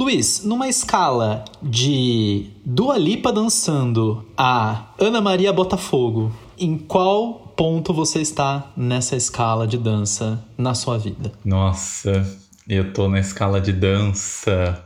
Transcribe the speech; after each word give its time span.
Luiz, 0.00 0.44
numa 0.46 0.66
escala 0.66 1.44
de 1.62 2.46
Dua 2.64 2.96
Lipa 2.96 3.30
dançando 3.30 4.24
a 4.34 4.86
Ana 4.98 5.20
Maria 5.20 5.52
Botafogo, 5.52 6.32
em 6.58 6.78
qual 6.78 7.52
ponto 7.54 7.92
você 7.92 8.22
está 8.22 8.72
nessa 8.74 9.14
escala 9.14 9.66
de 9.66 9.76
dança 9.76 10.42
na 10.56 10.72
sua 10.72 10.96
vida? 10.96 11.30
Nossa, 11.44 12.26
eu 12.66 12.94
tô 12.94 13.10
na 13.10 13.20
escala 13.20 13.60
de 13.60 13.74
dança 13.74 14.82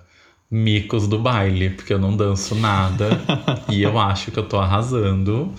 micos 0.50 1.06
do 1.06 1.20
baile, 1.20 1.70
porque 1.70 1.92
eu 1.92 1.98
não 2.00 2.16
danço 2.16 2.56
nada 2.56 3.08
e 3.70 3.84
eu 3.84 3.96
acho 3.96 4.32
que 4.32 4.38
eu 4.40 4.48
tô 4.48 4.58
arrasando. 4.58 5.52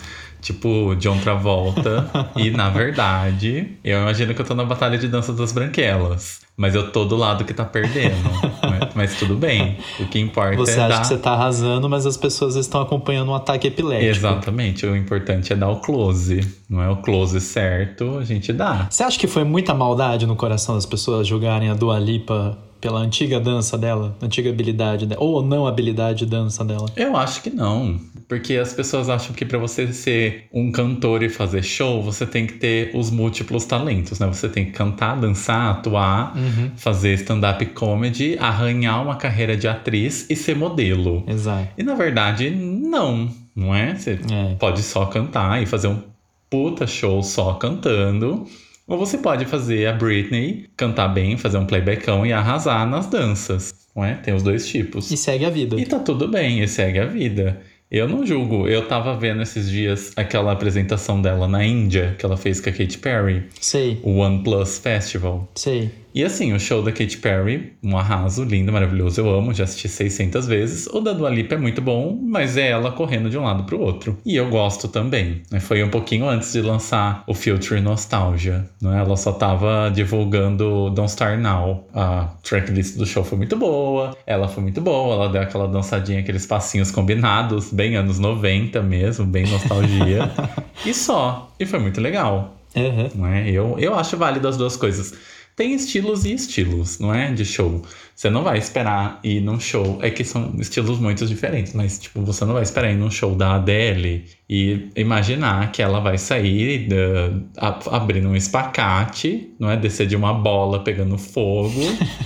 Tipo, 0.45 0.95
John 0.99 1.17
Travolta. 1.17 2.07
e, 2.37 2.51
na 2.51 2.69
verdade, 2.69 3.67
eu 3.83 3.99
imagino 4.01 4.31
que 4.35 4.41
eu 4.41 4.45
tô 4.45 4.53
na 4.53 4.63
batalha 4.63 4.95
de 4.95 5.07
dança 5.07 5.33
das 5.33 5.51
branquelas. 5.51 6.41
Mas 6.55 6.75
eu 6.75 6.91
tô 6.91 7.03
do 7.03 7.15
lado 7.15 7.43
que 7.43 7.51
tá 7.51 7.65
perdendo. 7.65 8.15
mas, 8.61 8.93
mas, 8.93 9.15
tudo 9.15 9.35
bem. 9.35 9.79
O 9.99 10.05
que 10.05 10.19
importa 10.19 10.55
você 10.55 10.73
é. 10.73 10.75
Você 10.75 10.79
acha 10.81 10.89
dar... 10.89 11.01
que 11.01 11.07
você 11.07 11.17
tá 11.17 11.31
arrasando, 11.31 11.89
mas 11.89 12.05
as 12.05 12.15
pessoas 12.15 12.55
estão 12.55 12.79
acompanhando 12.79 13.31
um 13.31 13.33
ataque 13.33 13.67
epilético. 13.67 14.11
Exatamente. 14.11 14.85
O 14.85 14.95
importante 14.95 15.51
é 15.51 15.55
dar 15.55 15.69
o 15.69 15.77
close. 15.77 16.47
Não 16.69 16.79
é 16.79 16.89
o 16.91 16.97
close 16.97 17.41
certo, 17.41 18.19
a 18.19 18.23
gente 18.23 18.53
dá. 18.53 18.87
Você 18.87 19.01
acha 19.01 19.17
que 19.17 19.25
foi 19.25 19.43
muita 19.43 19.73
maldade 19.73 20.27
no 20.27 20.35
coração 20.35 20.75
das 20.75 20.85
pessoas 20.85 21.25
jogarem 21.25 21.71
a 21.71 21.73
Dua 21.73 21.97
Lipa 21.97 22.55
pela 22.85 22.99
antiga 22.99 23.39
dança 23.39 23.75
dela, 23.79 24.15
antiga 24.21 24.51
habilidade 24.51 25.07
dela, 25.07 25.19
ou 25.19 25.43
não 25.43 25.65
habilidade 25.65 26.19
de 26.19 26.25
dança 26.27 26.63
dela? 26.63 26.85
Eu 26.95 27.17
acho 27.17 27.41
que 27.41 27.49
não, 27.49 27.99
porque 28.27 28.57
as 28.57 28.73
pessoas 28.73 29.09
acham 29.09 29.33
que 29.33 29.43
para 29.43 29.57
você 29.57 29.91
ser 29.91 30.47
um 30.53 30.71
cantor 30.71 31.23
e 31.23 31.29
fazer 31.29 31.63
show, 31.63 32.03
você 32.03 32.27
tem 32.27 32.45
que 32.45 32.53
ter 32.53 32.91
os 32.93 33.09
múltiplos 33.09 33.65
talentos, 33.65 34.19
né? 34.19 34.27
Você 34.27 34.47
tem 34.47 34.65
que 34.65 34.71
cantar, 34.71 35.19
dançar, 35.19 35.71
atuar, 35.71 36.37
uhum. 36.37 36.69
fazer 36.77 37.15
stand-up 37.15 37.65
comedy, 37.67 38.37
arranhar 38.39 39.01
uma 39.01 39.15
carreira 39.15 39.57
de 39.57 39.67
atriz 39.67 40.27
e 40.29 40.35
ser 40.35 40.55
modelo. 40.55 41.23
Exato. 41.27 41.69
E 41.75 41.81
na 41.81 41.95
verdade, 41.95 42.51
não, 42.51 43.27
não 43.55 43.73
é? 43.73 43.95
Você 43.95 44.19
é. 44.31 44.53
pode 44.59 44.83
só 44.83 45.07
cantar 45.07 45.59
e 45.63 45.65
fazer 45.65 45.87
um 45.87 46.03
puta 46.51 46.85
show 46.85 47.23
só 47.23 47.53
cantando 47.53 48.45
ou 48.87 48.97
você 48.97 49.17
pode 49.17 49.45
fazer 49.45 49.87
a 49.87 49.93
Britney, 49.93 50.69
cantar 50.77 51.07
bem, 51.07 51.37
fazer 51.37 51.57
um 51.57 51.65
playbackão 51.65 52.25
e 52.25 52.31
arrasar 52.31 52.87
nas 52.87 53.07
danças, 53.07 53.73
não 53.95 54.03
é? 54.03 54.15
Tem 54.15 54.33
os 54.33 54.43
dois 54.43 54.67
tipos. 54.67 55.09
E 55.11 55.17
segue 55.17 55.45
a 55.45 55.49
vida. 55.49 55.79
E 55.79 55.85
tá 55.85 55.99
tudo 55.99 56.27
bem, 56.27 56.61
e 56.61 56.67
segue 56.67 56.99
a 56.99 57.05
vida. 57.05 57.61
Eu 57.89 58.07
não 58.07 58.25
julgo. 58.25 58.67
Eu 58.67 58.87
tava 58.87 59.15
vendo 59.17 59.41
esses 59.41 59.69
dias 59.69 60.11
aquela 60.15 60.51
apresentação 60.51 61.21
dela 61.21 61.47
na 61.47 61.63
Índia, 61.63 62.15
que 62.17 62.25
ela 62.25 62.35
fez 62.35 62.59
com 62.59 62.69
a 62.69 62.73
Katy 62.73 62.97
Perry. 62.97 63.43
Sei. 63.59 63.99
O 64.03 64.17
One 64.17 64.43
Plus 64.43 64.79
Festival. 64.79 65.47
Sei. 65.55 65.91
E 66.15 66.23
assim, 66.23 66.53
o 66.53 66.59
show 66.61 66.81
da 66.81 66.93
Katy 66.93 67.17
Perry, 67.17 67.73
um 67.83 67.97
arraso, 67.97 68.45
lindo, 68.45 68.71
maravilhoso, 68.71 69.19
eu 69.19 69.29
amo, 69.29 69.53
já 69.53 69.65
assisti 69.65 69.89
600 69.89 70.47
vezes. 70.47 70.87
O 70.87 71.01
da 71.01 71.11
Dua 71.11 71.29
Lipa 71.29 71.55
é 71.55 71.57
muito 71.57 71.81
bom, 71.81 72.17
mas 72.23 72.55
é 72.55 72.69
ela 72.69 72.89
correndo 72.89 73.29
de 73.29 73.37
um 73.37 73.43
lado 73.43 73.65
pro 73.65 73.81
outro. 73.81 74.17
E 74.25 74.33
eu 74.33 74.49
gosto 74.49 74.87
também. 74.87 75.41
Né? 75.51 75.59
Foi 75.59 75.83
um 75.83 75.89
pouquinho 75.89 76.29
antes 76.29 76.53
de 76.53 76.61
lançar 76.61 77.21
o 77.27 77.33
Future 77.33 77.81
Nostalgia, 77.81 78.65
né? 78.81 78.97
Ela 78.97 79.17
só 79.17 79.33
tava 79.33 79.91
divulgando 79.93 80.89
Don't 80.91 81.09
Start 81.09 81.37
Now. 81.37 81.85
A 81.93 82.29
tracklist 82.41 82.95
do 82.95 83.05
show 83.05 83.25
foi 83.25 83.37
muito 83.37 83.57
boa, 83.57 84.15
ela 84.25 84.47
foi 84.47 84.63
muito 84.63 84.79
boa, 84.79 85.15
ela 85.15 85.29
deu 85.29 85.41
aquela 85.41 85.67
dançadinha, 85.67 86.21
aqueles 86.21 86.45
passinhos 86.45 86.91
combinados, 86.91 87.73
bem 87.73 87.97
anos 87.97 88.19
90 88.19 88.81
mesmo, 88.81 89.25
bem 89.25 89.45
nostalgia. 89.47 90.31
e 90.85 90.93
só. 90.93 91.51
E 91.59 91.65
foi 91.65 91.79
muito 91.79 91.99
legal. 91.99 92.55
Uhum. 92.73 93.09
Não 93.15 93.27
é? 93.27 93.49
eu, 93.49 93.75
eu 93.79 93.95
acho 93.95 94.15
válido 94.15 94.47
as 94.47 94.55
duas 94.55 94.77
coisas 94.77 95.34
tem 95.55 95.73
estilos 95.73 96.25
e 96.25 96.33
estilos, 96.33 96.99
não 96.99 97.13
é? 97.13 97.31
De 97.31 97.45
show. 97.45 97.81
Você 98.13 98.29
não 98.29 98.43
vai 98.43 98.57
esperar 98.57 99.19
ir 99.23 99.39
num 99.39 99.57
show. 99.57 99.99
É 100.01 100.09
que 100.09 100.25
são 100.25 100.53
estilos 100.59 100.99
muito 100.99 101.25
diferentes, 101.25 101.73
mas, 101.73 101.97
tipo, 101.97 102.21
você 102.23 102.43
não 102.43 102.53
vai 102.53 102.63
esperar 102.63 102.91
ir 102.91 102.97
num 102.97 103.09
show 103.09 103.33
da 103.33 103.55
Adele 103.55 104.25
e 104.49 104.89
imaginar 104.97 105.71
que 105.71 105.81
ela 105.81 106.01
vai 106.01 106.17
sair 106.17 106.89
da, 106.89 107.67
a, 107.67 107.95
abrindo 107.95 108.27
um 108.27 108.35
espacate, 108.35 109.53
não 109.57 109.71
é? 109.71 109.77
Descer 109.77 110.07
de 110.07 110.15
uma 110.15 110.33
bola 110.33 110.83
pegando 110.83 111.17
fogo. 111.17 111.81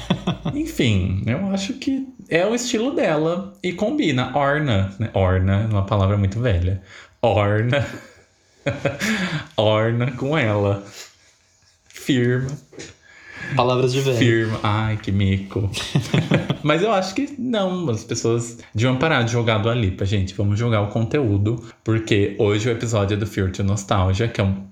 Enfim, 0.56 1.22
eu 1.28 1.52
acho 1.52 1.74
que 1.74 2.08
é 2.28 2.44
o 2.46 2.56
estilo 2.56 2.96
dela 2.96 3.54
e 3.62 3.74
combina. 3.74 4.36
Orna, 4.36 4.96
né? 4.98 5.12
Orna, 5.14 5.68
uma 5.70 5.86
palavra 5.86 6.18
muito 6.18 6.40
velha. 6.40 6.81
Orna. 7.22 7.86
Orna 9.56 10.12
com 10.14 10.36
ela. 10.36 10.84
Firma. 11.88 12.58
Palavras 13.56 13.92
de 13.92 14.02
velho. 14.02 14.18
Firma. 14.18 14.60
Ai, 14.64 14.98
que 14.98 15.12
mico. 15.12 15.70
Mas 16.64 16.82
eu 16.82 16.92
acho 16.92 17.14
que 17.16 17.34
não, 17.38 17.90
as 17.90 18.04
pessoas 18.04 18.58
deviam 18.74 18.98
parar 18.98 19.24
de 19.24 19.32
jogar 19.32 19.60
do 19.60 19.70
Alipa, 19.70 20.06
gente. 20.06 20.34
Vamos 20.34 20.60
jogar 20.60 20.82
o 20.82 20.88
conteúdo, 20.88 21.64
porque 21.84 22.36
hoje 22.38 22.70
o 22.70 22.72
episódio 22.72 23.16
é 23.16 23.18
do 23.18 23.26
Future 23.26 23.64
Nostalgia, 23.64 24.28
que 24.28 24.42
é 24.42 24.44
um 24.44 24.64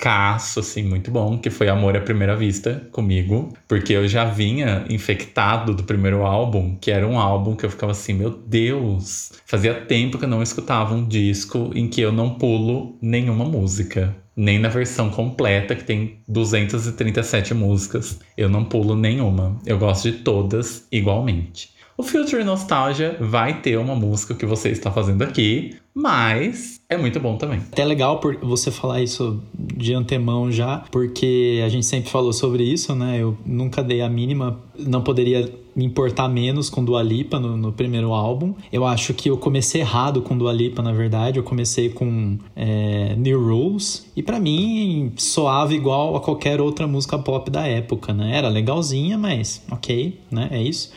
descasso, 0.00 0.60
assim, 0.60 0.82
muito 0.82 1.10
bom, 1.10 1.38
que 1.38 1.50
foi 1.50 1.68
Amor 1.68 1.94
à 1.94 2.00
Primeira 2.00 2.34
Vista 2.34 2.88
comigo, 2.90 3.52
porque 3.68 3.92
eu 3.92 4.08
já 4.08 4.24
vinha 4.24 4.86
infectado 4.88 5.74
do 5.74 5.84
primeiro 5.84 6.24
álbum, 6.24 6.76
que 6.80 6.90
era 6.90 7.06
um 7.06 7.18
álbum 7.18 7.54
que 7.54 7.66
eu 7.66 7.70
ficava 7.70 7.92
assim, 7.92 8.14
meu 8.14 8.30
Deus, 8.30 9.32
fazia 9.44 9.74
tempo 9.74 10.18
que 10.18 10.24
eu 10.24 10.28
não 10.28 10.42
escutava 10.42 10.94
um 10.94 11.06
disco 11.06 11.70
em 11.74 11.86
que 11.86 12.00
eu 12.00 12.10
não 12.10 12.34
pulo 12.34 12.96
nenhuma 13.02 13.44
música 13.44 14.16
nem 14.34 14.58
na 14.58 14.70
versão 14.70 15.10
completa, 15.10 15.74
que 15.74 15.84
tem 15.84 16.20
237 16.26 17.52
músicas. 17.52 18.20
Eu 18.38 18.48
não 18.48 18.64
pulo 18.64 18.96
nenhuma. 18.96 19.58
Eu 19.66 19.76
gosto 19.76 20.10
de 20.10 20.18
todas 20.18 20.86
igualmente. 20.90 21.74
O 22.00 22.02
Future 22.02 22.42
Nostalgia 22.42 23.14
vai 23.20 23.60
ter 23.60 23.78
uma 23.78 23.94
música 23.94 24.34
que 24.34 24.46
você 24.46 24.70
está 24.70 24.90
fazendo 24.90 25.20
aqui, 25.20 25.76
mas 25.92 26.80
é 26.88 26.96
muito 26.96 27.20
bom 27.20 27.36
também. 27.36 27.58
Até 27.58 27.84
legal 27.84 28.20
por 28.20 28.38
você 28.38 28.70
falar 28.70 29.02
isso 29.02 29.38
de 29.52 29.92
antemão 29.92 30.50
já, 30.50 30.82
porque 30.90 31.60
a 31.62 31.68
gente 31.68 31.84
sempre 31.84 32.08
falou 32.08 32.32
sobre 32.32 32.62
isso, 32.62 32.94
né? 32.94 33.18
Eu 33.20 33.36
nunca 33.44 33.82
dei 33.82 34.00
a 34.00 34.08
mínima, 34.08 34.58
não 34.78 35.02
poderia 35.02 35.46
me 35.76 35.84
importar 35.84 36.26
menos 36.26 36.70
com 36.70 36.82
Dua 36.82 37.02
Lipa 37.02 37.38
no, 37.38 37.54
no 37.54 37.70
primeiro 37.70 38.14
álbum. 38.14 38.54
Eu 38.72 38.86
acho 38.86 39.12
que 39.12 39.28
eu 39.28 39.36
comecei 39.36 39.82
errado 39.82 40.22
com 40.22 40.38
Dua 40.38 40.54
Lipa, 40.54 40.82
na 40.82 40.94
verdade. 40.94 41.38
Eu 41.38 41.42
comecei 41.42 41.90
com 41.90 42.38
é, 42.56 43.14
New 43.14 43.46
Rules 43.46 44.10
e 44.16 44.22
para 44.22 44.40
mim 44.40 45.12
soava 45.18 45.74
igual 45.74 46.16
a 46.16 46.20
qualquer 46.20 46.62
outra 46.62 46.86
música 46.86 47.18
pop 47.18 47.50
da 47.50 47.66
época, 47.66 48.14
né? 48.14 48.38
Era 48.38 48.48
legalzinha, 48.48 49.18
mas 49.18 49.62
ok, 49.70 50.18
né? 50.30 50.48
É 50.50 50.62
isso. 50.62 50.90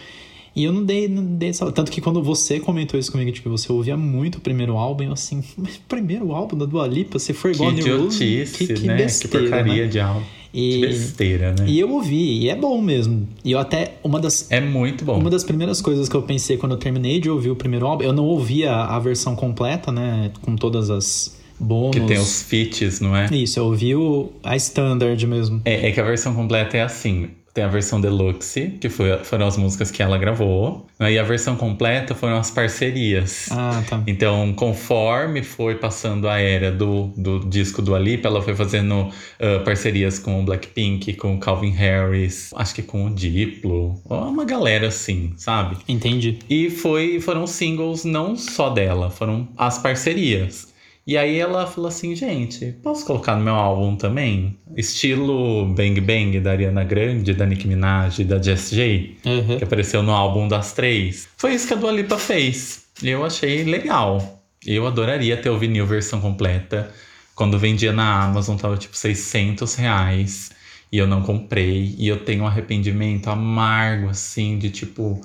E 0.56 0.64
eu 0.64 0.72
não 0.72 0.84
dei, 0.84 1.08
não 1.08 1.24
dei 1.24 1.50
essa... 1.50 1.72
Tanto 1.72 1.92
que 1.92 2.00
quando 2.00 2.22
você 2.22 2.60
comentou 2.60 3.00
isso 3.00 3.12
comigo, 3.12 3.32
tipo, 3.32 3.50
você 3.50 3.72
ouvia 3.72 3.98
muito 3.98 4.38
o 4.38 4.42
primeiro 4.42 4.78
álbum, 4.78 5.04
eu 5.06 5.14
assim, 5.14 5.44
mas 5.58 5.78
primeiro 5.88 6.32
álbum 6.32 6.58
da 6.58 6.66
Dua 6.66 6.86
Lipa, 6.88 7.18
você 7.18 7.34
foi 7.34 7.52
igual 7.52 7.74
que 7.74 7.84
New 7.84 8.02
Rules? 8.02 8.18
Que, 8.18 8.68
que 8.68 8.88
né? 8.88 8.96
besteira, 8.98 9.38
que 9.38 9.50
porcaria 9.50 9.84
né? 9.84 9.88
de 9.88 10.00
álbum. 10.00 10.26
E, 10.54 10.72
que 10.72 10.80
besteira, 10.82 11.56
né? 11.58 11.66
E 11.68 11.80
eu 11.80 11.92
ouvi, 11.92 12.42
e 12.42 12.50
é 12.50 12.56
bom 12.56 12.80
mesmo. 12.80 13.28
E 13.44 13.52
eu 13.52 13.60
até, 13.60 13.96
uma 14.04 14.20
das... 14.20 14.52
É 14.52 14.62
muito 14.62 15.04
bom. 15.04 15.18
Uma 15.18 15.32
das 15.32 15.44
primeiras 15.44 15.82
coisas 15.82 16.08
que 16.08 16.16
eu 16.16 16.22
pensei 16.22 16.58
quando 16.58 16.74
eu 16.74 16.78
terminei 16.78 17.20
de 17.20 17.30
ouvir 17.30 17.50
o 17.50 17.56
primeiro 17.56 17.88
álbum, 17.88 18.04
eu 18.04 18.14
não 18.14 18.26
ouvia 18.26 18.76
a 18.76 19.00
versão 19.00 19.36
completa, 19.36 19.92
né, 19.92 20.32
com 20.44 20.56
todas 20.56 20.92
as 20.92 21.36
bônus. 21.60 21.96
Que 21.96 22.02
tem 22.02 22.20
os 22.20 22.44
feats, 22.44 23.00
não 23.00 23.16
é? 23.16 23.28
Isso, 23.34 23.60
eu 23.60 23.66
ouvi 23.66 23.96
o, 23.96 24.32
a 24.44 24.56
standard 24.56 25.26
mesmo. 25.26 25.62
É, 25.66 25.88
é 25.88 25.92
que 25.92 26.00
a 26.00 26.04
versão 26.04 26.36
completa 26.36 26.78
é 26.78 26.82
assim. 26.82 27.30
Tem 27.54 27.64
a 27.64 27.68
versão 27.68 28.02
deluxe, 28.02 28.78
que 28.82 28.90
foi, 28.90 29.24
foram 29.24 29.48
as 29.48 29.58
músicas 29.58 29.92
que 29.92 30.02
ela 30.02 30.18
gravou. 30.18 30.88
Né? 31.00 31.14
E 31.14 31.20
a 31.20 31.24
versão 31.24 31.56
completa 31.56 32.16
foram 32.16 32.38
as 32.38 32.50
parcerias. 32.50 33.48
Ah, 33.52 33.84
tá. 33.88 34.02
Então, 34.08 34.54
conforme 34.54 35.44
foi 35.44 35.76
passando 35.76 36.28
a 36.28 36.40
era 36.40 36.72
do, 36.72 37.14
do 37.16 37.40
disco 37.48 37.82
do 37.82 37.94
Alipa, 37.94 38.28
ela 38.28 38.42
foi 38.42 38.56
fazendo 38.56 39.02
uh, 39.02 39.64
parcerias 39.64 40.18
com 40.18 40.42
o 40.42 40.44
Blackpink, 40.44 41.14
com 41.14 41.36
o 41.36 41.40
Calvin 41.40 41.70
Harris, 41.72 42.52
acho 42.56 42.74
que 42.74 42.82
com 42.82 43.06
o 43.06 43.10
Diplo. 43.10 44.02
Uma 44.06 44.46
galera 44.46 44.88
assim, 44.88 45.34
sabe? 45.38 45.78
Entendi. 45.88 46.40
E 46.50 46.72
foi, 46.72 47.20
foram 47.20 47.46
singles 47.46 48.04
não 48.04 48.36
só 48.36 48.72
dela, 48.72 49.12
foram 49.12 49.48
as 49.56 49.78
parcerias. 49.78 50.73
E 51.06 51.18
aí 51.18 51.38
ela 51.38 51.68
falou 51.68 51.90
assim, 51.90 52.16
gente, 52.16 52.72
posso 52.82 53.06
colocar 53.06 53.36
no 53.36 53.44
meu 53.44 53.56
álbum 53.56 53.96
também? 53.98 54.58
Estilo 54.76 55.66
Bang 55.66 56.00
Bang 56.00 56.40
da 56.40 56.52
Ariana 56.52 56.84
Grande, 56.86 57.34
da 57.34 57.46
Nicki 57.46 57.68
Minaj 57.68 58.20
e 58.20 58.24
da 58.24 58.42
Jess 58.42 58.72
J, 58.72 59.18
uhum. 59.26 59.58
que 59.58 59.64
apareceu 59.66 60.02
no 60.02 60.12
álbum 60.12 60.48
das 60.48 60.72
três. 60.72 61.28
Foi 61.36 61.54
isso 61.54 61.68
que 61.68 61.74
a 61.74 61.76
Dua 61.76 61.92
Lipa 61.92 62.18
fez. 62.18 62.86
E 63.02 63.10
eu 63.10 63.26
achei 63.26 63.66
legal. 63.66 64.42
Eu 64.66 64.88
adoraria 64.88 65.36
ter 65.36 65.50
o 65.50 65.58
vinil 65.58 65.86
versão 65.86 66.22
completa. 66.22 66.90
Quando 67.36 67.60
vendia 67.60 67.92
na 67.92 68.24
Amazon 68.24 68.56
tava 68.56 68.78
tipo 68.78 68.96
600 68.96 69.76
reais. 69.76 70.52
E 70.90 70.98
eu 70.98 71.08
não 71.08 71.22
comprei. 71.22 71.96
E 71.98 72.08
eu 72.08 72.24
tenho 72.24 72.44
um 72.44 72.48
arrependimento 72.48 73.30
amargo, 73.30 74.08
assim, 74.08 74.58
de 74.58 74.70
tipo 74.70 75.20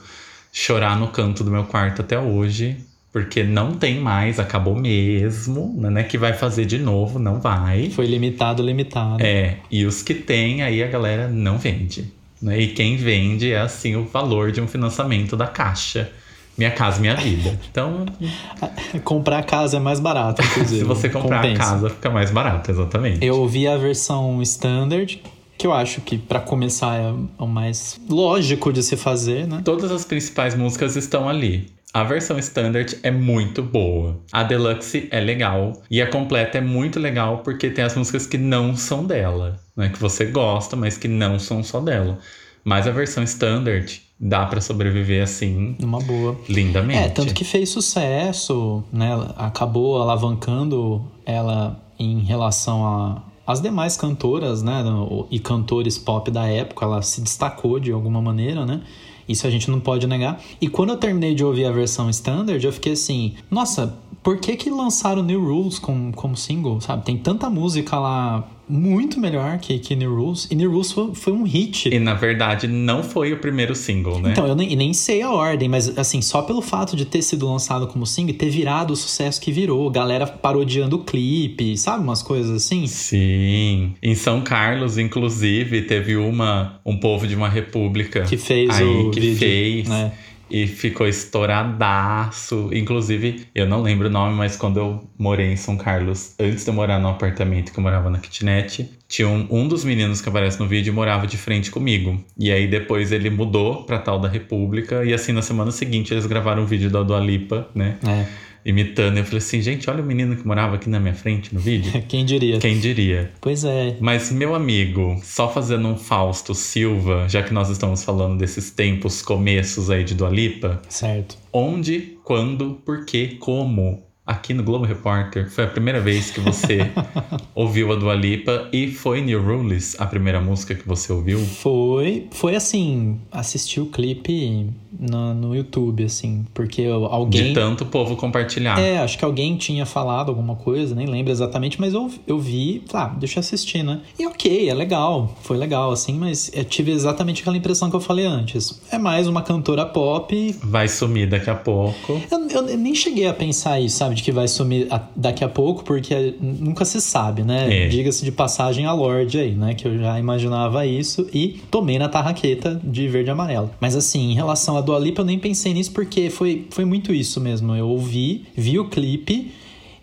chorar 0.52 0.98
no 0.98 1.08
canto 1.08 1.44
do 1.44 1.52
meu 1.52 1.64
quarto 1.64 2.02
até 2.02 2.18
hoje 2.18 2.78
porque 3.12 3.42
não 3.42 3.72
tem 3.72 3.98
mais, 3.98 4.38
acabou 4.38 4.74
mesmo, 4.74 5.74
não 5.78 5.96
é 5.96 6.02
que 6.02 6.18
vai 6.18 6.34
fazer 6.34 6.66
de 6.66 6.78
novo, 6.78 7.18
não 7.18 7.40
vai. 7.40 7.90
Foi 7.90 8.06
limitado, 8.06 8.62
limitado. 8.62 9.22
É, 9.22 9.56
e 9.70 9.84
os 9.86 10.02
que 10.02 10.14
tem, 10.14 10.62
aí 10.62 10.82
a 10.82 10.86
galera 10.86 11.26
não 11.26 11.58
vende. 11.58 12.12
Né? 12.40 12.60
E 12.60 12.68
quem 12.68 12.96
vende 12.96 13.52
é 13.52 13.60
assim 13.60 13.96
o 13.96 14.04
valor 14.04 14.52
de 14.52 14.60
um 14.60 14.68
financiamento 14.68 15.36
da 15.36 15.46
caixa. 15.46 16.10
Minha 16.56 16.72
casa, 16.72 17.00
minha 17.00 17.14
vida. 17.14 17.58
Então. 17.70 18.04
comprar 19.04 19.38
a 19.38 19.42
casa 19.44 19.76
é 19.76 19.80
mais 19.80 20.00
barato, 20.00 20.42
inclusive. 20.42 20.80
Se 20.82 20.84
você 20.84 21.08
comprar 21.08 21.42
compensa. 21.42 21.62
a 21.62 21.66
casa, 21.66 21.90
fica 21.90 22.10
mais 22.10 22.30
barato, 22.32 22.70
exatamente. 22.70 23.24
Eu 23.24 23.36
ouvi 23.36 23.68
a 23.68 23.76
versão 23.76 24.42
standard, 24.42 25.22
que 25.56 25.66
eu 25.66 25.72
acho 25.72 26.00
que 26.00 26.18
para 26.18 26.40
começar 26.40 26.96
é 26.96 27.14
o 27.38 27.46
mais 27.46 28.00
lógico 28.08 28.72
de 28.72 28.82
se 28.82 28.96
fazer, 28.96 29.46
né? 29.46 29.62
Todas 29.64 29.90
as 29.92 30.04
principais 30.04 30.56
músicas 30.56 30.96
estão 30.96 31.28
ali. 31.28 31.77
A 31.92 32.04
versão 32.04 32.38
standard 32.38 32.98
é 33.02 33.10
muito 33.10 33.62
boa. 33.62 34.20
A 34.30 34.42
deluxe 34.42 35.08
é 35.10 35.20
legal. 35.20 35.72
E 35.90 36.02
a 36.02 36.10
completa 36.10 36.58
é 36.58 36.60
muito 36.60 37.00
legal 37.00 37.38
porque 37.38 37.70
tem 37.70 37.84
as 37.84 37.96
músicas 37.96 38.26
que 38.26 38.36
não 38.36 38.76
são 38.76 39.04
dela. 39.04 39.58
Né? 39.76 39.88
Que 39.88 39.98
você 39.98 40.26
gosta, 40.26 40.76
mas 40.76 40.98
que 40.98 41.08
não 41.08 41.38
são 41.38 41.62
só 41.62 41.80
dela. 41.80 42.18
Mas 42.62 42.86
a 42.86 42.90
versão 42.90 43.22
standard 43.22 44.02
dá 44.20 44.44
para 44.44 44.60
sobreviver 44.60 45.22
assim. 45.22 45.76
Uma 45.82 46.00
boa. 46.00 46.38
Lindamente. 46.48 46.98
É, 46.98 47.08
tanto 47.08 47.32
que 47.32 47.44
fez 47.44 47.70
sucesso, 47.70 48.84
né? 48.92 49.10
Acabou 49.36 50.02
alavancando 50.02 51.10
ela 51.24 51.80
em 51.98 52.20
relação 52.20 52.84
a 52.84 53.22
as 53.46 53.62
demais 53.62 53.96
cantoras, 53.96 54.62
né, 54.62 54.84
e 55.30 55.40
cantores 55.40 55.96
pop 55.96 56.30
da 56.30 56.46
época, 56.46 56.84
ela 56.84 57.00
se 57.00 57.22
destacou 57.22 57.80
de 57.80 57.90
alguma 57.90 58.20
maneira, 58.20 58.66
né? 58.66 58.82
Isso 59.28 59.46
a 59.46 59.50
gente 59.50 59.70
não 59.70 59.78
pode 59.78 60.06
negar. 60.06 60.40
E 60.60 60.68
quando 60.68 60.90
eu 60.90 60.96
terminei 60.96 61.34
de 61.34 61.44
ouvir 61.44 61.66
a 61.66 61.70
versão 61.70 62.08
standard, 62.10 62.64
eu 62.64 62.72
fiquei 62.72 62.92
assim, 62.92 63.34
nossa, 63.50 63.98
por 64.22 64.38
que 64.38 64.56
que 64.56 64.70
lançaram 64.70 65.22
New 65.22 65.44
Rules 65.44 65.78
como, 65.78 66.12
como 66.12 66.36
single, 66.36 66.80
sabe? 66.80 67.04
Tem 67.04 67.16
tanta 67.16 67.50
música 67.50 67.98
lá 67.98 68.48
muito 68.68 69.18
melhor 69.20 69.58
que, 69.58 69.78
que 69.78 69.96
New 69.96 70.14
Rules. 70.14 70.46
E 70.50 70.54
New 70.54 70.70
Rules 70.70 70.92
foi, 70.92 71.14
foi 71.14 71.32
um 71.32 71.44
hit. 71.44 71.88
E 71.88 71.98
na 71.98 72.14
verdade 72.14 72.66
não 72.66 73.02
foi 73.02 73.32
o 73.32 73.38
primeiro 73.38 73.74
single, 73.74 74.20
né? 74.20 74.32
Então, 74.32 74.46
eu 74.46 74.54
nem, 74.54 74.74
nem 74.76 74.92
sei 74.92 75.22
a 75.22 75.30
ordem, 75.30 75.68
mas 75.68 75.96
assim, 75.98 76.20
só 76.20 76.42
pelo 76.42 76.60
fato 76.60 76.96
de 76.96 77.04
ter 77.04 77.22
sido 77.22 77.50
lançado 77.50 77.86
como 77.86 78.06
single 78.06 78.34
ter 78.34 78.50
virado 78.50 78.92
o 78.92 78.96
sucesso 78.96 79.40
que 79.40 79.50
virou. 79.50 79.90
Galera 79.90 80.26
parodiando 80.26 80.96
o 80.96 81.04
clipe, 81.04 81.76
sabe? 81.76 82.02
Umas 82.02 82.22
coisas 82.22 82.50
assim. 82.50 82.86
Sim. 82.86 83.94
Em 84.02 84.14
São 84.14 84.42
Carlos, 84.42 84.98
inclusive, 84.98 85.82
teve 85.82 86.16
uma, 86.16 86.80
um 86.84 86.98
povo 86.98 87.26
de 87.26 87.34
uma 87.34 87.48
república. 87.48 88.22
Que 88.22 88.36
fez 88.36 88.70
aí, 88.70 88.84
o 88.84 89.10
que 89.10 89.20
vídeo, 89.20 89.38
fez. 89.38 89.88
né? 89.88 90.12
E 90.50 90.66
ficou 90.66 91.06
estouradaço. 91.06 92.70
Inclusive, 92.72 93.46
eu 93.54 93.66
não 93.66 93.82
lembro 93.82 94.08
o 94.08 94.10
nome, 94.10 94.34
mas 94.34 94.56
quando 94.56 94.78
eu 94.78 95.04
morei 95.18 95.52
em 95.52 95.56
São 95.56 95.76
Carlos, 95.76 96.34
antes 96.38 96.64
de 96.64 96.70
eu 96.70 96.74
morar 96.74 96.98
no 96.98 97.08
apartamento 97.08 97.72
que 97.72 97.78
eu 97.78 97.82
morava 97.82 98.10
na 98.10 98.18
kitnet, 98.18 98.90
tinha 99.08 99.28
um, 99.28 99.46
um 99.50 99.68
dos 99.68 99.84
meninos 99.84 100.20
que 100.20 100.28
aparece 100.28 100.58
no 100.58 100.66
vídeo 100.66 100.92
morava 100.92 101.26
de 101.26 101.36
frente 101.36 101.70
comigo. 101.70 102.22
E 102.38 102.52
aí 102.52 102.66
depois 102.66 103.12
ele 103.12 103.30
mudou 103.30 103.84
pra 103.84 103.98
tal 103.98 104.18
da 104.18 104.28
República, 104.28 105.04
e 105.04 105.12
assim 105.12 105.32
na 105.32 105.42
semana 105.42 105.70
seguinte 105.70 106.12
eles 106.12 106.26
gravaram 106.26 106.62
um 106.62 106.66
vídeo 106.66 106.90
da 106.90 107.02
Dua 107.02 107.20
Lipa, 107.20 107.68
né? 107.74 107.96
É 108.06 108.47
imitando. 108.64 109.18
Eu 109.18 109.24
falei 109.24 109.38
assim, 109.38 109.60
gente, 109.60 109.88
olha 109.88 110.02
o 110.02 110.06
menino 110.06 110.36
que 110.36 110.46
morava 110.46 110.76
aqui 110.76 110.88
na 110.88 111.00
minha 111.00 111.14
frente 111.14 111.54
no 111.54 111.60
vídeo. 111.60 111.90
Quem 112.08 112.24
diria? 112.24 112.58
Quem 112.58 112.78
diria? 112.78 113.30
Pois 113.40 113.64
é. 113.64 113.96
Mas, 114.00 114.30
meu 114.30 114.54
amigo, 114.54 115.20
só 115.22 115.52
fazendo 115.52 115.88
um 115.88 115.96
Fausto 115.96 116.54
Silva, 116.54 117.26
já 117.28 117.42
que 117.42 117.52
nós 117.52 117.68
estamos 117.68 118.02
falando 118.02 118.38
desses 118.38 118.70
tempos, 118.70 119.22
começos 119.22 119.90
aí 119.90 120.04
de 120.04 120.14
Dualipa. 120.14 120.82
Certo. 120.88 121.36
Onde, 121.52 122.18
quando, 122.24 122.80
por 122.84 123.04
quê, 123.04 123.36
como 123.38 124.07
aqui 124.28 124.52
no 124.52 124.62
Globo 124.62 124.84
Repórter 124.84 125.50
foi 125.50 125.64
a 125.64 125.66
primeira 125.66 126.00
vez 126.00 126.30
que 126.30 126.38
você 126.38 126.90
ouviu 127.54 127.90
a 127.90 127.96
Dua 127.96 128.14
Lipa 128.14 128.68
e 128.70 128.88
foi 128.88 129.22
New 129.22 129.42
Rules 129.42 129.96
a 129.98 130.04
primeira 130.04 130.38
música 130.38 130.74
que 130.74 130.86
você 130.86 131.10
ouviu? 131.10 131.38
Foi, 131.38 132.26
foi 132.32 132.54
assim, 132.54 133.18
assisti 133.32 133.80
o 133.80 133.86
clipe 133.86 134.68
no, 134.98 135.32
no 135.32 135.56
YouTube, 135.56 136.04
assim, 136.04 136.44
porque 136.52 136.84
alguém... 136.84 137.48
De 137.48 137.54
tanto 137.54 137.86
povo 137.86 138.16
compartilhar. 138.16 138.78
É, 138.78 138.98
acho 138.98 139.16
que 139.16 139.24
alguém 139.24 139.56
tinha 139.56 139.86
falado 139.86 140.28
alguma 140.28 140.56
coisa, 140.56 140.94
nem 140.94 141.06
lembro 141.06 141.32
exatamente, 141.32 141.80
mas 141.80 141.94
eu, 141.94 142.10
eu 142.26 142.38
vi, 142.38 142.84
ah, 142.92 143.06
deixa 143.18 143.38
eu 143.38 143.40
assistir, 143.40 143.82
né? 143.82 144.02
E 144.18 144.26
ok, 144.26 144.68
é 144.68 144.74
legal, 144.74 145.34
foi 145.40 145.56
legal, 145.56 145.90
assim, 145.90 146.12
mas 146.12 146.50
eu 146.52 146.64
tive 146.64 146.90
exatamente 146.90 147.40
aquela 147.40 147.56
impressão 147.56 147.88
que 147.88 147.96
eu 147.96 148.00
falei 148.00 148.26
antes. 148.26 148.78
É 148.90 148.98
mais 148.98 149.26
uma 149.26 149.40
cantora 149.40 149.86
pop... 149.86 150.54
Vai 150.62 150.86
sumir 150.86 151.28
daqui 151.28 151.48
a 151.48 151.54
pouco. 151.54 152.20
Eu, 152.30 152.46
eu 152.68 152.76
nem 152.76 152.94
cheguei 152.94 153.26
a 153.26 153.32
pensar 153.32 153.80
isso, 153.80 153.96
sabe? 153.96 154.17
Que 154.22 154.32
vai 154.32 154.48
sumir 154.48 154.88
daqui 155.14 155.44
a 155.44 155.48
pouco, 155.48 155.84
porque 155.84 156.34
nunca 156.40 156.84
se 156.84 157.00
sabe, 157.00 157.42
né? 157.42 157.84
É. 157.84 157.88
Diga-se 157.88 158.24
de 158.24 158.32
passagem 158.32 158.86
a 158.86 158.92
Lorde 158.92 159.38
aí, 159.38 159.54
né? 159.54 159.74
Que 159.74 159.86
eu 159.86 159.98
já 159.98 160.18
imaginava 160.18 160.84
isso 160.86 161.28
e 161.32 161.60
tomei 161.70 161.98
na 161.98 162.08
tarraqueta 162.08 162.80
de 162.82 163.08
verde 163.08 163.30
e 163.30 163.32
amarelo. 163.32 163.70
Mas 163.80 163.96
assim, 163.96 164.30
em 164.30 164.34
relação 164.34 164.76
a 164.76 164.80
Dua 164.80 164.98
Lipa, 164.98 165.22
eu 165.22 165.26
nem 165.26 165.38
pensei 165.38 165.72
nisso 165.72 165.92
porque 165.92 166.30
foi, 166.30 166.66
foi 166.70 166.84
muito 166.84 167.12
isso 167.12 167.40
mesmo. 167.40 167.74
Eu 167.74 167.88
ouvi, 167.88 168.44
vi 168.56 168.78
o 168.78 168.88
clipe 168.88 169.52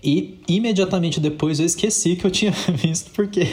e 0.05 0.37
imediatamente 0.47 1.19
depois 1.19 1.59
eu 1.59 1.65
esqueci 1.65 2.15
que 2.15 2.25
eu 2.25 2.29
tinha 2.29 2.51
visto, 2.71 3.09
porque 3.09 3.43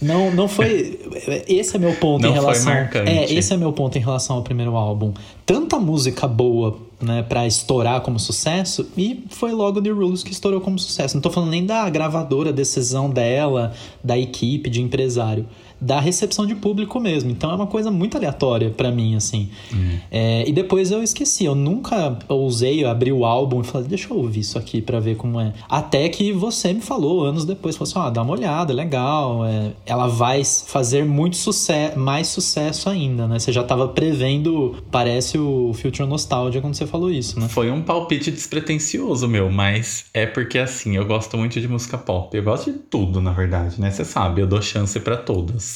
não, 0.00 0.30
não 0.30 0.48
foi. 0.48 0.98
Esse 1.46 1.76
é 1.76 1.78
meu 1.78 1.92
ponto 1.96 2.22
não 2.22 2.30
em 2.30 2.32
relação. 2.32 2.64
Foi 2.64 2.72
marcante. 2.72 3.10
É, 3.10 3.32
esse 3.34 3.52
é 3.52 3.56
meu 3.56 3.70
ponto 3.70 3.98
em 3.98 4.00
relação 4.00 4.36
ao 4.36 4.42
primeiro 4.42 4.74
álbum. 4.76 5.12
Tanta 5.44 5.78
música 5.78 6.26
boa, 6.26 6.78
né, 7.04 7.22
pra 7.22 7.46
estourar 7.46 8.00
como 8.00 8.18
sucesso, 8.18 8.86
e 8.96 9.24
foi 9.30 9.52
logo 9.52 9.80
The 9.80 9.90
Rules 9.90 10.22
que 10.22 10.32
estourou 10.32 10.60
como 10.60 10.78
sucesso. 10.78 11.14
Não 11.14 11.22
tô 11.22 11.30
falando 11.30 11.50
nem 11.50 11.64
da 11.64 11.88
gravadora, 11.90 12.52
decisão 12.52 13.10
dela, 13.10 13.72
da 14.02 14.18
equipe, 14.18 14.70
de 14.70 14.80
empresário 14.80 15.46
da 15.84 16.00
recepção 16.00 16.46
de 16.46 16.54
público 16.54 16.98
mesmo. 16.98 17.30
Então 17.30 17.50
é 17.50 17.54
uma 17.54 17.66
coisa 17.66 17.90
muito 17.90 18.16
aleatória 18.16 18.70
para 18.70 18.90
mim, 18.90 19.14
assim. 19.14 19.50
Uhum. 19.72 19.98
É, 20.10 20.48
e 20.48 20.52
depois 20.52 20.90
eu 20.90 21.02
esqueci, 21.02 21.44
eu 21.44 21.54
nunca 21.54 22.18
ousei 22.28 22.84
abrir 22.84 23.12
o 23.12 23.24
álbum 23.24 23.60
e 23.60 23.64
falei, 23.64 23.86
deixa 23.88 24.12
eu 24.12 24.16
ouvir 24.16 24.40
isso 24.40 24.58
aqui 24.58 24.80
para 24.80 24.98
ver 25.00 25.16
como 25.16 25.40
é. 25.40 25.52
Até 25.68 26.08
que 26.08 26.32
você 26.32 26.72
me 26.72 26.80
falou 26.80 27.24
anos 27.24 27.44
depois, 27.44 27.76
falou 27.76 27.90
assim: 27.90 28.08
ah, 28.08 28.10
dá 28.10 28.22
uma 28.22 28.32
olhada, 28.32 28.72
legal. 28.72 29.44
É, 29.44 29.72
ela 29.86 30.06
vai 30.06 30.42
fazer 30.44 31.04
muito 31.04 31.36
sucesso, 31.36 31.98
mais 31.98 32.28
sucesso 32.28 32.88
ainda, 32.88 33.26
né? 33.26 33.38
Você 33.38 33.52
já 33.52 33.62
tava 33.62 33.88
prevendo, 33.88 34.76
parece 34.90 35.38
o 35.38 35.72
Future 35.74 36.08
Nostalgia 36.08 36.60
quando 36.60 36.74
você 36.74 36.86
falou 36.86 37.10
isso, 37.10 37.38
né? 37.38 37.48
Foi 37.48 37.70
um 37.70 37.82
palpite 37.82 38.30
despretensioso, 38.30 39.28
meu, 39.28 39.50
mas 39.50 40.06
é 40.14 40.26
porque 40.26 40.58
assim, 40.58 40.96
eu 40.96 41.04
gosto 41.04 41.36
muito 41.36 41.60
de 41.60 41.68
música 41.68 41.98
pop. 41.98 42.36
Eu 42.36 42.42
gosto 42.42 42.72
de 42.72 42.78
tudo, 42.78 43.20
na 43.20 43.32
verdade, 43.32 43.80
né? 43.80 43.90
Você 43.90 44.04
sabe, 44.04 44.40
eu 44.40 44.46
dou 44.46 44.62
chance 44.62 44.98
para 45.00 45.16
todas. 45.16 45.73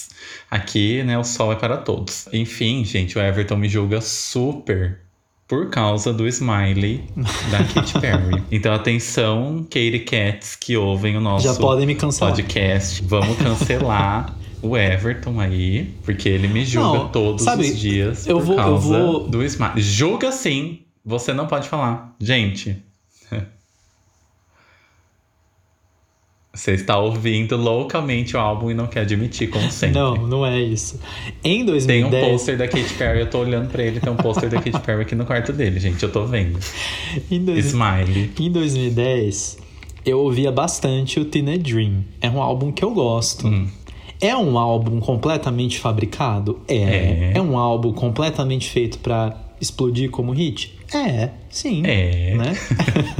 Aqui, 0.50 1.02
né, 1.02 1.18
o 1.18 1.24
sol 1.24 1.52
é 1.52 1.56
para 1.56 1.76
todos. 1.76 2.28
Enfim, 2.32 2.84
gente, 2.84 3.18
o 3.18 3.20
Everton 3.20 3.56
me 3.56 3.68
julga 3.68 4.00
super 4.00 5.00
por 5.48 5.70
causa 5.70 6.12
do 6.12 6.28
smiley 6.28 7.04
da 7.50 7.64
Katy 7.72 8.00
Perry. 8.00 8.42
Então, 8.52 8.72
atenção, 8.74 9.64
Katy 9.64 10.00
Cats 10.00 10.54
que 10.54 10.76
ouvem 10.76 11.16
o 11.16 11.20
nosso 11.20 11.44
Já 11.44 11.54
podem 11.54 11.86
me 11.86 11.94
cancelar. 11.94 12.34
podcast. 12.34 13.02
Vamos 13.04 13.36
cancelar 13.38 14.36
o 14.60 14.76
Everton 14.76 15.40
aí, 15.40 15.94
porque 16.04 16.28
ele 16.28 16.48
me 16.48 16.64
julga 16.64 16.98
não, 16.98 17.08
todos 17.08 17.44
sabe, 17.44 17.70
os 17.70 17.78
dias 17.78 18.26
eu 18.26 18.36
por 18.36 18.44
vou, 18.44 18.56
causa 18.56 18.96
eu 18.96 19.06
vou... 19.06 19.28
do 19.28 19.42
smiley. 19.42 19.80
Julga 19.80 20.30
sim, 20.32 20.80
você 21.04 21.32
não 21.32 21.46
pode 21.46 21.68
falar. 21.68 22.14
Gente, 22.20 22.76
Você 26.58 26.72
está 26.72 26.98
ouvindo 26.98 27.56
loucamente 27.56 28.36
o 28.36 28.40
álbum 28.40 28.68
e 28.68 28.74
não 28.74 28.88
quer 28.88 29.02
admitir, 29.02 29.48
como 29.48 29.70
sempre. 29.70 29.96
Não, 29.96 30.16
não 30.16 30.44
é 30.44 30.60
isso. 30.60 30.98
Em 31.44 31.64
2010... 31.64 32.10
Tem 32.10 32.24
um 32.24 32.30
pôster 32.30 32.58
da 32.58 32.66
Katy 32.66 32.94
Perry, 32.94 33.20
eu 33.20 33.30
tô 33.30 33.38
olhando 33.38 33.70
pra 33.70 33.80
ele, 33.80 34.00
tem 34.00 34.12
um 34.12 34.16
pôster 34.16 34.50
da 34.50 34.60
Katy 34.60 34.80
Perry 34.80 35.02
aqui 35.02 35.14
no 35.14 35.24
quarto 35.24 35.52
dele, 35.52 35.78
gente, 35.78 36.02
eu 36.02 36.10
tô 36.10 36.26
vendo. 36.26 36.58
Em 37.30 37.44
dois... 37.44 37.66
Smiley. 37.66 38.32
Em 38.40 38.50
2010, 38.50 39.58
eu 40.04 40.18
ouvia 40.18 40.50
bastante 40.50 41.20
o 41.20 41.24
Teenage 41.24 41.58
Dream. 41.58 42.04
É 42.20 42.28
um 42.28 42.42
álbum 42.42 42.72
que 42.72 42.84
eu 42.84 42.90
gosto. 42.90 43.46
Hum. 43.46 43.68
É 44.20 44.36
um 44.36 44.58
álbum 44.58 44.98
completamente 44.98 45.78
fabricado? 45.78 46.58
É. 46.66 46.74
É, 46.74 47.32
é 47.36 47.40
um 47.40 47.56
álbum 47.56 47.92
completamente 47.92 48.68
feito 48.68 48.98
para 48.98 49.32
explodir 49.60 50.10
como 50.10 50.32
hit? 50.32 50.76
É, 50.92 51.30
sim. 51.48 51.84
É. 51.86 52.34
Né? 52.34 52.52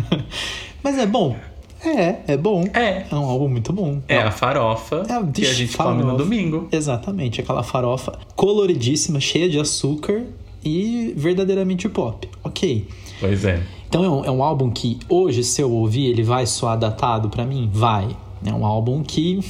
Mas 0.82 0.98
é 0.98 1.06
bom. 1.06 1.36
É, 1.84 2.32
é 2.32 2.36
bom. 2.36 2.64
É. 2.74 3.06
É 3.10 3.14
um 3.14 3.24
álbum 3.24 3.48
muito 3.48 3.72
bom. 3.72 4.00
É 4.08 4.18
a 4.18 4.30
farofa 4.30 5.04
é, 5.08 5.32
que 5.32 5.46
a 5.46 5.52
gente 5.52 5.72
farofa. 5.76 5.96
come 5.96 6.10
no 6.10 6.16
domingo. 6.16 6.68
Exatamente, 6.72 7.40
aquela 7.40 7.62
farofa 7.62 8.18
coloridíssima, 8.34 9.20
cheia 9.20 9.48
de 9.48 9.58
açúcar 9.58 10.24
e 10.64 11.12
verdadeiramente 11.16 11.88
pop. 11.88 12.28
Ok. 12.42 12.86
Pois 13.20 13.44
é. 13.44 13.62
Então 13.88 14.04
é 14.04 14.08
um, 14.08 14.24
é 14.24 14.30
um 14.30 14.42
álbum 14.42 14.70
que 14.70 14.98
hoje, 15.08 15.42
se 15.42 15.62
eu 15.62 15.70
ouvir, 15.70 16.06
ele 16.06 16.22
vai 16.22 16.46
soar 16.46 16.78
datado 16.78 17.28
para 17.28 17.44
mim? 17.44 17.70
Vai. 17.72 18.08
É 18.44 18.52
um 18.52 18.64
álbum 18.64 19.02
que. 19.02 19.40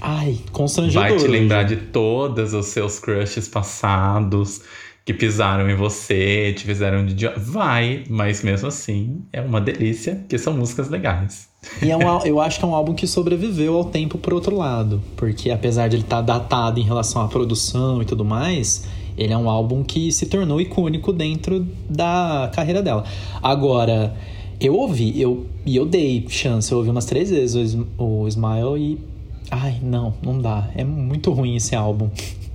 Ai, 0.00 0.38
constrangedor. 0.52 1.08
Vai 1.08 1.18
te 1.18 1.26
lembrar 1.26 1.62
de 1.62 1.76
todos 1.76 2.52
os 2.52 2.66
seus 2.66 2.98
crushes 2.98 3.48
passados 3.48 4.60
que 5.06 5.14
pisaram 5.14 5.70
em 5.70 5.76
você, 5.76 6.52
te 6.52 6.64
fizeram 6.64 7.06
de 7.06 7.12
idiota. 7.12 7.38
Vai, 7.38 8.02
mas 8.10 8.42
mesmo 8.42 8.66
assim 8.66 9.22
é 9.32 9.40
uma 9.40 9.60
delícia, 9.60 10.24
que 10.28 10.36
são 10.36 10.52
músicas 10.52 10.90
legais. 10.90 11.48
E 11.80 11.92
é 11.92 11.96
um, 11.96 12.26
eu 12.26 12.40
acho 12.40 12.58
que 12.58 12.64
é 12.64 12.68
um 12.68 12.74
álbum 12.74 12.92
que 12.92 13.06
sobreviveu 13.06 13.76
ao 13.76 13.84
tempo 13.84 14.18
por 14.18 14.34
outro 14.34 14.56
lado, 14.56 15.00
porque 15.16 15.52
apesar 15.52 15.86
de 15.86 15.94
ele 15.94 16.02
estar 16.02 16.16
tá 16.16 16.38
datado 16.38 16.80
em 16.80 16.82
relação 16.82 17.22
à 17.22 17.28
produção 17.28 18.02
e 18.02 18.04
tudo 18.04 18.24
mais, 18.24 18.84
Ele 19.16 19.32
é 19.32 19.38
um 19.38 19.48
álbum 19.48 19.84
que 19.84 20.10
se 20.10 20.26
tornou 20.26 20.60
icônico 20.60 21.12
dentro 21.12 21.64
da 21.88 22.50
carreira 22.52 22.82
dela. 22.82 23.04
Agora, 23.40 24.12
eu 24.60 24.74
ouvi, 24.74 25.18
eu, 25.20 25.46
e 25.64 25.76
eu 25.76 25.86
dei 25.86 26.26
chance, 26.28 26.70
eu 26.72 26.78
ouvi 26.78 26.90
umas 26.90 27.06
três 27.06 27.30
vezes 27.30 27.74
o, 27.74 27.86
o 27.96 28.28
Smile 28.28 28.76
e. 28.76 28.98
Ai, 29.52 29.78
não, 29.80 30.12
não 30.20 30.40
dá. 30.40 30.68
É 30.74 30.82
muito 30.82 31.30
ruim 31.30 31.54
esse 31.54 31.76
álbum. 31.76 32.10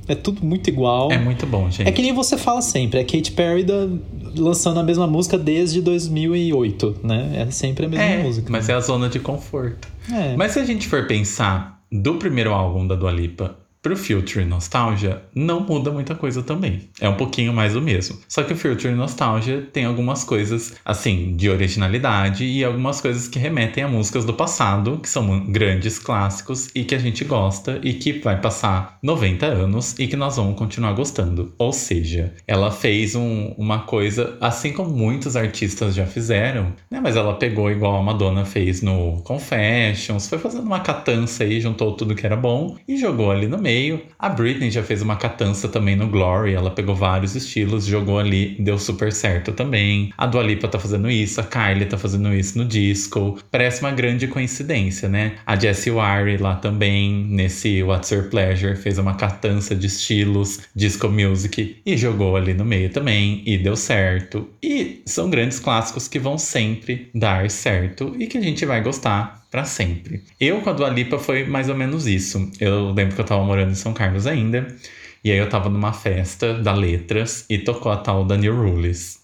É 0.07 0.15
tudo 0.15 0.45
muito 0.45 0.69
igual. 0.69 1.11
É 1.11 1.17
muito 1.17 1.45
bom, 1.45 1.69
gente. 1.69 1.87
É 1.87 1.91
que 1.91 2.01
nem 2.01 2.13
você 2.13 2.37
fala 2.37 2.61
sempre, 2.61 2.99
é 2.99 3.03
Katy 3.03 3.31
Perry 3.31 3.63
da, 3.63 3.87
lançando 4.35 4.79
a 4.79 4.83
mesma 4.83 5.07
música 5.07 5.37
desde 5.37 5.81
2008, 5.81 6.97
né? 7.03 7.45
É 7.47 7.51
sempre 7.51 7.85
a 7.85 7.89
mesma 7.89 8.05
é, 8.05 8.23
música. 8.23 8.47
Mas 8.51 8.67
né? 8.67 8.73
é 8.73 8.77
a 8.77 8.79
zona 8.79 9.09
de 9.09 9.19
conforto. 9.19 9.87
É. 10.11 10.35
Mas 10.35 10.53
se 10.53 10.59
a 10.59 10.65
gente 10.65 10.87
for 10.87 11.05
pensar 11.07 11.81
do 11.91 12.15
primeiro 12.15 12.53
álbum 12.53 12.87
da 12.87 12.95
Dua 12.95 13.11
Lipa 13.11 13.60
Pro 13.81 13.97
Future 13.97 14.45
Nostalgia, 14.45 15.23
não 15.33 15.61
muda 15.61 15.89
muita 15.89 16.13
coisa 16.13 16.43
também. 16.43 16.89
É 16.99 17.09
um 17.09 17.15
pouquinho 17.15 17.51
mais 17.51 17.75
o 17.75 17.81
mesmo. 17.81 18.19
Só 18.27 18.43
que 18.43 18.53
o 18.53 18.55
Future 18.55 18.93
Nostalgia 18.93 19.67
tem 19.73 19.85
algumas 19.85 20.23
coisas, 20.23 20.75
assim, 20.85 21.35
de 21.35 21.49
originalidade 21.49 22.45
e 22.45 22.63
algumas 22.63 23.01
coisas 23.01 23.27
que 23.27 23.39
remetem 23.39 23.83
a 23.83 23.87
músicas 23.87 24.23
do 24.23 24.35
passado, 24.35 24.99
que 25.01 25.09
são 25.09 25.51
grandes 25.51 25.97
clássicos 25.97 26.69
e 26.75 26.83
que 26.83 26.93
a 26.93 26.99
gente 26.99 27.25
gosta 27.25 27.79
e 27.81 27.95
que 27.95 28.19
vai 28.19 28.39
passar 28.39 28.99
90 29.01 29.47
anos 29.47 29.97
e 29.97 30.05
que 30.05 30.15
nós 30.15 30.37
vamos 30.37 30.59
continuar 30.59 30.93
gostando. 30.93 31.51
Ou 31.57 31.73
seja, 31.73 32.35
ela 32.47 32.69
fez 32.69 33.15
um, 33.15 33.47
uma 33.57 33.79
coisa, 33.79 34.37
assim 34.39 34.73
como 34.73 34.91
muitos 34.91 35.35
artistas 35.35 35.95
já 35.95 36.05
fizeram, 36.05 36.73
né? 36.89 36.99
Mas 37.01 37.15
ela 37.15 37.33
pegou 37.33 37.71
igual 37.71 37.95
a 37.95 38.03
Madonna 38.03 38.45
fez 38.45 38.83
no 38.83 39.23
Confessions, 39.23 40.29
foi 40.29 40.37
fazendo 40.37 40.67
uma 40.67 40.81
catança 40.81 41.43
aí, 41.43 41.59
juntou 41.59 41.93
tudo 41.93 42.13
que 42.13 42.27
era 42.27 42.35
bom 42.35 42.77
e 42.87 42.95
jogou 42.95 43.31
ali 43.31 43.47
no 43.47 43.57
meio 43.57 43.70
meio. 43.71 44.01
A 44.19 44.27
Britney 44.27 44.69
já 44.69 44.83
fez 44.83 45.01
uma 45.01 45.15
catança 45.15 45.69
também 45.69 45.95
no 45.95 46.07
Glory, 46.07 46.53
ela 46.53 46.69
pegou 46.69 46.93
vários 46.93 47.35
estilos, 47.35 47.85
jogou 47.85 48.19
ali, 48.19 48.55
deu 48.59 48.77
super 48.77 49.13
certo 49.13 49.53
também. 49.53 50.11
A 50.17 50.27
Dua 50.27 50.43
Lipa 50.43 50.67
tá 50.67 50.77
fazendo 50.77 51.09
isso, 51.09 51.39
a 51.39 51.43
Kylie 51.43 51.85
tá 51.85 51.97
fazendo 51.97 52.33
isso 52.33 52.57
no 52.57 52.65
disco. 52.65 53.39
Parece 53.49 53.81
uma 53.81 53.91
grande 53.91 54.27
coincidência, 54.27 55.07
né? 55.07 55.33
A 55.45 55.55
Jessie 55.55 55.91
Ware 55.91 56.37
lá 56.37 56.55
também, 56.55 57.25
nesse 57.29 57.81
What's 57.81 58.11
Your 58.11 58.29
Pleasure, 58.29 58.75
fez 58.75 58.97
uma 58.97 59.15
catança 59.15 59.73
de 59.73 59.87
estilos, 59.87 60.61
disco 60.75 61.07
music, 61.07 61.77
e 61.85 61.97
jogou 61.97 62.35
ali 62.35 62.53
no 62.53 62.65
meio 62.65 62.89
também, 62.89 63.41
e 63.45 63.57
deu 63.57 63.75
certo. 63.75 64.49
E 64.61 65.01
são 65.05 65.29
grandes 65.29 65.59
clássicos 65.59 66.07
que 66.07 66.19
vão 66.19 66.37
sempre 66.37 67.09
dar 67.15 67.49
certo 67.49 68.15
e 68.19 68.27
que 68.27 68.37
a 68.37 68.41
gente 68.41 68.65
vai 68.65 68.81
gostar 68.81 69.40
para 69.51 69.65
sempre. 69.65 70.23
Eu 70.39 70.61
com 70.61 70.69
a 70.69 70.73
Dua 70.73 70.89
Lipa 70.89 71.19
foi 71.19 71.43
mais 71.43 71.67
ou 71.67 71.75
menos 71.75 72.07
isso. 72.07 72.49
Eu 72.59 72.91
lembro 72.91 73.13
que 73.13 73.21
eu 73.21 73.25
tava 73.25 73.43
morando 73.43 73.71
em 73.71 73.75
São 73.75 73.93
Carlos 73.93 74.25
ainda, 74.25 74.65
e 75.23 75.29
aí 75.29 75.37
eu 75.37 75.49
tava 75.49 75.69
numa 75.69 75.91
festa 75.91 76.53
da 76.53 76.73
Letras 76.73 77.45
e 77.49 77.59
tocou 77.59 77.91
a 77.91 77.97
tal 77.97 78.25
da 78.25 78.37
New 78.37 78.55
Rules. 78.55 79.19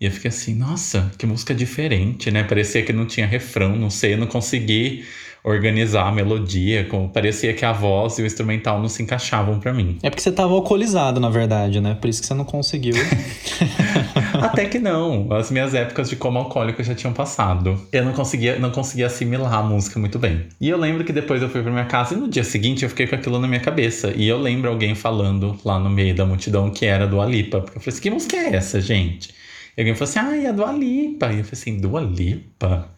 E 0.00 0.06
eu 0.06 0.12
fiquei 0.12 0.28
assim, 0.28 0.54
nossa, 0.54 1.12
que 1.18 1.26
música 1.26 1.54
diferente, 1.54 2.30
né? 2.30 2.44
Parecia 2.44 2.84
que 2.84 2.92
não 2.92 3.04
tinha 3.06 3.26
refrão, 3.26 3.76
não 3.76 3.90
sei, 3.90 4.14
eu 4.14 4.18
não 4.18 4.26
consegui 4.28 5.04
organizar 5.44 6.08
a 6.08 6.12
melodia, 6.12 6.84
como 6.84 7.10
parecia 7.10 7.52
que 7.52 7.66
a 7.66 7.72
voz 7.72 8.18
e 8.18 8.22
o 8.22 8.26
instrumental 8.26 8.80
não 8.80 8.88
se 8.88 9.02
encaixavam 9.02 9.60
para 9.60 9.74
mim. 9.74 9.98
É 10.02 10.08
porque 10.08 10.22
você 10.22 10.32
tava 10.32 10.54
alcoolizado, 10.54 11.20
na 11.20 11.28
verdade, 11.28 11.82
né? 11.82 11.94
Por 12.00 12.08
isso 12.08 12.22
que 12.22 12.26
você 12.26 12.32
não 12.32 12.46
conseguiu. 12.46 12.94
Até 14.40 14.64
que 14.64 14.78
não. 14.78 15.30
As 15.32 15.50
minhas 15.50 15.74
épocas 15.74 16.08
de 16.08 16.16
como 16.16 16.38
alcoólico 16.38 16.82
já 16.82 16.94
tinham 16.94 17.12
passado. 17.12 17.78
Eu 17.92 18.06
não 18.06 18.12
conseguia, 18.12 18.58
não 18.58 18.70
conseguia 18.70 19.06
assimilar 19.06 19.52
a 19.52 19.62
música 19.62 20.00
muito 20.00 20.18
bem. 20.18 20.46
E 20.58 20.68
eu 20.68 20.78
lembro 20.78 21.04
que 21.04 21.12
depois 21.12 21.42
eu 21.42 21.48
fui 21.50 21.62
pra 21.62 21.70
minha 21.70 21.84
casa 21.84 22.14
e 22.14 22.16
no 22.16 22.26
dia 22.26 22.42
seguinte 22.42 22.82
eu 22.82 22.88
fiquei 22.88 23.06
com 23.06 23.14
aquilo 23.14 23.38
na 23.38 23.46
minha 23.46 23.60
cabeça. 23.60 24.14
E 24.16 24.26
eu 24.26 24.38
lembro 24.40 24.70
alguém 24.70 24.94
falando 24.94 25.58
lá 25.62 25.78
no 25.78 25.90
meio 25.90 26.14
da 26.14 26.24
multidão 26.24 26.70
que 26.70 26.86
era 26.86 27.06
do 27.06 27.20
Alipa. 27.20 27.60
Porque 27.60 27.76
eu 27.76 27.82
falei 27.82 27.94
assim: 27.94 28.02
que 28.02 28.10
música 28.10 28.36
é 28.36 28.56
essa, 28.56 28.80
gente? 28.80 29.34
E 29.76 29.80
alguém 29.82 29.94
falou 29.94 30.08
assim: 30.08 30.18
ah, 30.20 30.48
é 30.48 30.52
do 30.54 30.64
Alipa. 30.64 31.26
E 31.26 31.38
eu 31.38 31.44
falei 31.44 31.50
assim: 31.52 31.76
do 31.78 31.96
Alipa? 31.98 32.93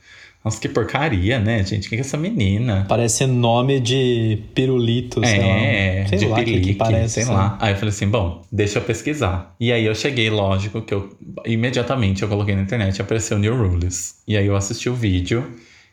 Nossa, 0.46 0.60
que 0.60 0.68
porcaria, 0.68 1.40
né, 1.40 1.64
gente? 1.64 1.86
O 1.86 1.88
que 1.88 1.96
é 1.96 1.98
essa 1.98 2.16
menina? 2.16 2.86
Parece 2.88 3.26
nome 3.26 3.80
de 3.80 4.44
pirulito, 4.54 5.20
sei 5.26 5.40
é, 5.40 6.02
lá. 6.02 6.08
Sei 6.08 6.18
de 6.18 6.26
lá 6.26 6.36
pelique, 6.36 6.60
que, 6.60 6.66
que 6.66 6.74
parece. 6.74 7.14
sei 7.14 7.24
lá. 7.24 7.58
Aí 7.60 7.72
eu 7.72 7.76
falei 7.76 7.88
assim, 7.88 8.06
bom, 8.06 8.44
deixa 8.52 8.78
eu 8.78 8.82
pesquisar. 8.82 9.56
E 9.58 9.72
aí 9.72 9.84
eu 9.84 9.92
cheguei, 9.92 10.30
lógico, 10.30 10.82
que 10.82 10.94
eu 10.94 11.10
imediatamente 11.44 12.22
eu 12.22 12.28
coloquei 12.28 12.54
na 12.54 12.62
internet, 12.62 13.02
apareceu 13.02 13.40
New 13.40 13.56
Rules. 13.56 14.22
E 14.28 14.36
aí 14.36 14.46
eu 14.46 14.54
assisti 14.54 14.88
o 14.88 14.94
vídeo 14.94 15.44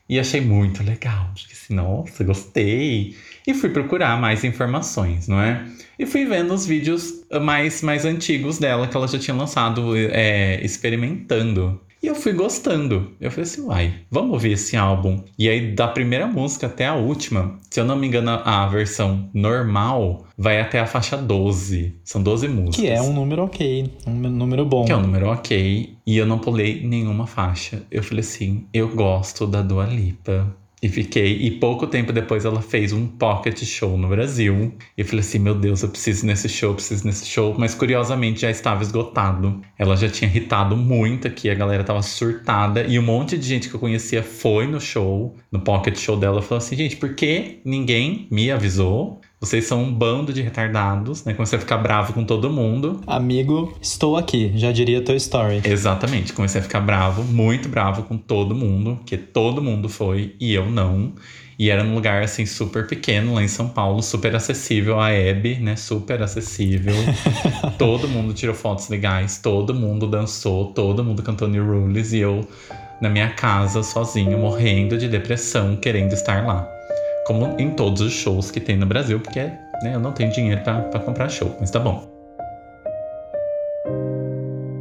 e 0.07 0.19
achei 0.19 0.39
muito 0.39 0.83
legal. 0.83 1.31
Fiquei 1.35 1.55
assim, 1.55 1.73
nossa, 1.73 2.23
gostei. 2.23 3.15
E 3.47 3.55
fui 3.55 3.71
procurar 3.71 4.21
mais 4.21 4.43
informações, 4.43 5.27
não 5.27 5.41
é? 5.41 5.65
E 5.97 6.05
fui 6.05 6.25
vendo 6.25 6.53
os 6.53 6.67
vídeos 6.67 7.23
mais, 7.41 7.81
mais 7.81 8.05
antigos 8.05 8.59
dela, 8.59 8.87
que 8.87 8.95
ela 8.95 9.07
já 9.07 9.17
tinha 9.17 9.35
lançado 9.35 9.97
é, 9.97 10.63
experimentando. 10.63 11.81
E 12.03 12.07
eu 12.07 12.15
fui 12.15 12.33
gostando. 12.33 13.13
Eu 13.17 13.31
falei 13.31 13.43
assim, 13.43 13.61
uai, 13.61 13.93
vamos 14.11 14.33
ouvir 14.33 14.51
esse 14.51 14.75
álbum. 14.75 15.23
E 15.39 15.47
aí, 15.47 15.73
da 15.73 15.87
primeira 15.87 16.27
música 16.27 16.67
até 16.67 16.85
a 16.85 16.95
última, 16.95 17.57
se 17.69 17.79
eu 17.79 17.85
não 17.85 17.95
me 17.95 18.05
engano, 18.05 18.29
a 18.43 18.67
versão 18.67 19.29
normal 19.33 20.25
vai 20.37 20.59
até 20.59 20.81
a 20.81 20.85
faixa 20.85 21.15
12. 21.15 21.95
São 22.03 22.21
12 22.21 22.49
músicas. 22.49 22.75
Que 22.75 22.87
é 22.89 23.01
um 23.01 23.13
número 23.13 23.45
ok, 23.45 23.89
um 24.05 24.13
número 24.13 24.65
bom. 24.65 24.83
Que 24.83 24.91
é 24.91 24.97
um 24.97 25.01
número 25.01 25.29
ok. 25.29 25.95
E 26.05 26.17
eu 26.17 26.25
não 26.25 26.39
pulei 26.39 26.85
nenhuma 26.85 27.25
faixa. 27.25 27.83
Eu 27.89 28.03
falei 28.03 28.19
assim, 28.19 28.67
eu 28.73 28.89
gosto 28.89 29.47
da 29.47 29.61
Dua 29.61 29.85
Lipa. 29.85 30.53
E 30.83 30.89
fiquei. 30.89 31.37
E 31.37 31.49
pouco 31.49 31.87
tempo 31.87 32.11
depois 32.11 32.43
ela 32.43 32.61
fez 32.61 32.91
um 32.91 33.07
pocket 33.07 33.63
show 33.63 33.97
no 33.97 34.09
Brasil. 34.09 34.73
E 34.97 35.01
eu 35.01 35.05
falei 35.05 35.21
assim: 35.21 35.39
meu 35.39 35.55
Deus, 35.55 35.81
eu 35.81 35.87
preciso 35.87 36.25
nesse 36.25 36.49
show, 36.49 36.73
preciso 36.73 37.07
nesse 37.07 37.25
show. 37.25 37.55
Mas 37.57 37.73
curiosamente 37.73 38.41
já 38.41 38.51
estava 38.51 38.83
esgotado. 38.83 39.61
Ela 39.79 39.95
já 39.95 40.09
tinha 40.09 40.29
irritado 40.29 40.75
muito 40.75 41.25
aqui, 41.25 41.49
a 41.49 41.55
galera 41.55 41.85
tava 41.85 42.01
surtada. 42.01 42.83
E 42.83 42.99
um 42.99 43.01
monte 43.01 43.37
de 43.37 43.47
gente 43.47 43.69
que 43.69 43.75
eu 43.75 43.79
conhecia 43.79 44.21
foi 44.21 44.67
no 44.67 44.81
show, 44.81 45.37
no 45.49 45.61
pocket 45.61 45.97
show 45.97 46.17
dela. 46.17 46.41
Falou 46.41 46.57
assim: 46.57 46.75
gente, 46.75 46.97
por 46.97 47.15
que 47.15 47.61
ninguém 47.63 48.27
me 48.29 48.51
avisou? 48.51 49.21
Vocês 49.43 49.65
são 49.65 49.83
um 49.83 49.93
bando 49.93 50.31
de 50.31 50.41
retardados, 50.41 51.25
né? 51.25 51.33
Comecei 51.33 51.57
a 51.57 51.59
ficar 51.59 51.77
bravo 51.77 52.13
com 52.13 52.23
todo 52.23 52.49
mundo. 52.49 53.01
Amigo, 53.05 53.77
estou 53.81 54.15
aqui, 54.15 54.53
já 54.55 54.71
diria 54.71 55.01
Toy 55.01 55.17
Story. 55.17 55.61
Exatamente, 55.65 56.31
comecei 56.31 56.61
a 56.61 56.63
ficar 56.63 56.79
bravo, 56.79 57.25
muito 57.25 57.67
bravo 57.67 58.03
com 58.03 58.17
todo 58.17 58.55
mundo, 58.55 58.97
que 59.05 59.17
todo 59.17 59.61
mundo 59.61 59.89
foi 59.89 60.33
e 60.39 60.53
eu 60.53 60.71
não. 60.71 61.11
E 61.59 61.69
era 61.69 61.83
num 61.83 61.93
lugar 61.93 62.23
assim 62.23 62.45
super 62.45 62.87
pequeno 62.87 63.33
lá 63.33 63.43
em 63.43 63.49
São 63.49 63.67
Paulo, 63.67 64.01
super 64.01 64.33
acessível 64.33 64.97
a 64.97 65.11
Hebe, 65.11 65.55
né? 65.55 65.75
Super 65.75 66.21
acessível. 66.21 66.95
todo 67.77 68.07
mundo 68.07 68.33
tirou 68.33 68.55
fotos 68.55 68.87
legais, 68.87 69.39
todo 69.39 69.73
mundo 69.73 70.07
dançou, 70.07 70.67
todo 70.67 71.03
mundo 71.03 71.21
cantou 71.21 71.49
New 71.49 71.65
Rules 71.65 72.13
e 72.13 72.19
eu 72.19 72.47
na 73.01 73.09
minha 73.09 73.31
casa 73.31 73.83
sozinho, 73.83 74.37
morrendo 74.37 74.97
de 74.97 75.09
depressão, 75.09 75.75
querendo 75.75 76.13
estar 76.13 76.45
lá 76.45 76.72
como 77.25 77.55
em 77.59 77.71
todos 77.71 78.01
os 78.01 78.13
shows 78.13 78.51
que 78.51 78.59
tem 78.59 78.77
no 78.77 78.85
Brasil, 78.85 79.19
porque 79.19 79.41
né, 79.81 79.93
eu 79.93 79.99
não 79.99 80.11
tenho 80.11 80.31
dinheiro 80.31 80.61
para 80.61 80.99
comprar 80.99 81.29
show, 81.29 81.55
mas 81.59 81.71
tá 81.71 81.79
bom. 81.79 82.11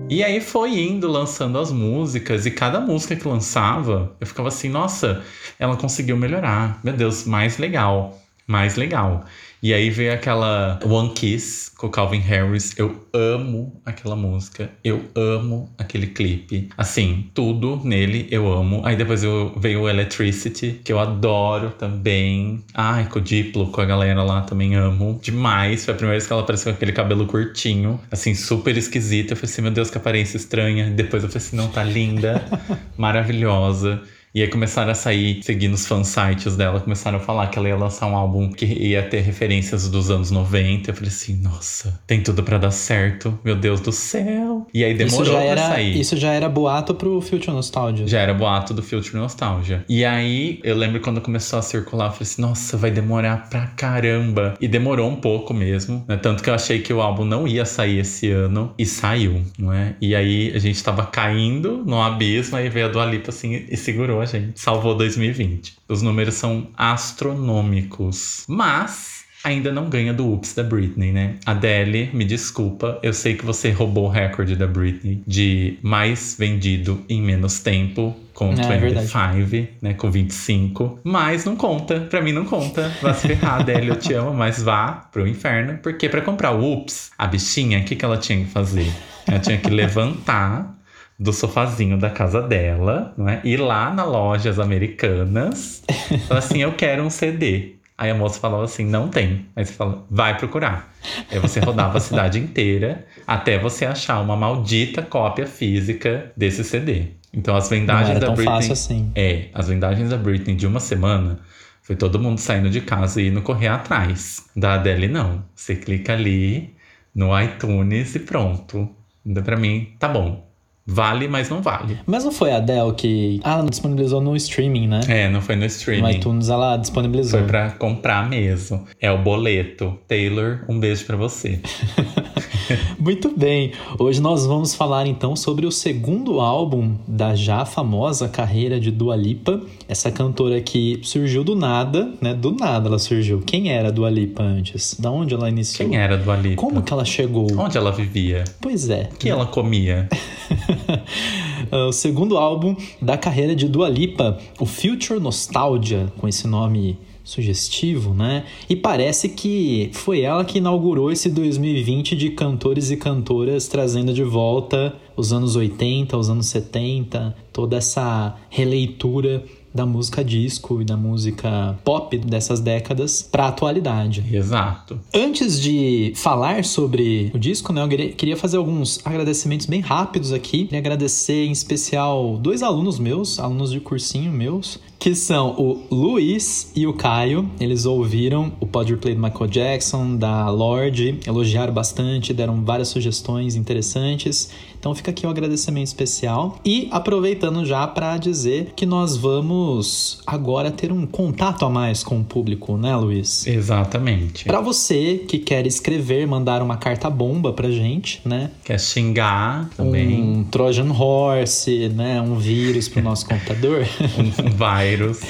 E 0.08 0.22
aí 0.22 0.42
foi 0.42 0.78
indo 0.78 1.10
lançando 1.10 1.58
as 1.58 1.72
músicas, 1.72 2.44
e 2.44 2.50
cada 2.50 2.78
música 2.78 3.16
que 3.16 3.26
lançava, 3.26 4.12
eu 4.20 4.26
ficava 4.26 4.48
assim, 4.48 4.68
nossa, 4.68 5.22
ela 5.58 5.74
conseguiu 5.74 6.18
melhorar. 6.18 6.78
Meu 6.84 6.92
Deus, 6.92 7.24
mais 7.24 7.56
legal, 7.56 8.20
mais 8.52 8.76
legal. 8.76 9.24
E 9.62 9.72
aí 9.72 9.88
veio 9.88 10.12
aquela 10.12 10.78
One 10.84 11.10
Kiss 11.14 11.70
com 11.76 11.88
Calvin 11.88 12.18
Harris. 12.18 12.76
Eu 12.76 13.06
amo 13.14 13.80
aquela 13.86 14.14
música. 14.14 14.70
Eu 14.84 15.04
amo 15.14 15.72
aquele 15.78 16.08
clipe. 16.08 16.68
Assim, 16.76 17.30
tudo 17.32 17.80
nele 17.82 18.26
eu 18.30 18.52
amo. 18.52 18.82
Aí 18.84 18.94
depois 18.94 19.24
eu, 19.24 19.54
veio 19.56 19.82
o 19.82 19.88
Electricity, 19.88 20.80
que 20.84 20.92
eu 20.92 20.98
adoro 20.98 21.70
também. 21.70 22.62
Ai, 22.74 23.08
com 23.08 23.20
o 23.20 23.22
Diplo, 23.22 23.68
com 23.68 23.80
a 23.80 23.84
galera 23.86 24.22
lá 24.22 24.42
também 24.42 24.74
amo. 24.74 25.18
Demais. 25.22 25.84
Foi 25.84 25.94
a 25.94 25.96
primeira 25.96 26.18
vez 26.18 26.26
que 26.26 26.32
ela 26.32 26.42
apareceu 26.42 26.72
com 26.72 26.76
aquele 26.76 26.92
cabelo 26.92 27.24
curtinho. 27.26 28.00
Assim, 28.10 28.34
super 28.34 28.76
esquisito. 28.76 29.30
Eu 29.30 29.36
falei 29.36 29.50
assim, 29.50 29.62
meu 29.62 29.70
Deus, 29.70 29.90
que 29.90 29.96
aparência 29.96 30.36
estranha. 30.36 30.90
Depois 30.90 31.22
eu 31.22 31.30
falei 31.30 31.46
assim, 31.46 31.56
não, 31.56 31.68
tá 31.68 31.84
linda. 31.84 32.44
maravilhosa. 32.98 34.02
E 34.34 34.40
aí 34.40 34.48
começaram 34.48 34.90
a 34.90 34.94
sair, 34.94 35.42
seguindo 35.42 35.74
os 35.74 35.86
fansites 35.86 36.56
dela, 36.56 36.80
começaram 36.80 37.18
a 37.18 37.20
falar 37.20 37.48
que 37.48 37.58
ela 37.58 37.68
ia 37.68 37.76
lançar 37.76 38.06
um 38.06 38.16
álbum 38.16 38.50
que 38.50 38.64
ia 38.64 39.02
ter 39.02 39.20
referências 39.20 39.88
dos 39.90 40.10
anos 40.10 40.30
90. 40.30 40.90
Eu 40.90 40.94
falei 40.94 41.10
assim, 41.10 41.36
nossa, 41.36 42.00
tem 42.06 42.22
tudo 42.22 42.42
para 42.42 42.56
dar 42.56 42.70
certo, 42.70 43.38
meu 43.44 43.54
Deus 43.54 43.80
do 43.80 43.92
céu. 43.92 44.66
E 44.72 44.82
aí 44.84 44.94
demorou 44.94 45.22
isso 45.22 45.32
já 45.32 45.42
era, 45.42 45.60
pra 45.60 45.70
sair. 45.70 46.00
Isso 46.00 46.16
já 46.16 46.32
era 46.32 46.48
boato 46.48 46.94
pro 46.94 47.20
Future 47.20 47.52
Nostalgia. 47.52 48.06
Já 48.06 48.20
era 48.20 48.32
boato 48.32 48.72
do 48.72 48.82
Future 48.82 49.16
Nostalgia. 49.16 49.84
E 49.86 50.02
aí, 50.02 50.60
eu 50.64 50.76
lembro 50.76 51.00
quando 51.00 51.20
começou 51.20 51.58
a 51.58 51.62
circular, 51.62 52.06
eu 52.06 52.12
falei 52.12 52.22
assim, 52.22 52.40
nossa, 52.40 52.76
vai 52.78 52.90
demorar 52.90 53.50
pra 53.50 53.66
caramba. 53.66 54.54
E 54.58 54.66
demorou 54.66 55.10
um 55.10 55.16
pouco 55.16 55.52
mesmo, 55.52 56.04
né? 56.08 56.16
Tanto 56.16 56.42
que 56.42 56.48
eu 56.48 56.54
achei 56.54 56.78
que 56.78 56.92
o 56.92 57.02
álbum 57.02 57.26
não 57.26 57.46
ia 57.46 57.66
sair 57.66 57.98
esse 57.98 58.30
ano. 58.30 58.72
E 58.78 58.86
saiu, 58.86 59.42
não 59.58 59.72
é? 59.72 59.94
E 60.00 60.14
aí, 60.14 60.52
a 60.54 60.58
gente 60.58 60.82
tava 60.82 61.04
caindo 61.04 61.82
no 61.84 62.00
abismo, 62.00 62.56
aí 62.56 62.70
veio 62.70 62.86
a 62.86 62.88
Dua 62.88 63.04
Lipa 63.04 63.28
assim 63.28 63.66
e 63.68 63.76
segurou 63.76 64.21
a 64.22 64.26
gente. 64.26 64.60
Salvou 64.60 64.96
2020. 64.96 65.76
Os 65.88 66.02
números 66.02 66.34
são 66.34 66.68
astronômicos. 66.76 68.44
Mas 68.48 69.22
ainda 69.44 69.72
não 69.72 69.88
ganha 69.88 70.12
do 70.12 70.26
Oops 70.26 70.54
da 70.54 70.62
Britney, 70.62 71.12
né? 71.12 71.34
Adele, 71.44 72.10
me 72.12 72.24
desculpa, 72.24 72.98
eu 73.02 73.12
sei 73.12 73.34
que 73.34 73.44
você 73.44 73.70
roubou 73.70 74.06
o 74.06 74.08
recorde 74.08 74.54
da 74.54 74.66
Britney 74.66 75.22
de 75.26 75.78
mais 75.82 76.36
vendido 76.38 77.04
em 77.08 77.20
menos 77.20 77.58
tempo 77.60 78.16
com 78.32 78.52
É, 78.52 78.78
25, 78.78 79.68
né, 79.82 79.94
com 79.94 80.10
25, 80.10 81.00
mas 81.04 81.44
não 81.44 81.54
conta, 81.54 82.00
pra 82.00 82.22
mim 82.22 82.32
não 82.32 82.44
conta. 82.44 82.90
Vai 83.02 83.14
se 83.14 83.28
ferrar, 83.28 83.60
Adele, 83.60 83.88
eu 83.88 83.96
te 83.96 84.14
amo, 84.14 84.32
mas 84.32 84.62
vá 84.62 85.08
pro 85.12 85.26
inferno, 85.26 85.78
porque 85.82 86.08
pra 86.08 86.20
comprar 86.22 86.52
o 86.52 86.62
Oops, 86.62 87.10
a 87.18 87.26
bichinha, 87.26 87.80
o 87.80 87.84
que, 87.84 87.94
que 87.94 88.04
ela 88.04 88.16
tinha 88.16 88.38
que 88.38 88.50
fazer? 88.50 88.90
Ela 89.26 89.38
tinha 89.38 89.58
que 89.58 89.70
levantar 89.70 90.78
do 91.18 91.32
sofazinho 91.32 91.96
da 91.98 92.10
casa 92.10 92.42
dela, 92.42 93.14
não 93.16 93.28
é? 93.28 93.40
Ir 93.44 93.58
lá 93.58 93.92
na 93.92 94.04
lojas 94.04 94.58
americanas, 94.58 95.82
falar 96.26 96.38
assim, 96.38 96.62
eu 96.62 96.72
quero 96.72 97.02
um 97.02 97.10
CD. 97.10 97.76
Aí 97.96 98.10
a 98.10 98.14
moça 98.14 98.40
falava 98.40 98.64
assim, 98.64 98.84
não 98.84 99.08
tem. 99.08 99.46
Aí 99.54 99.64
você 99.64 99.72
fala, 99.74 100.04
vai 100.10 100.36
procurar. 100.36 100.92
Aí 101.30 101.38
você 101.38 101.60
rodava 101.60 101.98
a 101.98 102.00
cidade 102.00 102.38
inteira 102.38 103.06
até 103.26 103.58
você 103.58 103.84
achar 103.84 104.20
uma 104.20 104.36
maldita 104.36 105.02
cópia 105.02 105.46
física 105.46 106.32
desse 106.36 106.64
CD. 106.64 107.08
Então 107.32 107.54
as 107.54 107.68
vendagens 107.68 108.18
da 108.18 108.26
tão 108.26 108.34
Britney. 108.34 108.54
fácil 108.54 108.72
assim. 108.72 109.12
É, 109.14 109.46
as 109.54 109.68
vendagens 109.68 110.10
da 110.10 110.16
Britney 110.16 110.56
de 110.56 110.66
uma 110.66 110.80
semana 110.80 111.38
foi 111.82 111.96
todo 111.96 112.18
mundo 112.18 112.38
saindo 112.38 112.70
de 112.70 112.80
casa 112.80 113.20
e 113.20 113.28
indo 113.28 113.42
correr 113.42 113.68
atrás. 113.68 114.46
Da 114.56 114.74
Adele, 114.74 115.08
não. 115.08 115.44
Você 115.54 115.74
clica 115.76 116.12
ali 116.12 116.74
no 117.14 117.38
iTunes 117.40 118.14
e 118.14 118.20
pronto. 118.20 118.88
Então, 119.24 119.42
pra 119.42 119.56
mim, 119.56 119.94
tá 119.98 120.08
bom. 120.08 120.48
Vale, 120.84 121.28
mas 121.28 121.48
não 121.48 121.62
vale. 121.62 121.98
Mas 122.06 122.24
não 122.24 122.32
foi 122.32 122.50
a 122.50 122.56
Adele 122.56 122.92
que. 122.96 123.40
Ah, 123.44 123.52
ela 123.52 123.62
não 123.62 123.70
disponibilizou 123.70 124.20
no 124.20 124.34
streaming, 124.36 124.88
né? 124.88 125.00
É, 125.08 125.28
não 125.28 125.40
foi 125.40 125.54
no 125.54 125.60
No 125.62 125.66
streaming. 125.66 126.10
iTunes 126.16 126.48
ela 126.48 126.76
disponibilizou. 126.76 127.38
Foi 127.38 127.48
pra 127.48 127.70
comprar 127.70 128.28
mesmo. 128.28 128.84
É 129.00 129.10
o 129.10 129.18
boleto. 129.18 129.96
Taylor, 130.08 130.64
um 130.68 130.78
beijo 130.80 131.04
pra 131.06 131.16
você. 131.16 131.60
Muito 132.98 133.36
bem. 133.36 133.72
Hoje 133.98 134.20
nós 134.20 134.46
vamos 134.46 134.74
falar 134.74 135.06
então 135.06 135.36
sobre 135.36 135.66
o 135.66 135.70
segundo 135.70 136.40
álbum 136.40 136.96
da 137.06 137.34
já 137.34 137.64
famosa 137.64 138.28
carreira 138.28 138.80
de 138.80 138.90
Dua 138.90 139.14
Lipa. 139.16 139.60
Essa 139.88 140.10
cantora 140.10 140.60
que 140.60 141.00
surgiu 141.02 141.44
do 141.44 141.54
nada, 141.54 142.12
né? 142.20 142.34
Do 142.34 142.52
nada 142.52 142.88
ela 142.88 142.98
surgiu. 142.98 143.40
Quem 143.40 143.70
era 143.70 143.90
Dua 143.92 144.08
Lipa 144.10 144.42
antes? 144.42 144.96
Da 144.98 145.10
onde 145.10 145.34
ela 145.34 145.48
iniciou? 145.48 145.88
Quem 145.88 145.98
era 145.98 146.16
do 146.16 146.30
Alipa? 146.30 146.56
Como 146.56 146.82
que 146.82 146.92
ela 146.92 147.04
chegou? 147.04 147.46
Onde 147.58 147.76
ela 147.76 147.92
vivia? 147.92 148.44
Pois 148.60 148.88
é. 148.88 149.08
O 149.12 149.16
que 149.16 149.28
ela 149.28 149.46
comia? 149.46 150.08
o 151.88 151.92
segundo 151.92 152.36
álbum 152.36 152.76
da 153.00 153.16
carreira 153.16 153.54
de 153.54 153.68
Dua 153.68 153.88
Lipa, 153.88 154.38
o 154.58 154.66
Future 154.66 155.20
Nostalgia, 155.20 156.12
com 156.18 156.28
esse 156.28 156.46
nome 156.46 156.98
sugestivo, 157.24 158.12
né? 158.12 158.44
E 158.68 158.74
parece 158.74 159.28
que 159.28 159.90
foi 159.92 160.22
ela 160.22 160.44
que 160.44 160.58
inaugurou 160.58 161.10
esse 161.10 161.28
2020 161.28 162.16
de 162.16 162.30
cantores 162.30 162.90
e 162.90 162.96
cantoras 162.96 163.68
trazendo 163.68 164.12
de 164.12 164.24
volta 164.24 164.94
os 165.16 165.32
anos 165.32 165.54
80, 165.54 166.16
os 166.16 166.28
anos 166.28 166.46
70, 166.46 167.34
toda 167.52 167.76
essa 167.76 168.36
releitura 168.50 169.44
da 169.74 169.86
música 169.86 170.22
disco 170.24 170.80
e 170.82 170.84
da 170.84 170.96
música 170.96 171.78
pop 171.84 172.16
dessas 172.18 172.60
décadas 172.60 173.22
para 173.22 173.44
a 173.44 173.48
atualidade. 173.48 174.24
Exato. 174.32 174.98
Antes 175.14 175.60
de 175.60 176.12
falar 176.16 176.64
sobre 176.64 177.30
o 177.34 177.38
disco, 177.38 177.72
né, 177.72 177.82
eu 177.82 177.88
queria- 178.14 178.36
fazer 178.36 178.56
alguns 178.56 179.00
agradecimentos 179.04 179.66
bem 179.66 179.80
rápidos 179.80 180.32
aqui. 180.32 180.64
Queria 180.64 180.78
agradecer 180.78 181.44
em 181.46 181.52
especial 181.52 182.38
dois 182.38 182.62
alunos 182.62 182.98
meus, 182.98 183.38
alunos 183.38 183.70
de 183.70 183.78
cursinho 183.80 184.32
meus, 184.32 184.78
que 184.98 185.14
são 185.14 185.50
o 185.58 185.82
Luiz 185.94 186.72
e 186.74 186.86
o 186.86 186.92
Caio. 186.92 187.48
Eles 187.60 187.84
ouviram 187.86 188.52
o 188.60 188.66
Pod 188.66 188.90
Replay 188.92 189.14
do 189.14 189.20
Michael 189.22 189.48
Jackson, 189.50 190.16
da 190.16 190.48
Lorde, 190.48 191.18
elogiaram 191.26 191.72
bastante, 191.72 192.32
deram 192.32 192.64
várias 192.64 192.88
sugestões 192.88 193.54
interessantes. 193.56 194.50
Então 194.82 194.96
fica 194.96 195.12
aqui 195.12 195.24
um 195.24 195.30
agradecimento 195.30 195.86
especial. 195.86 196.58
E 196.64 196.88
aproveitando 196.90 197.64
já 197.64 197.86
para 197.86 198.16
dizer 198.16 198.72
que 198.74 198.84
nós 198.84 199.16
vamos 199.16 200.20
agora 200.26 200.72
ter 200.72 200.90
um 200.90 201.06
contato 201.06 201.64
a 201.64 201.70
mais 201.70 202.02
com 202.02 202.18
o 202.18 202.24
público, 202.24 202.76
né, 202.76 202.96
Luiz? 202.96 203.46
Exatamente. 203.46 204.44
Pra 204.44 204.60
você 204.60 205.22
que 205.28 205.38
quer 205.38 205.68
escrever, 205.68 206.26
mandar 206.26 206.60
uma 206.62 206.76
carta 206.76 207.08
bomba 207.08 207.52
pra 207.52 207.70
gente, 207.70 208.20
né? 208.24 208.50
Quer 208.64 208.80
xingar 208.80 209.70
também. 209.76 210.20
Um 210.20 210.42
Trojan 210.42 210.90
Horse, 210.90 211.88
né? 211.90 212.20
Um 212.20 212.34
vírus 212.34 212.88
pro 212.88 213.00
nosso 213.00 213.24
computador. 213.30 213.86
Um 214.18 214.50
vírus. 214.50 215.20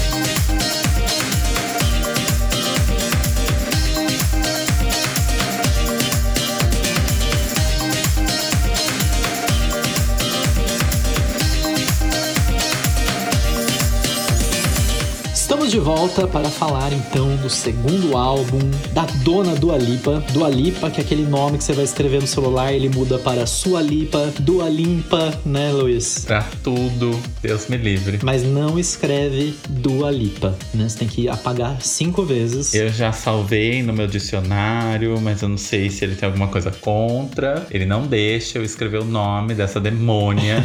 De 15.73 15.79
volta 15.79 16.29
para 16.29 16.51
falar 16.51 16.93
então 16.93 17.35
do 17.37 17.49
segundo 17.49 18.15
álbum 18.15 18.59
da 18.93 19.07
dona 19.25 19.55
Dua 19.55 19.79
Lipa. 19.79 20.23
Dua 20.31 20.51
Lipa, 20.51 20.91
que 20.91 21.01
é 21.01 21.03
aquele 21.03 21.23
nome 21.23 21.57
que 21.57 21.65
você 21.65 21.73
vai 21.73 21.85
escrever 21.85 22.21
no 22.21 22.27
celular, 22.27 22.75
ele 22.75 22.91
muda 22.91 23.19
para 23.19 23.47
Sua 23.47 23.81
Lipa, 23.81 24.35
Dua 24.41 24.69
Limpa, 24.69 25.33
né, 25.47 25.73
Luiz? 25.73 26.27
Pra 26.27 26.47
tudo, 26.63 27.19
Deus 27.41 27.69
me 27.69 27.79
livre. 27.79 28.19
Mas 28.23 28.43
não 28.43 28.79
escreve 28.79 29.55
Dua 29.67 30.11
Lipa, 30.11 30.55
né? 30.75 30.87
Você 30.87 30.99
tem 30.99 31.09
que 31.09 31.27
apagar 31.27 31.81
cinco 31.81 32.23
vezes. 32.23 32.75
Eu 32.75 32.91
já 32.91 33.11
salvei 33.11 33.83
no 33.83 33.95
meu 33.95 34.07
dicionário, 34.07 35.19
mas 35.23 35.41
eu 35.41 35.49
não 35.49 35.57
sei 35.57 35.89
se 35.89 36.05
ele 36.05 36.17
tem 36.17 36.27
alguma 36.27 36.49
coisa 36.49 36.71
contra. 36.71 37.67
Ele 37.71 37.87
não 37.87 38.07
deixa 38.07 38.59
eu 38.59 38.63
escrever 38.63 39.01
o 39.01 39.07
nome 39.07 39.55
dessa 39.55 39.81
demônia 39.81 40.63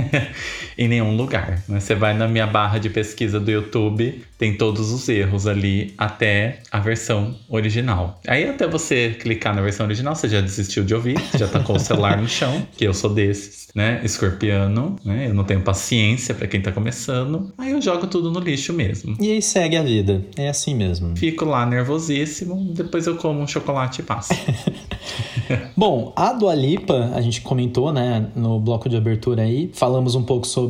em 0.76 0.88
nenhum 0.88 1.16
lugar. 1.16 1.62
né? 1.68 1.80
Você 1.80 1.94
vai 1.94 2.14
na 2.14 2.26
minha 2.28 2.46
barra 2.46 2.78
de 2.78 2.90
pesquisa 2.90 3.38
do 3.40 3.50
YouTube, 3.50 4.22
tem 4.38 4.56
todos 4.56 4.90
os 4.90 5.08
erros 5.08 5.46
ali 5.46 5.94
até 5.96 6.60
a 6.70 6.78
versão 6.80 7.34
original. 7.48 8.20
Aí 8.26 8.48
até 8.48 8.66
você 8.66 9.10
clicar 9.20 9.54
na 9.54 9.62
versão 9.62 9.86
original, 9.86 10.14
você 10.14 10.28
já 10.28 10.40
desistiu 10.40 10.84
de 10.84 10.94
ouvir, 10.94 11.16
já 11.38 11.46
tacou 11.46 11.76
o 11.76 11.80
celular 11.80 12.20
no 12.20 12.28
chão, 12.28 12.66
que 12.76 12.84
eu 12.84 12.92
sou 12.94 13.10
desses, 13.10 13.68
né? 13.74 14.00
Escorpiano, 14.04 14.96
né? 15.04 15.28
Eu 15.28 15.34
não 15.34 15.44
tenho 15.44 15.60
paciência 15.60 16.34
pra 16.34 16.46
quem 16.46 16.60
tá 16.60 16.72
começando. 16.72 17.52
Aí 17.58 17.70
eu 17.72 17.80
jogo 17.80 18.06
tudo 18.06 18.30
no 18.30 18.40
lixo 18.40 18.72
mesmo. 18.72 19.16
E 19.20 19.30
aí 19.30 19.42
segue 19.42 19.76
a 19.76 19.82
vida. 19.82 20.24
É 20.36 20.48
assim 20.48 20.74
mesmo. 20.74 21.16
Fico 21.16 21.44
lá 21.44 21.64
nervosíssimo, 21.64 22.72
depois 22.74 23.06
eu 23.06 23.16
como 23.16 23.40
um 23.40 23.46
chocolate 23.46 24.00
e 24.00 24.04
passo. 24.04 24.34
Bom, 25.76 26.12
a 26.16 26.32
Dua 26.32 26.54
Lipa, 26.54 27.10
a 27.14 27.20
gente 27.20 27.40
comentou, 27.40 27.92
né, 27.92 28.28
no 28.34 28.58
bloco 28.58 28.88
de 28.88 28.96
abertura 28.96 29.42
aí, 29.42 29.70
falamos 29.74 30.14
um 30.14 30.22
pouco 30.22 30.46
sobre 30.46 30.63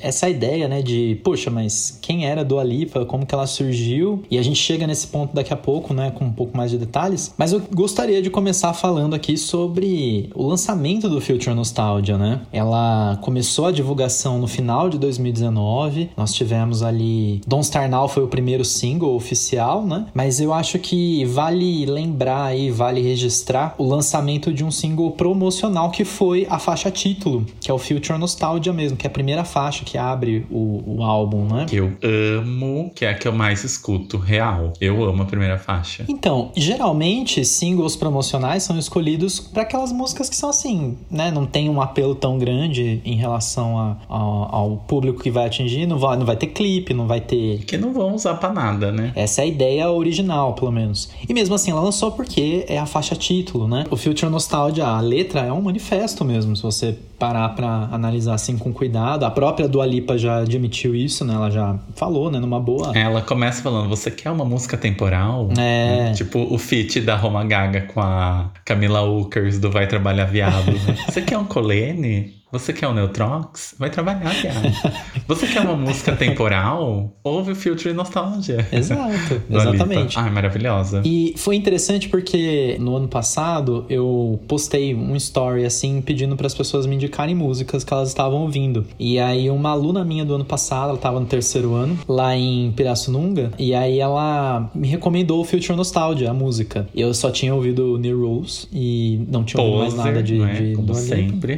essa 0.00 0.28
ideia, 0.28 0.68
né, 0.68 0.82
de, 0.82 1.20
poxa, 1.22 1.50
mas 1.50 1.98
quem 2.00 2.26
era 2.26 2.40
a 2.40 2.44
Dua 2.44 2.62
Lipa, 2.62 3.04
como 3.04 3.26
que 3.26 3.34
ela 3.34 3.46
surgiu? 3.46 4.22
E 4.30 4.38
a 4.38 4.42
gente 4.42 4.58
chega 4.58 4.86
nesse 4.86 5.06
ponto 5.06 5.34
daqui 5.34 5.52
a 5.52 5.56
pouco, 5.56 5.92
né, 5.92 6.10
com 6.10 6.24
um 6.24 6.32
pouco 6.32 6.56
mais 6.56 6.70
de 6.70 6.78
detalhes. 6.78 7.34
Mas 7.36 7.52
eu 7.52 7.62
gostaria 7.72 8.22
de 8.22 8.30
começar 8.30 8.72
falando 8.72 9.14
aqui 9.14 9.36
sobre 9.36 10.30
o 10.34 10.46
lançamento 10.46 11.08
do 11.08 11.20
Future 11.20 11.54
Nostalgia, 11.54 12.16
né? 12.16 12.40
Ela 12.52 13.18
começou 13.22 13.66
a 13.66 13.72
divulgação 13.72 14.38
no 14.38 14.46
final 14.46 14.88
de 14.88 14.98
2019. 14.98 16.10
Nós 16.16 16.32
tivemos 16.32 16.82
ali 16.82 17.40
Don't 17.46 17.66
Star 17.66 17.88
Now 17.88 18.08
foi 18.08 18.24
o 18.24 18.28
primeiro 18.28 18.64
single 18.64 19.14
oficial, 19.14 19.84
né? 19.84 20.06
Mas 20.14 20.40
eu 20.40 20.52
acho 20.52 20.78
que 20.78 21.24
vale 21.24 21.86
lembrar 21.86 22.44
aí, 22.44 22.70
vale 22.70 23.00
registrar 23.00 23.74
o 23.78 23.84
lançamento 23.84 24.52
de 24.52 24.64
um 24.64 24.70
single 24.70 25.10
promocional 25.12 25.90
que 25.90 26.04
foi 26.04 26.46
a 26.48 26.58
faixa 26.58 26.90
título, 26.90 27.46
que 27.60 27.70
é 27.70 27.74
o 27.74 27.78
Future 27.78 28.18
Nostalgia 28.18 28.72
mesmo, 28.72 28.96
que 28.96 29.06
é 29.06 29.10
a 29.10 29.12
primeira 29.12 29.39
faixa 29.44 29.84
que 29.84 29.96
abre 29.98 30.46
o, 30.50 30.82
o 30.98 31.02
álbum, 31.02 31.44
né? 31.44 31.66
Que 31.68 31.76
eu 31.76 31.92
amo, 32.02 32.90
que 32.94 33.04
é 33.04 33.10
a 33.10 33.14
que 33.14 33.26
eu 33.26 33.32
mais 33.32 33.64
escuto, 33.64 34.16
real. 34.18 34.72
Eu 34.80 35.04
amo 35.04 35.22
a 35.22 35.26
primeira 35.26 35.58
faixa. 35.58 36.04
Então, 36.08 36.50
geralmente, 36.56 37.44
singles 37.44 37.96
promocionais 37.96 38.62
são 38.62 38.78
escolhidos 38.78 39.40
para 39.40 39.62
aquelas 39.62 39.92
músicas 39.92 40.28
que 40.28 40.36
são 40.36 40.50
assim, 40.50 40.96
né? 41.10 41.30
Não 41.30 41.46
tem 41.46 41.68
um 41.68 41.80
apelo 41.80 42.14
tão 42.14 42.38
grande 42.38 43.00
em 43.04 43.16
relação 43.16 43.78
a, 43.78 43.96
a, 44.08 44.16
ao 44.16 44.76
público 44.88 45.22
que 45.22 45.30
vai 45.30 45.46
atingir, 45.46 45.86
não 45.86 45.98
vai, 45.98 46.16
não 46.16 46.26
vai 46.26 46.36
ter 46.36 46.48
clipe, 46.48 46.94
não 46.94 47.06
vai 47.06 47.20
ter. 47.20 47.64
Que 47.64 47.76
não 47.76 47.92
vão 47.92 48.14
usar 48.14 48.34
pra 48.34 48.52
nada, 48.52 48.92
né? 48.92 49.12
Essa 49.14 49.42
é 49.42 49.44
a 49.44 49.46
ideia 49.46 49.90
original, 49.90 50.54
pelo 50.54 50.72
menos. 50.72 51.10
E 51.28 51.32
mesmo 51.32 51.54
assim, 51.54 51.70
ela 51.70 51.80
lançou 51.80 52.12
porque 52.12 52.64
é 52.68 52.78
a 52.78 52.86
faixa 52.86 53.14
título, 53.14 53.68
né? 53.68 53.84
O 53.90 53.96
Future 53.96 54.30
Nostalgia, 54.30 54.86
a 54.86 55.00
letra 55.00 55.40
é 55.40 55.52
um 55.52 55.62
manifesto 55.62 56.24
mesmo, 56.24 56.56
se 56.56 56.62
você 56.62 56.98
parar 57.20 57.50
para 57.50 57.90
analisar 57.92 58.34
assim 58.34 58.56
com 58.56 58.72
cuidado. 58.72 59.24
A 59.24 59.30
própria 59.30 59.68
Dua 59.68 59.84
Lipa 59.84 60.16
já 60.16 60.38
admitiu 60.38 60.96
isso, 60.96 61.22
né? 61.22 61.34
Ela 61.34 61.50
já 61.50 61.78
falou, 61.94 62.30
né? 62.30 62.40
Numa 62.40 62.58
boa. 62.58 62.96
Ela 62.98 63.20
começa 63.20 63.62
falando: 63.62 63.90
você 63.90 64.10
quer 64.10 64.30
uma 64.30 64.44
música 64.44 64.76
temporal? 64.76 65.50
É. 65.58 66.12
Tipo 66.12 66.40
o 66.52 66.56
feat 66.56 67.02
da 67.02 67.14
Roma 67.14 67.44
Gaga 67.44 67.82
com 67.82 68.00
a 68.00 68.50
Camila 68.64 69.02
Ukers 69.02 69.58
do 69.58 69.70
Vai 69.70 69.86
Trabalhar 69.86 70.24
Viado. 70.24 70.72
Né? 70.72 70.96
você 71.06 71.20
quer 71.20 71.36
um 71.36 71.44
colene? 71.44 72.39
Você 72.52 72.72
quer 72.72 72.88
um 72.88 72.94
Neutrox? 72.94 73.76
Vai 73.78 73.90
trabalhar, 73.90 74.30
viado. 74.30 74.60
Você 75.28 75.46
quer 75.46 75.60
uma 75.60 75.76
música 75.76 76.16
temporal? 76.16 77.12
Ouve 77.22 77.52
o 77.52 77.54
Future 77.54 77.94
Nostalgia. 77.94 78.66
Exato, 78.72 79.40
exatamente. 79.48 80.18
Ai, 80.18 80.30
maravilhosa. 80.30 81.00
E 81.04 81.32
foi 81.36 81.54
interessante 81.54 82.08
porque 82.08 82.76
no 82.80 82.96
ano 82.96 83.06
passado 83.06 83.86
eu 83.88 84.40
postei 84.48 84.94
um 84.94 85.14
story 85.14 85.64
assim 85.64 86.02
pedindo 86.02 86.36
para 86.36 86.48
as 86.48 86.54
pessoas 86.54 86.86
me 86.86 86.96
indicarem 86.96 87.36
músicas 87.36 87.84
que 87.84 87.94
elas 87.94 88.08
estavam 88.08 88.42
ouvindo. 88.42 88.84
E 88.98 89.20
aí 89.20 89.48
uma 89.48 89.70
aluna 89.70 90.04
minha 90.04 90.24
do 90.24 90.34
ano 90.34 90.44
passado, 90.44 90.88
ela 90.88 90.94
estava 90.94 91.20
no 91.20 91.26
terceiro 91.26 91.74
ano, 91.74 91.96
lá 92.08 92.36
em 92.36 92.72
Pirassununga, 92.72 93.52
e 93.58 93.74
aí 93.74 94.00
ela 94.00 94.68
me 94.74 94.88
recomendou 94.88 95.40
o 95.40 95.44
Future 95.44 95.76
Nostalgia, 95.76 96.30
a 96.30 96.34
música. 96.34 96.88
Eu 96.94 97.14
só 97.14 97.30
tinha 97.30 97.54
ouvido 97.54 97.96
New 97.96 98.18
Rules 98.20 98.68
e 98.72 99.20
não 99.28 99.44
tinha 99.44 99.62
ouvido 99.62 99.78
mais 99.78 99.94
nada 99.94 100.22
de, 100.22 100.38
né? 100.38 100.52
de 100.52 100.74
Como 100.74 100.92
sempre. 100.96 101.56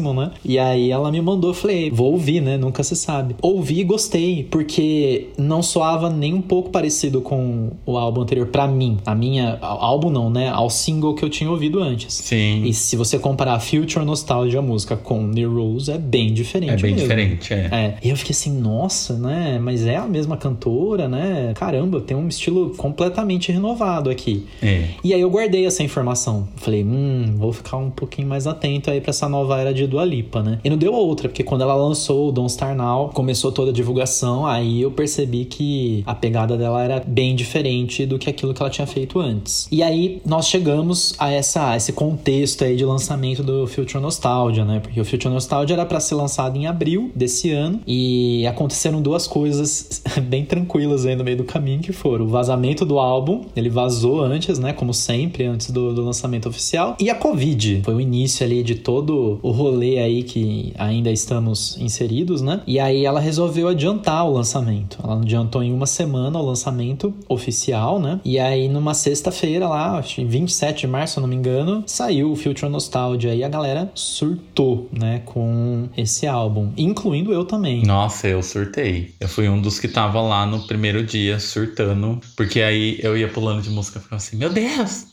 Né? 0.00 0.30
E 0.44 0.58
aí 0.58 0.90
ela 0.90 1.10
me 1.10 1.20
mandou, 1.20 1.50
eu 1.50 1.54
falei, 1.54 1.90
vou 1.90 2.12
ouvir, 2.12 2.40
né? 2.40 2.56
Nunca 2.56 2.82
se 2.82 2.96
sabe. 2.96 3.34
Ouvi 3.42 3.80
e 3.80 3.84
gostei, 3.84 4.44
porque 4.50 5.28
não 5.38 5.62
soava 5.62 6.08
nem 6.08 6.34
um 6.34 6.42
pouco 6.42 6.70
parecido 6.70 7.20
com 7.20 7.70
o 7.84 7.96
álbum 7.96 8.22
anterior 8.22 8.46
para 8.46 8.66
mim. 8.66 8.98
A 9.04 9.14
minha 9.14 9.58
álbum 9.60 10.10
não, 10.10 10.30
né? 10.30 10.48
Ao 10.48 10.70
single 10.70 11.14
que 11.14 11.24
eu 11.24 11.28
tinha 11.28 11.50
ouvido 11.50 11.80
antes. 11.80 12.14
Sim. 12.14 12.64
E 12.64 12.74
se 12.74 12.96
você 12.96 13.18
comparar 13.18 13.58
Future 13.60 14.04
Nostalgia 14.04 14.58
a 14.58 14.62
música 14.62 14.96
com 14.96 15.22
New 15.26 15.52
Rules, 15.52 15.88
é 15.88 15.98
bem 15.98 16.32
diferente. 16.32 16.72
É 16.72 16.76
bem 16.76 16.94
mesmo. 16.94 17.08
diferente, 17.08 17.52
é. 17.52 17.68
É. 17.72 17.94
E 18.02 18.10
eu 18.10 18.16
fiquei 18.16 18.32
assim, 18.32 18.52
nossa, 18.58 19.16
né? 19.18 19.58
Mas 19.60 19.86
é 19.86 19.96
a 19.96 20.06
mesma 20.06 20.36
cantora, 20.36 21.08
né? 21.08 21.52
Caramba, 21.54 22.00
tem 22.00 22.16
um 22.16 22.28
estilo 22.28 22.70
completamente 22.76 23.52
renovado 23.52 24.10
aqui. 24.10 24.46
É. 24.62 24.88
E 25.02 25.14
aí 25.14 25.20
eu 25.20 25.30
guardei 25.30 25.66
essa 25.66 25.82
informação. 25.82 26.48
Falei, 26.56 26.84
hum, 26.84 27.34
vou 27.36 27.52
ficar 27.52 27.76
um 27.76 27.90
pouquinho 27.90 28.28
mais 28.28 28.46
atento 28.46 28.90
aí 28.90 29.00
para 29.00 29.10
essa 29.10 29.28
nova 29.28 29.58
era 29.58 29.72
de 29.72 29.81
Dua 29.86 30.04
Lipa, 30.04 30.42
né? 30.42 30.58
E 30.64 30.70
não 30.70 30.76
deu 30.76 30.92
outra, 30.92 31.28
porque 31.28 31.42
quando 31.42 31.62
ela 31.62 31.74
lançou 31.74 32.28
o 32.28 32.32
Don't 32.32 32.52
Star 32.52 32.76
Now, 32.76 33.10
começou 33.12 33.52
toda 33.52 33.70
a 33.70 33.74
divulgação, 33.74 34.46
aí 34.46 34.82
eu 34.82 34.90
percebi 34.90 35.44
que 35.44 36.02
a 36.06 36.14
pegada 36.14 36.56
dela 36.56 36.82
era 36.82 37.02
bem 37.06 37.34
diferente 37.34 38.06
do 38.06 38.18
que 38.18 38.28
aquilo 38.28 38.54
que 38.54 38.62
ela 38.62 38.70
tinha 38.70 38.86
feito 38.86 39.20
antes. 39.20 39.68
E 39.70 39.82
aí 39.82 40.20
nós 40.24 40.46
chegamos 40.46 41.14
a 41.18 41.30
essa 41.30 41.76
esse 41.76 41.92
contexto 41.92 42.64
aí 42.64 42.76
de 42.76 42.84
lançamento 42.84 43.42
do 43.42 43.66
Future 43.66 44.02
Nostalgia, 44.02 44.64
né? 44.64 44.80
Porque 44.80 45.00
o 45.00 45.04
Future 45.04 45.32
Nostalgia 45.32 45.74
era 45.74 45.86
para 45.86 46.00
ser 46.00 46.14
lançado 46.14 46.56
em 46.56 46.66
abril 46.66 47.10
desse 47.14 47.50
ano 47.50 47.80
e 47.86 48.46
aconteceram 48.46 49.00
duas 49.00 49.26
coisas 49.26 50.02
bem 50.28 50.44
tranquilas 50.44 51.06
aí 51.06 51.16
no 51.16 51.24
meio 51.24 51.36
do 51.36 51.44
caminho 51.44 51.80
que 51.80 51.92
foram 51.92 52.24
o 52.24 52.28
vazamento 52.28 52.84
do 52.84 52.98
álbum, 52.98 53.42
ele 53.56 53.68
vazou 53.68 54.20
antes, 54.20 54.58
né? 54.58 54.72
Como 54.72 54.94
sempre, 54.94 55.44
antes 55.44 55.70
do, 55.70 55.94
do 55.94 56.04
lançamento 56.04 56.48
oficial, 56.48 56.96
e 56.98 57.10
a 57.10 57.14
Covid. 57.14 57.82
Foi 57.84 57.94
o 57.94 58.00
início 58.00 58.44
ali 58.44 58.62
de 58.62 58.76
todo 58.76 59.38
o 59.42 59.50
rolê 59.50 59.71
aí 59.80 60.22
que 60.22 60.72
ainda 60.78 61.10
estamos 61.10 61.76
inseridos, 61.78 62.42
né? 62.42 62.60
E 62.66 62.78
aí 62.78 63.04
ela 63.04 63.20
resolveu 63.20 63.68
adiantar 63.68 64.26
o 64.26 64.32
lançamento. 64.32 64.98
Ela 65.02 65.16
adiantou 65.16 65.62
em 65.62 65.72
uma 65.72 65.86
semana 65.86 66.38
o 66.38 66.46
lançamento 66.46 67.14
oficial, 67.28 67.98
né? 67.98 68.20
E 68.24 68.38
aí 68.38 68.68
numa 68.68 68.94
sexta-feira 68.94 69.68
lá, 69.68 69.98
acho 69.98 70.16
que 70.16 70.24
27 70.24 70.82
de 70.82 70.86
março, 70.86 71.14
se 71.14 71.20
não 71.20 71.28
me 71.28 71.36
engano, 71.36 71.82
saiu 71.86 72.32
o 72.32 72.36
Future 72.36 72.70
Nostalgia 72.70 73.34
e 73.34 73.44
a 73.44 73.48
galera 73.48 73.90
surtou, 73.94 74.88
né, 74.92 75.22
com 75.24 75.88
esse 75.96 76.26
álbum, 76.26 76.70
incluindo 76.76 77.32
eu 77.32 77.44
também. 77.44 77.84
Nossa, 77.84 78.28
eu 78.28 78.42
surtei. 78.42 79.14
Eu 79.20 79.28
fui 79.28 79.48
um 79.48 79.60
dos 79.60 79.78
que 79.78 79.88
tava 79.88 80.20
lá 80.20 80.46
no 80.46 80.66
primeiro 80.66 81.04
dia 81.04 81.38
surtando, 81.38 82.20
porque 82.36 82.60
aí 82.60 82.98
eu 83.02 83.16
ia 83.16 83.28
pulando 83.28 83.62
de 83.62 83.70
música 83.70 83.98
e 83.98 84.02
ficava 84.02 84.16
assim, 84.16 84.36
meu 84.36 84.50
Deus. 84.50 85.11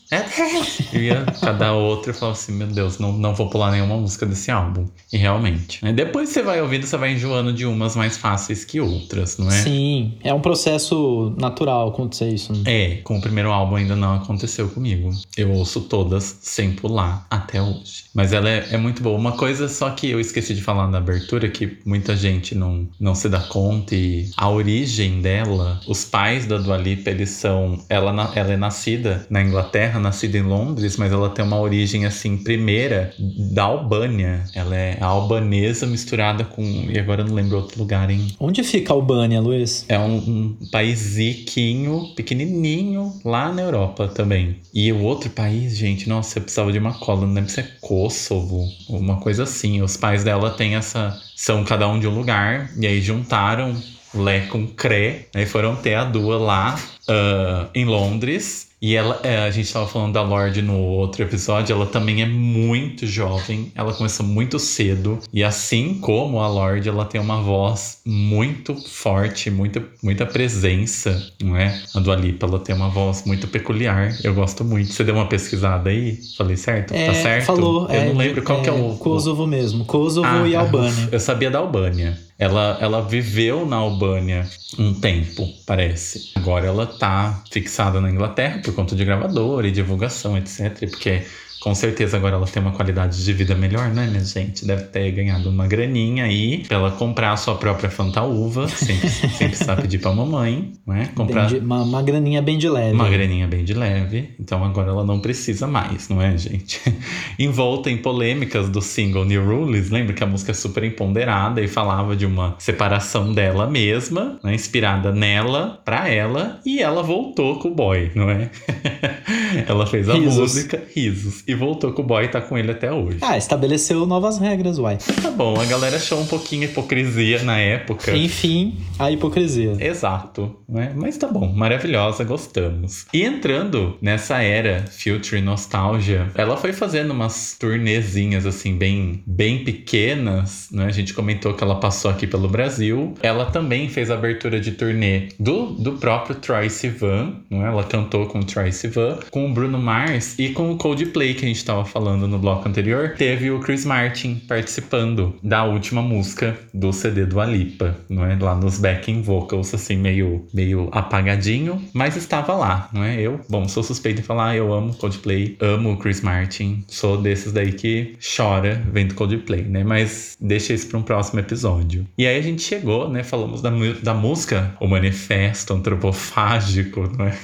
Eu 0.92 1.02
ia 1.02 1.24
cada 1.40 1.72
outra 1.72 2.10
e 2.10 2.14
falava 2.14 2.36
assim, 2.36 2.52
meu 2.52 2.66
Deus, 2.66 2.98
não, 2.98 3.12
não 3.12 3.34
vou 3.34 3.48
pular 3.48 3.70
nenhuma 3.70 3.96
música 3.96 4.26
desse 4.26 4.50
álbum. 4.50 4.86
E 5.12 5.16
realmente. 5.16 5.84
Né? 5.84 5.92
Depois 5.92 6.30
você 6.30 6.42
vai 6.42 6.60
ouvindo, 6.60 6.86
você 6.86 6.96
vai 6.96 7.12
enjoando 7.12 7.52
de 7.52 7.64
umas 7.64 7.94
mais 7.94 8.16
fáceis 8.16 8.64
que 8.64 8.80
outras, 8.80 9.38
não 9.38 9.48
é? 9.48 9.62
Sim, 9.62 10.18
é 10.22 10.34
um 10.34 10.40
processo 10.40 11.34
natural 11.38 11.88
acontecer 11.88 12.28
isso. 12.28 12.52
Né? 12.52 12.62
É, 12.66 12.96
com 13.02 13.18
o 13.18 13.20
primeiro 13.20 13.50
álbum 13.50 13.76
ainda 13.76 13.94
não 13.94 14.16
aconteceu 14.16 14.68
comigo. 14.68 15.10
Eu 15.36 15.52
ouço 15.52 15.82
todas 15.82 16.38
sem 16.42 16.72
pular 16.72 17.26
até 17.30 17.62
hoje. 17.62 18.04
Mas 18.14 18.32
ela 18.32 18.48
é, 18.48 18.68
é 18.72 18.76
muito 18.76 19.02
boa. 19.02 19.16
Uma 19.16 19.32
coisa 19.32 19.68
só 19.68 19.90
que 19.90 20.10
eu 20.10 20.18
esqueci 20.18 20.54
de 20.54 20.62
falar 20.62 20.88
na 20.88 20.98
abertura, 20.98 21.48
que 21.48 21.78
muita 21.84 22.16
gente 22.16 22.54
não, 22.54 22.88
não 22.98 23.14
se 23.14 23.28
dá 23.28 23.40
conta, 23.40 23.94
e 23.94 24.30
a 24.36 24.48
origem 24.48 25.20
dela, 25.20 25.80
os 25.86 26.04
pais 26.04 26.46
da 26.46 26.58
Dua 26.58 26.76
Lipa, 26.76 27.10
eles 27.10 27.30
são. 27.30 27.78
Ela, 27.88 28.10
ela 28.34 28.52
é 28.52 28.56
nascida 28.56 29.26
na 29.30 29.42
Inglaterra, 29.42 29.99
nascida 30.00 30.38
em 30.38 30.42
Londres, 30.42 30.96
mas 30.96 31.12
ela 31.12 31.30
tem 31.30 31.44
uma 31.44 31.58
origem 31.58 32.06
assim, 32.06 32.36
primeira 32.36 33.14
da 33.52 33.64
Albânia. 33.64 34.44
Ela 34.54 34.76
é 34.76 34.98
albanesa 35.00 35.86
misturada 35.86 36.44
com. 36.44 36.62
E 36.62 36.98
agora 36.98 37.22
eu 37.22 37.26
não 37.26 37.34
lembro 37.34 37.56
outro 37.56 37.78
lugar, 37.78 38.10
hein? 38.10 38.34
Onde 38.38 38.62
fica 38.62 38.92
a 38.92 38.96
Albânia, 38.96 39.40
Luiz? 39.40 39.84
É 39.88 39.98
um, 39.98 40.16
um 40.16 40.56
país 40.70 40.98
ziquinho, 40.98 42.12
pequenininho, 42.16 43.12
lá 43.24 43.52
na 43.52 43.62
Europa 43.62 44.08
também. 44.08 44.56
E 44.72 44.92
o 44.92 45.02
outro 45.02 45.30
país, 45.30 45.76
gente, 45.76 46.08
nossa, 46.08 46.38
eu 46.38 46.42
precisava 46.42 46.72
de 46.72 46.78
uma 46.78 46.94
cola, 46.94 47.26
não 47.26 47.34
lembro 47.34 47.50
se 47.50 47.60
é 47.60 47.68
Kosovo, 47.80 48.66
uma 48.88 49.16
coisa 49.16 49.44
assim. 49.44 49.82
Os 49.82 49.96
pais 49.96 50.24
dela 50.24 50.50
têm 50.50 50.74
essa. 50.74 51.18
São 51.36 51.64
cada 51.64 51.88
um 51.88 51.98
de 51.98 52.06
um 52.06 52.14
lugar, 52.14 52.70
e 52.78 52.86
aí 52.86 53.00
juntaram 53.00 53.74
Lé 54.14 54.40
com 54.46 54.66
Cré, 54.66 55.26
aí 55.34 55.46
foram 55.46 55.76
ter 55.76 55.94
a 55.94 56.04
Dua 56.04 56.36
lá 56.36 56.78
ah, 57.08 57.68
em 57.74 57.84
Londres. 57.84 58.69
E 58.80 58.96
ela, 58.96 59.20
é, 59.22 59.38
a 59.38 59.50
gente 59.50 59.70
tava 59.70 59.86
falando 59.86 60.14
da 60.14 60.22
Lorde 60.22 60.62
no 60.62 60.78
outro 60.78 61.22
episódio, 61.22 61.74
ela 61.74 61.86
também 61.86 62.22
é 62.22 62.26
muito 62.26 63.06
jovem, 63.06 63.70
ela 63.74 63.92
começou 63.92 64.24
muito 64.24 64.58
cedo, 64.58 65.18
e 65.32 65.44
assim 65.44 65.94
como 66.00 66.40
a 66.40 66.48
Lorde, 66.48 66.88
ela 66.88 67.04
tem 67.04 67.20
uma 67.20 67.42
voz 67.42 68.00
muito 68.06 68.74
forte, 68.74 69.50
muita, 69.50 69.84
muita 70.02 70.24
presença, 70.24 71.30
não 71.42 71.56
é? 71.56 71.78
A 71.94 72.00
Dua 72.00 72.16
Lipa, 72.16 72.46
ela 72.46 72.58
tem 72.58 72.74
uma 72.74 72.88
voz 72.88 73.24
muito 73.26 73.46
peculiar, 73.48 74.16
eu 74.24 74.32
gosto 74.32 74.64
muito. 74.64 74.92
Você 74.92 75.04
deu 75.04 75.14
uma 75.14 75.26
pesquisada 75.26 75.90
aí? 75.90 76.18
Falei 76.38 76.56
certo? 76.56 76.94
tá 76.94 77.14
certo? 77.14 77.44
falou. 77.44 77.86
Eu 77.88 78.00
é, 78.00 78.06
não 78.06 78.16
lembro 78.16 78.42
qual 78.42 78.62
que 78.62 78.68
é 78.68 78.72
o... 78.72 78.94
Kosovo 78.94 79.46
mesmo. 79.46 79.84
Kosovo 79.84 80.26
Ah, 80.26 80.48
e 80.48 80.56
Albânia. 80.56 81.08
Eu 81.12 81.20
sabia 81.20 81.50
da 81.50 81.58
Albânia. 81.58 82.18
Ela, 82.40 82.78
ela 82.80 83.02
viveu 83.02 83.66
na 83.66 83.76
Albânia 83.76 84.48
um 84.78 84.94
tempo, 84.94 85.46
parece. 85.66 86.32
Agora 86.34 86.66
ela 86.66 86.86
tá 86.86 87.44
fixada 87.52 88.00
na 88.00 88.10
Inglaterra 88.10 88.62
por 88.64 88.74
conta 88.74 88.96
de 88.96 89.04
gravadora 89.04 89.68
e 89.68 89.70
divulgação, 89.70 90.38
etc. 90.38 90.88
Porque 90.88 91.22
com 91.60 91.74
certeza 91.74 92.16
agora 92.16 92.36
ela 92.36 92.46
tem 92.46 92.62
uma 92.62 92.72
qualidade 92.72 93.22
de 93.24 93.32
vida 93.32 93.54
melhor, 93.54 93.88
né, 93.90 94.06
minha 94.06 94.24
gente? 94.24 94.64
Deve 94.66 94.84
ter 94.84 95.10
ganhado 95.12 95.50
uma 95.50 95.66
graninha 95.66 96.24
aí 96.24 96.64
pra 96.66 96.76
ela 96.78 96.90
comprar 96.92 97.32
a 97.32 97.36
sua 97.36 97.54
própria 97.56 97.90
fantaúva, 97.90 98.66
sem, 98.68 98.96
sem 99.30 99.48
precisar 99.48 99.76
pedir 99.76 99.98
pra 99.98 100.12
mamãe, 100.12 100.72
né? 100.86 101.10
Comprar 101.14 101.46
de- 101.46 101.58
uma, 101.58 101.82
uma 101.82 102.02
graninha 102.02 102.40
bem 102.42 102.56
de 102.58 102.68
leve. 102.68 102.94
uma 102.94 103.08
graninha 103.08 103.46
bem 103.46 103.64
de 103.64 103.74
leve, 103.74 104.30
então 104.40 104.64
agora 104.64 104.90
ela 104.90 105.04
não 105.04 105.20
precisa 105.20 105.66
mais, 105.66 106.08
não 106.08 106.20
é, 106.22 106.36
gente? 106.36 106.80
Envolta 107.38 107.90
em 107.90 107.96
polêmicas 107.98 108.68
do 108.68 108.80
single 108.80 109.24
New 109.24 109.44
Rules, 109.44 109.90
lembra 109.90 110.12
que 110.14 110.24
a 110.24 110.26
música 110.26 110.50
é 110.52 110.54
super 110.54 110.82
empoderada 110.84 111.60
e 111.62 111.68
falava 111.68 112.16
de 112.16 112.24
uma 112.26 112.54
separação 112.58 113.32
dela 113.32 113.68
mesma, 113.68 114.38
né, 114.42 114.54
inspirada 114.54 115.12
nela, 115.12 115.80
pra 115.84 116.08
ela, 116.08 116.60
e 116.64 116.80
ela 116.80 117.02
voltou 117.02 117.58
com 117.58 117.68
o 117.68 117.74
boy, 117.74 118.10
não 118.14 118.30
é? 118.30 118.50
Ela 119.66 119.86
fez 119.86 120.08
a 120.08 120.14
Risos. 120.14 120.36
música, 120.38 120.82
risos. 120.94 121.42
E 121.50 121.54
voltou 121.54 121.92
com 121.92 122.02
o 122.02 122.04
boy 122.04 122.26
e 122.26 122.28
tá 122.28 122.40
com 122.40 122.56
ele 122.56 122.70
até 122.70 122.92
hoje. 122.92 123.18
Ah, 123.20 123.36
estabeleceu 123.36 124.06
novas 124.06 124.38
regras, 124.38 124.78
uai. 124.78 124.98
Tá 125.20 125.32
bom, 125.32 125.60
a 125.60 125.64
galera 125.64 125.96
achou 125.96 126.20
um 126.20 126.26
pouquinho 126.26 126.62
hipocrisia 126.62 127.42
na 127.42 127.58
época. 127.58 128.16
Enfim, 128.16 128.78
a 128.96 129.10
hipocrisia. 129.10 129.76
Exato, 129.80 130.54
né? 130.68 130.92
Mas 130.94 131.16
tá 131.16 131.26
bom, 131.26 131.52
maravilhosa, 131.52 132.22
gostamos. 132.22 133.04
E 133.12 133.24
entrando 133.24 133.98
nessa 134.00 134.40
era 134.40 134.84
Future 134.92 135.40
Nostalgia, 135.40 136.30
ela 136.36 136.56
foi 136.56 136.72
fazendo 136.72 137.10
umas 137.10 137.56
turnezinhas 137.58 138.46
assim 138.46 138.76
bem 138.76 139.20
bem 139.26 139.64
pequenas, 139.64 140.68
né? 140.70 140.86
A 140.86 140.92
gente 140.92 141.12
comentou 141.12 141.52
que 141.54 141.64
ela 141.64 141.80
passou 141.80 142.12
aqui 142.12 142.28
pelo 142.28 142.48
Brasil. 142.48 143.14
Ela 143.20 143.46
também 143.46 143.88
fez 143.88 144.08
a 144.08 144.14
abertura 144.14 144.60
de 144.60 144.70
turnê 144.70 145.30
do, 145.36 145.70
do 145.72 145.94
próprio 145.94 146.36
Troy 146.36 146.70
Sivan, 146.70 147.40
né? 147.50 147.66
Ela 147.66 147.82
cantou 147.82 148.26
com 148.26 148.38
o 148.38 148.44
Troy 148.44 148.70
Sivan, 148.70 149.18
com 149.32 149.50
o 149.50 149.52
Bruno 149.52 149.80
Mars 149.80 150.38
e 150.38 150.50
com 150.50 150.70
o 150.70 150.76
Coldplay 150.76 151.39
que 151.40 151.46
a 151.46 151.48
gente 151.48 151.64
tava 151.64 151.84
falando 151.84 152.28
no 152.28 152.38
bloco 152.38 152.68
anterior. 152.68 153.14
Teve 153.16 153.50
o 153.50 153.60
Chris 153.60 153.86
Martin 153.86 154.34
participando 154.46 155.34
da 155.42 155.64
última 155.64 156.02
música 156.02 156.56
do 156.72 156.92
CD 156.92 157.24
do 157.24 157.40
Alipa, 157.40 157.96
não 158.08 158.24
é? 158.24 158.36
Lá 158.38 158.54
nos 158.54 158.78
backing 158.78 159.22
vocals, 159.22 159.72
assim, 159.72 159.96
meio, 159.96 160.46
meio 160.52 160.88
apagadinho, 160.92 161.82
mas 161.94 162.16
estava 162.16 162.54
lá, 162.54 162.90
não 162.92 163.02
é? 163.02 163.18
Eu, 163.18 163.40
bom, 163.48 163.66
sou 163.66 163.82
suspeito 163.82 164.20
em 164.20 164.24
falar, 164.24 164.54
eu 164.54 164.72
amo 164.72 164.94
Coldplay, 164.94 165.56
amo 165.60 165.92
o 165.92 165.96
Chris 165.96 166.20
Martin, 166.20 166.84
sou 166.86 167.16
desses 167.16 167.52
daí 167.52 167.72
que 167.72 168.16
chora 168.36 168.82
vendo 168.92 169.14
Coldplay, 169.14 169.62
né? 169.62 169.82
Mas 169.82 170.36
deixa 170.38 170.74
isso 170.74 170.88
para 170.88 170.98
um 170.98 171.02
próximo 171.02 171.40
episódio. 171.40 172.06
E 172.18 172.26
aí 172.26 172.38
a 172.38 172.42
gente 172.42 172.60
chegou, 172.62 173.08
né? 173.08 173.22
Falamos 173.22 173.62
da, 173.62 173.70
da 174.02 174.12
música, 174.12 174.74
o 174.78 174.86
manifesto 174.86 175.72
antropofágico, 175.72 177.10
não 177.16 177.26
é? 177.26 177.38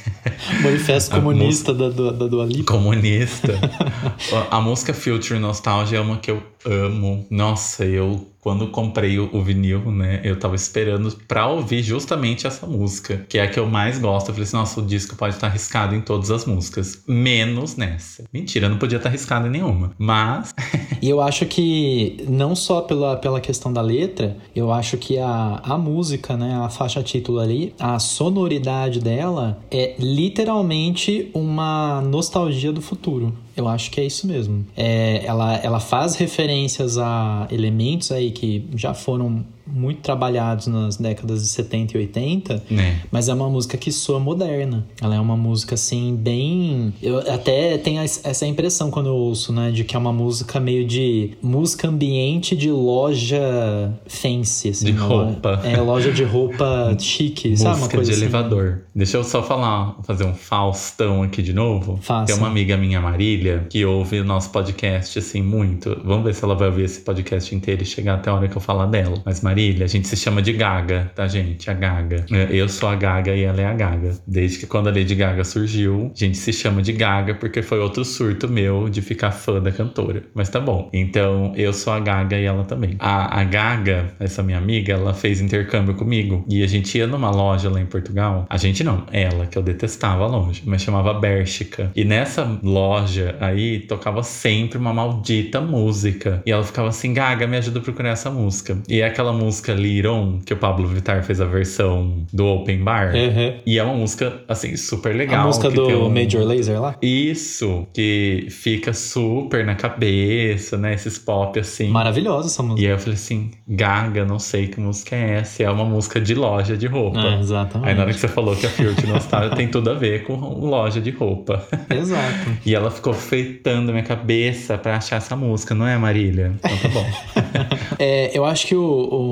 Manifesto 0.63 1.15
comunista 1.15 1.73
da, 1.73 1.89
da, 1.89 2.11
da 2.13 2.27
Dua 2.27 2.45
Lipa. 2.45 2.73
Comunista. 2.73 3.55
a, 4.51 4.61
música 4.61 4.93
Future 4.93 5.39
Nostalgia 5.39 5.99
é 5.99 6.01
uma 6.01 6.19
que 6.19 6.31
eu 6.31 6.43
amo. 6.67 7.27
Nossa, 7.31 7.85
eu 7.85 8.27
quando 8.47 8.69
comprei 8.69 9.19
o, 9.19 9.29
o 9.33 9.43
vinil, 9.43 9.91
né, 9.91 10.21
eu 10.23 10.39
tava 10.39 10.55
esperando 10.55 11.11
pra 11.27 11.49
ouvir 11.49 11.83
justamente 11.83 12.47
essa 12.47 12.65
música, 12.65 13.27
que 13.29 13.39
é 13.39 13.43
a 13.43 13.49
que 13.49 13.59
eu 13.59 13.67
mais 13.67 13.99
gosto. 13.99 14.29
Eu 14.29 14.35
falei 14.35 14.45
assim, 14.45 14.57
nossa, 14.57 14.81
o 14.81 14.87
disco 14.87 15.17
pode 15.17 15.35
estar 15.35 15.49
arriscado 15.49 15.97
em 15.97 16.01
todas 16.01 16.31
as 16.31 16.45
músicas, 16.45 17.03
menos 17.09 17.75
nessa. 17.75 18.23
Mentira, 18.33 18.69
não 18.69 18.79
podia 18.79 18.99
estar 18.99 19.09
arriscado 19.09 19.49
em 19.49 19.51
nenhuma. 19.51 19.93
Mas 19.99 20.55
E 21.01 21.09
eu 21.09 21.21
acho 21.21 21.45
que, 21.47 22.25
não 22.29 22.55
só 22.55 22.81
pela, 22.81 23.17
pela 23.17 23.41
questão 23.41 23.73
da 23.73 23.81
letra, 23.81 24.37
eu 24.55 24.73
acho 24.73 24.97
que 24.97 25.19
a, 25.19 25.61
a 25.63 25.77
música, 25.77 26.37
né, 26.37 26.55
a 26.55 26.69
faixa 26.69 27.03
título 27.03 27.39
ali, 27.39 27.75
a 27.79 27.99
sonoridade 27.99 29.01
dela 29.01 29.59
é 29.71 29.95
literalmente 29.99 31.31
uma 31.35 32.01
nostalgia 32.01 32.73
do 32.73 32.81
futuro. 32.81 33.33
Eu 33.57 33.67
acho 33.67 33.91
que 33.91 34.01
é 34.01 34.05
isso 34.05 34.27
mesmo. 34.27 34.67
É, 34.77 35.25
ela, 35.25 35.57
ela 35.57 35.81
faz 35.81 36.15
referências 36.57 36.97
a 36.99 37.47
elementos 37.51 38.11
aí 38.11 38.31
que 38.31 38.69
já 38.75 38.95
foram 38.95 39.45
muito 39.67 40.01
trabalhados 40.01 40.67
nas 40.67 40.97
décadas 40.97 41.43
de 41.43 41.49
70 41.49 41.97
e 41.97 42.01
80, 42.01 42.63
né, 42.71 43.01
mas 43.11 43.29
é 43.29 43.35
uma 43.35 43.49
música 43.49 43.77
que 43.77 43.91
soa 43.93 44.19
moderna. 44.21 44.87
Ela 45.01 45.17
é 45.17 45.21
uma 45.21 45.37
música 45.37 45.75
assim 45.75 46.15
bem, 46.17 46.95
eu 47.03 47.19
até 47.19 47.77
tenho 47.79 48.03
es- 48.03 48.21
essa 48.25 48.47
impressão 48.47 48.91
quando 48.91 49.07
eu 49.09 49.15
ouço, 49.15 49.53
né, 49.53 49.71
de 49.71 49.85
que 49.85 49.97
é 49.97 49.99
uma 49.99 50.13
música 50.13 50.59
meio 50.61 50.87
de 50.87 51.31
música 51.43 51.89
ambiente 51.89 52.55
de 52.57 52.71
loja 52.71 53.93
fancy, 54.07 54.71
assim, 54.71 54.87
De 54.87 54.93
uma- 54.93 55.07
roupa. 55.07 55.61
É, 55.65 55.77
loja 55.81 56.13
de 56.13 56.23
roupa 56.25 56.97
chique, 57.01 57.57
sabe 57.57 57.71
uma 57.71 57.77
música 57.79 57.97
coisa 57.97 58.11
de 58.11 58.17
assim. 58.17 58.25
elevador. 58.25 58.83
Deixa 58.95 59.17
eu 59.17 59.25
só 59.25 59.43
falar, 59.43 59.97
fazer 60.05 60.25
um 60.25 60.35
Faustão 60.35 61.23
aqui 61.23 61.43
de 61.43 61.53
novo. 61.53 61.99
Faça. 62.01 62.27
Tem 62.27 62.37
uma 62.37 62.49
amiga 62.49 62.77
minha, 62.77 63.01
Marília, 63.01 63.67
que 63.69 63.85
ouve 63.85 64.21
o 64.21 64.25
nosso 64.25 64.51
podcast, 64.51 65.19
assim, 65.19 65.43
muito. 65.43 66.01
Vamos 66.05 66.25
ver 66.25 66.35
se 66.35 66.45
ela 66.45 66.55
vai 66.55 66.69
ouvir 66.69 66.85
esse 66.85 67.01
podcast 67.01 67.55
inteiro 67.55 67.83
e 67.83 67.87
chegar 67.87 68.15
até 68.15 68.31
a 68.31 68.35
hora 68.35 68.49
que 68.49 68.57
eu 68.57 68.61
falar 68.61 68.87
dela. 68.87 69.21
Mas, 69.25 69.41
Marília, 69.41 69.56
a 69.83 69.87
gente 69.87 70.07
se 70.07 70.17
chama 70.17 70.43
de 70.43 70.53
Gaga, 70.53 71.11
tá, 71.15 71.27
gente? 71.27 71.71
A 71.71 71.75
Gaga. 71.75 72.27
É, 72.31 72.49
Eu 72.51 72.69
sou 72.69 72.89
a 72.89 72.95
Gaga 72.95 73.35
e 73.35 73.43
ela 73.43 73.61
é 73.61 73.65
a 73.65 73.73
Gaga. 73.73 74.13
Desde 74.27 74.59
que 74.59 74.67
quando 74.67 74.89
a 74.89 74.91
Lady 74.91 75.15
Gaga 75.15 75.45
surgiu, 75.45 76.13
a 76.15 76.19
gente 76.19 76.37
se 76.37 76.53
chama 76.53 76.83
de 76.83 76.93
Gaga 76.93 77.35
porque 77.35 77.63
foi 77.63 77.79
outro 77.81 78.05
surto 78.05 78.49
meu 78.49 78.89
de 78.89 79.01
ficar 79.01 79.31
fã 79.31 79.61
da 79.61 79.73
cantora. 79.73 80.23
Mas 80.35 80.51
tá 80.51 80.61
bom. 80.61 80.91
Então, 80.93 81.55
eu 81.57 81.73
sou 81.73 81.93
a 81.93 82.01
Gaga 82.01 82.39
e 82.39 82.45
ela 82.45 82.65
também. 82.65 82.97
A, 82.99 83.41
a 83.41 83.45
Gaga, 83.45 84.15
essa 84.21 84.43
minha 84.43 84.59
amiga, 84.59 84.93
ela 84.93 85.15
fez 85.15 85.41
intercâmbio 85.41 85.95
comigo. 85.95 86.45
E 86.49 86.63
a 86.63 86.67
gente 86.67 86.99
ia 86.99 87.07
numa 87.07 87.31
loja 87.31 87.71
lá 87.71 87.81
em 87.81 87.87
Portugal. 87.87 88.47
A 88.51 88.59
gente 88.59 88.85
não, 88.85 89.07
ela, 89.11 89.47
que 89.47 89.57
eu 89.57 89.63
detestava 89.63 90.25
a 90.25 90.27
loja, 90.27 90.63
mas 90.67 90.83
chamava 90.83 91.15
Bershka. 91.15 91.91
E 91.97 92.05
nessa 92.05 92.59
loja 92.63 93.37
aí 93.41 93.81
tocava 93.81 94.23
sempre 94.23 94.79
uma 94.79 94.93
maldita 94.93 95.63
música. 95.63 96.43
E 96.45 96.53
ela 96.53 96.63
ficava 96.63 96.89
assim: 96.89 97.15
Gaga, 97.15 97.47
me 97.47 97.57
ajuda 97.57 97.79
a 97.79 97.83
procurar 97.83 98.11
essa 98.11 98.31
música. 98.31 98.79
E 98.89 99.01
é 99.01 99.07
aquela 99.07 99.33
música 99.33 99.46
Liron, 99.75 100.41
que 100.45 100.53
o 100.53 100.57
Pablo 100.57 100.87
Vittar 100.87 101.23
fez 101.23 101.41
a 101.41 101.45
versão 101.45 102.25
do 102.33 102.47
Open 102.47 102.83
Bar. 102.83 103.15
Uhum. 103.15 103.55
E 103.67 103.79
é 103.79 103.83
uma 103.83 103.95
música, 103.95 104.41
assim, 104.49 104.77
super 104.77 105.15
legal. 105.15 105.43
A 105.43 105.47
música 105.47 105.71
do 105.71 106.07
um- 106.07 106.11
Major 106.11 106.43
Laser 106.45 106.81
lá? 106.81 106.97
Isso, 107.03 107.87
que 107.93 108.47
fica 108.51 108.93
super 108.93 109.65
na 109.65 109.75
cabeça, 109.75 110.77
né? 110.77 110.95
Esses 110.95 111.19
pop 111.19 111.59
assim. 111.59 111.89
Maravilhosa 111.89 112.49
essa 112.49 112.63
música. 112.63 112.83
E 112.83 112.87
aí 112.87 112.93
eu 112.93 112.99
falei 112.99 113.15
assim, 113.15 113.51
Gaga, 113.69 114.25
não 114.25 114.39
sei 114.39 114.67
que 114.69 114.81
música 114.81 115.15
é 115.17 115.39
essa. 115.39 115.63
É 115.63 115.71
uma 115.71 115.85
música 115.85 116.21
de 116.21 116.35
loja 116.35 116.77
de 116.77 116.87
roupa. 116.87 117.19
É, 117.21 117.41
exatamente. 117.41 117.89
Aí 117.89 117.95
na 117.95 118.03
hora 118.03 118.13
que 118.13 118.19
você 118.21 118.29
falou 118.29 118.55
que 118.57 118.67
a 118.67 118.71
Future 118.71 119.07
Nostalgia 119.07 119.51
tem 119.57 119.69
tudo 119.69 119.91
a 119.91 119.95
ver 119.95 120.25
com 120.25 120.35
loja 120.35 121.01
de 121.01 121.11
roupa. 121.11 121.67
Exato. 121.91 122.57
E 122.65 122.75
ela 122.75 122.91
ficou 122.91 123.13
feitando 123.15 123.91
minha 123.93 124.03
cabeça 124.05 124.77
pra 124.79 124.97
achar 124.97 125.17
essa 125.17 125.37
música, 125.37 125.75
não 125.75 125.87
é, 125.87 125.97
Marília? 125.97 126.53
Então 126.59 126.77
tá 126.79 126.89
bom. 126.89 127.07
É, 127.99 128.37
eu 128.37 128.45
acho 128.45 128.67
que 128.67 128.75
o, 128.77 128.83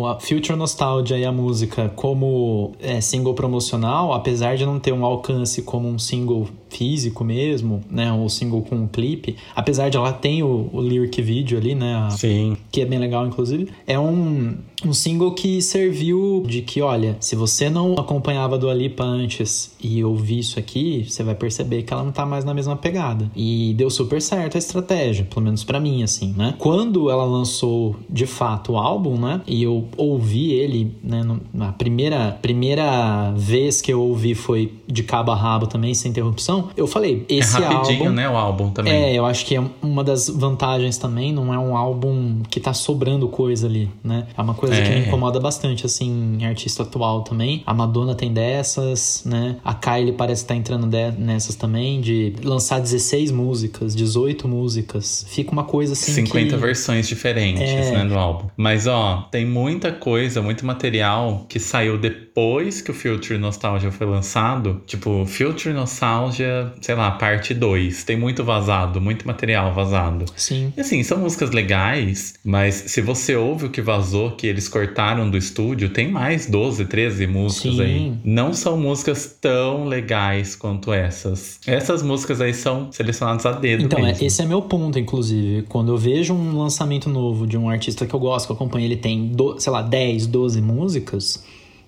o 0.00 0.03
a 0.06 0.20
Future 0.20 0.56
Nostalgia 0.56 1.18
e 1.18 1.24
a 1.24 1.32
música 1.32 1.88
como 1.90 2.72
é, 2.80 3.00
single 3.00 3.34
promocional, 3.34 4.12
apesar 4.12 4.56
de 4.56 4.64
não 4.64 4.78
ter 4.78 4.92
um 4.92 5.04
alcance 5.04 5.62
como 5.62 5.88
um 5.88 5.98
single 5.98 6.48
físico 6.76 7.22
mesmo, 7.24 7.80
né, 7.90 8.12
ou 8.12 8.28
single 8.28 8.62
com 8.62 8.76
um 8.76 8.86
clipe, 8.88 9.36
apesar 9.54 9.88
de 9.88 9.96
ela 9.96 10.12
ter 10.12 10.42
o, 10.42 10.68
o 10.72 10.80
lyric 10.80 11.20
video 11.22 11.56
ali, 11.58 11.74
né, 11.74 11.94
a- 11.94 12.10
Sim. 12.10 12.56
que 12.72 12.80
é 12.80 12.84
bem 12.86 12.98
legal, 12.98 13.26
inclusive, 13.26 13.68
é 13.86 13.98
um, 13.98 14.54
um 14.84 14.92
single 14.92 15.32
que 15.32 15.62
serviu 15.62 16.42
de 16.46 16.62
que, 16.62 16.80
olha, 16.82 17.16
se 17.20 17.36
você 17.36 17.70
não 17.70 17.94
acompanhava 17.94 18.58
do 18.58 18.68
Alipa 18.68 19.04
antes 19.04 19.72
e 19.82 20.02
ouvir 20.04 20.40
isso 20.40 20.58
aqui, 20.58 21.04
você 21.08 21.22
vai 21.22 21.34
perceber 21.34 21.82
que 21.82 21.92
ela 21.92 22.02
não 22.02 22.12
tá 22.12 22.26
mais 22.26 22.44
na 22.44 22.52
mesma 22.52 22.76
pegada. 22.76 23.30
E 23.36 23.72
deu 23.76 23.88
super 23.90 24.20
certo 24.20 24.56
a 24.56 24.58
estratégia, 24.58 25.24
pelo 25.24 25.42
menos 25.44 25.62
pra 25.64 25.78
mim, 25.80 26.02
assim, 26.02 26.34
né? 26.36 26.54
Quando 26.58 27.08
ela 27.10 27.24
lançou, 27.24 27.96
de 28.10 28.26
fato, 28.26 28.72
o 28.72 28.76
álbum, 28.78 29.18
né? 29.18 29.40
E 29.46 29.62
eu 29.62 29.86
ouvi 29.96 30.52
ele, 30.52 30.92
né? 31.02 31.22
Na 31.52 31.72
primeira, 31.72 32.38
primeira 32.42 33.32
vez 33.36 33.80
que 33.80 33.92
eu 33.92 34.00
ouvi 34.00 34.34
foi 34.34 34.72
de 34.86 35.02
cabo 35.02 35.30
a 35.32 35.36
rabo 35.36 35.66
também, 35.66 35.94
sem 35.94 36.10
interrupção. 36.10 36.63
Eu 36.76 36.86
falei, 36.86 37.24
esse 37.28 37.56
é 37.56 37.60
rapidinho, 37.66 38.00
álbum... 38.04 38.12
né, 38.14 38.28
o 38.28 38.36
álbum 38.36 38.70
também. 38.70 38.92
É, 38.92 39.14
eu 39.14 39.24
acho 39.26 39.44
que 39.46 39.56
é 39.56 39.62
uma 39.82 40.02
das 40.04 40.28
vantagens 40.28 40.96
também, 40.98 41.32
não 41.32 41.52
é 41.52 41.58
um 41.58 41.76
álbum 41.76 42.42
que 42.50 42.60
tá 42.60 42.72
sobrando 42.72 43.28
coisa 43.28 43.66
ali, 43.66 43.90
né? 44.02 44.26
É 44.36 44.40
uma 44.42 44.54
coisa 44.54 44.74
que 44.80 44.88
É. 44.88 45.00
me 45.00 45.06
incomoda 45.06 45.40
bastante, 45.40 45.86
assim, 45.86 46.38
em 46.40 46.46
artista 46.46 46.82
atual 46.82 47.22
também. 47.22 47.62
A 47.66 47.74
Madonna 47.74 48.14
tem 48.14 48.32
dessas, 48.32 49.22
né? 49.24 49.56
A 49.64 49.74
Kylie 49.74 50.12
parece 50.12 50.42
que 50.42 50.48
tá 50.48 50.54
entrando 50.56 50.88
nessas 51.18 51.54
também, 51.54 52.00
de 52.00 52.34
lançar 52.42 52.80
16 52.80 53.30
músicas, 53.30 53.94
18 53.94 54.46
músicas. 54.48 55.24
Fica 55.28 55.50
uma 55.52 55.64
coisa 55.64 55.92
assim 55.92 56.12
50 56.12 56.54
que... 56.54 56.56
versões 56.62 57.08
diferentes, 57.08 57.62
É. 57.62 57.90
né, 57.92 58.04
do 58.04 58.18
álbum. 58.18 58.48
Mas, 58.56 58.86
ó, 58.86 59.28
tem 59.30 59.44
muita 59.46 59.92
coisa, 59.92 60.40
muito 60.42 60.64
material 60.64 61.46
que 61.48 61.58
saiu 61.58 61.98
depois 61.98 62.80
que 62.80 62.90
o 62.90 62.94
Future 62.94 63.38
Nostalgia 63.38 63.90
foi 63.90 64.06
lançado. 64.06 64.82
Tipo, 64.86 65.24
Future 65.26 65.74
Nostalgia, 65.74 66.53
sei 66.80 66.94
lá, 66.94 67.10
parte 67.12 67.52
2. 67.54 68.04
Tem 68.04 68.16
muito 68.16 68.44
vazado, 68.44 69.00
muito 69.00 69.26
material 69.26 69.72
vazado. 69.72 70.24
Sim. 70.36 70.72
E 70.76 70.80
assim, 70.80 71.02
são 71.02 71.18
músicas 71.18 71.50
legais, 71.50 72.34
mas 72.44 72.74
se 72.74 73.00
você 73.00 73.34
ouve 73.36 73.66
o 73.66 73.70
que 73.70 73.80
vazou, 73.82 74.32
que 74.32 74.46
eles 74.46 74.68
cortaram 74.68 75.28
do 75.30 75.36
estúdio, 75.36 75.88
tem 75.90 76.10
mais 76.10 76.46
12, 76.46 76.84
13 76.86 77.26
músicas 77.26 77.74
Sim. 77.76 77.80
aí. 77.82 78.12
Não 78.24 78.52
são 78.52 78.78
músicas 78.78 79.36
tão 79.40 79.84
legais 79.84 80.54
quanto 80.56 80.92
essas. 80.92 81.58
Essas 81.66 82.02
músicas 82.02 82.40
aí 82.40 82.54
são 82.54 82.90
selecionadas 82.92 83.44
a 83.46 83.52
dedo 83.52 83.84
Então, 83.84 83.98
é, 83.98 84.02
mesmo. 84.02 84.26
esse 84.26 84.42
é 84.42 84.46
meu 84.46 84.62
ponto, 84.62 84.98
inclusive. 84.98 85.62
Quando 85.68 85.92
eu 85.92 85.96
vejo 85.98 86.34
um 86.34 86.58
lançamento 86.58 87.08
novo 87.08 87.46
de 87.46 87.56
um 87.56 87.68
artista 87.68 88.06
que 88.06 88.14
eu 88.14 88.20
gosto, 88.20 88.46
que 88.46 88.52
eu 88.52 88.56
acompanho, 88.56 88.84
ele 88.84 88.96
tem, 88.96 89.28
do- 89.28 89.58
sei 89.60 89.72
lá, 89.72 89.82
10, 89.82 90.26
12 90.26 90.60
músicas. 90.60 91.42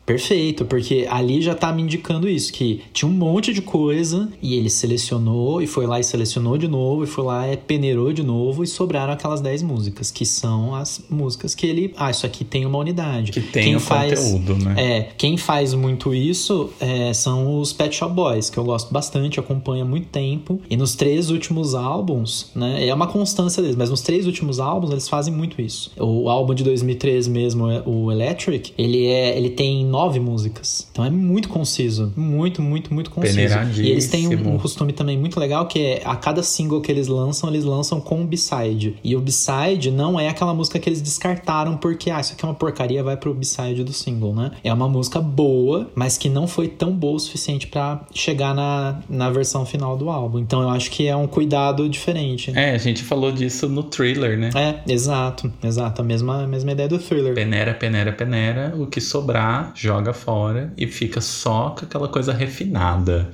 Perfeito, 0.07 0.65
porque 0.65 1.05
ali 1.11 1.43
já 1.43 1.53
tá 1.53 1.73
me 1.73 1.83
indicando 1.83 2.29
isso, 2.29 2.53
que 2.53 2.81
tinha 2.93 3.09
um 3.09 3.13
monte 3.13 3.53
de 3.53 3.61
coisa 3.61 4.29
e 4.41 4.55
ele 4.55 4.71
selecionou 4.71 5.61
e 5.61 5.67
foi 5.67 5.85
lá 5.85 5.99
e 5.99 6.05
selecionou 6.05 6.57
de 6.57 6.69
novo 6.69 7.03
e 7.03 7.07
foi 7.09 7.25
lá 7.25 7.53
e 7.53 7.57
peneirou 7.57 8.13
de 8.13 8.23
novo 8.23 8.63
e 8.63 8.69
sobraram 8.69 9.13
aquelas 9.13 9.41
10 9.41 9.65
músicas, 9.65 10.13
que 10.13 10.25
são 10.25 10.77
as 10.77 11.05
músicas 11.11 11.57
que 11.57 11.67
ele, 11.67 11.93
ah, 11.97 12.09
isso 12.09 12.25
aqui 12.25 12.45
tem 12.45 12.65
uma 12.65 12.79
unidade. 12.79 13.33
Que 13.33 13.41
tem 13.41 13.65
quem 13.65 13.77
o 13.77 13.81
faz, 13.81 14.19
conteúdo, 14.21 14.65
né? 14.65 14.75
É, 14.77 15.09
quem 15.19 15.37
faz 15.37 15.75
muito 15.75 16.15
isso 16.15 16.71
é, 16.79 17.13
são 17.13 17.61
os 17.61 17.73
Pet 17.73 17.97
Shop 17.97 18.15
Boys, 18.15 18.49
que 18.49 18.59
eu 18.59 18.65
gosto 18.65 18.93
bastante, 18.93 19.41
acompanho 19.41 19.83
há 19.83 19.89
muito 19.89 20.07
tempo. 20.07 20.61
E 20.71 20.77
nos 20.77 20.95
três 20.95 21.31
últimos 21.31 21.75
álbuns, 21.75 22.53
né, 22.55 22.87
é 22.87 22.95
uma 22.95 23.09
constância 23.09 23.61
deles, 23.61 23.77
mas 23.77 23.91
nos 23.91 24.03
três 24.03 24.27
últimos 24.27 24.61
álbuns 24.61 24.93
eles 24.93 25.09
fazem 25.09 25.35
muito 25.35 25.61
isso. 25.61 25.91
O 25.99 26.29
álbum 26.29 26.55
de 26.55 26.63
2013 26.63 27.29
mesmo, 27.29 27.67
o 27.85 28.13
Electric, 28.13 28.73
ele 28.79 29.07
é, 29.07 29.37
ele 29.37 29.51
tem 29.51 29.85
nove 29.97 30.21
músicas. 30.21 30.87
Então 30.93 31.03
é 31.07 31.11
muito 31.11 31.49
conciso, 31.49 32.13
muito, 32.15 32.61
muito, 32.61 32.93
muito 32.93 33.11
conciso. 33.11 33.39
E 33.81 33.89
eles 33.89 34.09
têm 34.09 34.29
um, 34.29 34.55
um 34.55 34.59
costume 34.59 34.93
também 34.93 35.19
muito 35.19 35.41
legal 35.41 35.67
que 35.67 35.79
é 35.79 36.03
a 36.05 36.15
cada 36.15 36.43
single 36.43 36.83
que 36.83 36.93
eles 36.93 37.07
lançam, 37.07 37.49
eles 37.49 37.65
lançam 37.65 37.99
com 37.99 38.21
um 38.21 38.27
B-side. 38.27 38.97
E 39.03 39.17
o 39.17 39.21
B-side 39.21 39.91
não 39.91 40.21
é 40.21 40.29
aquela 40.29 40.53
música 40.53 40.79
que 40.79 40.87
eles 40.87 41.01
descartaram 41.01 41.79
porque 41.79 42.11
ah, 42.11 42.21
isso 42.21 42.35
aqui 42.35 42.45
é 42.45 42.49
uma 42.49 42.55
porcaria, 42.55 43.03
vai 43.03 43.17
pro 43.17 43.33
B-side 43.33 43.83
do 43.83 43.93
single, 43.93 44.35
né? 44.35 44.51
É 44.63 44.71
uma 44.71 44.87
música 44.87 45.19
boa, 45.19 45.91
mas 45.95 46.19
que 46.19 46.29
não 46.29 46.47
foi 46.47 46.69
tão 46.69 46.93
boa 46.93 47.17
o 47.17 47.19
suficiente 47.19 47.67
para 47.67 48.03
chegar 48.13 48.55
na, 48.55 49.01
na 49.09 49.31
versão 49.31 49.65
final 49.65 49.97
do 49.97 50.11
álbum. 50.11 50.39
Então 50.41 50.61
eu 50.61 50.69
acho 50.69 50.91
que 50.91 51.07
é 51.07 51.17
um 51.17 51.27
cuidado 51.27 51.89
diferente. 51.89 52.53
É, 52.55 52.75
a 52.75 52.79
gente 52.79 53.03
falou 53.03 53.33
disso 53.33 53.67
no 53.67 53.83
thriller, 53.83 54.37
né? 54.39 54.51
É, 54.55 54.93
exato, 54.93 55.51
exato. 55.65 56.03
A 56.03 56.05
mesma, 56.05 56.45
a 56.45 56.47
mesma 56.47 56.73
ideia 56.73 56.89
do 56.89 56.99
thriller. 56.99 57.33
Peneira, 57.35 57.73
peneira, 57.73 58.13
peneira. 58.13 58.75
O 58.77 58.87
que 58.87 59.01
sobrar, 59.01 59.73
joga 59.87 60.13
fora 60.13 60.73
e 60.77 60.87
fica 60.87 61.21
só 61.21 61.71
com 61.71 61.85
aquela 61.85 62.09
coisa 62.09 62.33
refinada 62.33 63.33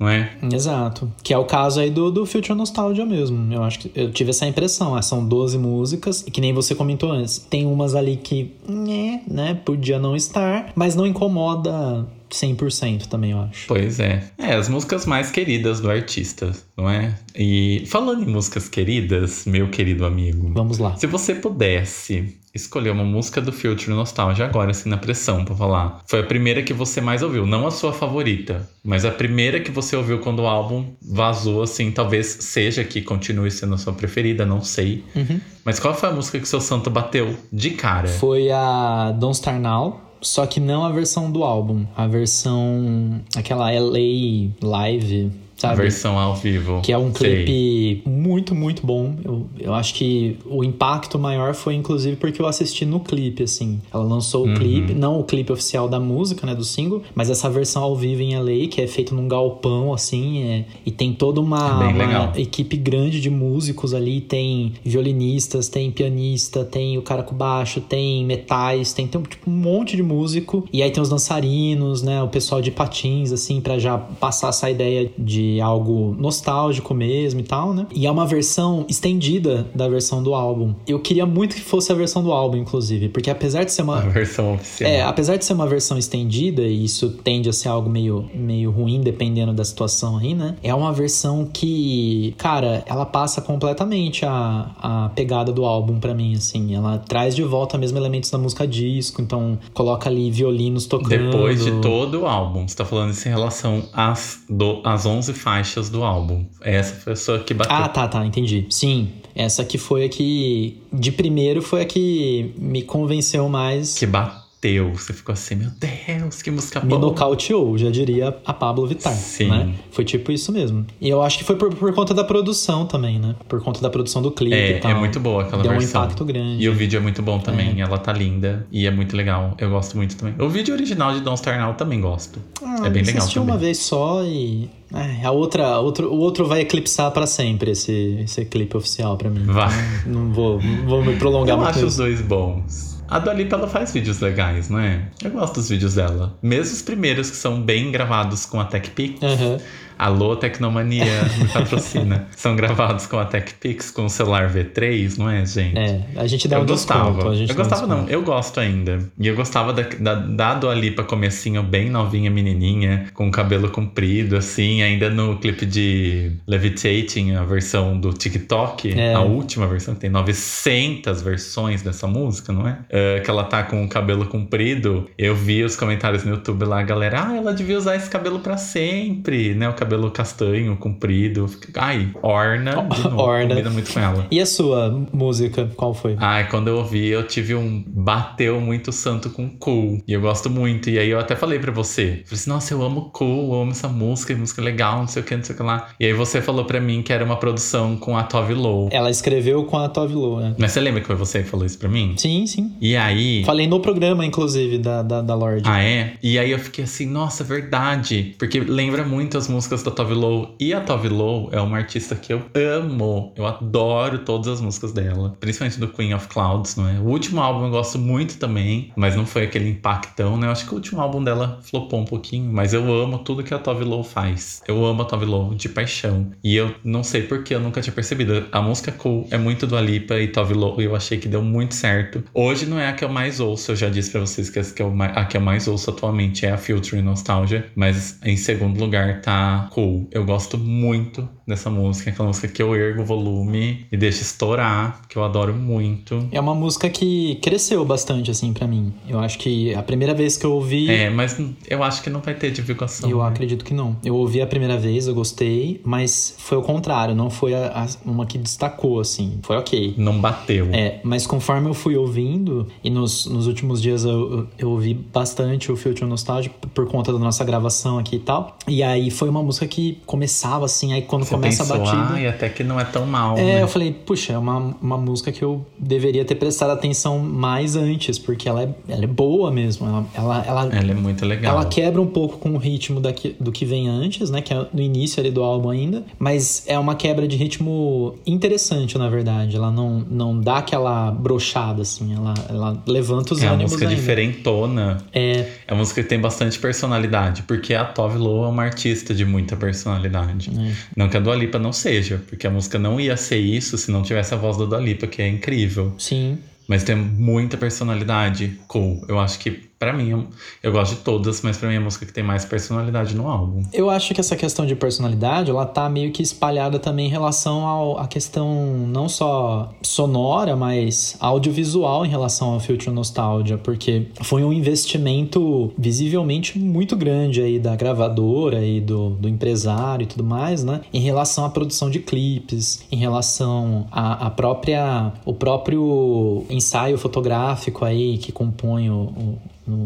não 0.00 0.08
é? 0.08 0.30
Exato. 0.50 1.12
Que 1.22 1.34
é 1.34 1.36
o 1.36 1.44
caso 1.44 1.78
aí 1.78 1.90
do, 1.90 2.10
do 2.10 2.24
Future 2.24 2.54
Nostalgia 2.54 3.04
mesmo. 3.04 3.52
Eu 3.52 3.62
acho 3.62 3.80
que 3.80 3.92
eu 3.94 4.10
tive 4.10 4.30
essa 4.30 4.46
impressão. 4.46 4.94
Ah, 4.94 5.02
são 5.02 5.22
12 5.22 5.58
músicas, 5.58 6.24
e 6.26 6.30
que 6.30 6.40
nem 6.40 6.54
você 6.54 6.74
comentou 6.74 7.12
antes. 7.12 7.36
Tem 7.38 7.66
umas 7.66 7.94
ali 7.94 8.16
que, 8.16 8.54
né, 8.66 9.20
né, 9.28 9.54
podia 9.62 9.98
não 9.98 10.16
estar, 10.16 10.72
mas 10.74 10.96
não 10.96 11.06
incomoda 11.06 12.08
100% 12.30 13.08
também, 13.08 13.32
eu 13.32 13.40
acho. 13.40 13.66
Pois 13.68 14.00
é. 14.00 14.24
É, 14.38 14.54
as 14.54 14.70
músicas 14.70 15.04
mais 15.04 15.30
queridas 15.30 15.80
do 15.80 15.90
artista, 15.90 16.50
não 16.74 16.88
é? 16.88 17.14
E 17.36 17.84
falando 17.86 18.22
em 18.22 18.32
músicas 18.32 18.70
queridas, 18.70 19.44
meu 19.44 19.68
querido 19.68 20.06
amigo. 20.06 20.50
Vamos 20.54 20.78
lá. 20.78 20.96
Se 20.96 21.06
você 21.06 21.34
pudesse 21.34 22.39
escolher 22.54 22.90
uma 22.90 23.04
música 23.04 23.40
do 23.40 23.52
Future 23.52 23.90
Nostalgia 23.90 24.44
agora, 24.44 24.70
assim, 24.70 24.88
na 24.88 24.96
pressão 24.96 25.44
pra 25.44 25.54
falar. 25.54 26.02
Foi 26.06 26.20
a 26.20 26.24
primeira 26.24 26.62
que 26.62 26.72
você 26.72 27.00
mais 27.00 27.22
ouviu, 27.22 27.46
não 27.46 27.66
a 27.66 27.70
sua 27.70 27.92
favorita, 27.92 28.68
mas 28.84 29.04
a 29.04 29.10
primeira 29.10 29.60
que 29.60 29.70
você 29.70 29.96
ouviu 29.96 30.18
quando 30.18 30.40
o 30.40 30.46
álbum 30.46 30.86
vazou, 31.02 31.62
assim, 31.62 31.90
talvez 31.90 32.26
seja 32.26 32.84
que 32.84 33.02
continue 33.02 33.50
sendo 33.50 33.74
a 33.74 33.78
sua 33.78 33.92
preferida, 33.92 34.44
não 34.44 34.62
sei. 34.62 35.04
Uhum. 35.14 35.40
Mas 35.64 35.78
qual 35.78 35.94
foi 35.94 36.08
a 36.08 36.12
música 36.12 36.38
que 36.38 36.48
seu 36.48 36.60
santo 36.60 36.90
bateu 36.90 37.36
de 37.52 37.70
cara? 37.70 38.08
Foi 38.08 38.50
a 38.50 39.12
Don't 39.12 39.36
Star 39.36 39.60
Now. 39.60 40.08
Só 40.22 40.44
que 40.44 40.60
não 40.60 40.84
a 40.84 40.90
versão 40.90 41.32
do 41.32 41.42
álbum, 41.42 41.86
a 41.96 42.06
versão. 42.06 43.22
aquela 43.34 43.70
LA 43.70 44.50
Live 44.62 45.32
Sabe? 45.60 45.82
Versão 45.82 46.18
ao 46.18 46.34
vivo. 46.34 46.80
Que 46.80 46.90
é 46.90 46.96
um 46.96 47.12
clipe 47.12 47.44
Sei. 47.44 48.02
muito, 48.06 48.54
muito 48.54 48.86
bom. 48.86 49.14
Eu, 49.22 49.46
eu 49.58 49.74
acho 49.74 49.92
que 49.92 50.38
o 50.46 50.64
impacto 50.64 51.18
maior 51.18 51.52
foi, 51.52 51.74
inclusive, 51.74 52.16
porque 52.16 52.40
eu 52.40 52.46
assisti 52.46 52.86
no 52.86 52.98
clipe, 52.98 53.42
assim. 53.42 53.78
Ela 53.92 54.02
lançou 54.02 54.46
uhum. 54.46 54.54
o 54.54 54.56
clipe, 54.56 54.94
não 54.94 55.20
o 55.20 55.24
clipe 55.24 55.52
oficial 55.52 55.86
da 55.86 56.00
música, 56.00 56.46
né, 56.46 56.54
do 56.54 56.64
single, 56.64 57.02
mas 57.14 57.28
essa 57.28 57.50
versão 57.50 57.82
ao 57.82 57.94
vivo 57.94 58.22
em 58.22 58.38
LA, 58.38 58.68
que 58.70 58.80
é 58.80 58.86
feita 58.86 59.14
num 59.14 59.28
galpão, 59.28 59.92
assim, 59.92 60.44
é, 60.44 60.64
e 60.86 60.90
tem 60.90 61.12
toda 61.12 61.42
uma, 61.42 61.84
é 61.84 61.88
uma 61.88 62.32
equipe 62.40 62.78
grande 62.78 63.20
de 63.20 63.28
músicos 63.28 63.92
ali. 63.92 64.22
Tem 64.22 64.72
violinistas, 64.82 65.68
tem 65.68 65.90
pianista, 65.90 66.64
tem 66.64 66.96
o 66.96 67.02
cara 67.02 67.22
com 67.22 67.34
baixo, 67.34 67.82
tem 67.82 68.24
metais, 68.24 68.94
tem, 68.94 69.06
tem 69.06 69.20
tipo, 69.20 69.50
um 69.50 69.54
monte 69.54 69.94
de 69.94 70.02
músico. 70.02 70.66
E 70.72 70.82
aí 70.82 70.90
tem 70.90 71.02
os 71.02 71.10
dançarinos, 71.10 72.02
né, 72.02 72.22
o 72.22 72.28
pessoal 72.28 72.62
de 72.62 72.70
patins, 72.70 73.30
assim, 73.30 73.60
para 73.60 73.78
já 73.78 73.98
passar 73.98 74.48
essa 74.48 74.70
ideia 74.70 75.10
de 75.18 75.49
algo 75.58 76.14
nostálgico 76.18 76.92
mesmo 76.92 77.40
e 77.40 77.44
tal, 77.44 77.72
né? 77.72 77.86
E 77.94 78.06
é 78.06 78.10
uma 78.10 78.26
versão 78.26 78.84
estendida 78.88 79.66
da 79.74 79.88
versão 79.88 80.22
do 80.22 80.34
álbum. 80.34 80.74
Eu 80.86 80.98
queria 81.00 81.24
muito 81.24 81.54
que 81.54 81.62
fosse 81.62 81.90
a 81.90 81.94
versão 81.94 82.22
do 82.22 82.32
álbum, 82.32 82.58
inclusive, 82.58 83.08
porque 83.08 83.30
apesar 83.30 83.64
de 83.64 83.72
ser 83.72 83.82
uma. 83.82 83.98
A 83.98 84.08
versão 84.08 84.54
oficial. 84.54 84.90
É, 84.90 85.02
apesar 85.02 85.36
de 85.36 85.44
ser 85.44 85.54
uma 85.54 85.66
versão 85.66 85.96
estendida, 85.96 86.62
e 86.62 86.84
isso 86.84 87.10
tende 87.24 87.48
a 87.48 87.52
ser 87.52 87.68
algo 87.68 87.88
meio, 87.88 88.28
meio 88.34 88.70
ruim, 88.70 89.00
dependendo 89.00 89.52
da 89.52 89.64
situação 89.64 90.18
aí, 90.18 90.34
né? 90.34 90.56
É 90.62 90.74
uma 90.74 90.92
versão 90.92 91.48
que, 91.50 92.34
cara, 92.36 92.82
ela 92.86 93.06
passa 93.06 93.40
completamente 93.40 94.26
a, 94.26 94.70
a 94.78 95.10
pegada 95.14 95.52
do 95.52 95.64
álbum 95.64 95.98
para 95.98 96.14
mim, 96.14 96.34
assim. 96.34 96.74
Ela 96.74 96.98
traz 96.98 97.34
de 97.34 97.42
volta 97.42 97.78
mesmo 97.78 97.96
elementos 97.96 98.30
da 98.30 98.38
música 98.38 98.66
disco, 98.66 99.22
então 99.22 99.58
coloca 99.72 100.08
ali 100.08 100.30
violinos 100.30 100.86
tocando. 100.86 101.30
Depois 101.30 101.64
de 101.64 101.80
todo 101.80 102.22
o 102.22 102.26
álbum, 102.26 102.66
você 102.66 102.76
tá 102.76 102.84
falando 102.84 103.12
isso 103.12 103.26
em 103.28 103.30
relação 103.30 103.82
às, 103.92 104.42
do, 104.48 104.80
às 104.84 105.06
11 105.06 105.32
faixas 105.40 105.90
do 105.90 106.04
álbum. 106.04 106.44
Essa 106.60 106.94
foi 106.94 107.12
a 107.14 107.16
sua 107.16 107.38
que 107.40 107.54
bateu. 107.54 107.74
Ah, 107.74 107.88
tá, 107.88 108.06
tá, 108.06 108.24
entendi. 108.24 108.66
Sim, 108.70 109.10
essa 109.34 109.64
que 109.64 109.78
foi 109.78 110.04
a 110.04 110.08
que, 110.08 110.82
de 110.92 111.10
primeiro, 111.10 111.62
foi 111.62 111.82
a 111.82 111.84
que 111.84 112.54
me 112.58 112.82
convenceu 112.82 113.48
mais. 113.48 113.98
Que 113.98 114.06
bateu 114.06 114.39
bateu. 114.60 114.92
Você 114.94 115.12
ficou 115.12 115.32
assim, 115.32 115.54
meu 115.56 115.70
Deus, 115.70 116.42
que 116.42 116.50
música 116.50 116.80
boa. 116.80 117.00
Me 117.00 117.06
nocauteou, 117.06 117.76
já 117.78 117.90
diria 117.90 118.36
a 118.44 118.52
Pablo 118.52 118.86
Vittar. 118.86 119.14
Sim. 119.14 119.48
Né? 119.48 119.74
Foi 119.90 120.04
tipo 120.04 120.30
isso 120.30 120.52
mesmo. 120.52 120.86
E 121.00 121.08
eu 121.08 121.22
acho 121.22 121.38
que 121.38 121.44
foi 121.44 121.56
por, 121.56 121.74
por 121.74 121.92
conta 121.94 122.12
da 122.12 122.22
produção 122.22 122.86
também, 122.86 123.18
né? 123.18 123.34
Por 123.48 123.62
conta 123.62 123.80
da 123.80 123.88
produção 123.88 124.20
do 124.20 124.30
clipe 124.30 124.54
é, 124.54 124.76
e 124.76 124.80
tal. 124.80 124.90
É 124.90 124.94
muito 124.94 125.18
boa 125.18 125.42
aquela 125.42 125.62
Deu 125.62 125.72
versão. 125.72 126.02
um 126.02 126.04
impacto 126.04 126.24
grande. 126.24 126.62
E 126.62 126.68
o 126.68 126.74
vídeo 126.74 126.98
é 126.98 127.00
muito 127.00 127.22
bom 127.22 127.38
também. 127.38 127.80
É. 127.80 127.82
Ela 127.82 127.98
tá 127.98 128.12
linda 128.12 128.66
e 128.70 128.86
é 128.86 128.90
muito 128.90 129.16
legal. 129.16 129.54
Eu 129.58 129.70
gosto 129.70 129.96
muito 129.96 130.16
também. 130.16 130.34
O 130.38 130.48
vídeo 130.48 130.74
original 130.74 131.14
de 131.14 131.20
Don't 131.20 131.38
Star 131.38 131.58
Now 131.58 131.74
também 131.74 132.00
gosto. 132.00 132.40
Ah, 132.62 132.86
é 132.86 132.90
bem 132.90 133.02
legal 133.02 133.26
também. 133.26 133.42
uma 133.42 133.56
vez 133.56 133.78
só 133.78 134.22
e 134.24 134.68
é, 134.92 135.24
a 135.24 135.30
outra, 135.30 135.78
outro, 135.78 136.12
o 136.12 136.18
outro 136.18 136.46
vai 136.46 136.60
eclipsar 136.60 137.10
para 137.12 137.26
sempre 137.26 137.70
esse, 137.70 138.18
esse 138.20 138.44
clipe 138.44 138.76
oficial 138.76 139.16
para 139.16 139.30
mim. 139.30 139.44
Vai. 139.44 139.70
Então, 140.00 140.12
não 140.12 140.32
vou, 140.32 140.60
não 140.60 140.86
vou 140.86 141.04
me 141.04 141.16
prolongar 141.16 141.56
Eu 141.56 141.62
muito. 141.62 141.78
Eu 141.78 141.84
acho 141.84 141.86
os 141.86 141.96
dois 141.96 142.20
bons. 142.20 142.99
A 143.10 143.18
Dua 143.18 143.34
Lipa, 143.34 143.56
ela 143.56 143.66
faz 143.66 143.92
vídeos 143.92 144.20
legais, 144.20 144.68
não 144.68 144.78
é? 144.78 145.02
Eu 145.22 145.32
gosto 145.32 145.56
dos 145.56 145.68
vídeos 145.68 145.96
dela. 145.96 146.38
Mesmo 146.40 146.72
os 146.72 146.80
primeiros 146.80 147.28
que 147.28 147.36
são 147.36 147.60
bem 147.60 147.90
gravados 147.90 148.46
com 148.46 148.60
a 148.60 148.64
TechPix. 148.64 149.20
Uhum. 149.20 149.58
Alô, 150.00 150.34
Tecnomania, 150.34 151.04
me 151.36 151.46
patrocina. 151.52 152.26
São 152.34 152.56
gravados 152.56 153.06
com 153.06 153.18
a 153.18 153.26
TechPix, 153.26 153.90
com 153.90 154.06
o 154.06 154.08
celular 154.08 154.50
V3, 154.50 155.18
não 155.18 155.28
é, 155.28 155.44
gente? 155.44 155.76
É, 155.76 156.00
a 156.16 156.26
gente 156.26 156.48
dá 156.48 156.56
eu 156.56 156.62
um 156.62 156.66
gostava. 156.66 157.30
Desconto, 157.34 157.52
eu 157.52 157.54
gostava, 157.54 157.86
não, 157.86 158.08
eu 158.08 158.22
gosto 158.22 158.60
ainda. 158.60 158.98
E 159.18 159.28
eu 159.28 159.36
gostava 159.36 159.74
da, 159.74 159.82
da, 159.82 160.14
da 160.14 160.54
Dua 160.54 160.74
Lipa 160.74 161.04
comecinho 161.04 161.62
bem 161.62 161.90
novinha, 161.90 162.30
menininha, 162.30 163.08
com 163.12 163.30
cabelo 163.30 163.68
comprido, 163.68 164.38
assim, 164.38 164.80
ainda 164.80 165.10
no 165.10 165.36
clipe 165.36 165.66
de 165.66 166.32
Levitating, 166.46 167.32
a 167.32 167.44
versão 167.44 168.00
do 168.00 168.10
TikTok, 168.14 168.98
é. 168.98 169.12
a 169.12 169.20
última 169.20 169.66
versão, 169.66 169.92
que 169.92 170.00
tem 170.00 170.08
900 170.08 171.20
versões 171.20 171.82
dessa 171.82 172.06
música, 172.06 172.54
não 172.54 172.66
é? 172.66 172.78
Uh, 172.88 173.22
que 173.22 173.28
ela 173.28 173.44
tá 173.44 173.64
com 173.64 173.84
o 173.84 173.88
cabelo 173.88 174.24
comprido. 174.24 175.10
Eu 175.18 175.34
vi 175.34 175.62
os 175.62 175.76
comentários 175.76 176.24
no 176.24 176.30
YouTube 176.30 176.64
lá, 176.64 176.80
a 176.80 176.84
galera, 176.84 177.26
ah, 177.28 177.36
ela 177.36 177.52
devia 177.52 177.76
usar 177.76 177.96
esse 177.96 178.08
cabelo 178.08 178.38
para 178.38 178.56
sempre, 178.56 179.52
né? 179.52 179.68
O 179.68 179.74
cabelo 179.74 179.89
cabelo 179.90 180.10
castanho, 180.12 180.76
comprido. 180.76 181.50
Ai, 181.76 182.10
orna. 182.22 182.76
Novo, 182.88 183.16
orna. 183.20 183.48
Combina 183.48 183.70
muito 183.70 183.92
com 183.92 183.98
ela. 183.98 184.26
E 184.30 184.40
a 184.40 184.46
sua 184.46 184.90
música, 185.12 185.68
qual 185.74 185.92
foi? 185.92 186.16
Ai, 186.18 186.48
quando 186.48 186.68
eu 186.68 186.76
ouvi, 186.78 187.08
eu 187.08 187.26
tive 187.26 187.56
um. 187.56 187.82
Bateu 187.86 188.60
muito 188.60 188.92
santo 188.92 189.30
com 189.30 189.48
cool. 189.58 190.00
E 190.06 190.12
eu 190.12 190.20
gosto 190.20 190.48
muito. 190.48 190.88
E 190.88 190.98
aí 190.98 191.10
eu 191.10 191.18
até 191.18 191.34
falei 191.34 191.58
pra 191.58 191.72
você. 191.72 192.22
Falei 192.24 192.24
assim, 192.32 192.50
nossa, 192.50 192.72
eu 192.72 192.82
amo 192.82 193.10
cool, 193.12 193.54
eu 193.54 193.62
amo 193.62 193.72
essa 193.72 193.88
música, 193.88 194.34
música 194.36 194.62
legal, 194.62 195.00
não 195.00 195.08
sei 195.08 195.22
o 195.22 195.24
que, 195.24 195.36
não 195.36 195.42
sei 195.42 195.54
o 195.54 195.58
que 195.58 195.64
lá. 195.64 195.88
E 195.98 196.06
aí 196.06 196.12
você 196.12 196.40
falou 196.40 196.64
pra 196.64 196.80
mim 196.80 197.02
que 197.02 197.12
era 197.12 197.24
uma 197.24 197.36
produção 197.36 197.96
com 197.96 198.16
a 198.16 198.22
Tove 198.22 198.54
Low. 198.54 198.88
Ela 198.92 199.10
escreveu 199.10 199.64
com 199.64 199.76
a 199.76 199.88
Tove 199.88 200.14
Low, 200.14 200.40
né? 200.40 200.54
Mas 200.56 200.72
você 200.72 200.80
lembra 200.80 201.00
que 201.00 201.06
foi 201.06 201.16
você 201.16 201.42
que 201.42 201.48
falou 201.48 201.66
isso 201.66 201.78
pra 201.78 201.88
mim? 201.88 202.14
Sim, 202.16 202.46
sim. 202.46 202.72
E 202.80 202.96
aí. 202.96 203.42
Falei 203.44 203.66
no 203.66 203.80
programa, 203.80 204.24
inclusive, 204.24 204.78
da, 204.78 205.02
da, 205.02 205.20
da 205.20 205.34
Lorde. 205.34 205.68
Ah, 205.68 205.82
é? 205.82 206.14
E 206.22 206.38
aí 206.38 206.52
eu 206.52 206.58
fiquei 206.58 206.84
assim, 206.84 207.06
nossa, 207.06 207.42
verdade. 207.42 208.34
Porque 208.38 208.60
lembra 208.60 209.04
muito 209.04 209.36
as 209.36 209.48
músicas 209.48 209.79
músicas 209.80 209.84
da 209.84 209.90
Tove. 209.90 210.10
E 210.58 210.72
a 210.74 210.80
Tove 210.80 211.08
é 211.52 211.60
uma 211.60 211.76
artista 211.76 212.14
que 212.14 212.32
eu 212.32 212.42
amo. 212.54 213.32
Eu 213.36 213.46
adoro 213.46 214.18
todas 214.18 214.48
as 214.48 214.60
músicas 214.60 214.92
dela. 214.92 215.36
Principalmente 215.40 215.78
do 215.78 215.88
Queen 215.88 216.14
of 216.14 216.28
Clouds, 216.28 216.76
não 216.76 216.88
é? 216.88 216.98
O 216.98 217.04
último 217.04 217.40
álbum 217.40 217.64
eu 217.64 217.70
gosto 217.70 217.98
muito 217.98 218.38
também, 218.38 218.92
mas 218.96 219.16
não 219.16 219.24
foi 219.24 219.44
aquele 219.44 219.70
impactão, 219.70 220.36
né? 220.36 220.46
Eu 220.46 220.52
acho 220.52 220.66
que 220.66 220.72
o 220.72 220.74
último 220.74 221.00
álbum 221.00 221.22
dela 221.22 221.58
flopou 221.62 222.00
um 222.00 222.04
pouquinho, 222.04 222.52
mas 222.52 222.74
eu 222.74 222.92
amo 222.92 223.18
tudo 223.18 223.42
que 223.42 223.54
a 223.54 223.58
Tove 223.58 223.84
faz. 224.04 224.62
Eu 224.66 224.84
amo 224.84 225.02
a 225.02 225.04
Tove 225.04 225.26
de 225.56 225.68
paixão. 225.68 226.32
E 226.42 226.56
eu 226.56 226.74
não 226.84 227.02
sei 227.02 227.22
porque 227.22 227.54
eu 227.54 227.60
nunca 227.60 227.80
tinha 227.80 227.92
percebido. 227.92 228.46
A 228.52 228.60
música 228.60 228.92
Cool 228.92 229.26
é 229.30 229.38
muito 229.38 229.66
do 229.66 229.76
Alipa 229.76 230.14
e 230.18 230.28
Tove 230.28 230.54
Lo, 230.54 230.80
eu 230.80 230.94
achei 230.94 231.18
que 231.18 231.28
deu 231.28 231.42
muito 231.42 231.74
certo. 231.74 232.22
Hoje 232.34 232.66
não 232.66 232.78
é 232.78 232.88
a 232.88 232.92
que 232.92 233.04
eu 233.04 233.08
mais 233.08 233.40
ouço, 233.40 233.72
eu 233.72 233.76
já 233.76 233.88
disse 233.88 234.10
para 234.10 234.20
vocês 234.20 234.50
que 234.50 234.58
a 234.58 235.24
que, 235.24 235.36
eu, 235.36 235.40
mais 235.40 235.68
ouço 235.68 235.90
atualmente 235.90 236.44
é 236.44 236.50
a 236.50 236.58
Future 236.58 237.00
Nostalgia, 237.00 237.66
mas 237.74 238.18
em 238.24 238.36
segundo 238.36 238.78
lugar 238.78 239.20
tá 239.20 239.69
Cool. 239.70 240.08
Eu 240.12 240.24
gosto 240.26 240.58
muito 240.58 241.39
dessa 241.50 241.68
música, 241.68 242.10
aquela 242.10 242.28
música 242.28 242.48
que 242.48 242.62
eu 242.62 242.74
ergo 242.74 243.02
o 243.02 243.04
volume 243.04 243.86
e 243.90 243.96
deixo 243.96 244.22
estourar, 244.22 245.02
que 245.08 245.16
eu 245.16 245.24
adoro 245.24 245.52
muito. 245.52 246.26
É 246.32 246.40
uma 246.40 246.54
música 246.54 246.88
que 246.88 247.38
cresceu 247.42 247.84
bastante, 247.84 248.30
assim, 248.30 248.52
para 248.52 248.66
mim. 248.66 248.92
Eu 249.08 249.18
acho 249.18 249.38
que 249.38 249.74
a 249.74 249.82
primeira 249.82 250.14
vez 250.14 250.36
que 250.36 250.46
eu 250.46 250.52
ouvi. 250.52 250.90
É, 250.90 251.10
mas 251.10 251.38
eu 251.68 251.82
acho 251.82 252.02
que 252.02 252.08
não 252.08 252.20
vai 252.20 252.34
ter 252.34 252.50
divulgação. 252.50 253.10
Eu 253.10 253.18
né? 253.18 253.28
acredito 253.28 253.64
que 253.64 253.74
não. 253.74 253.96
Eu 254.04 254.16
ouvi 254.16 254.40
a 254.40 254.46
primeira 254.46 254.78
vez, 254.78 255.06
eu 255.06 255.14
gostei, 255.14 255.80
mas 255.84 256.34
foi 256.38 256.56
o 256.56 256.62
contrário, 256.62 257.14
não 257.14 257.28
foi 257.28 257.54
a, 257.54 257.84
a, 257.84 258.08
uma 258.08 258.24
que 258.24 258.38
destacou, 258.38 259.00
assim. 259.00 259.38
Foi 259.42 259.56
ok. 259.56 259.94
Não 259.98 260.20
bateu. 260.20 260.68
É, 260.72 261.00
mas 261.02 261.26
conforme 261.26 261.68
eu 261.68 261.74
fui 261.74 261.96
ouvindo, 261.96 262.66
e 262.82 262.90
nos, 262.90 263.26
nos 263.26 263.46
últimos 263.46 263.82
dias 263.82 264.04
eu, 264.04 264.46
eu 264.58 264.70
ouvi 264.70 264.94
bastante 264.94 265.70
o 265.70 265.76
Future 265.76 266.06
Nostalgia 266.06 266.50
por 266.72 266.86
conta 266.86 267.12
da 267.12 267.18
nossa 267.18 267.44
gravação 267.44 267.98
aqui 267.98 268.16
e 268.16 268.20
tal. 268.20 268.56
E 268.68 268.82
aí 268.82 269.10
foi 269.10 269.28
uma 269.28 269.42
música 269.42 269.66
que 269.66 269.98
começava 270.06 270.64
assim, 270.64 270.92
aí 270.92 271.02
quando 271.02 271.24
Você 271.24 271.34
começa 271.40 271.62
a 271.62 271.78
batida. 271.78 272.20
E 272.20 272.26
até 272.26 272.48
que 272.48 272.62
não 272.62 272.78
é 272.78 272.84
tão 272.84 273.06
mal. 273.06 273.36
É, 273.36 273.42
né? 273.42 273.62
eu 273.62 273.68
falei, 273.68 273.92
puxa, 273.92 274.32
é 274.32 274.38
uma, 274.38 274.76
uma 274.80 274.98
música 274.98 275.32
que 275.32 275.42
eu 275.42 275.64
deveria 275.78 276.24
ter 276.24 276.34
prestado 276.34 276.70
atenção 276.70 277.18
mais 277.18 277.76
antes, 277.76 278.18
porque 278.18 278.48
ela 278.48 278.62
é, 278.62 278.68
ela 278.88 279.04
é 279.04 279.06
boa 279.06 279.50
mesmo. 279.50 279.86
Ela, 279.86 280.06
ela, 280.14 280.44
ela, 280.46 280.76
ela 280.76 280.90
é 280.90 280.94
muito 280.94 281.24
legal. 281.24 281.56
Ela 281.56 281.64
quebra 281.66 282.00
um 282.00 282.06
pouco 282.06 282.38
com 282.38 282.50
o 282.50 282.58
ritmo 282.58 283.00
daqui, 283.00 283.36
do 283.40 283.50
que 283.50 283.64
vem 283.64 283.88
antes, 283.88 284.30
né? 284.30 284.40
Que 284.40 284.54
é 284.54 284.66
no 284.72 284.80
início 284.80 285.20
ali 285.20 285.30
do 285.30 285.42
álbum 285.42 285.70
ainda. 285.70 286.04
Mas 286.18 286.64
é 286.66 286.78
uma 286.78 286.94
quebra 286.94 287.26
de 287.26 287.36
ritmo 287.36 288.14
interessante, 288.26 288.96
na 288.98 289.08
verdade. 289.08 289.56
Ela 289.56 289.70
não, 289.70 290.04
não 290.10 290.38
dá 290.40 290.58
aquela 290.58 291.10
brochada, 291.10 291.82
assim. 291.82 292.14
Ela, 292.14 292.34
ela 292.48 292.82
levanta 292.86 293.34
os 293.34 293.42
é 293.42 293.46
ânimos. 293.46 293.52
É 293.52 293.64
uma 293.64 293.68
música 293.68 293.84
ainda. 293.84 293.96
diferentona. 293.96 294.98
É. 295.12 295.46
É 295.66 295.72
uma 295.72 295.78
música 295.78 296.02
que 296.02 296.08
tem 296.08 296.20
bastante 296.20 296.58
personalidade, 296.58 297.42
porque 297.42 297.74
a 297.74 297.84
Tove 297.84 298.18
Lo 298.18 298.44
é 298.44 298.48
uma 298.48 298.62
artista 298.62 299.14
de 299.14 299.24
muita 299.24 299.56
personalidade. 299.56 300.50
É. 300.50 300.72
Não 300.96 301.08
que 301.08 301.16
a 301.16 301.20
Dua 301.30 301.36
Lipa 301.36 301.60
não 301.60 301.72
seja, 301.72 302.20
porque 302.28 302.44
a 302.44 302.50
música 302.50 302.76
não 302.76 303.00
ia 303.00 303.16
ser 303.16 303.38
isso 303.38 303.78
se 303.78 303.92
não 303.92 304.02
tivesse 304.02 304.34
a 304.34 304.36
voz 304.36 304.56
da 304.56 304.64
Dua 304.64 304.80
Lipa, 304.80 305.06
que 305.06 305.22
é 305.22 305.28
incrível. 305.28 305.94
Sim. 305.96 306.38
Mas 306.66 306.82
tem 306.82 306.96
muita 306.96 307.56
personalidade. 307.56 308.58
Cool. 308.66 309.04
Eu 309.06 309.16
acho 309.20 309.38
que 309.38 309.69
para 309.80 309.94
mim, 309.94 310.26
eu, 310.62 310.70
gosto 310.70 310.96
de 310.96 311.00
todas, 311.00 311.40
mas 311.40 311.56
para 311.56 311.66
mim 311.66 311.76
é 311.76 311.78
a 311.78 311.80
música 311.80 312.04
que 312.04 312.12
tem 312.12 312.22
mais 312.22 312.44
personalidade 312.44 313.16
no 313.16 313.26
álbum. 313.26 313.62
Eu 313.72 313.88
acho 313.88 314.12
que 314.12 314.20
essa 314.20 314.36
questão 314.36 314.66
de 314.66 314.76
personalidade, 314.76 315.50
ela 315.50 315.64
tá 315.64 315.88
meio 315.88 316.12
que 316.12 316.22
espalhada 316.22 316.78
também 316.78 317.06
em 317.06 317.08
relação 317.08 317.64
ao, 317.64 317.98
à 317.98 318.06
questão 318.06 318.86
não 318.86 319.08
só 319.08 319.72
sonora, 319.82 320.54
mas 320.54 321.16
audiovisual 321.18 322.04
em 322.04 322.10
relação 322.10 322.50
ao 322.50 322.60
Future 322.60 322.90
Nostalgia, 322.90 323.56
porque 323.56 324.08
foi 324.20 324.44
um 324.44 324.52
investimento 324.52 325.72
visivelmente 325.78 326.58
muito 326.58 326.94
grande 326.94 327.40
aí 327.40 327.58
da 327.58 327.74
gravadora 327.74 328.62
e 328.62 328.82
do, 328.82 329.08
do 329.10 329.30
empresário 329.30 330.04
e 330.04 330.06
tudo 330.06 330.22
mais, 330.22 330.62
né? 330.62 330.82
Em 330.92 331.00
relação 331.00 331.46
à 331.46 331.48
produção 331.48 331.88
de 331.88 332.00
clipes, 332.00 332.84
em 332.92 332.98
relação 332.98 333.86
à, 333.90 334.26
à 334.26 334.30
própria, 334.30 335.10
o 335.24 335.32
próprio 335.32 336.44
ensaio 336.50 336.98
fotográfico 336.98 337.82
aí 337.82 338.18
que 338.18 338.30
compõe 338.30 338.90
o, 338.90 338.94
o 338.94 339.38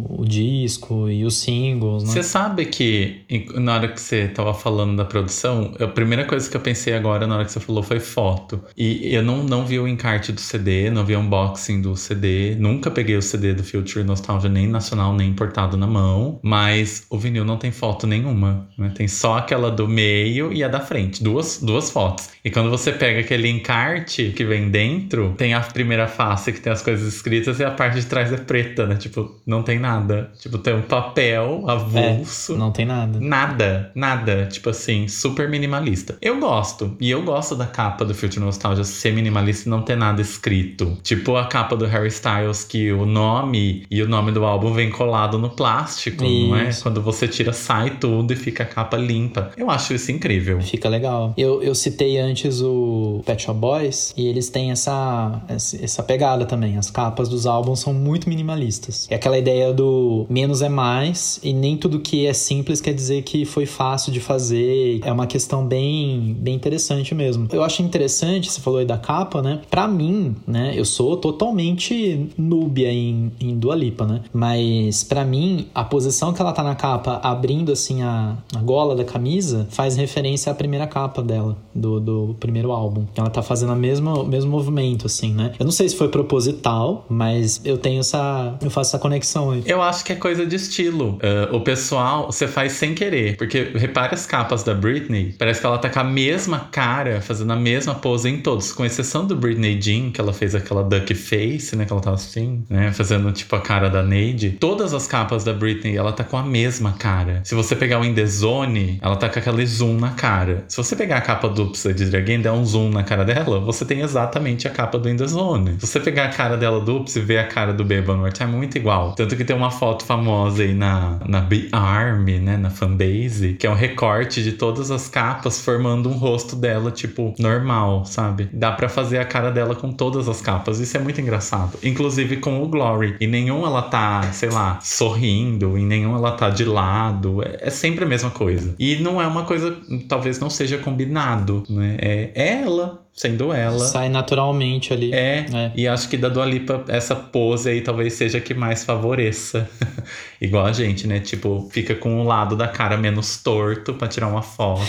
o 0.09 0.25
disco 0.25 1.09
e 1.09 1.25
os 1.25 1.37
singles, 1.37 2.05
né? 2.05 2.11
Você 2.11 2.23
sabe 2.23 2.67
que 2.67 3.25
na 3.55 3.75
hora 3.75 3.89
que 3.89 4.01
você 4.01 4.29
tava 4.29 4.55
falando 4.55 4.97
da 4.97 5.05
produção, 5.05 5.75
a 5.79 5.87
primeira 5.87 6.25
coisa 6.25 6.49
que 6.49 6.57
eu 6.57 6.61
pensei 6.61 6.95
agora 6.95 7.27
na 7.27 7.37
hora 7.37 7.45
que 7.45 7.53
você 7.53 7.61
falou 7.61 7.83
foi 7.83 8.01
foto. 8.01 8.61
E 8.77 9.15
eu 9.15 9.23
não, 9.23 9.43
não 9.43 9.65
vi 9.65 9.79
o 9.79 9.89
encarte 9.89 10.33
do 10.33 10.41
CD, 10.41 10.91
não 10.91 11.05
vi 11.05 11.15
o 11.15 11.21
unboxing 11.21 11.81
do 11.81 11.97
CD, 11.97 12.55
nunca 12.57 12.91
peguei 12.91 13.17
o 13.17 13.23
CD 13.23 13.55
do 13.55 13.65
Future 13.65 14.05
Nostalgia 14.05 14.49
nem 14.49 14.67
nacional 14.67 15.15
nem 15.15 15.31
importado 15.31 15.77
na 15.77 15.87
mão, 15.87 16.39
mas 16.43 17.07
o 17.11 17.19
vinil 17.19 17.45
não 17.45 17.57
tem 17.57 17.71
foto 17.71 18.07
nenhuma, 18.07 18.69
né? 18.79 18.93
Tem 18.95 19.09
só 19.09 19.39
aquela 19.39 19.71
do 19.71 19.89
meio 19.89 20.53
e 20.53 20.63
a 20.63 20.69
da 20.69 20.81
frente, 20.81 21.23
duas, 21.23 21.61
duas 21.63 21.91
fotos. 21.91 22.31
E 22.45 22.51
quando 22.51 22.71
você 22.71 22.93
pega 22.93 23.21
aquele 23.21 23.49
encarte 23.49 24.33
que 24.37 24.45
vem 24.45 24.71
dentro, 24.71 25.35
tem 25.37 25.55
a 25.55 25.61
primeira 25.61 26.07
face 26.07 26.53
que 26.53 26.61
tem 26.61 26.73
as 26.73 26.83
coisas 26.83 27.15
escritas 27.15 27.59
e 27.59 27.65
a 27.65 27.71
parte 27.71 28.01
de 28.01 28.07
trás 28.07 28.33
é 28.33 28.37
preta, 28.37 28.87
né? 28.87 28.97
Tipo, 28.97 29.41
não 29.47 29.63
tem 29.63 29.74
nada. 29.79 30.31
Tipo, 30.39 30.59
tem 30.59 30.75
um 30.75 30.83
papel 30.83 31.65
avulso. 31.69 32.55
É, 32.55 32.57
não 32.57 32.71
tem 32.71 32.85
nada. 32.85 33.19
Nada, 33.21 33.91
nada. 33.95 34.47
Tipo 34.47 34.71
assim, 34.71 35.09
super 35.09 35.49
minimalista. 35.49 36.17
Eu 36.21 36.39
gosto. 36.39 36.97
E 37.01 37.11
eu 37.11 37.23
gosto 37.23 37.55
da 37.55 37.67
capa 37.67 38.05
do 38.05 38.15
Future 38.15 38.41
Nostalgia 38.41 38.85
ser 38.85 39.13
minimalista 39.13 39.69
e 39.69 39.71
não 39.71 39.83
ter 39.83 39.97
nada 39.97 40.21
escrito. 40.21 40.99
Tipo 41.03 41.37
a 41.37 41.47
capa 41.47 41.77
do 41.77 41.87
Harry 41.87 42.09
Styles, 42.09 42.65
que 42.65 42.93
o 42.93 43.07
nome 43.07 43.85
e 43.91 44.03
o 44.03 44.09
nome 44.09 44.33
do 44.33 44.45
álbum 44.45 44.73
vem 44.73 44.91
colado 44.91 45.39
no 45.39 45.51
plástico, 45.51 46.25
isso. 46.25 46.49
não 46.49 46.57
é? 46.57 46.71
Quando 46.83 47.03
você 47.03 47.29
tira, 47.29 47.53
sai 47.53 47.99
tudo 47.99 48.33
e 48.33 48.37
fica 48.37 48.63
a 48.63 48.67
capa 48.67 48.97
limpa. 48.97 49.51
Eu 49.57 49.71
acho 49.71 49.95
isso 49.95 50.11
incrível. 50.11 50.61
Fica 50.61 50.89
legal. 50.89 51.33
Eu, 51.37 51.63
eu 51.63 51.75
citei 51.75 52.19
antes 52.19 52.61
o 52.61 53.23
Pet 53.25 53.43
Shop 53.43 53.59
Boys 53.59 54.13
e 54.17 54.27
eles 54.27 54.49
têm 54.49 54.71
essa, 54.71 55.43
essa 55.49 56.03
pegada 56.03 56.45
também. 56.45 56.77
As 56.77 56.91
capas 56.91 57.29
dos 57.29 57.47
álbuns 57.47 57.81
são 57.81 57.93
muito 57.93 58.29
minimalistas. 58.29 59.07
É 59.11 59.15
aquela 59.15 59.39
ideia 59.39 59.64
ideia 59.65 59.73
do 59.73 60.27
menos 60.29 60.63
é 60.63 60.69
mais 60.69 61.41
e 61.43 61.53
nem 61.53 61.77
tudo 61.77 62.01
que 62.01 62.27
é 62.27 62.33
simples 62.33 62.81
quer 62.81 62.93
dizer 62.93 63.23
que 63.23 63.45
foi 63.45 63.67
fácil 63.67 64.13
de 64.13 64.21
fazer. 64.21 65.01
É 65.03 65.13
uma 65.13 65.27
questão 65.27 65.67
bem, 65.67 66.37
bem 66.39 66.55
interessante 66.55 67.15
mesmo. 67.15 67.49
Eu 67.53 67.63
acho 67.63 67.83
interessante, 67.83 68.51
você 68.51 68.61
falou 68.61 68.79
aí 68.79 68.85
da 68.85 68.99
capa, 68.99 69.41
né? 69.41 69.61
Pra 69.71 69.89
mim, 69.89 70.35
né? 70.47 70.73
Eu 70.77 70.85
sou 70.85 71.17
totalmente 71.17 72.29
núbia 72.37 72.93
em, 72.93 73.33
em 73.41 73.57
Dua 73.57 73.75
Lipa, 73.75 74.07
né? 74.07 74.21
Mas 74.33 75.03
para 75.03 75.25
mim, 75.25 75.67
a 75.75 75.85
posição 75.85 76.33
que 76.33 76.41
ela 76.41 76.53
tá 76.53 76.63
na 76.63 76.75
capa, 76.75 77.21
abrindo 77.23 77.73
assim 77.73 78.03
a, 78.03 78.37
a 78.55 78.61
gola 78.61 78.95
da 78.95 79.05
camisa, 79.05 79.67
faz 79.71 79.97
referência 79.97 80.51
à 80.51 80.55
primeira 80.55 80.87
capa 80.87 81.23
dela, 81.23 81.57
do, 81.75 82.01
do 82.01 82.37
primeiro 82.39 82.73
álbum. 82.73 83.05
Ela 83.15 83.31
tá 83.31 83.43
fazendo 83.43 83.73
o 83.73 83.77
mesmo 83.77 84.51
movimento, 84.51 85.07
assim, 85.07 85.33
né? 85.33 85.53
Eu 85.59 85.65
não 85.65 85.73
sei 85.73 85.89
se 85.89 85.97
foi 85.97 86.09
proposital, 86.09 87.05
mas 87.09 87.61
eu 87.65 87.79
tenho 87.79 88.01
essa. 88.01 88.57
Eu 88.61 88.71
faço 88.71 88.91
essa 88.91 88.99
conexão 88.99 89.44
eu 89.67 89.83
acho 89.83 90.05
que 90.05 90.13
é 90.13 90.17
coisa 90.17 90.47
de 90.47 90.57
estilo. 90.57 91.19
Uh, 91.19 91.57
o 91.57 91.61
pessoal, 91.61 92.27
você 92.27 92.47
faz 92.47 92.73
sem 92.73 92.95
querer. 92.95 93.37
Porque 93.37 93.71
repare 93.75 94.15
as 94.15 94.27
capas 94.27 94.63
da 94.63 94.75
Britney. 94.75 95.35
Parece 95.39 95.61
que 95.61 95.67
ela 95.67 95.79
tá 95.79 95.89
com 95.89 96.01
a 96.01 96.05
mesma 96.05 96.69
cara, 96.71 97.21
fazendo 97.21 97.53
a 97.53 97.57
mesma 97.57 97.95
pose 97.95 98.29
em 98.29 98.39
todos. 98.41 98.73
Com 98.73 98.85
exceção 98.85 99.27
do 99.27 99.37
Britney 99.37 99.81
Jean, 99.81 100.11
que 100.11 100.21
ela 100.21 100.33
fez 100.33 100.55
aquela 100.55 100.83
duck 100.83 101.15
face, 101.15 101.77
né? 101.77 101.85
Que 101.85 101.93
ela 101.93 102.03
tava 102.03 102.17
assim, 102.17 102.65
né? 102.69 102.93
Fazendo 102.93 103.31
tipo 103.33 103.55
a 103.57 103.61
cara 103.61 103.89
da 103.89 104.03
Neide. 104.03 104.51
Todas 104.61 104.95
as 104.95 105.07
capas 105.07 105.45
da 105.45 105.53
Britney, 105.53 105.97
ela 105.97 106.13
tá 106.13 106.25
com 106.25 106.37
a 106.37 106.43
mesma 106.43 106.93
cara. 106.93 107.41
Se 107.45 107.55
você 107.55 107.75
pegar 107.75 108.01
o 108.01 108.05
In 108.05 108.15
The 108.15 108.27
Zone, 108.27 108.99
ela 109.03 109.17
tá 109.17 109.29
com 109.29 109.39
aquele 109.39 109.67
zoom 109.67 109.99
na 109.99 110.11
cara. 110.11 110.65
Se 110.69 110.77
você 110.77 110.97
pegar 110.97 111.19
a 111.19 111.21
capa 111.21 111.49
do 111.49 111.65
Upside 111.65 112.05
Dragon 112.07 112.33
e 112.33 112.39
der 112.39 112.53
um 112.53 112.65
zoom 112.65 112.91
na 112.91 113.03
cara 113.03 113.25
dela, 113.25 113.61
você 113.61 113.85
tem 113.85 114.01
exatamente 114.01 114.67
a 114.67 114.71
capa 114.71 114.99
do 114.99 115.09
In 115.09 115.17
The 115.17 115.27
Zone. 115.27 115.77
Se 115.79 115.87
você 115.87 116.01
pegar 116.01 116.27
a 116.27 116.29
cara 116.29 116.57
dela 116.57 116.81
do 116.81 116.97
Ups 116.97 117.17
e 117.17 117.21
ver 117.21 117.39
a 117.39 117.47
cara 117.47 117.73
do 117.73 117.85
More 117.85 118.33
Time, 118.33 118.53
é 118.53 118.57
muito 118.57 118.77
igual. 118.77 119.13
Tanto 119.15 119.34
tanto 119.35 119.37
que 119.37 119.45
tem 119.45 119.55
uma 119.55 119.71
foto 119.71 120.05
famosa 120.05 120.63
aí 120.63 120.73
na, 120.73 121.19
na 121.27 121.41
B-Army, 121.41 122.39
né? 122.39 122.57
Na 122.57 122.71
fanbase, 122.71 123.55
que 123.55 123.67
é 123.67 123.71
um 123.71 123.75
recorte 123.75 124.43
de 124.43 124.53
todas 124.53 124.91
as 124.91 125.09
capas 125.09 125.61
formando 125.61 126.09
um 126.09 126.13
rosto 126.13 126.57
dela, 126.57 126.91
tipo, 126.91 127.35
normal, 127.39 128.05
sabe? 128.05 128.49
Dá 128.53 128.73
para 128.73 128.89
fazer 128.89 129.19
a 129.19 129.25
cara 129.25 129.51
dela 129.51 129.75
com 129.75 129.93
todas 129.93 130.29
as 130.29 130.41
capas. 130.41 130.79
Isso 130.79 130.97
é 130.97 131.01
muito 131.01 131.21
engraçado. 131.21 131.79
Inclusive 131.83 132.37
com 132.39 132.63
o 132.63 132.69
Glory. 132.69 133.17
E 133.21 133.27
nenhum 133.27 133.67
ela 133.67 133.83
tá, 133.83 134.23
sei 134.33 134.51
lá, 134.51 134.79
sorrindo, 134.81 135.77
em 135.77 135.87
nenhum 135.87 136.17
ela 136.17 136.33
tá 136.33 136.49
de 136.49 136.65
lado. 136.65 137.43
É, 137.43 137.69
é 137.69 137.71
sempre 137.71 138.05
a 138.05 138.09
mesma 138.09 138.31
coisa. 138.31 138.75
E 138.79 138.97
não 138.97 139.21
é 139.21 139.27
uma 139.27 139.45
coisa, 139.45 139.77
talvez 140.09 140.39
não 140.39 140.49
seja 140.49 140.79
combinado, 140.79 141.65
né? 141.69 141.97
É, 142.01 142.31
é 142.35 142.63
ela 142.63 143.04
sendo 143.15 143.53
ela. 143.53 143.79
Sai 143.79 144.09
naturalmente 144.09 144.93
ali. 144.93 145.15
É, 145.15 145.47
é, 145.53 145.73
e 145.77 145.87
acho 145.87 146.09
que 146.09 146.17
da 146.17 146.29
Dua 146.29 146.45
Lipa, 146.45 146.85
essa 146.89 147.15
pose 147.15 147.71
aí 147.71 147.81
talvez 147.81 148.15
seja 148.15 148.39
a 148.39 148.41
que 148.41 148.53
mais 148.53 148.85
favoreça. 148.85 149.71
Igual 150.41 150.67
a 150.67 150.73
gente, 150.73 151.07
né? 151.07 151.21
Tipo, 151.21 151.69
fica 151.71 151.95
com 151.95 152.21
um 152.21 152.25
lado 152.25 152.57
da 152.57 152.67
cara 152.67 152.97
menos 152.97 153.41
torto 153.41 153.95
pra 153.95 154.09
tirar 154.09 154.27
uma 154.27 154.43
foto. 154.43 154.83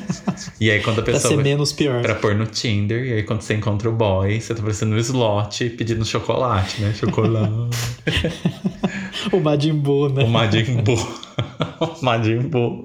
e 0.60 0.70
aí 0.70 0.80
quando 0.82 1.00
a 1.00 1.02
pessoa... 1.02 1.20
pra 1.20 1.30
ser 1.30 1.42
menos 1.42 1.72
pior. 1.72 2.02
Pra 2.02 2.14
pôr 2.14 2.34
no 2.34 2.44
Tinder. 2.46 3.04
E 3.04 3.12
aí 3.14 3.22
quando 3.22 3.40
você 3.40 3.54
encontra 3.54 3.88
o 3.88 3.92
boy, 3.92 4.38
você 4.38 4.54
tá 4.54 4.60
parecendo 4.60 4.94
um 4.94 4.98
slot 4.98 5.70
pedindo 5.70 6.04
chocolate, 6.04 6.82
né? 6.82 6.92
Chocolate. 6.92 7.50
o 9.32 9.40
Majin 9.40 9.74
Buu, 9.74 10.10
né? 10.10 10.24
O 10.24 10.28
Majin 10.28 10.82
Buu. 10.82 10.98
o 11.80 12.04
Majin 12.04 12.40
Buu. 12.40 12.84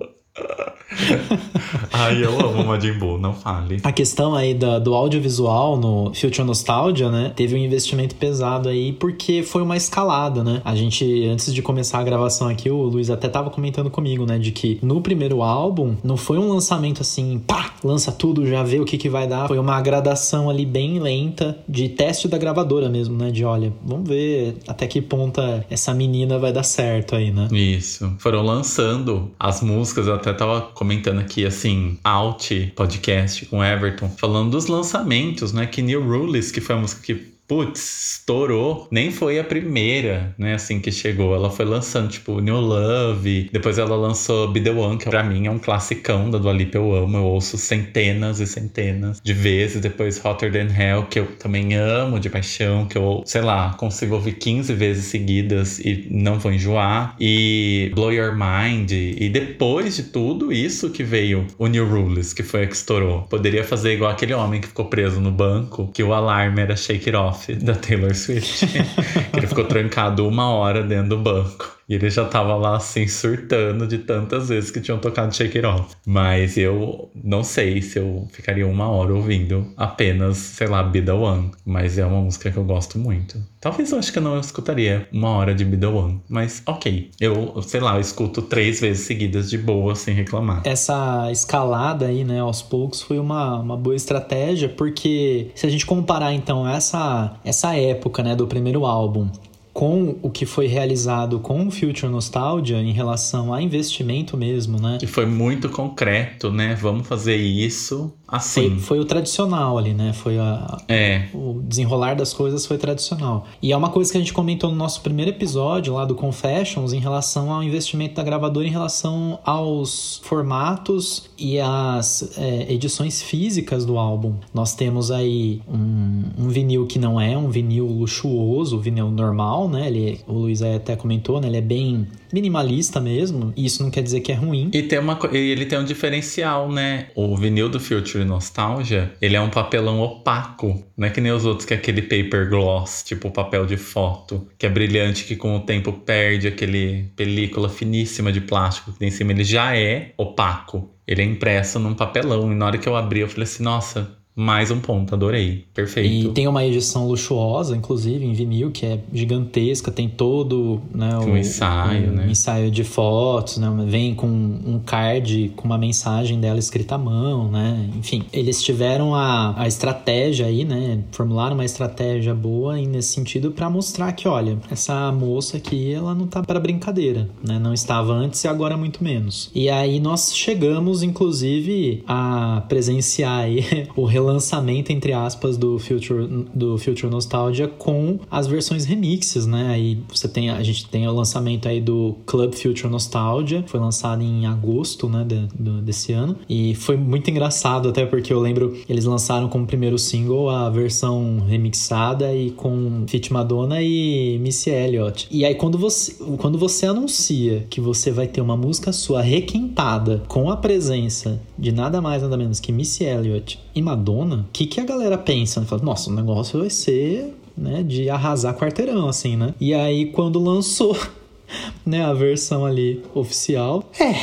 Ai, 1.94 2.24
eu 2.24 2.40
amo 2.40 2.66
Majin 2.66 2.94
Buu, 2.94 3.18
não 3.18 3.34
fale. 3.34 3.80
A 3.84 3.92
questão 3.92 4.36
aí 4.36 4.54
da, 4.54 4.80
do 4.80 4.94
audiovisual 4.94 5.78
no 5.78 6.14
Future 6.14 6.44
Nostalgia, 6.44 7.10
né? 7.10 7.32
Teve 7.36 7.56
um 7.56 7.58
investimento 7.58 8.16
pesado 8.16 8.70
aí 8.70 8.94
porque 8.94 9.44
foi 9.44 9.62
uma 9.62 9.78
escalada, 9.78 10.44
né? 10.44 10.62
A 10.66 10.76
gente, 10.76 11.26
antes 11.26 11.54
de 11.54 11.62
começar 11.62 12.00
a 12.00 12.04
gravação 12.04 12.48
aqui, 12.48 12.70
o 12.70 12.84
Luiz 12.84 13.10
até 13.10 13.28
tava 13.28 13.50
comentando 13.50 13.90
comigo, 13.90 14.26
né? 14.26 14.38
De 14.38 14.52
que 14.52 14.80
no 14.82 15.02
primeiro 15.02 15.42
álbum 15.42 15.96
não 16.04 16.18
foi 16.18 16.38
um 16.38 16.50
lançamento 16.50 17.02
assim, 17.02 17.40
pá, 17.46 17.74
lança 17.84 18.12
tudo, 18.12 18.46
já 18.46 18.64
vê 18.64 18.80
o 18.80 18.86
que 18.86 18.98
que 18.98 19.10
vai 19.10 19.28
dar. 19.28 19.48
Foi 19.48 19.60
uma 19.60 19.80
gradação 19.82 20.50
ali 20.50 20.66
bem 20.66 21.00
lenta 21.00 21.58
de 21.68 21.90
teste 21.90 22.28
da 22.28 22.38
gravadora 22.38 22.90
mesmo, 22.90 23.18
né? 23.18 23.32
De 23.32 23.44
olha, 23.46 23.72
vamos 23.84 24.08
ver 24.08 24.58
até 24.68 24.88
que 24.88 25.02
ponta 25.02 25.66
essa 25.70 25.94
menina 25.94 26.40
vai 26.40 26.52
dar 26.52 26.64
certo 26.64 27.16
aí, 27.16 27.32
né? 27.32 27.48
Isso. 27.52 28.14
Foram 28.20 28.42
lançando 28.42 29.32
as 29.40 29.62
músicas, 29.62 30.08
eu 30.08 30.16
até 30.16 30.34
tava 30.34 30.62
comentando 30.62 30.87
aqui, 31.20 31.46
assim, 31.46 31.98
Out 32.04 32.74
Podcast 32.76 33.46
com 33.46 33.64
Everton, 33.64 34.10
falando 34.10 34.52
dos 34.52 34.68
lançamentos, 34.68 35.54
né? 35.54 35.66
Que 35.66 35.82
New 35.82 36.02
Rules, 36.04 36.52
que 36.52 36.62
foi 36.62 36.76
a 36.76 36.80
música 36.80 37.02
que 37.02 37.37
putz, 37.48 38.18
estourou. 38.18 38.88
Nem 38.92 39.10
foi 39.10 39.40
a 39.40 39.44
primeira, 39.44 40.36
né, 40.38 40.54
assim 40.54 40.80
que 40.80 40.92
chegou. 40.92 41.34
Ela 41.34 41.50
foi 41.50 41.66
lançando, 41.66 42.10
tipo, 42.10 42.40
New 42.42 42.60
Love. 42.60 43.50
Depois 43.52 43.78
ela 43.78 43.96
lançou 43.96 44.50
Be 44.50 44.60
The 44.60 44.72
One, 44.72 44.98
que 44.98 45.10
pra 45.10 45.24
mim 45.24 45.48
é 45.48 45.52
um 45.52 45.58
classicão 45.58 46.30
da 46.30 46.38
Dua 46.38 46.52
Lipa, 46.52 46.78
eu 46.78 46.94
amo. 46.94 47.18
Eu 47.18 47.24
ouço 47.24 47.58
centenas 47.58 48.40
e 48.40 48.48
centenas 48.48 49.22
de 49.24 49.34
vezes. 49.34 49.82
Depois 49.82 50.24
Hotter 50.24 50.52
Than 50.52 50.68
Hell, 50.78 51.04
que 51.04 51.20
eu 51.20 51.28
também 51.38 51.74
amo 51.76 52.20
de 52.20 52.30
paixão, 52.30 52.86
que 52.86 52.98
eu, 52.98 53.24
sei 53.26 53.42
lá, 53.42 53.74
consigo 53.76 54.16
ouvir 54.16 54.34
15 54.34 54.74
vezes 54.74 55.06
seguidas 55.06 55.80
e 55.80 56.08
não 56.12 56.38
vou 56.40 56.52
enjoar. 56.52 57.16
E 57.20 57.92
Blow 57.96 58.12
Your 58.12 58.36
Mind. 58.36 58.92
E 58.92 59.30
depois 59.30 59.96
de 59.96 60.04
tudo 60.04 60.52
isso 60.52 60.90
que 60.90 61.04
veio 61.04 61.48
o 61.58 61.68
New 61.68 61.88
Rules, 61.88 62.34
que 62.34 62.44
foi 62.44 62.64
a 62.64 62.68
que 62.68 62.76
estourou. 62.76 63.22
Poderia 63.24 63.64
fazer 63.64 63.94
igual 63.94 64.12
aquele 64.12 64.34
homem 64.34 64.60
que 64.60 64.68
ficou 64.68 64.86
preso 64.86 65.22
no 65.22 65.32
banco, 65.32 65.90
que 65.94 66.04
o 66.04 66.14
alarme 66.14 66.62
era 66.62 66.76
Shake 66.76 67.10
It 67.10 67.16
Off 67.16 67.37
off 67.38 67.54
da 67.56 67.76
Taylor 67.76 68.16
Swift. 68.16 68.66
ele 69.36 69.48
ficou 69.48 69.66
trancado 69.66 70.28
uma 70.28 70.50
hora 70.50 70.84
dentro 70.84 71.10
do 71.10 71.18
banco. 71.18 71.77
E 71.90 71.96
ele 71.96 72.10
já 72.10 72.26
tava 72.26 72.56
lá 72.56 72.76
assim 72.76 73.08
surtando 73.08 73.88
de 73.88 74.00
tantas 74.00 74.50
vezes 74.50 74.70
que 74.70 74.82
tinham 74.82 75.00
tocado 75.00 75.34
Shake 75.34 75.58
It 75.58 75.66
Off. 75.66 75.96
Mas 76.06 76.58
eu 76.58 77.10
não 77.16 77.44
sei 77.44 77.82
se 77.82 77.98
eu 77.98 78.28
ficaria 78.32 78.68
uma 78.68 78.90
hora 78.90 79.14
ouvindo 79.14 79.72
apenas, 79.78 80.38
sei 80.38 80.68
lá, 80.68 80.84
Be 80.84 81.02
The 81.02 81.14
One. 81.14 81.52
Mas 81.66 81.98
é 81.98 82.06
uma 82.06 82.22
música 82.22 82.52
que 82.52 82.58
eu 82.58 82.66
gosto 82.66 83.00
muito. 83.00 83.42
Talvez 83.62 83.92
eu 83.92 84.00
acho 84.00 84.12
que 84.12 84.20
eu 84.20 84.24
não 84.24 84.40
escutaria 84.40 85.08
uma 85.12 85.30
hora 85.30 85.56
de 85.56 85.64
Be 85.64 85.78
The 85.78 85.88
One. 85.88 86.22
Mas 86.28 86.62
ok. 86.66 87.10
Eu, 87.20 87.62
sei 87.62 87.80
lá, 87.80 87.96
eu 87.96 88.02
escuto 88.02 88.42
três 88.42 88.82
vezes 88.82 89.06
seguidas 89.06 89.50
de 89.50 89.58
boa, 89.58 89.96
sem 89.96 90.14
reclamar. 90.14 90.62
Essa 90.66 91.32
escalada 91.32 92.08
aí, 92.08 92.24
né, 92.24 92.42
aos 92.42 92.62
poucos, 92.62 93.02
foi 93.02 93.18
uma, 93.18 93.60
uma 93.60 93.78
boa 93.78 93.96
estratégia, 93.96 94.70
porque 94.70 95.52
se 95.56 95.66
a 95.66 95.70
gente 95.70 95.86
comparar 95.86 96.34
então 96.34 96.68
essa, 96.68 97.36
essa 97.44 97.76
época, 97.76 98.22
né, 98.22 98.36
do 98.36 98.46
primeiro 98.46 98.86
álbum 98.86 99.30
com 99.78 100.16
o 100.24 100.32
que 100.32 100.44
foi 100.44 100.66
realizado 100.66 101.40
com 101.40 101.68
o 101.68 101.70
Future 101.70 102.08
Nostalgia 102.08 102.82
em 102.82 102.92
relação 102.92 103.54
a 103.54 103.62
investimento 103.62 104.36
mesmo, 104.36 104.82
né? 104.82 104.98
Que 105.00 105.06
foi 105.06 105.28
muito 105.28 105.70
concreto, 105.70 106.50
né? 106.50 106.74
Vamos 106.74 107.06
fazer 107.06 107.36
isso 107.36 108.12
assim. 108.28 108.72
Foi, 108.72 108.80
foi 108.80 109.00
o 109.00 109.06
tradicional 109.06 109.78
ali, 109.78 109.94
né? 109.94 110.14
Foi 110.14 110.40
a, 110.40 110.78
é. 110.88 111.28
o 111.32 111.62
desenrolar 111.64 112.16
das 112.16 112.34
coisas 112.34 112.66
foi 112.66 112.80
tradicional. 112.80 113.46
E 113.62 113.72
é 113.72 113.78
uma 113.78 113.90
coisa 113.90 114.12
que 114.12 114.18
a 114.18 114.20
gente 114.20 114.34
comentou 114.34 114.72
no 114.72 114.76
nosso 114.76 115.00
primeiro 115.02 115.30
episódio 115.30 115.94
lá 115.94 116.06
do 116.06 116.16
Confessions 116.16 116.92
em 116.92 117.00
relação 117.00 117.54
ao 117.54 117.62
investimento 117.62 118.16
da 118.16 118.24
gravadora 118.24 118.66
em 118.66 118.72
relação 118.72 119.38
aos 119.46 120.20
formatos 120.24 121.30
e 121.38 121.60
as 121.60 122.36
é, 122.36 122.74
edições 122.74 123.22
físicas 123.22 123.86
do 123.86 123.98
álbum. 124.00 124.34
Nós 124.52 124.74
temos 124.74 125.12
aí 125.12 125.62
um, 125.68 126.24
um 126.46 126.50
vinil 126.50 126.88
que 126.88 126.98
não 126.98 127.22
é 127.22 127.38
um 127.38 127.50
vinil 127.50 127.86
luxuoso, 127.86 128.78
o 128.78 128.80
vinil 128.80 129.12
normal, 129.12 129.67
né? 129.70 129.88
Ele, 129.88 130.20
o 130.28 130.34
Luiz 130.34 130.62
até 130.62 130.96
comentou, 130.96 131.40
né? 131.40 131.48
Ele 131.48 131.58
é 131.58 131.62
bem 131.62 132.08
minimalista 132.32 133.00
mesmo, 133.00 133.54
e 133.56 133.66
isso 133.66 133.84
não 133.84 133.90
quer 133.90 134.02
dizer 134.02 134.22
que 134.22 134.32
é 134.32 134.36
ruim. 134.36 134.70
E 134.74 134.84
tem 134.84 135.00
uma, 135.00 135.18
ele 135.32 135.66
tem 135.66 135.80
um 135.80 135.84
diferencial, 135.84 136.72
né? 136.72 137.08
O 137.16 137.36
vinil 137.38 137.70
do 137.70 137.80
Future 137.80 138.24
Nostalgia, 138.26 139.14
ele 139.22 139.36
é 139.36 139.42
um 139.42 139.50
papelão 139.50 140.02
opaco, 140.02 140.84
não 140.96 141.08
é 141.08 141.10
que 141.10 141.22
nem 141.22 141.32
os 141.32 141.46
outros 141.46 141.66
que 141.66 141.74
é 141.74 141.78
aquele 141.78 142.02
paper 142.02 142.50
gloss, 142.50 143.04
tipo 143.04 143.32
papel 143.32 143.66
de 143.66 143.78
foto, 143.78 144.48
que 144.58 144.66
é 144.66 144.70
brilhante, 144.70 145.26
que 145.26 145.36
com 145.36 145.56
o 145.56 145.60
tempo 145.62 145.92
perde 145.94 146.48
aquele 146.48 147.06
película 147.16 147.70
finíssima 147.70 148.32
de 148.32 148.42
plástico 148.42 148.92
que 148.92 149.00
tem 149.00 149.08
em 149.08 149.12
cima, 149.12 149.32
ele 149.32 149.44
já 149.44 149.76
é 149.76 150.14
opaco. 150.18 150.90
Ele 151.08 151.22
é 151.22 151.26
impresso 151.26 151.80
num 151.80 151.94
papelão, 151.94 152.52
e 152.52 152.56
na 152.56 152.66
hora 152.66 152.78
que 152.78 152.88
eu 152.88 152.96
abri, 152.96 153.22
eu 153.22 153.30
falei 153.30 153.44
assim, 153.44 153.64
nossa, 153.64 154.12
mais 154.40 154.70
um 154.70 154.80
ponto, 154.80 155.16
adorei. 155.16 155.66
Perfeito. 155.74 156.28
E 156.28 156.32
tem 156.32 156.48
uma 156.48 156.64
edição 156.64 157.08
luxuosa, 157.08 157.76
inclusive, 157.76 158.24
em 158.24 158.34
vinil, 158.34 158.70
que 158.70 158.86
é 158.86 159.00
gigantesca, 159.12 159.92
tem 159.92 160.08
todo 160.08 160.80
né, 160.94 161.18
o, 161.18 161.36
ensaio, 161.36 162.12
um 162.12 162.16
né? 162.18 162.28
ensaio 162.30 162.70
de 162.70 162.84
fotos, 162.84 163.58
né? 163.58 163.68
Vem 163.88 164.14
com 164.14 164.28
um 164.28 164.80
card 164.86 165.54
com 165.56 165.66
uma 165.66 165.78
mensagem 165.80 166.40
dela 166.40 166.60
escrita 166.60 166.94
à 166.94 166.98
mão, 167.00 167.50
né? 167.50 167.90
Enfim, 167.98 168.26
eles 168.32 168.62
tiveram 168.62 169.16
a, 169.16 169.60
a 169.60 169.68
estratégia 169.68 170.46
aí, 170.46 170.64
né? 170.64 171.00
Formularam 171.12 171.56
uma 171.56 171.66
estratégia 171.66 172.36
boa 172.36 172.76
nesse 172.78 173.14
sentido 173.14 173.50
para 173.50 173.68
mostrar 173.72 174.12
que, 174.12 174.28
olha, 174.28 174.60
essa 174.70 175.12
moça 175.12 175.58
aqui, 175.58 175.92
ela 175.92 176.14
não 176.14 176.28
tá 176.28 176.44
para 176.44 176.60
brincadeira, 176.60 177.28
né? 177.44 177.58
Não 177.58 177.74
estava 177.74 178.14
antes 178.14 178.44
e 178.44 178.48
agora 178.48 178.78
muito 178.78 179.04
menos. 179.04 179.50
E 179.56 179.68
aí 179.68 180.00
nós 180.00 180.32
chegamos, 180.36 181.02
inclusive, 181.02 182.04
a 182.08 182.64
presenciar 182.70 183.40
aí 183.40 183.66
o 183.98 184.06
relacionamento 184.06 184.27
relançamento, 184.28 184.92
entre 184.92 185.14
aspas, 185.14 185.58
do 185.58 185.80
Future, 185.80 186.28
do 186.54 186.78
Future 186.78 187.10
Nostalgia 187.10 187.68
com 187.68 188.20
as 188.30 188.46
versões 188.48 188.86
remixes, 188.86 189.46
né? 189.46 189.70
Aí 189.70 190.00
você 190.10 190.28
tem, 190.28 190.50
a 190.50 190.62
gente 190.62 190.88
tem 190.88 191.08
o 191.08 191.12
lançamento 191.12 191.68
aí 191.68 191.80
do 191.80 192.16
Club 192.26 192.54
Future 192.54 192.88
Nostalgia, 192.90 193.64
foi 193.68 193.80
lançado 193.80 194.22
em 194.22 194.46
agosto, 194.46 195.08
né, 195.08 195.24
de, 195.24 195.48
de, 195.48 195.82
desse 195.82 196.12
ano. 196.14 196.36
E 196.50 196.76
foi 196.76 196.98
muito 196.98 197.30
engraçado, 197.30 197.90
até 197.90 198.06
porque 198.06 198.34
eu 198.34 198.40
lembro, 198.40 198.76
eles 198.90 199.06
lançaram 199.06 199.48
como 199.48 199.66
primeiro 199.66 199.98
single 199.98 200.50
a 200.50 200.70
versão 200.70 201.40
remixada 201.48 202.34
e 202.36 202.52
com 202.52 203.06
Fit 203.08 203.32
Madonna 203.32 203.82
e 203.82 204.38
Missy 204.40 204.70
Elliott. 204.70 205.28
E 205.32 205.46
aí 205.46 205.56
quando 205.56 205.78
você, 205.78 206.14
quando 206.38 206.58
você 206.58 206.86
anuncia 206.86 207.66
que 207.70 207.80
você 207.80 208.12
vai 208.12 208.28
ter 208.28 208.42
uma 208.42 208.58
música 208.58 208.92
sua 208.92 209.22
requentada 209.22 210.24
com 210.28 210.50
a 210.50 210.58
presença 210.58 211.40
de 211.58 211.72
nada 211.72 212.02
mais 212.02 212.22
nada 212.22 212.36
menos 212.36 212.60
que 212.60 212.72
Missy 212.72 213.04
Elliott 213.06 213.60
e 213.78 213.82
Madonna, 213.82 214.38
o 214.38 214.52
que, 214.52 214.66
que 214.66 214.82
a 214.82 214.84
galera 214.84 215.18
pensa? 215.18 215.62
Fala, 215.62 215.84
Nossa, 215.84 216.10
o 216.10 216.14
negócio 216.14 216.60
vai 216.60 216.70
ser 216.70 217.36
né, 217.56 217.84
de 217.84 218.10
arrasar 218.10 218.56
quarteirão, 218.56 219.08
assim, 219.08 219.36
né? 219.36 219.54
E 219.62 219.74
aí, 219.74 220.08
quando 220.08 220.40
lançou 220.40 220.98
né, 221.86 222.04
a 222.04 222.14
versão 222.14 222.66
ali 222.66 223.04
oficial, 223.14 223.84
é, 224.00 224.14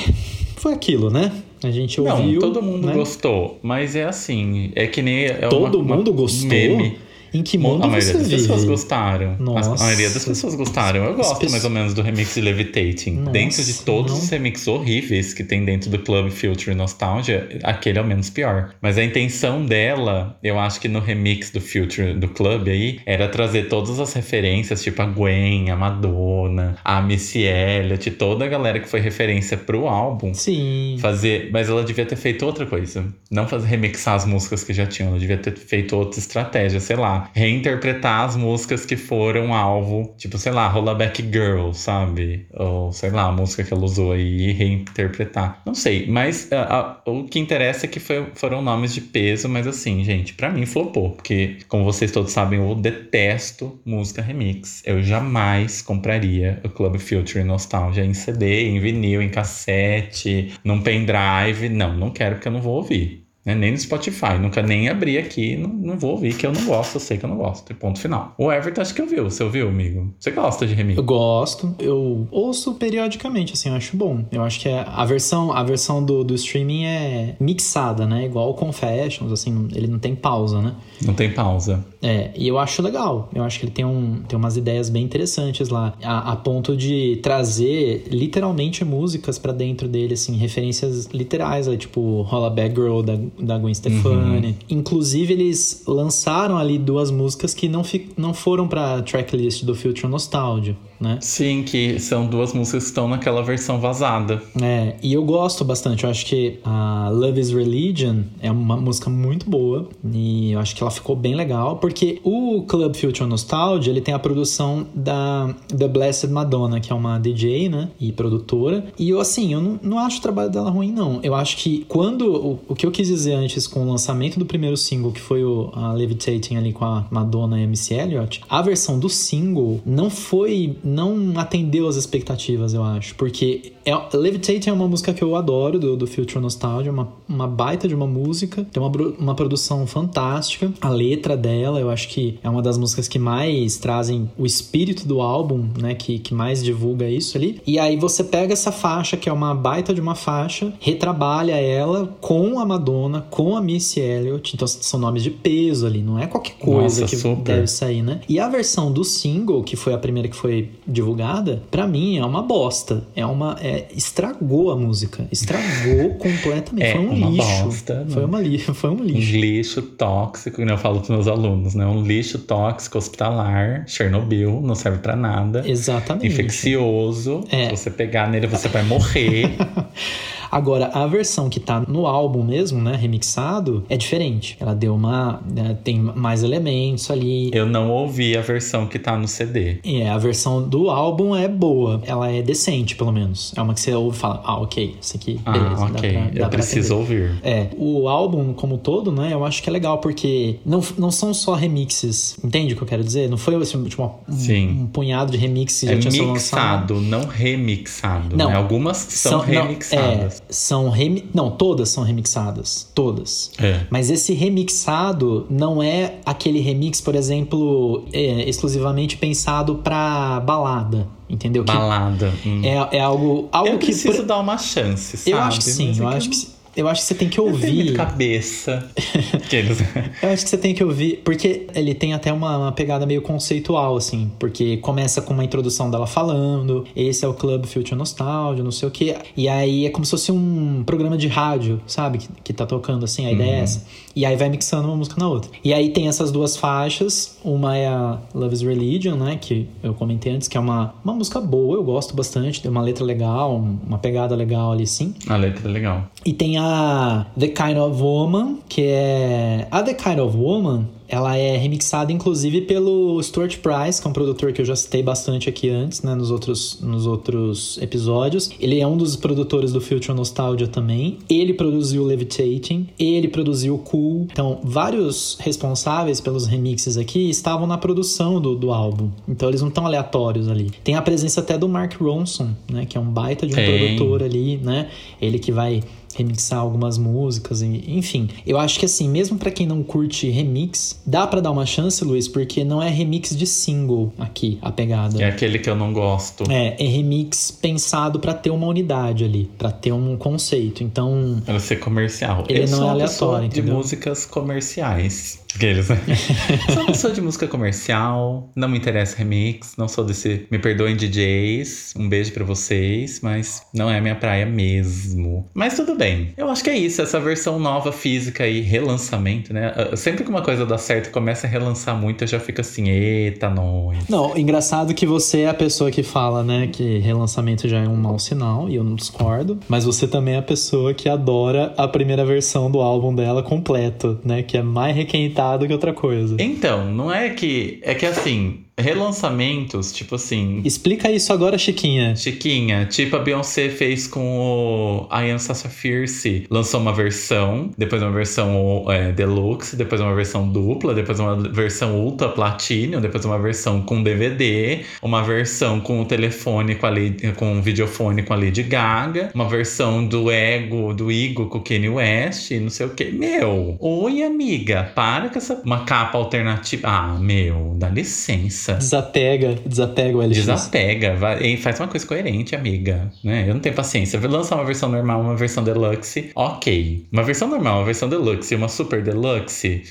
foi 0.57 0.75
aquilo, 0.75 1.09
né? 1.09 1.33
A 1.63 1.71
gente 1.71 2.01
ouviu. 2.01 2.33
Não, 2.33 2.41
todo 2.41 2.63
mundo 2.63 2.87
né? 2.87 2.95
gostou, 2.95 3.59
mas 3.63 3.95
é 3.97 4.05
assim, 4.05 4.73
é 4.75 4.87
que 4.87 5.01
nem. 5.01 5.25
É 5.25 5.49
todo 5.49 5.81
uma, 5.81 5.97
mundo 5.97 6.11
uma 6.11 6.17
gostou. 6.17 6.49
Meme. 6.49 6.99
Em 7.35 7.43
que 7.43 7.59
mundo 7.59 7.83
a 7.83 7.89
maioria 7.89 8.13
das 8.13 8.29
vive? 8.29 8.43
pessoas 8.43 8.65
gostaram. 8.65 9.37
Nossa. 9.41 9.75
A 9.75 9.87
maioria 9.87 10.09
das 10.09 10.25
pessoas 10.25 10.55
gostaram. 10.55 11.05
Eu 11.05 11.15
gosto 11.15 11.35
pessoas... 11.35 11.51
mais 11.51 11.65
ou 11.65 11.71
menos 11.71 11.93
do 11.93 12.01
remix 12.01 12.35
de 12.35 12.41
Levitating. 12.41 13.17
Nossa, 13.17 13.31
dentro 13.33 13.65
de 13.65 13.75
todos 13.75 14.13
não. 14.13 14.21
os 14.21 14.31
remixes 14.31 14.69
horríveis 14.69 15.35
que 15.35 15.43
tem 15.43 15.65
dentro 15.65 15.91
do 15.91 15.99
Club 15.99 16.31
Future 16.31 16.75
Nostalgia, 16.77 17.49
aquele 17.65 17.99
é 17.99 18.03
o 18.03 18.05
menos 18.05 18.31
pior. 18.31 18.71
Mas 18.81 18.97
a 18.97 19.05
intenção 19.05 19.67
dela, 19.67 20.39
eu 20.43 20.59
acho 20.59 20.81
que 20.81 20.87
no 20.87 21.01
remix 21.01 21.51
do 21.51 21.61
Future 21.61 22.15
do 22.15 22.29
Club 22.29 22.69
aí, 22.69 23.01
era 23.05 23.27
trazer 23.29 23.69
todas 23.69 23.99
as 23.99 24.13
referências, 24.13 24.83
tipo 24.83 25.03
a 25.03 25.07
Gwen, 25.07 25.71
a 25.71 25.77
Madonna, 25.77 26.77
a 26.85 27.03
Missy 27.03 27.43
Elliott, 27.43 28.11
toda 28.13 28.45
a 28.45 28.49
galera 28.49 28.79
que 28.79 28.89
foi 28.89 29.01
referência 29.01 29.57
pro 29.57 29.89
álbum. 29.89 30.33
Sim. 30.33 30.97
Fazer, 31.01 31.51
mas 31.53 31.69
ela 31.69 31.83
devia 31.83 32.07
ter 32.07 32.17
feito 32.17 32.47
outra 32.47 32.65
coisa. 32.65 33.05
Não 33.31 33.49
fazer 33.49 33.67
remixar 33.67 34.15
as 34.15 34.25
músicas 34.25 34.63
que 34.63 34.73
já 34.73 34.87
tinham, 34.87 35.11
ela 35.11 35.19
devia 35.19 35.37
ter 35.37 35.57
feito 35.57 35.97
outra 35.97 36.21
estratégia, 36.21 36.79
sei 36.79 36.97
lá, 36.97 37.24
reinterpretar 37.33 38.25
as 38.25 38.37
músicas 38.37 38.85
que 38.85 38.97
foram 38.97 39.55
alvo, 39.55 40.15
tipo, 40.17 40.39
sei 40.39 40.53
lá, 40.53 40.69
Rollaback 40.69 41.23
Girl, 41.23 41.73
sabe? 41.73 42.47
Ou 42.53 42.93
sei 42.93 43.11
lá, 43.11 43.25
a 43.25 43.33
música 43.33 43.65
que 43.65 43.73
ela 43.73 43.85
usou 43.85 44.13
aí 44.13 44.51
e 44.51 44.53
reinterpretar. 44.53 45.63
Não 45.67 45.75
sei, 45.75 46.07
mas 46.07 46.51
a, 46.53 47.01
a, 47.07 47.11
o 47.11 47.25
que 47.25 47.39
interessa 47.39 47.87
é 47.87 47.89
que 47.89 48.01
foi, 48.01 48.27
foram 48.35 48.63
nomes 48.63 48.95
de 48.95 49.01
peso, 49.01 49.49
mas 49.49 49.67
assim, 49.67 50.05
gente, 50.05 50.35
para 50.35 50.51
mim 50.51 50.67
flopou, 50.67 51.11
porque 51.11 51.59
como 51.69 51.85
vocês 51.85 52.11
todos 52.11 52.33
sabem, 52.33 52.59
eu 52.61 52.75
detesto 52.75 53.81
música 53.85 54.23
remix. 54.23 54.83
Eu 54.85 55.03
jamais 55.03 55.83
compraria 55.83 56.61
o 56.65 56.69
Club 56.69 56.99
Future 56.99 57.45
Nostalgia 57.45 58.05
em 58.05 58.15
CD, 58.15 58.65
em 58.69 58.81
vinil, 58.81 59.23
em 59.23 59.29
cassete, 59.29 60.53
num 60.65 60.81
pendrive. 60.83 61.69
Não, 61.69 61.97
não 61.97 62.11
quero 62.11 62.37
porque 62.37 62.49
eu 62.49 62.53
não 62.53 62.61
vou 62.61 62.77
ouvir. 62.77 63.24
Né? 63.45 63.55
Nem 63.55 63.73
no 63.73 63.79
Spotify. 63.79 64.39
Nunca 64.41 64.63
nem 64.63 64.89
abri 64.89 65.19
aqui. 65.19 65.57
Não, 65.57 65.69
não 65.69 65.99
vou 65.99 66.13
ouvir, 66.13 66.35
que 66.35 66.47
eu 66.47 66.53
não 66.53 66.65
gosto. 66.65 66.97
Eu 66.97 67.01
sei 67.01 67.19
que 67.19 67.25
eu 67.25 67.29
não 67.29 67.37
gosto. 67.37 67.71
E 67.71 67.75
ponto 67.75 68.01
final. 68.01 68.35
O 68.39 68.51
Everton 68.51 68.81
acho 68.81 68.95
que 68.95 69.03
ouviu. 69.03 69.25
Você 69.25 69.43
ouviu, 69.45 69.69
amigo? 69.69 70.15
Você 70.19 70.31
gosta 70.31 70.67
de 70.67 70.75
remix? 70.75 70.97
Eu 70.97 71.05
gosto. 71.05 71.75
Eu 71.79 72.27
ouço 72.31 72.75
periodicamente, 72.75 73.53
assim, 73.53 73.69
eu 73.69 73.75
acho 73.75 73.97
bom. 73.97 74.25
Eu 74.33 74.43
acho 74.43 74.61
que 74.61 74.69
é, 74.69 74.85
a 74.87 75.05
versão, 75.05 75.53
a 75.53 75.63
versão 75.63 76.05
do, 76.05 76.25
do 76.25 76.35
streaming 76.35 76.85
é 76.85 77.37
mixada, 77.39 78.07
né? 78.07 78.25
Igual 78.25 78.51
o 78.51 78.55
Confessions, 78.55 79.31
assim, 79.31 79.69
ele 79.75 79.87
não 79.87 79.99
tem 79.99 80.15
pausa, 80.15 80.61
né? 80.61 80.75
Não 81.03 81.15
tem 81.15 81.31
pausa. 81.31 81.85
É, 82.03 82.31
e 82.37 82.49
eu 82.49 82.59
acho 82.59 82.83
legal. 82.83 83.29
Eu 83.35 83.43
acho 83.43 83.59
que 83.59 83.67
ele 83.67 83.73
tem, 83.73 83.85
um, 83.85 84.23
tem 84.29 84.39
umas 84.39 84.57
ideias 84.57 84.89
bem 84.89 85.05
interessantes 85.05 85.69
lá. 85.69 85.95
A, 86.03 86.33
a 86.33 86.37
ponto 86.37 86.77
de 86.77 87.19
trazer 87.23 88.05
literalmente 88.11 88.85
músicas 88.85 89.39
para 89.39 89.53
dentro 89.53 89.89
dele, 89.89 90.15
assim, 90.15 90.37
referências 90.37 91.07
literais, 91.07 91.67
né? 91.67 91.77
tipo 91.77 92.23
Rolla 92.23 92.51
Bad 92.51 92.75
Girl 92.75 93.01
da, 93.01 93.19
da 93.39 93.59
Gwen 93.59 93.75
Stefani. 93.75 94.49
Uhum. 94.49 94.55
Inclusive, 94.69 95.33
eles 95.33 95.83
lançaram 95.87 96.57
ali 96.57 96.79
duas 96.79 97.11
músicas 97.11 97.55
que 97.55 97.69
não, 97.69 97.85
fi, 97.85 98.09
não 98.17 98.35
foram 98.35 98.69
pra 98.69 99.03
tracklist 99.03 99.65
do 99.65 99.75
Future 99.75 100.09
Nostalgia 100.09 100.77
né? 101.01 101.19
Sim, 101.21 101.63
que 101.63 101.99
são 101.99 102.27
duas 102.27 102.53
músicas 102.53 102.85
que 102.85 102.89
estão 102.89 103.09
naquela 103.09 103.43
versão 103.43 103.79
vazada. 103.79 104.43
É, 104.61 104.97
e 105.03 105.13
eu 105.13 105.25
gosto 105.25 105.65
bastante. 105.65 106.05
Eu 106.05 106.11
acho 106.11 106.25
que 106.27 106.59
a 106.65 107.11
Love 107.13 107.41
is 107.41 107.51
Religion 107.51 108.23
é 108.41 108.51
uma 108.51 108.77
música 108.77 109.11
muito 109.11 109.49
boa 109.49 109.89
e 110.13 110.53
eu 110.53 110.59
acho 110.59 110.75
que 110.75 110.83
ela 110.83 110.91
ficou 110.91 111.15
bem 111.17 111.35
legal, 111.35 111.77
porque 111.77 112.21
o 112.25 112.63
Club 112.67 112.95
Future 112.95 113.29
Nostalgia, 113.29 113.91
ele 113.91 114.01
tem 114.01 114.15
a 114.15 114.19
produção 114.19 114.87
da 114.95 115.55
The 115.77 115.89
Blessed 115.89 116.31
Madonna, 116.31 116.81
que 116.81 116.93
é 116.93 116.95
uma 116.95 117.19
DJ, 117.19 117.69
né, 117.69 117.91
e 118.01 118.13
produtora. 118.13 118.87
E 118.99 119.11
eu, 119.11 119.21
assim, 119.21 119.53
eu 119.53 119.61
não, 119.61 119.81
não 119.83 119.99
acho 119.99 120.19
o 120.19 120.23
trabalho 120.23 120.51
dela 120.51 120.71
ruim, 120.71 120.91
não. 120.91 121.21
Eu 121.23 121.35
acho 121.35 121.57
que 121.59 121.85
quando... 121.89 122.25
O, 122.35 122.61
o 122.69 122.75
que 122.75 122.87
eu 122.87 122.91
quis 122.91 123.09
dizer 123.09 123.24
antes 123.33 123.67
com 123.67 123.85
o 123.85 123.89
lançamento 123.89 124.39
do 124.39 124.47
primeiro 124.47 124.77
single, 124.77 125.13
que 125.13 125.21
foi 125.21 125.45
o 125.45 125.71
a 125.73 125.93
Levitating 125.93 126.57
ali 126.57 126.73
com 126.73 126.85
a 126.85 127.07
Madonna 127.11 127.61
e 127.61 127.67
Missy 127.67 127.95
Elliott, 127.95 128.41
a 128.49 128.63
versão 128.63 128.99
do 128.99 129.09
single 129.09 129.81
não 129.85 130.11
foi 130.11 130.77
não 130.83 131.33
atendeu 131.37 131.89
as 131.89 131.97
expectativas, 131.97 132.75
eu 132.75 132.83
acho. 132.83 133.15
Porque 133.15 133.75
é, 133.85 134.17
Levitate 134.17 134.71
é 134.71 134.73
uma 134.73 134.89
música 134.89 135.13
que 135.13 135.23
eu 135.23 135.37
adoro, 135.37 135.79
do, 135.79 135.97
do 135.97 136.07
Future 136.07 136.41
Nostalgia, 136.41 136.91
uma, 136.91 137.09
uma 137.29 137.47
baita 137.47 137.87
de 137.87 137.95
uma 137.95 138.07
música, 138.07 138.67
tem 138.73 138.83
uma, 138.83 138.91
uma 139.19 139.35
produção 139.35 139.87
fantástica. 139.87 140.73
A 140.81 140.89
letra 140.89 141.37
dela, 141.37 141.79
eu 141.79 141.91
acho 141.91 142.09
que 142.09 142.39
é 142.43 142.49
uma 142.49 142.63
das 142.63 142.79
músicas 142.79 143.07
que 143.07 143.19
mais 143.19 143.77
trazem 143.77 144.31
o 144.39 144.47
espírito 144.47 145.07
do 145.07 145.21
álbum, 145.21 145.69
né? 145.79 145.95
Que, 145.95 146.19
que 146.19 146.33
mais 146.33 146.65
divulga 146.65 147.09
isso 147.09 147.37
ali. 147.37 147.61
E 147.67 147.79
aí 147.79 147.97
você 147.97 148.25
pega 148.25 148.55
essa 148.55 148.73
faixa, 148.73 149.17
que 149.17 149.29
é 149.29 149.33
uma 149.33 149.55
baita 149.55 149.93
de 149.93 150.01
uma 150.01 150.15
faixa, 150.15 150.73
retrabalha 150.81 151.57
ela 151.57 152.17
com 152.21 152.59
a 152.59 152.65
Madonna, 152.65 153.14
com 153.21 153.57
a 153.57 153.61
Missy 153.61 154.01
Elliott. 154.01 154.55
Então 154.55 154.67
são 154.67 154.99
nomes 154.99 155.23
de 155.23 155.31
peso 155.31 155.87
ali, 155.87 156.03
não 156.03 156.19
é 156.19 156.27
qualquer 156.27 156.55
coisa 156.55 157.03
Nossa, 157.03 157.15
que 157.15 157.21
super. 157.21 157.55
deve 157.55 157.67
sair, 157.67 158.03
né? 158.03 158.21
E 158.29 158.39
a 158.39 158.49
versão 158.49 158.93
do 158.93 159.05
single, 159.05 159.63
que 159.63 159.77
foi 159.77 159.95
a 159.95 159.99
primeira 159.99 160.29
que 160.29 160.37
foi 160.37 160.71
divulgada, 160.87 161.63
para 161.71 161.87
mim 161.87 162.19
é 162.19 162.25
uma 162.25 162.43
bosta. 162.43 163.05
É 163.15 163.25
uma. 163.25 163.57
É, 163.61 163.87
estragou 163.95 164.71
a 164.71 164.77
música. 164.77 165.27
Estragou 165.31 166.15
completamente. 166.19 166.87
É 166.87 166.93
foi 166.93 167.07
um 167.07 167.31
lixo. 167.31 167.65
Bosta, 167.65 168.07
foi, 168.09 168.25
uma 168.25 168.41
li 168.41 168.59
foi 168.75 168.91
um 168.91 169.03
lixo. 169.03 169.37
Um 169.37 169.41
lixo 169.41 169.83
tóxico, 169.83 170.57
que 170.57 170.71
eu 170.71 170.79
falo 170.79 170.99
pros 170.99 171.11
meus 171.11 171.29
alunos, 171.29 171.75
né? 171.75 171.87
Um 171.87 172.03
lixo 172.03 172.39
tóxico 172.39 172.99
hospitalar, 172.99 173.85
Chernobyl, 173.87 174.61
não 174.61 174.75
serve 174.75 174.99
para 174.99 175.17
nada. 175.17 175.63
Exatamente. 175.67 176.27
Infeccioso. 176.27 177.45
É. 177.51 177.65
Se 177.65 177.71
você 177.77 177.91
pegar 177.91 178.29
nele, 178.29 178.47
você 178.47 178.69
vai 178.69 178.83
morrer. 178.83 179.55
Agora, 180.55 180.87
a 180.95 181.05
versão 181.09 181.49
que 181.49 181.59
tá 181.59 181.81
no 181.81 182.07
álbum 182.07 182.45
mesmo, 182.45 182.81
né, 182.81 182.95
remixado, 182.95 183.85
é 183.89 183.97
diferente. 183.97 184.57
Ela 184.61 184.73
deu 184.73 184.95
uma. 184.95 185.43
Né, 185.53 185.77
tem 185.83 185.99
mais 185.99 186.45
elementos 186.45 187.11
ali. 187.11 187.51
Eu 187.53 187.67
não 187.67 187.91
ouvi 187.91 188.37
a 188.37 188.41
versão 188.41 188.87
que 188.87 188.97
tá 188.97 189.17
no 189.17 189.27
CD. 189.27 189.81
É, 189.85 190.09
a 190.09 190.17
versão 190.17 190.63
do 190.63 190.91
álbum 190.91 191.35
é 191.35 191.49
boa. 191.49 192.01
Ela 192.07 192.31
é 192.31 192.41
decente, 192.41 192.95
pelo 192.95 193.11
menos. 193.11 193.53
É 193.57 193.61
uma 193.61 193.75
que 193.75 193.81
você 193.81 193.93
ouve 193.95 194.17
e 194.17 194.21
fala, 194.21 194.43
ah, 194.45 194.61
ok, 194.61 194.95
isso 195.01 195.17
aqui, 195.17 195.41
ah, 195.45 195.51
beleza. 195.51 195.85
Ah, 195.85 195.91
ok, 195.91 196.13
dá 196.13 196.21
pra, 196.21 196.31
dá 196.31 196.41
eu 196.41 196.49
preciso 196.51 196.97
ouvir. 196.99 197.35
É, 197.43 197.67
o 197.77 198.09
álbum 198.09 198.53
como 198.53 198.79
todo, 198.79 199.11
né, 199.11 199.31
eu 199.33 199.45
acho 199.45 199.61
que 199.61 199.69
é 199.69 199.73
legal, 199.73 199.99
porque 199.99 200.61
não, 200.65 200.81
não 200.97 201.11
são 201.11 201.35
só 201.35 201.55
remixes. 201.55 202.37
Entende 202.45 202.75
o 202.75 202.77
que 202.77 202.83
eu 202.85 202.87
quero 202.87 203.03
dizer? 203.03 203.29
Não 203.29 203.37
foi 203.37 203.57
assim, 203.57 203.83
tipo, 203.85 204.05
um, 204.29 204.33
Sim. 204.33 204.83
um 204.83 204.87
punhado 204.87 205.33
de 205.33 205.37
remixes 205.39 205.89
é 205.89 206.01
já 206.01 206.11
tinha 206.11 206.33
mixado, 206.33 207.01
não 207.01 207.27
remixado. 207.27 208.37
Não, 208.37 208.51
né? 208.51 208.57
Algumas 208.57 208.99
são, 208.99 209.33
são 209.33 209.41
remixadas. 209.41 210.05
Não, 210.05 210.13
é, 210.23 210.44
são 210.49 210.91
remi... 210.91 211.29
não, 211.35 211.51
todas 211.51 211.89
são 211.89 212.05
remixadas, 212.05 212.91
todas. 212.95 213.51
É. 213.59 213.87
Mas 213.91 214.11
esse 214.11 214.33
remixado 214.33 215.47
não 215.51 215.83
é 215.83 216.17
aquele 216.25 216.61
remix, 216.61 217.01
por 217.01 217.15
exemplo, 217.15 218.05
é, 218.13 218.49
exclusivamente 218.49 219.17
pensado 219.17 219.77
para 219.77 220.41
balada. 220.41 221.07
Entendeu? 221.29 221.65
Balada. 221.65 222.33
Que 222.43 222.49
hum. 222.49 222.61
É, 222.63 222.99
é 222.99 223.01
algo, 223.01 223.49
algo 223.51 223.69
eu 223.69 223.79
que. 223.79 223.87
preciso 223.87 224.25
dar 224.25 224.39
uma 224.39 224.59
chance, 224.59 225.17
sabe? 225.17 225.31
Eu 225.31 225.41
acho 225.41 225.59
que 225.59 225.65
sim, 225.65 225.95
eu 225.99 226.07
acho 226.07 226.29
que 226.29 226.54
eu 226.77 226.89
acho 226.89 227.03
que 227.03 227.09
você 227.09 227.15
tem 227.15 227.29
que 227.29 227.41
ouvir. 227.41 227.89
Eu 227.89 227.95
cabeça. 227.95 228.89
eu 230.23 230.31
acho 230.31 230.45
que 230.45 230.51
você 230.51 230.59
tem 230.59 230.75
que 230.75 230.83
ouvir, 230.83 231.23
porque 231.25 231.67
ele 231.75 231.95
tem 231.95 232.13
até 232.13 232.33
uma, 232.33 232.59
uma, 232.59 232.73
pegada 232.73 233.07
meio 233.07 233.23
conceitual, 233.23 233.97
assim, 233.97 234.31
porque 234.39 234.77
começa 234.79 235.23
com 235.23 235.33
uma 235.33 235.45
introdução 235.45 235.91
dela 235.91 236.07
falando, 236.07 236.85
esse 236.97 237.25
é 237.25 237.29
o 237.29 237.35
Club 237.35 237.65
Future 237.67 237.95
Nostalgia, 237.95 238.63
não 238.65 238.71
sei 238.71 238.89
o 238.89 238.91
quê. 238.91 239.17
E 239.37 239.49
aí 239.49 239.87
é 239.87 239.91
como 239.91 240.05
se 240.05 240.11
fosse 240.11 240.33
um 240.33 240.83
programa 240.85 241.17
de 241.17 241.29
rádio, 241.29 241.81
sabe? 241.87 242.19
Que, 242.19 242.29
que 242.45 242.53
tá 242.53 242.67
tocando 242.67 243.05
assim, 243.05 243.25
a 243.27 243.29
uhum. 243.29 243.35
ideia 243.35 243.51
é 243.53 243.61
essa. 243.61 243.85
E 244.15 244.25
aí 244.25 244.37
vai 244.37 244.49
mixando 244.49 244.89
uma 244.89 244.97
música 244.97 245.17
na 245.19 245.29
outra. 245.29 245.51
E 245.63 245.73
aí 245.73 245.91
tem 245.91 246.09
essas 246.09 246.31
duas 246.31 246.57
faixas, 246.57 247.39
uma 247.45 247.77
é 247.77 247.87
a 247.87 248.19
Love 248.35 248.55
is 248.55 248.63
Religion, 248.63 249.17
né? 249.17 249.39
Que 249.41 249.69
eu 249.83 249.95
comentei 249.95 250.33
antes, 250.33 250.49
que 250.49 250.57
é 250.57 250.61
uma, 250.61 250.95
uma 251.05 251.15
música 251.15 251.41
boa, 251.41 251.77
eu 251.77 251.85
gosto 251.85 252.15
bastante, 252.15 252.63
tem 252.63 252.71
uma 252.71 252.83
letra 252.83 253.05
legal, 253.05 253.57
uma 253.57 253.99
pegada 253.99 254.35
legal 254.35 254.73
ali, 254.73 254.87
sim. 254.87 255.15
A 255.29 255.37
letra 255.37 255.69
é 255.69 255.73
legal. 255.73 256.05
E 256.25 256.33
tem 256.33 256.59
a 256.59 257.27
The 257.39 257.49
Kind 257.49 257.79
of 257.79 258.01
Woman, 258.01 258.59
que 258.69 258.83
é. 258.83 259.67
A 259.71 259.83
The 259.83 259.95
Kind 259.95 260.19
of 260.19 260.37
Woman 260.37 260.87
ela 261.15 261.37
é 261.37 261.57
remixada, 261.57 262.13
inclusive, 262.13 262.63
pelo 262.63 263.23
Stuart 263.23 263.59
Price, 263.59 264.03
que 264.03 264.07
é 264.09 264.11
um 264.11 264.13
produtor 264.13 264.53
que 264.53 264.61
eu 264.61 264.65
já 264.65 264.75
citei 264.75 265.01
bastante 265.01 265.49
aqui 265.49 265.71
antes, 265.71 266.03
né, 266.03 266.13
nos 266.13 266.29
outros, 266.29 266.81
nos 266.81 267.07
outros 267.07 267.79
episódios. 267.81 268.51
Ele 268.59 268.81
é 268.81 268.87
um 268.87 268.97
dos 268.97 269.15
produtores 269.15 269.73
do 269.73 269.81
Future 269.81 270.13
Nostalgia 270.13 270.67
também. 270.67 271.19
Ele 271.31 271.55
produziu 271.55 272.03
Levitating, 272.03 272.89
ele 272.99 273.29
produziu 273.29 273.79
Cool. 273.79 274.27
Então, 274.33 274.59
vários 274.65 275.37
responsáveis 275.39 276.21
pelos 276.21 276.47
remixes 276.47 276.97
aqui 276.97 277.31
estavam 277.31 277.65
na 277.65 277.79
produção 277.79 278.41
do, 278.41 278.57
do 278.57 278.73
álbum. 278.73 279.11
Então, 279.29 279.49
eles 279.49 279.61
não 279.61 279.69
estão 279.69 279.87
aleatórios 279.87 280.49
ali. 280.49 280.73
Tem 280.83 280.97
a 280.97 281.03
presença 281.03 281.41
até 281.41 281.57
do 281.57 281.69
Mark 281.69 281.95
Ronson, 281.95 282.51
né, 282.69 282.87
que 282.87 282.99
é 282.99 283.01
um 283.01 283.09
baita 283.09 283.47
de 283.47 283.53
um 283.53 283.57
Tem. 283.57 283.79
produtor 283.79 284.25
ali, 284.25 284.57
né? 284.57 284.89
Ele 285.23 285.39
que 285.39 285.53
vai 285.53 285.81
remixar 286.15 286.59
algumas 286.59 286.99
músicas, 286.99 287.63
enfim. 287.63 288.29
Eu 288.47 288.59
acho 288.59 288.79
que 288.79 288.87
assim, 288.87 289.09
mesmo 289.09 289.39
para 289.39 289.51
quem 289.51 289.67
não 289.67 289.83
curte 289.83 290.29
remix, 290.29 291.01
dá 291.07 291.27
para 291.27 291.41
dar 291.41 291.51
uma 291.51 291.67
chance, 291.67 292.05
Luiz, 292.05 292.29
porque 292.29 292.65
não 292.65 292.83
é 292.83 292.89
remix 292.89 293.37
de 293.37 293.47
single 293.47 294.13
aqui, 294.19 294.59
a 294.63 294.71
pegada. 294.71 295.23
É 295.23 295.29
aquele 295.29 295.59
que 295.59 295.69
eu 295.69 295.77
não 295.77 295.93
gosto. 295.93 296.45
É, 296.51 296.77
é 296.79 296.87
remix 296.87 297.51
pensado 297.51 298.19
para 298.19 298.35
ter 298.35 298.51
uma 298.51 298.67
unidade 298.67 299.25
ali, 299.25 299.51
para 299.59 299.71
ter 299.71 299.93
um 299.93 300.17
conceito. 300.17 300.83
Então, 300.83 301.43
para 301.45 301.61
ser 301.61 301.77
comercial. 301.77 302.45
Ele 302.49 302.65
eu 302.65 302.69
não 302.69 302.87
é 302.87 302.91
aleatório, 302.91 303.49
de 303.49 303.63
músicas 303.63 304.25
comerciais. 304.25 305.44
Aqueles, 305.55 305.89
né? 305.89 306.01
sou 306.73 306.83
uma 306.83 306.87
pessoa 306.87 307.13
de 307.13 307.21
música 307.21 307.47
comercial, 307.47 308.51
não 308.57 308.69
me 308.69 308.77
interessa 308.77 309.17
remix, 309.17 309.75
não 309.79 309.87
sou 309.87 310.05
desse. 310.05 310.47
Me 310.51 310.59
perdoem, 310.59 310.97
DJs, 310.97 311.95
um 311.97 312.09
beijo 312.09 312.33
para 312.33 312.45
vocês, 312.45 313.21
mas 313.23 313.63
não 313.73 313.89
é 313.89 314.01
minha 314.01 314.17
praia 314.17 314.45
mesmo. 314.45 315.49
Mas 315.55 315.77
tudo 315.77 315.95
bem. 315.95 316.33
Eu 316.37 316.51
acho 316.51 316.65
que 316.65 316.71
é 316.71 316.77
isso, 316.77 317.01
essa 317.01 317.21
versão 317.21 317.59
nova 317.59 317.93
física 317.93 318.47
e 318.47 318.61
relançamento, 318.61 319.53
né? 319.53 319.73
Ah, 319.77 319.97
sempre 319.97 320.25
que 320.25 320.31
uma 320.31 320.43
coisa 320.43 320.67
dá 320.67 320.77
certo 320.77 321.07
e 321.07 321.11
começa 321.11 321.47
a 321.47 321.51
relançar 321.51 321.97
muito, 321.97 322.25
eu 322.25 322.29
já 322.29 322.41
fico 322.41 322.61
assim, 322.61 322.89
eita, 322.89 323.49
nós. 323.49 324.09
Não, 324.09 324.37
engraçado 324.37 324.93
que 324.93 325.07
você 325.07 325.43
é 325.43 325.49
a 325.49 325.55
pessoa 325.55 325.91
que 325.91 326.03
fala, 326.03 326.43
né, 326.43 326.67
que 326.67 326.99
relançamento 326.99 327.69
já 327.69 327.79
é 327.79 327.89
um 327.89 327.97
mau 327.97 328.19
sinal, 328.19 328.69
e 328.69 328.75
eu 328.75 328.83
não 328.83 328.97
discordo, 328.97 329.61
mas 329.69 329.85
você 329.85 330.09
também 330.09 330.35
é 330.35 330.39
a 330.39 330.43
pessoa 330.43 330.93
que 330.93 331.09
adora 331.09 331.73
a 331.77 331.87
primeira 331.87 332.25
versão 332.25 332.71
do 332.71 332.81
álbum 332.81 333.15
dela 333.15 333.43
completo, 333.43 334.19
né? 334.25 334.43
Que 334.43 334.57
é 334.57 334.63
mais 334.63 334.97
requentada 334.97 335.44
que 335.67 335.73
outra 335.73 335.93
coisa. 335.93 336.37
Então, 336.39 336.91
não 336.91 337.13
é 337.13 337.31
que. 337.31 337.79
É 337.83 337.95
que 337.95 338.07
assim, 338.07 338.64
relançamentos, 338.77 339.93
tipo 339.93 340.17
assim. 340.17 340.61
Explica 340.65 341.11
isso 341.11 341.33
agora, 341.33 341.57
Chiquinha. 341.57 342.17
Chiquinha, 342.17 342.87
tipo 342.87 343.17
a 343.17 343.19
Beyoncé 343.21 343.69
fez 343.69 344.07
com 344.07 345.09
o 345.09 345.09
I 345.15 345.31
Am 345.31 345.39
Sasha 345.39 345.69
Fierce. 345.69 346.47
Lançou 346.51 346.81
uma 346.81 346.93
versão, 346.93 347.71
depois 347.79 348.03
uma 348.03 348.11
versão 348.11 348.85
é, 348.89 349.13
deluxe, 349.13 349.77
depois 349.77 350.01
uma 350.01 350.15
versão 350.15 350.49
dupla, 350.49 350.95
depois 350.95 351.21
uma 351.21 351.37
versão 351.37 351.97
ultra 351.97 352.29
platinum, 352.29 353.01
depois 353.01 353.25
uma 353.25 353.39
versão 353.39 353.83
com 353.83 354.03
DVD, 354.03 354.81
uma 355.03 355.23
versão 355.23 355.81
com 355.81 356.01
o 356.01 356.05
telefone 356.05 356.75
com 356.75 356.87
a 356.87 356.91
Lady, 356.91 357.33
com 357.33 357.59
o 357.59 357.63
videofone 357.63 358.23
com 358.23 358.33
a 358.33 358.37
Lady 358.37 358.63
Gaga, 358.63 359.31
uma 359.35 359.49
versão 359.49 360.05
do 360.05 360.31
Ego, 360.31 360.93
do 360.93 361.11
Igo 361.11 361.47
com 361.47 361.59
o 361.59 361.61
Kanye 361.61 361.89
West, 361.89 362.51
não 362.53 362.71
sei 362.71 362.87
o 362.87 362.91
que. 362.91 363.05
Meu, 363.07 363.77
oi 363.79 364.23
amiga, 364.23 364.93
para 364.95 365.29
com 365.29 365.39
essa 365.39 365.55
uma 365.65 365.85
capa 365.85 366.19
alternativa. 366.19 366.89
Ah, 366.89 367.19
meu, 367.19 367.75
dá 367.77 367.89
licença. 367.89 368.64
Desapega, 368.73 369.57
desapega 369.67 370.17
o 370.17 370.21
LX. 370.21 370.37
Desapega, 370.37 371.15
vai, 371.15 371.57
faz 371.59 371.79
uma 371.79 371.89
coisa 371.89 372.07
coerente, 372.07 372.57
amiga. 372.57 373.13
Né? 373.23 373.45
Eu 373.49 373.55
não 373.55 373.61
tenho 373.61 373.75
paciência. 373.75 374.19
Vou 374.19 374.31
lançar 374.31 374.57
uma 374.57 374.65
versão 374.65 374.89
normal, 374.89 375.21
uma 375.21 375.37
versão 375.37 375.63
deluxe, 375.63 376.31
ok. 376.35 377.07
Uma 377.13 377.23
versão 377.23 377.49
normal, 377.49 377.79
uma 377.79 377.85
versão 377.85 378.09
deluxe 378.09 378.55
uma 378.55 378.69
super 378.69 379.03
deluxe 379.03 379.83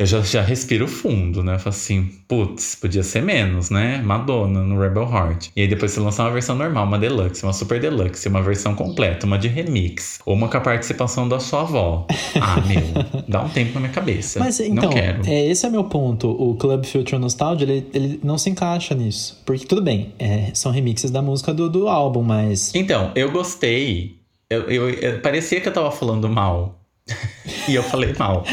eu 0.00 0.06
já, 0.06 0.20
já 0.22 0.40
respiro 0.40 0.88
fundo, 0.88 1.44
né? 1.44 1.56
Eu 1.56 1.58
falo 1.58 1.76
assim, 1.76 2.10
putz, 2.26 2.74
podia 2.74 3.02
ser 3.02 3.22
menos, 3.22 3.68
né? 3.68 4.00
Madonna 4.02 4.62
no 4.62 4.80
Rebel 4.80 5.02
Heart. 5.02 5.48
E 5.54 5.60
aí 5.60 5.68
depois 5.68 5.92
você 5.92 6.00
lançar 6.00 6.24
uma 6.24 6.30
versão 6.30 6.56
normal, 6.56 6.86
uma 6.86 6.98
deluxe, 6.98 7.42
uma 7.42 7.52
super 7.52 7.78
deluxe, 7.78 8.26
uma 8.26 8.40
versão 8.40 8.74
completa, 8.74 9.26
uma 9.26 9.38
de 9.38 9.46
remix, 9.46 10.18
ou 10.24 10.34
uma 10.34 10.48
com 10.48 10.56
a 10.56 10.60
participação 10.60 11.28
da 11.28 11.38
sua 11.38 11.60
avó. 11.60 12.06
Ah, 12.42 12.58
meu, 12.62 13.24
dá 13.28 13.42
um 13.42 13.48
tempo 13.50 13.74
na 13.74 13.80
minha 13.80 13.92
cabeça. 13.92 14.38
Mas 14.38 14.58
então, 14.60 14.84
não 14.84 14.90
quero. 14.90 15.26
É, 15.26 15.46
esse 15.46 15.66
é 15.66 15.68
meu 15.68 15.84
ponto. 15.84 16.30
O 16.30 16.54
Club 16.54 16.86
Future 16.86 17.18
Nostalgia, 17.20 17.68
ele, 17.68 17.86
ele 17.92 18.20
não 18.24 18.38
se 18.38 18.48
encaixa 18.48 18.94
nisso. 18.94 19.42
Porque 19.44 19.66
tudo 19.66 19.82
bem, 19.82 20.14
é, 20.18 20.50
são 20.54 20.72
remixes 20.72 21.10
da 21.10 21.20
música 21.20 21.52
do, 21.52 21.68
do 21.68 21.88
álbum, 21.88 22.22
mas. 22.22 22.74
Então, 22.74 23.12
eu 23.14 23.30
gostei. 23.30 24.16
Eu, 24.48 24.62
eu, 24.70 24.90
eu 24.90 25.20
parecia 25.20 25.60
que 25.60 25.68
eu 25.68 25.72
tava 25.72 25.90
falando 25.90 26.28
mal. 26.30 26.80
e 27.68 27.74
eu 27.74 27.82
falei 27.82 28.14
mal. 28.18 28.44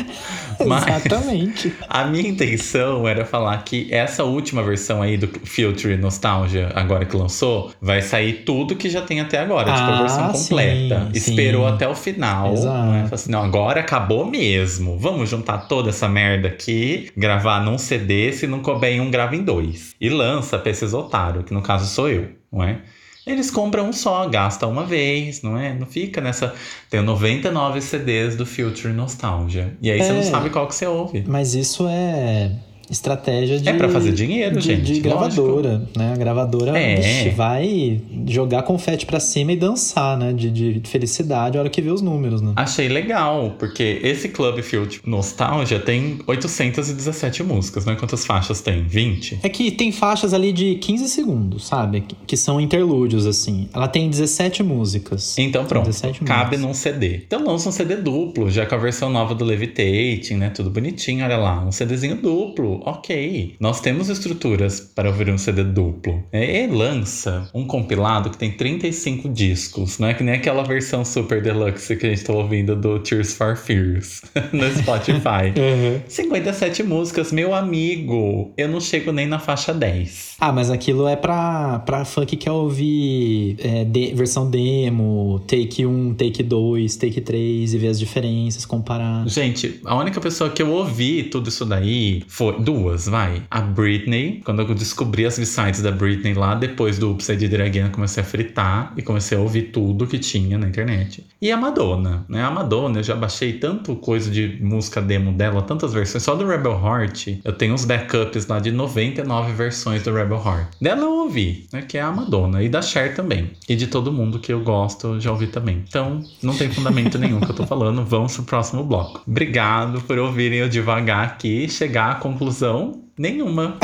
Mas 0.66 0.88
Exatamente. 0.88 1.74
A 1.88 2.06
minha 2.06 2.30
intenção 2.30 3.08
era 3.08 3.26
falar 3.26 3.58
que 3.64 3.94
essa 3.94 4.24
última 4.24 4.64
versão 4.64 5.02
aí 5.02 5.18
do 5.18 5.28
Future 5.28 5.96
Nostalgia, 5.98 6.72
agora 6.76 7.06
que 7.06 7.16
lançou, 7.16 7.72
vai 7.82 8.02
sair 8.02 8.44
tudo 8.46 8.76
que 8.76 8.90
já 8.90 9.02
tem 9.02 9.20
até 9.20 9.40
agora, 9.40 9.72
ah, 9.72 9.76
tipo 9.76 9.90
a 9.90 9.96
ah, 9.96 10.00
versão 10.00 10.32
completa. 10.32 11.06
Sim, 11.06 11.12
Esperou 11.14 11.68
sim. 11.68 11.74
até 11.74 11.88
o 11.88 11.96
final. 11.96 12.54
Exato. 12.54 12.92
Né? 12.92 13.10
Assim, 13.12 13.32
não, 13.32 13.44
agora 13.44 13.82
acabou 13.82 14.26
mesmo. 14.26 14.98
Vamos 14.98 15.30
juntar 15.30 15.68
toda 15.68 15.90
essa 15.90 16.08
merda 16.08 16.48
aqui, 16.48 17.10
gravar 17.16 17.64
num 17.64 17.78
CD, 17.78 18.32
se 18.32 18.48
não 18.48 18.60
couber 18.60 18.92
em 18.92 19.02
um, 19.02 19.12
grava 19.12 19.36
em 19.36 19.44
dois. 19.44 19.96
E 20.00 20.10
lança 20.10 20.58
pra 20.58 20.72
esses 20.72 20.94
otários, 20.94 21.46
que 21.46 21.54
no 21.54 21.62
caso 21.62 21.86
sou 21.86 22.10
eu, 22.10 22.30
não 22.52 22.64
é? 22.64 22.80
Eles 23.28 23.52
compram 23.52 23.90
um 23.90 23.94
só, 23.94 24.28
gastam 24.30 24.72
uma 24.72 24.86
vez, 24.86 25.42
não 25.42 25.58
é? 25.58 25.74
Não 25.74 25.86
fica 25.86 26.22
nessa. 26.22 26.56
Tem 26.90 27.02
99 27.02 27.82
CDs 27.82 28.36
do 28.36 28.46
Future 28.46 28.94
Nostalgia. 28.94 29.76
E 29.82 29.92
aí 29.92 30.00
é, 30.00 30.04
você 30.04 30.12
não 30.14 30.20
é. 30.20 30.24
sabe 30.24 30.50
qual 30.50 30.68
que 30.68 30.74
você 30.74 30.88
ouve. 30.88 31.24
Mas 31.28 31.54
isso 31.54 31.86
é 31.90 32.52
estratégia 32.90 33.60
de. 33.60 33.68
É 33.68 33.74
pra 33.74 33.90
fazer 33.90 34.12
dinheiro, 34.12 34.60
de, 34.60 34.66
gente. 34.66 34.94
De 34.94 35.00
gravadora, 35.00 35.74
lógico. 35.74 36.00
né? 36.00 36.14
A 36.14 36.18
gravadora 36.18 36.78
é. 36.78 37.30
vai 37.32 38.02
jogar 38.28 38.64
confete 38.64 39.06
pra 39.06 39.20
cima 39.20 39.52
e 39.52 39.56
dançar, 39.56 40.18
né? 40.18 40.34
De, 40.34 40.50
de 40.50 40.82
felicidade 40.90 41.58
a 41.58 41.62
hora 41.62 41.70
que 41.70 41.82
vê 41.82 41.90
os 41.90 42.02
números, 42.02 42.42
né? 42.42 42.54
Achei 42.56 42.88
legal, 42.88 43.56
porque 43.60 44.00
esse 44.04 44.30
Club 44.30 44.62
Field 44.62 45.02
Nostalgia 45.06 45.80
tem 45.80 46.20
817 46.26 47.44
músicas, 47.44 47.86
né? 47.86 47.96
Quantas 47.96 48.26
faixas 48.26 48.62
tem? 48.62 48.84
20? 48.84 49.40
É 49.44 49.50
que 49.50 49.72
tem 49.72 49.92
faixas 49.92 50.34
ali 50.34 50.52
de 50.52 50.76
15 50.76 51.10
segundos, 51.10 51.68
sabe? 51.68 52.04
Que 52.26 52.38
são 52.38 52.60
interlúdios, 52.60 53.26
assim. 53.26 53.68
Ela 53.74 53.88
tem 53.88 54.10
17 54.10 54.64
músicas. 54.64 55.38
Então 55.38 55.66
pronto, 55.66 55.86
17 55.86 56.24
cabe 56.24 56.58
músicas. 56.58 56.62
num 56.62 56.74
CD. 56.74 57.22
Então 57.26 57.46
lança 57.46 57.70
um 57.70 57.72
CD 57.72 57.96
duplo, 57.98 58.50
já 58.50 58.66
com 58.66 58.76
a 58.76 58.78
versão 58.78 59.10
nova 59.10 59.36
do 59.36 59.44
Levitating, 59.44 60.36
né? 60.36 60.50
Tudo 60.50 60.70
bonitinho, 60.70 61.24
olha 61.26 61.38
lá. 61.38 61.64
Um 61.66 61.72
CDzinho 61.72 62.16
duplo 62.16 62.77
ok. 62.86 63.56
Nós 63.60 63.82
temos 63.82 64.10
estruturas 64.10 64.80
para 64.80 65.10
ouvir 65.10 65.30
um 65.30 65.38
CD 65.38 65.64
duplo. 65.64 66.24
É, 66.32 66.64
e 66.64 66.68
lança 66.68 67.50
um 67.54 67.66
compilado 67.66 68.30
que 68.30 68.38
tem 68.38 68.52
35 68.52 69.30
discos, 69.30 70.00
não 70.00 70.08
é 70.08 70.14
que 70.14 70.24
nem 70.24 70.36
aquela 70.36 70.64
versão 70.64 71.04
super 71.06 71.42
deluxe 71.42 71.96
que 71.96 72.06
a 72.06 72.10
gente 72.10 72.24
tá 72.24 72.34
ouvindo 72.34 72.76
do 72.76 73.00
Tears 73.00 73.34
for 73.34 73.56
Fears 73.56 74.22
no 74.52 74.70
Spotify. 74.76 75.54
uhum. 75.58 76.02
57 76.08 76.84
músicas, 76.84 77.32
meu 77.32 77.54
amigo. 77.54 78.54
Eu 78.58 78.68
não 78.68 78.80
chego 78.80 79.12
nem 79.12 79.28
na 79.28 79.40
faixa 79.40 79.74
10. 79.74 80.36
Ah, 80.40 80.52
mas 80.52 80.70
aquilo 80.70 81.08
é 81.08 81.16
pra, 81.16 81.80
pra 81.80 82.06
fã 82.06 82.26
que 82.26 82.36
quer 82.36 82.52
ouvir 82.52 83.58
é, 83.60 83.84
de, 83.84 84.14
versão 84.14 84.50
demo, 84.50 85.42
take 85.48 85.86
1, 85.86 86.14
take 86.16 86.44
2, 86.44 86.96
take 86.96 87.22
3 87.22 87.74
e 87.74 87.78
ver 87.78 87.88
as 87.88 88.00
diferenças, 88.00 88.66
comparar. 88.66 89.28
Gente, 89.28 89.80
a 89.86 89.96
única 89.96 90.22
pessoa 90.22 90.50
que 90.50 90.62
eu 90.62 90.72
ouvi 90.72 91.24
tudo 91.24 91.50
isso 91.50 91.66
daí 91.66 92.24
foi 92.28 92.60
duas, 92.68 93.08
vai. 93.08 93.44
A 93.50 93.62
Britney, 93.62 94.42
quando 94.44 94.62
eu 94.62 94.76
descobri 94.76 95.26
as 95.26 95.36
sites 95.36 95.82
da 95.82 95.90
Britney 95.90 96.34
lá, 96.34 96.54
depois 96.54 97.00
do 97.00 97.14
Upside 97.14 97.48
Did 97.48 97.62
Again, 97.62 97.92
comecei 97.92 98.22
a 98.22 98.26
fritar 98.26 98.92
e 98.98 99.02
comecei 99.02 99.38
a 99.38 99.42
ouvir 99.42 99.72
tudo 99.72 100.06
que 100.06 100.20
tinha 100.20 100.58
na 100.58 100.68
internet. 100.68 101.26
E 101.42 101.50
a 101.50 101.56
Madonna, 101.56 102.26
né? 102.28 102.44
A 102.44 102.52
Madonna, 102.52 103.00
eu 103.00 103.04
já 103.04 103.16
baixei 103.16 103.54
tanto 103.54 103.96
coisa 103.96 104.30
de 104.30 104.58
música 104.62 105.02
demo 105.02 105.32
dela, 105.32 105.62
tantas 105.62 105.94
versões. 105.94 106.24
Só 106.24 106.36
do 106.36 106.46
Rebel 106.46 106.74
Heart, 106.74 107.40
eu 107.42 107.54
tenho 107.54 107.74
uns 107.74 107.86
backups 107.86 108.46
lá 108.48 108.60
de 108.60 108.72
99 108.72 109.54
versões 109.54 110.04
do 110.04 110.14
Rebel 110.14 110.42
Heart. 110.46 110.68
Dela 110.82 111.04
eu 111.04 111.14
ouvi, 111.14 111.68
né? 111.72 111.84
Que 111.84 111.98
é 111.98 112.02
a 112.02 112.12
Madonna. 112.12 112.62
E 112.62 112.68
da 112.68 112.82
Cher 112.82 113.16
também. 113.16 113.52
E 113.70 113.78
de 113.78 113.88
todo 113.88 114.12
mundo 114.12 114.40
que 114.40 114.52
eu 114.52 114.60
gosto, 114.60 115.22
já 115.22 115.32
ouvi 115.32 115.48
também. 115.48 115.86
Então, 115.88 116.22
não 116.44 116.54
tem 116.54 116.70
fundamento 116.70 117.18
nenhum 117.18 117.40
que 117.40 117.50
eu 117.50 117.56
tô 117.56 117.66
falando. 117.66 118.04
Vamos 118.04 118.36
pro 118.36 118.44
próximo 118.44 118.84
bloco. 118.84 119.22
Obrigado 119.26 120.02
por 120.02 120.18
ouvirem 120.18 120.60
eu 120.60 120.68
devagar 120.68 121.24
aqui 121.24 121.70
chegar 121.70 122.12
à 122.12 122.16
conclusão 122.16 122.57
conclusão 122.58 123.04
nenhuma. 123.18 123.78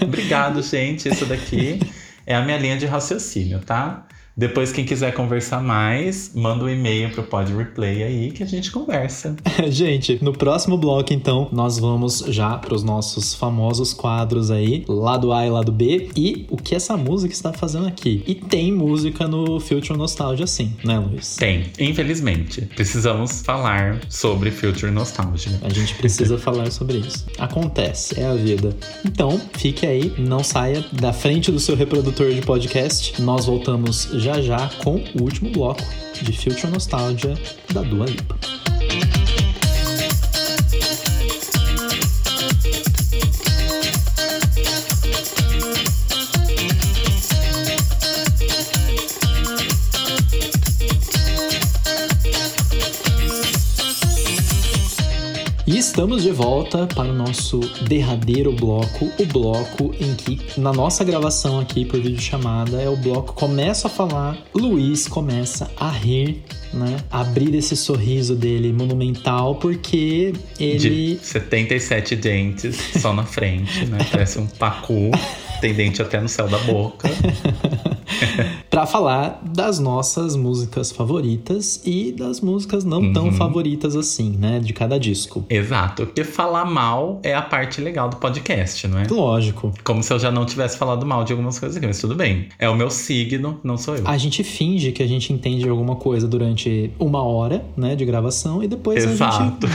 Obrigado, 0.00 0.62
gente. 0.62 1.08
Isso 1.08 1.26
daqui 1.26 1.80
é 2.24 2.34
a 2.34 2.42
minha 2.42 2.58
linha 2.58 2.76
de 2.76 2.86
raciocínio, 2.86 3.58
tá? 3.60 4.06
Depois, 4.36 4.72
quem 4.72 4.84
quiser 4.84 5.12
conversar 5.12 5.62
mais, 5.62 6.32
manda 6.34 6.64
um 6.64 6.68
e-mail 6.68 7.10
pro 7.10 7.22
Pod 7.22 7.52
Replay 7.52 8.02
aí 8.02 8.30
que 8.30 8.42
a 8.42 8.46
gente 8.46 8.70
conversa. 8.70 9.36
gente, 9.68 10.18
no 10.22 10.32
próximo 10.32 10.78
bloco, 10.78 11.12
então, 11.12 11.48
nós 11.52 11.78
vamos 11.78 12.24
já 12.28 12.56
pros 12.56 12.82
nossos 12.82 13.34
famosos 13.34 13.92
quadros 13.92 14.50
aí, 14.50 14.84
lado 14.88 15.32
A 15.32 15.46
e 15.46 15.50
lado 15.50 15.70
B, 15.70 16.08
e 16.16 16.46
o 16.50 16.56
que 16.56 16.74
essa 16.74 16.96
música 16.96 17.34
está 17.34 17.52
fazendo 17.52 17.86
aqui. 17.86 18.22
E 18.26 18.34
tem 18.34 18.72
música 18.72 19.28
no 19.28 19.60
Future 19.60 19.98
Nostalgia, 19.98 20.46
sim, 20.46 20.72
né, 20.82 20.98
Luiz? 20.98 21.36
Tem, 21.36 21.66
infelizmente. 21.78 22.62
Precisamos 22.74 23.42
falar 23.42 24.00
sobre 24.08 24.50
Future 24.50 24.90
Nostalgia. 24.90 25.52
A 25.62 25.68
gente 25.68 25.94
precisa 25.96 26.38
falar 26.38 26.70
sobre 26.70 26.98
isso. 26.98 27.26
Acontece, 27.38 28.18
é 28.18 28.24
a 28.24 28.34
vida. 28.34 28.74
Então, 29.04 29.38
fique 29.52 29.86
aí, 29.86 30.14
não 30.16 30.42
saia 30.42 30.82
da 30.92 31.12
frente 31.12 31.52
do 31.52 31.60
seu 31.60 31.76
reprodutor 31.76 32.32
de 32.32 32.40
podcast. 32.40 33.20
Nós 33.20 33.44
voltamos 33.44 34.08
já 34.14 34.21
já 34.22 34.68
com 34.84 35.02
o 35.18 35.22
último 35.22 35.50
bloco 35.50 35.82
de 36.22 36.32
Future 36.32 36.70
Nostalgia 36.72 37.34
da 37.72 37.82
Dua 37.82 38.06
Lipa. 38.06 38.38
Estamos 55.92 56.22
de 56.22 56.30
volta 56.30 56.86
para 56.86 57.10
o 57.10 57.12
nosso 57.12 57.60
derradeiro 57.82 58.50
bloco, 58.50 59.12
o 59.18 59.26
bloco 59.26 59.94
em 60.00 60.14
que, 60.14 60.40
na 60.58 60.72
nossa 60.72 61.04
gravação 61.04 61.60
aqui 61.60 61.84
por 61.84 62.00
videochamada, 62.00 62.80
é 62.80 62.88
o 62.88 62.96
bloco 62.96 63.34
começa 63.34 63.88
a 63.88 63.90
falar, 63.90 64.38
Luiz 64.54 65.06
começa 65.06 65.70
a 65.76 65.90
rir, 65.90 66.42
né? 66.72 66.96
Abrir 67.10 67.54
esse 67.54 67.76
sorriso 67.76 68.34
dele 68.34 68.72
monumental, 68.72 69.56
porque 69.56 70.32
ele. 70.58 71.16
De 71.16 71.18
77 71.22 72.16
dentes 72.16 72.74
só 72.98 73.12
na 73.12 73.26
frente, 73.26 73.84
né? 73.84 73.98
Parece 74.10 74.38
um 74.38 74.46
pacu, 74.46 75.10
tem 75.60 75.74
dente 75.74 76.00
até 76.00 76.18
no 76.18 76.28
céu 76.28 76.48
da 76.48 76.58
boca. 76.60 77.06
para 78.70 78.86
falar 78.86 79.40
das 79.44 79.78
nossas 79.78 80.36
músicas 80.36 80.90
favoritas 80.92 81.80
e 81.84 82.12
das 82.12 82.40
músicas 82.40 82.84
não 82.84 83.00
Uhum. 83.02 83.12
tão 83.12 83.32
favoritas 83.32 83.96
assim, 83.96 84.36
né? 84.38 84.60
De 84.60 84.72
cada 84.72 84.98
disco. 84.98 85.44
Exato. 85.50 86.06
Porque 86.06 86.22
falar 86.24 86.64
mal 86.64 87.20
é 87.22 87.34
a 87.34 87.42
parte 87.42 87.80
legal 87.80 88.08
do 88.08 88.16
podcast, 88.16 88.86
não 88.86 88.98
é? 88.98 89.06
Lógico. 89.10 89.72
Como 89.84 90.02
se 90.02 90.12
eu 90.12 90.18
já 90.18 90.30
não 90.30 90.44
tivesse 90.46 90.78
falado 90.78 91.04
mal 91.04 91.24
de 91.24 91.32
algumas 91.32 91.58
coisas 91.58 91.76
aqui, 91.76 91.86
mas 91.86 92.00
tudo 92.00 92.14
bem. 92.14 92.48
É 92.58 92.68
o 92.68 92.74
meu 92.76 92.90
signo, 92.90 93.58
não 93.64 93.76
sou 93.76 93.96
eu. 93.96 94.02
A 94.06 94.16
gente 94.16 94.44
finge 94.44 94.92
que 94.92 95.02
a 95.02 95.06
gente 95.06 95.32
entende 95.32 95.68
alguma 95.68 95.96
coisa 95.96 96.26
durante 96.28 96.90
uma 96.98 97.22
hora, 97.22 97.64
né, 97.76 97.94
de 97.96 98.04
gravação 98.04 98.62
e 98.62 98.68
depois 98.68 99.04
Exato. 99.04 99.42
a 99.42 99.44
gente 99.44 99.66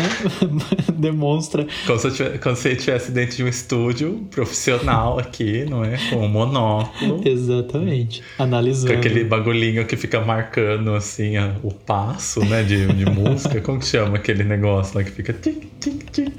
né, 0.54 0.64
demonstra. 0.98 1.68
Como 1.86 2.00
se, 2.00 2.08
eu 2.08 2.12
tivesse, 2.14 2.40
como 2.40 2.56
se 2.56 2.68
eu 2.70 2.72
estivesse 2.74 3.12
dentro 3.12 3.36
de 3.38 3.44
um 3.44 3.48
estúdio 3.48 4.26
profissional 4.32 5.20
aqui, 5.20 5.66
não 5.70 5.84
é? 5.84 5.98
Com 6.10 6.18
um 6.26 6.30
monóculo. 6.30 7.22
Exatamente. 7.28 8.22
Com 8.36 8.44
Analisando. 8.44 8.94
aquele 8.94 9.24
bagulhinho 9.24 9.86
que 9.86 9.96
fica 9.96 10.20
marcando 10.20 10.94
assim 10.94 11.38
a- 11.38 11.56
o 11.64 11.72
passo, 11.74 12.44
né, 12.46 12.64
de, 12.64 12.86
de 12.88 13.06
música. 13.10 13.62
Como 13.62 13.80
que 13.80 13.86
chama 13.86 14.18
aquele 14.18 14.44
negócio 14.44 14.98
lá 14.98 15.04
que 15.04 15.12
fica 15.12 15.34
tic, 15.34 15.68
tic, 15.80 16.10
tic. 16.12 16.34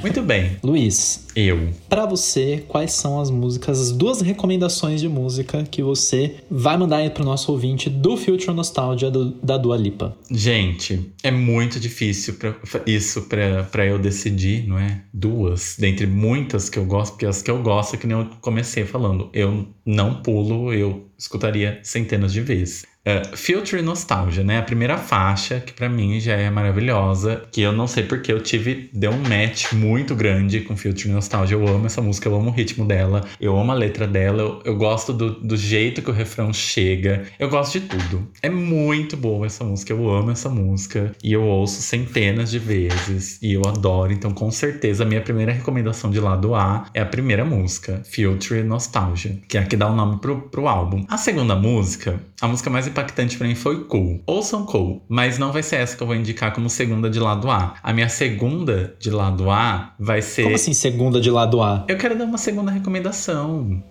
Muito 0.00 0.22
bem. 0.22 0.56
Luiz, 0.62 1.23
Eu. 1.36 1.68
Pra 1.88 2.06
você, 2.06 2.64
quais 2.68 2.92
são 2.92 3.20
as 3.20 3.28
músicas, 3.30 3.80
as 3.80 3.90
duas 3.92 4.20
recomendações 4.20 5.00
de 5.00 5.08
música 5.08 5.64
que 5.64 5.82
você 5.82 6.36
vai 6.50 6.76
mandar 6.76 6.98
aí 6.98 7.10
pro 7.10 7.24
nosso 7.24 7.50
ouvinte 7.50 7.90
do 7.90 8.16
Future 8.16 8.52
Nostalgia 8.54 9.10
do- 9.10 9.32
da 9.42 9.56
Dua 9.58 9.76
Lipa? 9.76 10.16
Gente, 10.30 11.12
é 11.22 11.30
muito 11.30 11.80
difícil 11.80 12.34
pra, 12.34 12.54
isso 12.86 13.22
pra, 13.22 13.64
pra 13.64 13.84
eu 13.86 13.98
decidir, 13.98 14.66
não 14.68 14.78
é? 14.78 15.02
Duas, 15.12 15.76
dentre 15.78 16.06
muitas 16.06 16.68
que 16.70 16.78
eu 16.78 16.84
gosto, 16.86 17.12
porque 17.12 17.26
as 17.26 17.42
que 17.42 17.50
eu 17.50 17.62
gosto, 17.62 17.94
é 17.94 17.98
que 17.98 18.06
nem 18.06 18.16
eu 18.18 18.26
comecei 18.40 18.84
falando, 18.84 19.28
eu 19.32 19.66
não 19.84 20.22
pulo, 20.22 20.72
eu 20.72 21.06
escutaria 21.18 21.80
centenas 21.82 22.32
de 22.32 22.40
vezes. 22.42 22.84
É, 23.04 23.22
Future 23.36 23.82
Nostalgia, 23.82 24.42
né? 24.42 24.58
A 24.58 24.62
primeira 24.62 24.96
faixa, 24.96 25.60
que 25.60 25.74
pra 25.74 25.90
mim 25.90 26.18
já 26.18 26.34
é 26.34 26.48
maravilhosa, 26.48 27.42
que 27.52 27.60
eu 27.60 27.70
não 27.70 27.86
sei 27.86 28.04
porque 28.04 28.32
eu 28.32 28.40
tive, 28.40 28.88
deu 28.94 29.10
um 29.10 29.18
match 29.18 29.72
muito 29.74 30.14
grande 30.14 30.60
com 30.60 30.74
Future 30.74 31.10
Nostalgia. 31.10 31.54
Eu 31.56 31.68
amo 31.68 31.84
essa 31.84 32.00
música, 32.00 32.28
eu 32.28 32.34
amo 32.34 32.50
o 32.50 32.52
ritmo 32.52 32.86
dela, 32.86 33.22
eu 33.38 33.58
amo 33.58 33.72
a 33.72 33.74
letra 33.74 34.06
dela, 34.06 34.40
eu, 34.40 34.62
eu 34.64 34.76
gosto 34.76 35.12
do, 35.12 35.32
do 35.32 35.56
jeito 35.56 36.00
que 36.00 36.10
o 36.10 36.14
refrão 36.14 36.50
chega, 36.52 37.24
eu 37.38 37.50
gosto 37.50 37.78
de 37.78 37.86
tudo. 37.86 38.26
É 38.42 38.48
muito 38.48 39.18
boa 39.18 39.44
essa 39.44 39.64
música, 39.64 39.92
eu 39.92 40.10
amo 40.10 40.30
essa 40.30 40.48
música 40.48 41.14
e 41.22 41.32
eu 41.32 41.42
ouço 41.42 41.82
centenas 41.82 42.50
de 42.50 42.58
vezes 42.58 43.38
e 43.42 43.52
eu 43.52 43.62
adoro. 43.66 44.12
Então, 44.12 44.32
com 44.32 44.50
certeza, 44.50 45.04
a 45.04 45.06
minha 45.06 45.20
primeira 45.20 45.52
recomendação 45.52 46.10
de 46.10 46.20
lado 46.20 46.54
A 46.54 46.86
é 46.94 47.02
a 47.02 47.06
primeira 47.06 47.44
música, 47.44 48.02
Future 48.04 48.62
Nostalgia, 48.62 49.38
que 49.46 49.58
é 49.58 49.60
a 49.60 49.66
que 49.66 49.76
dá 49.76 49.90
o 49.90 49.94
nome 49.94 50.18
pro, 50.20 50.40
pro 50.42 50.66
álbum. 50.66 51.04
A 51.08 51.18
segunda 51.18 51.54
música, 51.54 52.18
a 52.40 52.48
música 52.48 52.68
mais 52.68 52.86
impactante 52.86 53.38
pra 53.38 53.46
mim 53.46 53.54
foi 53.54 53.84
Cool. 53.84 54.20
Ouçam 54.26 54.64
Cool, 54.66 55.02
mas 55.08 55.38
não 55.38 55.52
vai 55.52 55.62
ser 55.62 55.76
essa 55.76 55.96
que 55.96 56.02
eu 56.02 56.06
vou 56.06 56.16
indicar 56.16 56.52
como 56.52 56.68
segunda 56.68 57.08
de 57.08 57.18
lado 57.20 57.50
A. 57.50 57.74
A 57.82 57.92
minha 57.92 58.08
segunda 58.08 58.94
de 58.98 59.10
lado 59.10 59.50
A 59.50 59.94
vai 59.98 60.20
ser. 60.20 60.42
Como 60.44 60.54
assim, 60.54 60.72
segunda 60.72 61.20
de 61.20 61.30
lado 61.30 61.62
A? 61.62 61.84
Eu 61.88 61.96
quero 61.96 62.16
dar 62.18 62.24
uma 62.24 62.38
segunda 62.38 62.70
recomendação. 62.70 63.82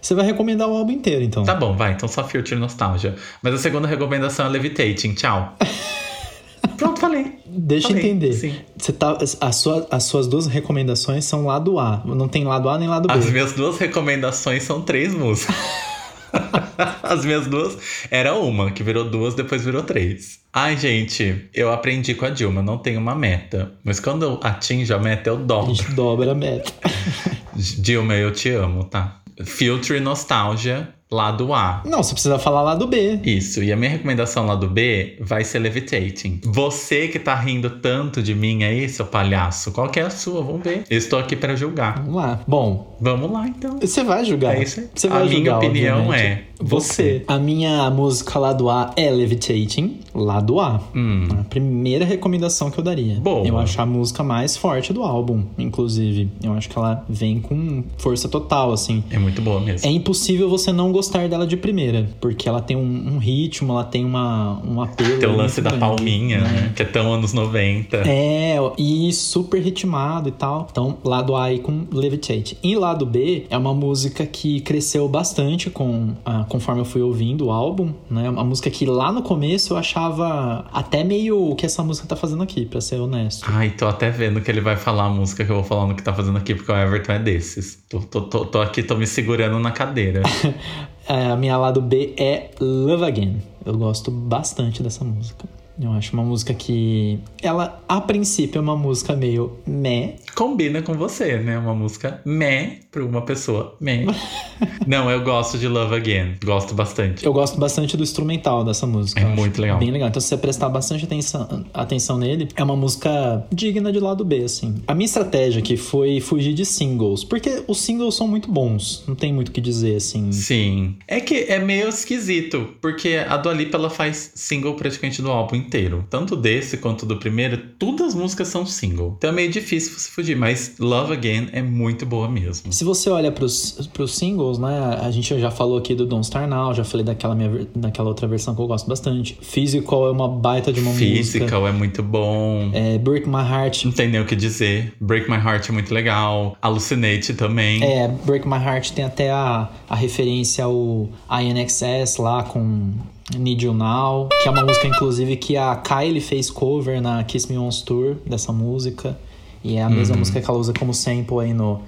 Você 0.00 0.14
vai 0.14 0.24
recomendar 0.24 0.68
o 0.68 0.76
álbum 0.76 0.92
inteiro, 0.92 1.24
então. 1.24 1.42
Tá 1.44 1.54
bom, 1.54 1.74
vai, 1.76 1.92
então 1.92 2.08
só 2.08 2.22
Future 2.22 2.54
Nostalgia. 2.60 3.16
Mas 3.42 3.54
a 3.54 3.58
segunda 3.58 3.88
recomendação 3.88 4.46
é 4.46 4.48
Levitating. 4.48 5.14
Tchau. 5.14 5.56
Pronto, 6.76 7.00
falei. 7.00 7.38
Deixa 7.46 7.90
eu 7.92 7.98
entender. 7.98 8.32
sim. 8.32 8.54
Você 8.76 8.92
tá, 8.92 9.18
a 9.40 9.50
sua- 9.52 9.86
as 9.90 10.04
suas 10.04 10.28
duas 10.28 10.46
recomendações 10.46 11.24
são 11.24 11.44
lado 11.46 11.78
A. 11.80 12.02
Não 12.04 12.28
tem 12.28 12.44
lado 12.44 12.68
A 12.68 12.78
nem 12.78 12.86
lado 12.86 13.08
B. 13.08 13.12
As 13.14 13.28
minhas 13.30 13.52
duas 13.54 13.78
recomendações 13.78 14.62
são 14.62 14.82
três 14.82 15.12
músicas. 15.12 15.56
As 17.02 17.24
minhas 17.24 17.46
duas 17.46 17.78
era 18.10 18.34
uma, 18.34 18.70
que 18.70 18.82
virou 18.82 19.04
duas, 19.04 19.34
depois 19.34 19.64
virou 19.64 19.82
três. 19.82 20.40
Ai, 20.52 20.76
gente, 20.76 21.48
eu 21.54 21.72
aprendi 21.72 22.14
com 22.14 22.24
a 22.24 22.30
Dilma, 22.30 22.62
não 22.62 22.78
tenho 22.78 23.00
uma 23.00 23.14
meta. 23.14 23.72
Mas 23.84 24.00
quando 24.00 24.24
eu 24.24 24.40
atinjo 24.42 24.94
a 24.94 24.98
meta, 24.98 25.30
eu 25.30 25.36
A 25.36 25.38
dobro. 25.38 25.74
gente 25.74 25.92
dobra 25.92 26.32
a 26.32 26.34
meta. 26.34 26.72
Dilma, 27.54 28.14
eu 28.14 28.32
te 28.32 28.50
amo, 28.50 28.84
tá? 28.84 29.20
Filtre 29.44 30.00
Nostalgia, 30.00 30.88
lado 31.10 31.52
A. 31.54 31.82
Não, 31.86 32.02
você 32.02 32.12
precisa 32.12 32.38
falar 32.38 32.62
lado 32.62 32.86
B. 32.86 33.20
Isso, 33.24 33.62
e 33.62 33.72
a 33.72 33.76
minha 33.76 33.90
recomendação 33.90 34.46
lá 34.46 34.54
do 34.54 34.68
B 34.68 35.16
vai 35.20 35.42
ser 35.44 35.58
Levitating. 35.58 36.40
Você 36.44 37.08
que 37.08 37.18
tá 37.18 37.34
rindo 37.34 37.70
tanto 37.70 38.22
de 38.22 38.34
mim 38.34 38.62
aí, 38.64 38.88
seu 38.88 39.06
palhaço, 39.06 39.72
qual 39.72 39.88
que 39.88 39.98
é 40.00 40.02
a 40.04 40.10
sua? 40.10 40.42
Vamos 40.42 40.62
ver. 40.62 40.84
Eu 40.90 40.98
estou 40.98 41.18
aqui 41.18 41.34
para 41.34 41.56
julgar. 41.56 41.98
Vamos 41.98 42.14
lá. 42.16 42.40
Bom, 42.46 42.96
Vamos 43.00 43.30
lá 43.30 43.46
então. 43.48 43.78
você 43.80 44.02
vai 44.02 44.24
julgar. 44.24 44.56
É 44.56 44.62
isso 44.62 44.80
aí. 44.80 44.88
Você 44.94 45.06
A 45.06 45.10
vai 45.10 45.22
minha 45.24 45.36
julgar, 45.36 45.56
opinião 45.58 45.98
obviamente. 46.00 46.24
é 46.26 46.47
você. 46.60 47.24
A 47.26 47.38
minha 47.38 47.88
música 47.90 48.38
lado 48.38 48.68
A 48.68 48.92
é 48.96 49.10
Levitating, 49.10 50.00
lado 50.14 50.60
A. 50.60 50.80
Hum. 50.94 51.28
A 51.30 51.44
primeira 51.44 52.04
recomendação 52.04 52.70
que 52.70 52.78
eu 52.78 52.84
daria. 52.84 53.20
Boa. 53.20 53.46
Eu 53.46 53.58
acho 53.58 53.80
a 53.80 53.86
música 53.86 54.22
mais 54.22 54.56
forte 54.56 54.92
do 54.92 55.02
álbum, 55.02 55.44
inclusive. 55.56 56.28
Eu 56.42 56.52
acho 56.54 56.68
que 56.68 56.78
ela 56.78 57.04
vem 57.08 57.40
com 57.40 57.84
força 57.96 58.28
total, 58.28 58.72
assim. 58.72 59.02
É 59.10 59.18
muito 59.18 59.40
boa 59.40 59.60
mesmo. 59.60 59.86
É 59.86 59.90
impossível 59.90 60.48
você 60.48 60.72
não 60.72 60.92
gostar 60.92 61.28
dela 61.28 61.46
de 61.46 61.56
primeira, 61.56 62.08
porque 62.20 62.48
ela 62.48 62.60
tem 62.60 62.76
um, 62.76 63.14
um 63.14 63.18
ritmo, 63.18 63.72
ela 63.72 63.84
tem 63.84 64.04
uma, 64.04 64.60
um 64.64 64.80
apelo. 64.82 65.18
Tem 65.18 65.28
o 65.28 65.36
lance 65.36 65.60
da 65.60 65.70
grande, 65.70 65.80
palminha, 65.80 66.40
né? 66.40 66.72
Que 66.74 66.82
é 66.82 66.84
tão 66.84 67.12
anos 67.12 67.32
90. 67.32 67.98
É, 67.98 68.56
e 68.76 69.12
super 69.12 69.60
ritmado 69.62 70.28
e 70.28 70.32
tal. 70.32 70.66
Então, 70.70 70.98
lado 71.04 71.36
A 71.36 71.44
aí 71.44 71.58
com 71.58 71.86
Levitate. 71.92 72.58
E 72.62 72.76
lado 72.76 73.06
B 73.06 73.46
é 73.48 73.56
uma 73.56 73.74
música 73.74 74.26
que 74.26 74.60
cresceu 74.60 75.08
bastante 75.08 75.70
com, 75.70 76.10
ah, 76.24 76.44
conforme 76.48 76.80
eu 76.80 76.84
fui 76.84 77.02
ouvindo 77.02 77.46
o 77.46 77.50
álbum, 77.50 77.92
né? 78.10 78.28
Uma 78.28 78.44
música 78.44 78.70
que 78.70 78.86
lá 78.86 79.12
no 79.12 79.22
começo 79.22 79.74
eu 79.74 79.76
achava 79.76 80.66
até 80.72 81.04
meio 81.04 81.50
o 81.50 81.54
que 81.54 81.66
essa 81.66 81.82
música 81.82 82.06
tá 82.06 82.16
fazendo 82.16 82.42
aqui, 82.42 82.66
pra 82.66 82.80
ser 82.80 82.96
honesto. 82.96 83.46
Ai, 83.48 83.70
tô 83.70 83.86
até 83.86 84.10
vendo 84.10 84.40
que 84.40 84.50
ele 84.50 84.60
vai 84.60 84.76
falar 84.76 85.04
a 85.04 85.10
música 85.10 85.44
que 85.44 85.50
eu 85.50 85.56
vou 85.56 85.64
falar 85.64 85.86
no 85.86 85.94
que 85.94 86.02
tá 86.02 86.12
fazendo 86.12 86.38
aqui, 86.38 86.54
porque 86.54 86.70
o 86.70 86.76
Everton 86.76 87.12
é 87.12 87.18
desses. 87.18 87.84
Tô, 87.88 88.00
tô, 88.00 88.22
tô, 88.22 88.46
tô 88.46 88.60
aqui, 88.60 88.82
tô 88.82 88.96
me 88.96 89.06
segurando 89.06 89.58
na 89.58 89.70
cadeira. 89.70 90.22
É, 91.08 91.30
a 91.30 91.36
minha 91.36 91.56
lado 91.56 91.80
B 91.80 92.12
é 92.18 92.50
Love 92.60 93.02
Again. 93.02 93.42
Eu 93.64 93.78
gosto 93.78 94.10
bastante 94.10 94.82
dessa 94.82 95.02
música. 95.02 95.48
Eu 95.80 95.92
acho 95.92 96.12
uma 96.12 96.24
música 96.24 96.52
que. 96.52 97.18
Ela, 97.40 97.80
a 97.88 98.00
princípio, 98.00 98.58
é 98.58 98.62
uma 98.62 98.76
música 98.76 99.14
meio 99.14 99.56
meh. 99.66 100.16
Combina 100.38 100.80
com 100.82 100.94
você, 100.94 101.36
né? 101.38 101.58
Uma 101.58 101.74
música 101.74 102.22
meh 102.24 102.82
pra 102.92 103.04
uma 103.04 103.22
pessoa 103.22 103.76
meh. 103.80 104.06
Não, 104.86 105.10
eu 105.10 105.24
gosto 105.24 105.58
de 105.58 105.66
Love 105.66 105.96
Again. 105.96 106.36
Gosto 106.44 106.74
bastante. 106.74 107.26
Eu 107.26 107.32
gosto 107.32 107.58
bastante 107.58 107.96
do 107.96 108.04
instrumental 108.04 108.64
dessa 108.64 108.86
música. 108.86 109.20
É 109.20 109.24
muito 109.24 109.60
legal. 109.60 109.80
Bem 109.80 109.90
legal. 109.90 110.08
Então, 110.08 110.20
se 110.20 110.28
você 110.28 110.36
prestar 110.36 110.68
bastante 110.68 111.04
atenção, 111.04 111.66
atenção 111.74 112.16
nele, 112.16 112.48
é 112.54 112.62
uma 112.62 112.76
música 112.76 113.44
digna 113.52 113.90
de 113.90 113.98
lado 113.98 114.24
B, 114.24 114.44
assim. 114.44 114.76
A 114.86 114.94
minha 114.94 115.06
estratégia 115.06 115.58
aqui 115.58 115.76
foi 115.76 116.20
fugir 116.20 116.54
de 116.54 116.64
singles, 116.64 117.24
porque 117.24 117.64
os 117.66 117.80
singles 117.80 118.14
são 118.14 118.28
muito 118.28 118.48
bons. 118.48 119.02
Não 119.08 119.16
tem 119.16 119.32
muito 119.32 119.48
o 119.48 119.52
que 119.52 119.60
dizer, 119.60 119.96
assim. 119.96 120.30
Sim. 120.30 120.96
É 121.08 121.18
que 121.20 121.46
é 121.48 121.58
meio 121.58 121.88
esquisito, 121.88 122.74
porque 122.80 123.16
a 123.28 123.36
Dua 123.36 123.52
Lipa, 123.52 123.76
ela 123.76 123.90
faz 123.90 124.30
single 124.36 124.74
praticamente 124.74 125.20
do 125.20 125.32
álbum 125.32 125.56
inteiro. 125.56 126.06
Tanto 126.08 126.36
desse 126.36 126.76
quanto 126.76 127.04
do 127.04 127.16
primeiro, 127.16 127.58
todas 127.76 128.08
as 128.08 128.14
músicas 128.14 128.46
são 128.46 128.64
single. 128.64 129.16
Então 129.18 129.30
é 129.30 129.32
meio 129.32 129.50
difícil 129.50 129.92
você 129.98 130.08
fugir, 130.08 130.27
mas 130.34 130.74
Love 130.78 131.12
Again 131.12 131.48
é 131.52 131.62
muito 131.62 132.06
boa 132.06 132.28
mesmo. 132.28 132.72
Se 132.72 132.84
você 132.84 133.10
olha 133.10 133.30
pros, 133.30 133.88
pros 133.92 134.16
singles, 134.16 134.58
né? 134.58 134.98
A 135.02 135.10
gente 135.10 135.38
já 135.38 135.50
falou 135.50 135.78
aqui 135.78 135.94
do 135.94 136.06
Don't 136.06 136.26
Star 136.26 136.48
Now, 136.48 136.74
já 136.74 136.84
falei 136.84 137.04
daquela, 137.04 137.34
minha, 137.34 137.66
daquela 137.74 138.08
outra 138.08 138.26
versão 138.26 138.54
que 138.54 138.60
eu 138.60 138.66
gosto 138.66 138.88
bastante. 138.88 139.38
Physical 139.40 140.06
é 140.06 140.10
uma 140.10 140.28
baita 140.28 140.72
de 140.72 140.80
uma 140.80 140.90
música. 140.90 141.16
Physical 141.16 141.66
é 141.66 141.72
muito 141.72 142.02
bom. 142.02 142.70
É, 142.72 142.98
Break 142.98 143.28
My 143.28 143.42
Heart. 143.42 143.84
Não 143.84 143.92
tem 143.92 144.08
nem 144.08 144.20
o 144.20 144.24
que 144.24 144.36
dizer. 144.36 144.92
Break 145.00 145.30
My 145.30 145.36
Heart 145.36 145.68
é 145.68 145.72
muito 145.72 145.92
legal. 145.92 146.56
Hallucinate 146.62 147.34
também. 147.34 147.82
É, 147.82 148.08
Break 148.08 148.46
My 148.46 148.56
Heart 148.56 148.92
tem 148.92 149.04
até 149.04 149.30
a, 149.30 149.68
a 149.88 149.94
referência 149.94 150.64
ao 150.64 151.08
INXS 151.30 152.16
lá 152.18 152.42
com 152.42 152.92
Need 153.36 153.64
You 153.64 153.74
Now, 153.74 154.28
que 154.42 154.48
é 154.48 154.50
uma 154.50 154.62
música, 154.62 154.86
inclusive, 154.86 155.36
que 155.36 155.56
a 155.56 155.76
Kylie 155.76 156.20
fez 156.20 156.50
cover 156.50 157.00
na 157.00 157.22
Kiss 157.24 157.50
Me 157.50 157.58
Once 157.58 157.84
Tour 157.84 158.16
dessa 158.26 158.52
música. 158.52 159.18
E 159.64 159.76
é 159.76 159.82
a 159.82 159.90
mesma 159.90 160.16
música 160.16 160.40
que 160.40 160.48
ela 160.50 160.58
usa 160.58 160.72
como 160.72 160.92
sample 160.94 161.40
aí 161.40 161.52
no. 161.52 161.80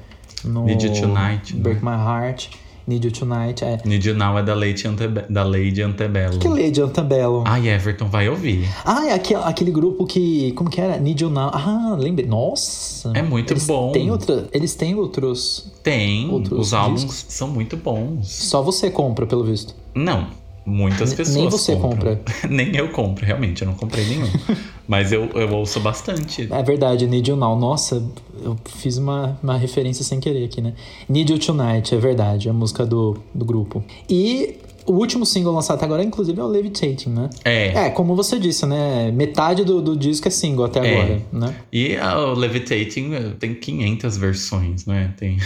no 0.45 0.61
Uhum. 0.61 0.66
Need 0.66 0.87
You 0.87 0.93
Tonight, 0.93 1.55
né? 1.57 1.62
Break 1.62 1.85
My 1.85 1.93
Heart. 1.93 2.49
Need 2.89 3.07
You 3.07 3.12
Tonight. 3.12 3.62
É. 3.64 3.79
Need 3.85 4.09
You 4.09 4.16
Now 4.16 4.37
é 4.39 4.43
da 4.43 4.55
Lady, 4.55 4.89
Antebe 4.89 5.23
da 5.31 5.45
Lady 5.45 5.81
Antebellum. 5.81 6.39
Que 6.41 6.49
Lady 6.49 6.81
Antebellum. 6.81 7.45
Ai, 7.47 7.68
Everton 7.68 8.09
vai 8.09 8.29
ouvir. 8.29 8.68
Ah, 8.85 9.07
é 9.07 9.12
aquele, 9.14 9.41
aquele 9.45 9.71
grupo 9.71 10.05
que. 10.07 10.51
Como 10.53 10.68
que 10.68 10.81
era? 10.81 10.99
Need 10.99 11.23
You 11.23 11.31
Now. 11.31 11.51
Ah, 11.53 11.95
lembrei. 11.97 12.27
Nossa! 12.27 13.12
É 13.14 13.23
muito 13.23 13.53
eles 13.53 13.66
bom. 13.66 13.93
Têm 13.93 14.11
outra, 14.11 14.49
eles 14.53 14.75
têm 14.75 14.95
outros. 14.97 15.71
Tem. 15.85 16.29
Outros 16.31 16.59
os 16.59 16.75
álbuns 16.75 17.05
discos? 17.05 17.27
são 17.29 17.47
muito 17.49 17.77
bons. 17.77 18.27
Só 18.29 18.61
você 18.62 18.91
compra, 18.91 19.25
pelo 19.27 19.45
visto. 19.45 19.75
Não. 19.95 20.27
Muitas 20.66 21.11
Nem 21.11 21.16
pessoas 21.16 21.53
você 21.53 21.77
compram. 21.77 22.16
compra. 22.16 22.35
Nem 22.51 22.75
eu 22.77 22.89
compro, 22.91 23.25
realmente. 23.25 23.62
Eu 23.62 23.68
não 23.68 23.75
comprei 23.75 24.05
nenhum. 24.07 24.29
Mas 24.91 25.12
eu, 25.12 25.26
eu 25.36 25.49
ouço 25.55 25.78
bastante. 25.78 26.49
É 26.51 26.62
verdade, 26.64 27.07
Need 27.07 27.30
You 27.30 27.36
Now. 27.36 27.57
Nossa, 27.57 28.03
eu 28.43 28.57
fiz 28.64 28.97
uma, 28.97 29.38
uma 29.41 29.57
referência 29.57 30.03
sem 30.05 30.18
querer 30.18 30.45
aqui, 30.47 30.61
né? 30.61 30.74
Need 31.09 31.32
You 31.32 31.38
Tonight, 31.38 31.95
é 31.95 31.99
verdade, 31.99 32.49
é 32.49 32.51
a 32.51 32.55
música 32.55 32.84
do, 32.84 33.16
do 33.32 33.45
grupo. 33.45 33.84
E 34.09 34.57
O 34.86 34.95
último 34.95 35.24
single 35.24 35.53
lançado 35.55 35.76
até 35.76 35.84
agora, 35.84 36.03
inclusive, 36.03 36.41
é 36.41 36.43
o 36.43 36.49
Levitating, 36.49 37.11
né? 37.11 37.30
É. 37.45 37.66
É, 37.86 37.91
como 37.91 38.16
você 38.16 38.36
disse, 38.41 38.66
né? 38.66 39.12
Metade 39.12 39.62
do, 39.62 39.80
do 39.80 39.97
disco 39.97 40.26
é 40.26 40.30
single 40.32 40.64
até 40.64 40.80
É. 40.80 40.93
agora, 41.01 41.22
né? 41.32 41.55
E 41.72 41.97
a- 41.97 42.18
o 42.18 42.34
Levitating 42.34 43.14
eh, 43.14 43.32
tem 43.38 43.55
500 43.55 44.16
versões, 44.16 44.86
né? 44.86 45.14
Tem... 45.16 45.38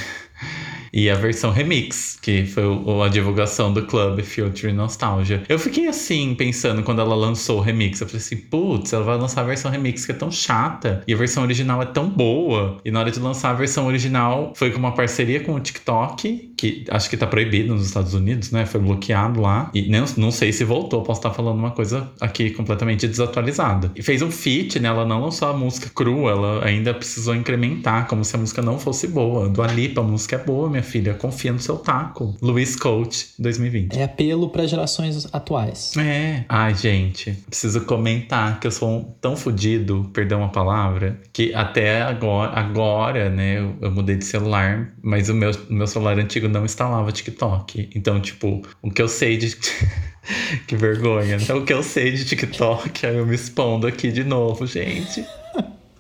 E 0.97 1.11
a 1.11 1.17
versão 1.17 1.51
remix, 1.51 2.17
que 2.23 2.47
foi 2.47 2.63
a 3.05 3.09
divulgação 3.09 3.73
do 3.73 3.85
Club 3.85 4.21
Future 4.21 4.73
Nostalgia. 4.73 5.43
Eu 5.49 5.59
fiquei 5.59 5.89
assim, 5.89 6.37
pensando 6.37 6.85
quando 6.85 7.01
ela 7.01 7.17
lançou 7.17 7.59
o 7.59 7.61
remix. 7.61 8.01
Eu 8.01 8.07
falei 8.07 8.23
assim, 8.23 8.37
putz, 8.37 8.93
ela 8.93 9.03
vai 9.03 9.19
lançar 9.19 9.41
a 9.41 9.45
versão 9.45 9.73
remix 9.73 10.07
que 10.07 10.13
é 10.13 10.15
tão 10.15 10.31
chata. 10.31 11.03
E 11.09 11.13
a 11.13 11.17
versão 11.17 11.43
original 11.43 11.83
é 11.83 11.87
tão 11.87 12.09
boa. 12.09 12.77
E 12.85 12.93
na 12.93 13.01
hora 13.01 13.11
de 13.11 13.19
lançar 13.19 13.51
a 13.51 13.55
versão 13.55 13.89
original, 13.89 14.53
foi 14.55 14.71
com 14.71 14.79
uma 14.79 14.95
parceria 14.95 15.41
com 15.41 15.57
o 15.57 15.61
TikTok, 15.61 16.54
que 16.57 16.85
acho 16.91 17.09
que 17.11 17.17
tá 17.17 17.27
proibido 17.27 17.75
nos 17.75 17.87
Estados 17.87 18.15
Unidos, 18.15 18.51
né? 18.51 18.67
Foi 18.67 18.81
bloqueado 18.81 19.41
lá. 19.41 19.71
E 19.75 19.89
não, 19.89 20.05
não 20.17 20.31
sei 20.31 20.53
se 20.53 20.65
voltou, 20.65 21.03
posso 21.03 21.21
estar 21.21 21.31
falando 21.31 21.59
uma 21.59 21.71
coisa 21.71 22.11
aqui 22.21 22.51
completamente 22.51 23.07
desatualizada. 23.07 23.91
E 23.95 24.03
fez 24.03 24.23
um 24.23 24.31
feat, 24.31 24.79
né? 24.79 24.89
Ela 24.89 25.05
não 25.05 25.23
lançou 25.23 25.49
a 25.49 25.53
música 25.53 25.91
crua, 25.95 26.31
ela 26.31 26.65
ainda 26.65 26.95
precisou 26.95 27.35
incrementar, 27.35 28.07
como 28.07 28.25
se 28.25 28.35
a 28.37 28.39
música 28.39 28.63
não 28.63 28.79
fosse 28.79 29.09
boa. 29.09 29.49
Do 29.49 29.63
Alipa, 29.63 30.01
a 30.01 30.05
música 30.05 30.37
é 30.37 30.39
boa, 30.39 30.69
minha 30.71 30.83
filha. 30.83 31.15
Confia 31.15 31.53
no 31.53 31.59
seu 31.59 31.77
taco. 31.77 32.37
Luiz 32.41 32.77
Coach, 32.77 33.29
2020. 33.39 33.97
É 33.97 34.05
apelo 34.05 34.49
para 34.49 34.67
gerações 34.67 35.29
atuais. 35.33 35.97
É. 35.97 36.45
Ai, 36.49 36.75
gente, 36.75 37.33
preciso 37.49 37.81
comentar 37.83 38.61
que 38.61 38.67
eu 38.67 38.71
sou 38.71 38.89
um 38.91 39.03
tão 39.21 39.37
fodido, 39.37 40.11
perdão 40.13 40.45
a 40.45 40.49
palavra, 40.49 41.21
que 41.33 41.55
até 41.55 42.03
agora, 42.03 42.53
agora 42.53 43.31
né, 43.31 43.59
eu, 43.59 43.75
eu 43.81 43.91
mudei 43.91 44.17
de 44.17 44.25
celular, 44.25 44.93
mas 45.03 45.29
o 45.29 45.35
meu, 45.35 45.51
o 45.51 45.73
meu 45.73 45.87
celular 45.87 46.19
antigo 46.19 46.49
não 46.55 46.65
instalava 46.65 47.13
TikTok. 47.13 47.91
Então, 47.95 48.21
tipo, 48.21 48.63
o 48.81 48.91
que 48.91 49.03
eu 49.03 49.09
sei 49.09 49.37
de. 49.37 49.55
que 50.67 50.77
vergonha. 50.77 51.37
Então, 51.37 51.59
o 51.59 51.65
que 51.65 51.73
eu 51.73 51.83
sei 51.83 52.13
de 52.13 52.25
TikTok, 52.25 53.05
aí 53.05 53.17
eu 53.17 53.27
me 53.27 53.35
expondo 53.35 53.87
aqui 53.87 54.11
de 54.11 54.25
novo, 54.25 54.67
gente. 54.67 55.25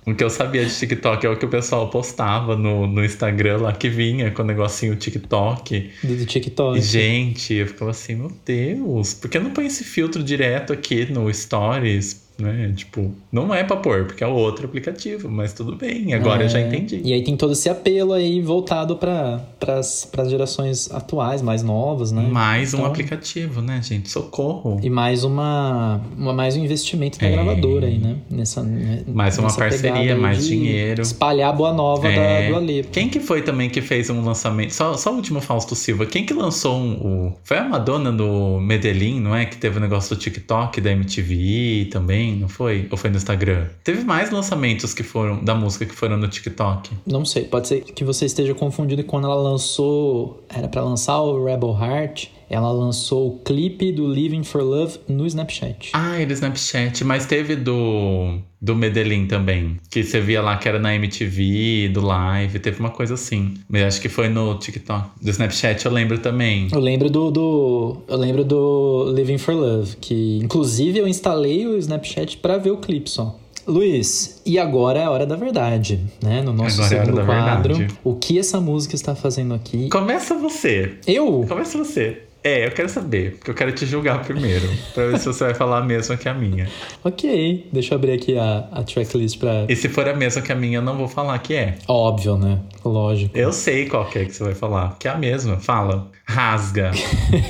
O 0.06 0.14
que 0.14 0.22
eu 0.22 0.28
sabia 0.28 0.64
de 0.66 0.74
TikTok 0.74 1.24
é 1.24 1.30
o 1.30 1.36
que 1.36 1.46
o 1.46 1.48
pessoal 1.48 1.88
postava 1.88 2.54
no, 2.56 2.86
no 2.86 3.02
Instagram 3.02 3.62
lá 3.62 3.72
que 3.72 3.88
vinha 3.88 4.30
com 4.30 4.42
o 4.42 4.44
negocinho 4.44 4.94
TikTok. 4.96 5.90
Do, 6.02 6.26
TikTok. 6.26 6.78
E, 6.78 6.82
gente, 6.82 7.54
eu 7.54 7.66
ficava 7.66 7.90
assim, 7.90 8.14
meu 8.14 8.30
Deus, 8.44 9.14
por 9.14 9.30
que 9.30 9.38
não 9.38 9.50
põe 9.50 9.66
esse 9.66 9.82
filtro 9.82 10.22
direto 10.22 10.74
aqui 10.74 11.10
no 11.10 11.32
Stories? 11.32 12.22
Né? 12.38 12.72
Tipo, 12.74 13.12
não 13.30 13.54
é 13.54 13.62
pra 13.62 13.76
pôr, 13.76 14.06
porque 14.06 14.24
é 14.24 14.26
outro 14.26 14.66
aplicativo, 14.66 15.28
mas 15.28 15.52
tudo 15.52 15.76
bem, 15.76 16.12
agora 16.14 16.42
eu 16.44 16.48
já 16.48 16.58
É, 16.58 16.66
entendi. 16.66 17.00
E 17.04 17.12
aí 17.12 17.22
tem 17.22 17.36
todo 17.36 17.52
esse 17.52 17.68
apelo 17.68 18.12
aí 18.12 18.40
voltado 18.40 18.96
para 18.96 19.40
as 19.78 20.10
gerações 20.28 20.90
atuais, 20.90 21.40
mais 21.42 21.62
novas, 21.62 22.10
né? 22.10 22.22
Mais 22.22 22.74
um 22.74 22.78
Então- 22.78 22.90
aplicativo, 22.90 23.60
né, 23.62 23.80
gente? 23.82 24.10
Socorro. 24.10 24.80
E 24.82 24.90
mais 24.90 25.22
uma, 25.22 26.00
uma 26.18 26.32
mais 26.32 26.56
um 26.56 26.64
investimento 26.64 27.18
da 27.20 27.26
É. 27.26 27.32
gravadora 27.32 27.86
aí, 27.86 27.98
né? 27.98 28.16
Nessa, 28.28 28.62
né? 28.62 29.04
Mais 29.06 29.38
uma 29.38 29.44
nessa 29.48 29.58
parceria, 29.58 30.16
mais 30.16 30.44
dinheiro. 30.46 31.02
Espalhar 31.02 31.50
a 31.50 31.52
boa 31.52 31.72
nova 31.72 32.08
É. 32.08 32.46
da, 32.46 32.50
do 32.50 32.56
Alepo. 32.56 32.88
Quem 32.90 33.08
que 33.08 33.20
foi 33.20 33.42
também 33.42 33.70
que 33.70 33.80
fez 33.80 34.10
um 34.10 34.24
lançamento? 34.24 34.72
Só, 34.72 34.94
só 34.94 35.12
o 35.12 35.16
último 35.16 35.40
Fausto 35.40 35.74
Silva. 35.76 36.04
Quem 36.06 36.26
que 36.26 36.34
lançou 36.34 36.76
um, 36.76 36.92
o. 37.28 37.32
Foi 37.44 37.58
a 37.58 37.64
Madonna 37.64 38.10
do 38.10 38.58
Medellín, 38.60 39.20
não 39.20 39.34
é? 39.36 39.44
Que 39.44 39.56
teve 39.56 39.78
o 39.78 39.80
negócio 39.80 40.16
do 40.16 40.18
TikTok, 40.20 40.80
da 40.80 40.90
MTV 40.90 41.88
também, 41.92 42.23
não 42.32 42.48
foi? 42.48 42.88
Ou 42.90 42.96
foi 42.96 43.10
no 43.10 43.16
Instagram? 43.16 43.66
Teve 43.82 44.04
mais 44.04 44.30
lançamentos 44.30 44.94
que 44.94 45.02
foram 45.02 45.42
da 45.42 45.54
música 45.54 45.86
que 45.86 45.94
foram 45.94 46.16
no 46.16 46.28
TikTok. 46.28 46.90
Não 47.06 47.24
sei, 47.24 47.44
pode 47.44 47.68
ser 47.68 47.80
que 47.82 48.04
você 48.04 48.26
esteja 48.26 48.54
confundido 48.54 49.04
quando 49.04 49.24
ela 49.24 49.36
lançou. 49.36 50.44
Era 50.48 50.68
pra 50.68 50.82
lançar 50.82 51.20
o 51.20 51.44
Rebel 51.44 51.76
Heart. 51.78 52.30
Ela 52.54 52.70
lançou 52.70 53.26
o 53.26 53.38
clipe 53.40 53.90
do 53.90 54.06
Living 54.06 54.44
for 54.44 54.62
Love 54.62 55.00
no 55.08 55.26
Snapchat. 55.26 55.90
Ah, 55.92 56.20
e 56.20 56.24
do 56.26 56.32
Snapchat, 56.32 57.04
mas 57.04 57.26
teve 57.26 57.56
do 57.56 58.38
do 58.62 58.74
Medellín 58.74 59.26
também, 59.26 59.78
que 59.90 60.02
você 60.02 60.20
via 60.20 60.40
lá 60.40 60.56
que 60.56 60.66
era 60.66 60.78
na 60.78 60.94
MTV, 60.94 61.90
do 61.92 62.00
Live, 62.00 62.58
teve 62.60 62.78
uma 62.80 62.88
coisa 62.90 63.12
assim. 63.14 63.54
Mas 63.68 63.82
acho 63.82 64.00
que 64.00 64.08
foi 64.08 64.28
no 64.28 64.56
TikTok. 64.58 65.08
Do 65.20 65.30
Snapchat 65.30 65.84
eu 65.84 65.92
lembro 65.92 66.16
também. 66.18 66.68
Eu 66.72 66.80
lembro 66.80 67.10
do, 67.10 67.30
do 67.30 67.96
eu 68.08 68.16
lembro 68.16 68.44
do 68.44 69.12
Living 69.14 69.36
for 69.36 69.54
Love, 69.54 69.96
que 70.00 70.38
inclusive 70.42 70.98
eu 70.98 71.08
instalei 71.08 71.66
o 71.66 71.76
Snapchat 71.76 72.38
pra 72.38 72.56
ver 72.56 72.70
o 72.70 72.76
clipe 72.78 73.10
só. 73.10 73.38
Luiz, 73.66 74.42
e 74.44 74.58
agora 74.58 75.00
é 75.00 75.04
a 75.04 75.10
hora 75.10 75.24
da 75.24 75.36
verdade, 75.36 75.98
né? 76.22 76.42
No 76.42 76.52
nosso 76.52 76.82
Agora 76.82 76.96
é 76.96 77.00
segundo 77.00 77.16
da 77.16 77.24
quadro. 77.24 77.74
verdade. 77.74 77.98
O 78.04 78.14
que 78.14 78.38
essa 78.38 78.60
música 78.60 78.94
está 78.94 79.14
fazendo 79.14 79.54
aqui? 79.54 79.88
Começa 79.88 80.34
você. 80.36 80.94
Eu? 81.06 81.44
Começa 81.48 81.78
você. 81.78 82.23
É, 82.44 82.66
eu 82.66 82.70
quero 82.72 82.90
saber, 82.90 83.36
porque 83.36 83.50
eu 83.50 83.54
quero 83.54 83.72
te 83.72 83.86
julgar 83.86 84.22
primeiro, 84.22 84.68
pra 84.92 85.06
ver 85.06 85.18
se 85.18 85.24
você 85.24 85.44
vai 85.44 85.54
falar 85.54 85.78
a 85.78 85.82
mesma 85.82 86.14
que 86.14 86.28
a 86.28 86.34
minha. 86.34 86.68
Ok, 87.02 87.68
deixa 87.72 87.94
eu 87.94 87.98
abrir 87.98 88.12
aqui 88.12 88.36
a, 88.38 88.68
a 88.72 88.82
tracklist 88.82 89.38
pra. 89.38 89.66
E 89.68 89.74
se 89.74 89.88
for 89.88 90.08
a 90.08 90.14
mesma 90.14 90.40
que 90.42 90.52
a 90.52 90.54
minha, 90.54 90.78
eu 90.78 90.82
não 90.82 90.96
vou 90.96 91.08
falar 91.08 91.38
que 91.38 91.54
é. 91.54 91.76
Óbvio, 91.88 92.36
né? 92.36 92.60
Lógico. 92.84 93.36
Eu 93.36 93.52
sei 93.52 93.86
qual 93.86 94.06
que 94.08 94.18
é 94.18 94.24
que 94.24 94.32
você 94.34 94.44
vai 94.44 94.54
falar, 94.54 94.96
que 94.98 95.08
é 95.08 95.10
a 95.10 95.16
mesma. 95.18 95.58
Fala. 95.58 96.10
Rasga. 96.26 96.90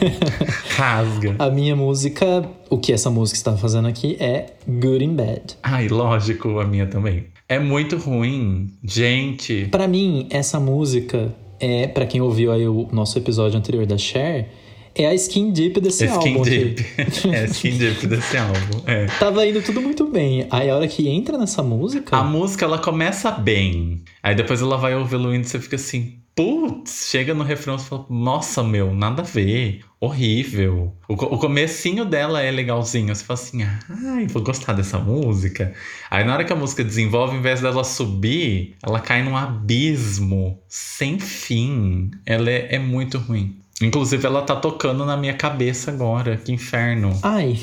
Rasga. 0.77 1.37
A 1.39 1.51
minha 1.51 1.77
música, 1.77 2.45
o 2.71 2.79
que 2.79 2.93
essa 2.93 3.11
música 3.11 3.37
está 3.37 3.57
fazendo 3.57 3.89
aqui 3.89 4.17
é 4.21 4.47
Good 4.67 5.05
in 5.05 5.15
Bad. 5.15 5.57
Ai, 5.63 5.89
lógico, 5.89 6.59
a 6.61 6.65
minha 6.65 6.87
também. 6.87 7.27
É 7.49 7.59
muito 7.59 7.97
ruim. 7.97 8.69
Gente, 8.83 9.67
Pra 9.71 9.87
mim, 9.87 10.27
essa 10.31 10.59
música 10.59 11.33
é, 11.61 11.87
pra 11.87 12.07
quem 12.07 12.21
ouviu 12.21 12.53
aí 12.53 12.67
o 12.67 12.89
nosso 12.93 13.19
episódio 13.19 13.59
anterior 13.59 13.87
da 13.87 13.99
Cher, 13.99 14.49
é 14.95 15.07
a 15.07 15.15
skin 15.15 15.53
deep 15.53 15.81
desse 15.81 16.05
Skin 16.07 16.17
álbum. 16.17 16.43
aqui. 16.43 16.51
Deep. 16.51 16.85
é 17.35 17.45
Skin 17.47 17.79
Deep 17.79 18.07
desse 18.07 18.37
álbum. 18.37 18.83
É. 18.87 19.07
Tava 19.19 19.47
indo 19.47 19.61
tudo 19.63 19.81
muito 19.81 20.07
bem. 20.07 20.47
Aí 20.51 20.71
a 20.71 20.77
hora 20.77 20.89
que 20.89 21.09
entra 21.09 21.37
nessa 21.37 21.63
música. 21.63 22.17
A 22.17 22.23
música 22.23 22.65
ela 22.65 22.79
começa 22.79 23.31
bem. 23.31 24.03
Aí 24.23 24.35
depois 24.35 24.63
ela 24.63 24.77
vai 24.77 24.95
ouvindo 24.95 25.35
e 25.35 25.45
você 25.45 25.59
fica 25.59 25.77
assim, 25.77 26.19
putz, 26.35 27.09
chega 27.11 27.35
no 27.35 27.45
refrão 27.45 27.77
e 27.77 27.79
você 27.79 27.89
fala, 27.89 28.07
nossa, 28.11 28.63
meu, 28.63 28.95
nada 28.95 29.23
a 29.23 29.25
ver. 29.25 29.81
Horrível. 30.01 30.93
O, 31.09 31.15
o 31.15 31.39
comecinho 31.39 32.05
dela 32.05 32.43
é 32.43 32.51
legalzinho. 32.51 33.15
Você 33.15 33.25
fala 33.25 33.41
assim, 33.41 33.63
ai, 33.63 34.27
vou 34.27 34.43
gostar 34.43 34.75
dessa 34.75 34.99
música. 34.99 35.73
Aí 36.11 36.25
na 36.25 36.35
hora 36.35 36.45
que 36.45 36.53
a 36.53 36.57
música 36.57 36.85
desenvolve, 36.85 37.33
ao 37.35 37.39
invés 37.41 37.61
dela 37.61 37.83
subir, 37.85 38.77
ela 38.83 39.01
cai 39.01 39.23
num 39.23 39.37
abismo 39.37 40.61
sem 40.69 41.19
fim. 41.19 42.11
Ela 42.27 42.51
é, 42.51 42.75
é 42.75 42.79
muito 42.79 43.19
ruim. 43.19 43.64
Inclusive, 43.83 44.25
ela 44.25 44.43
tá 44.43 44.57
tocando 44.57 45.05
na 45.05 45.17
minha 45.17 45.35
cabeça 45.35 45.91
agora. 45.91 46.37
Que 46.37 46.53
inferno. 46.53 47.19
Ai, 47.23 47.59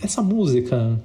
essa 0.00 0.22
música. 0.22 1.00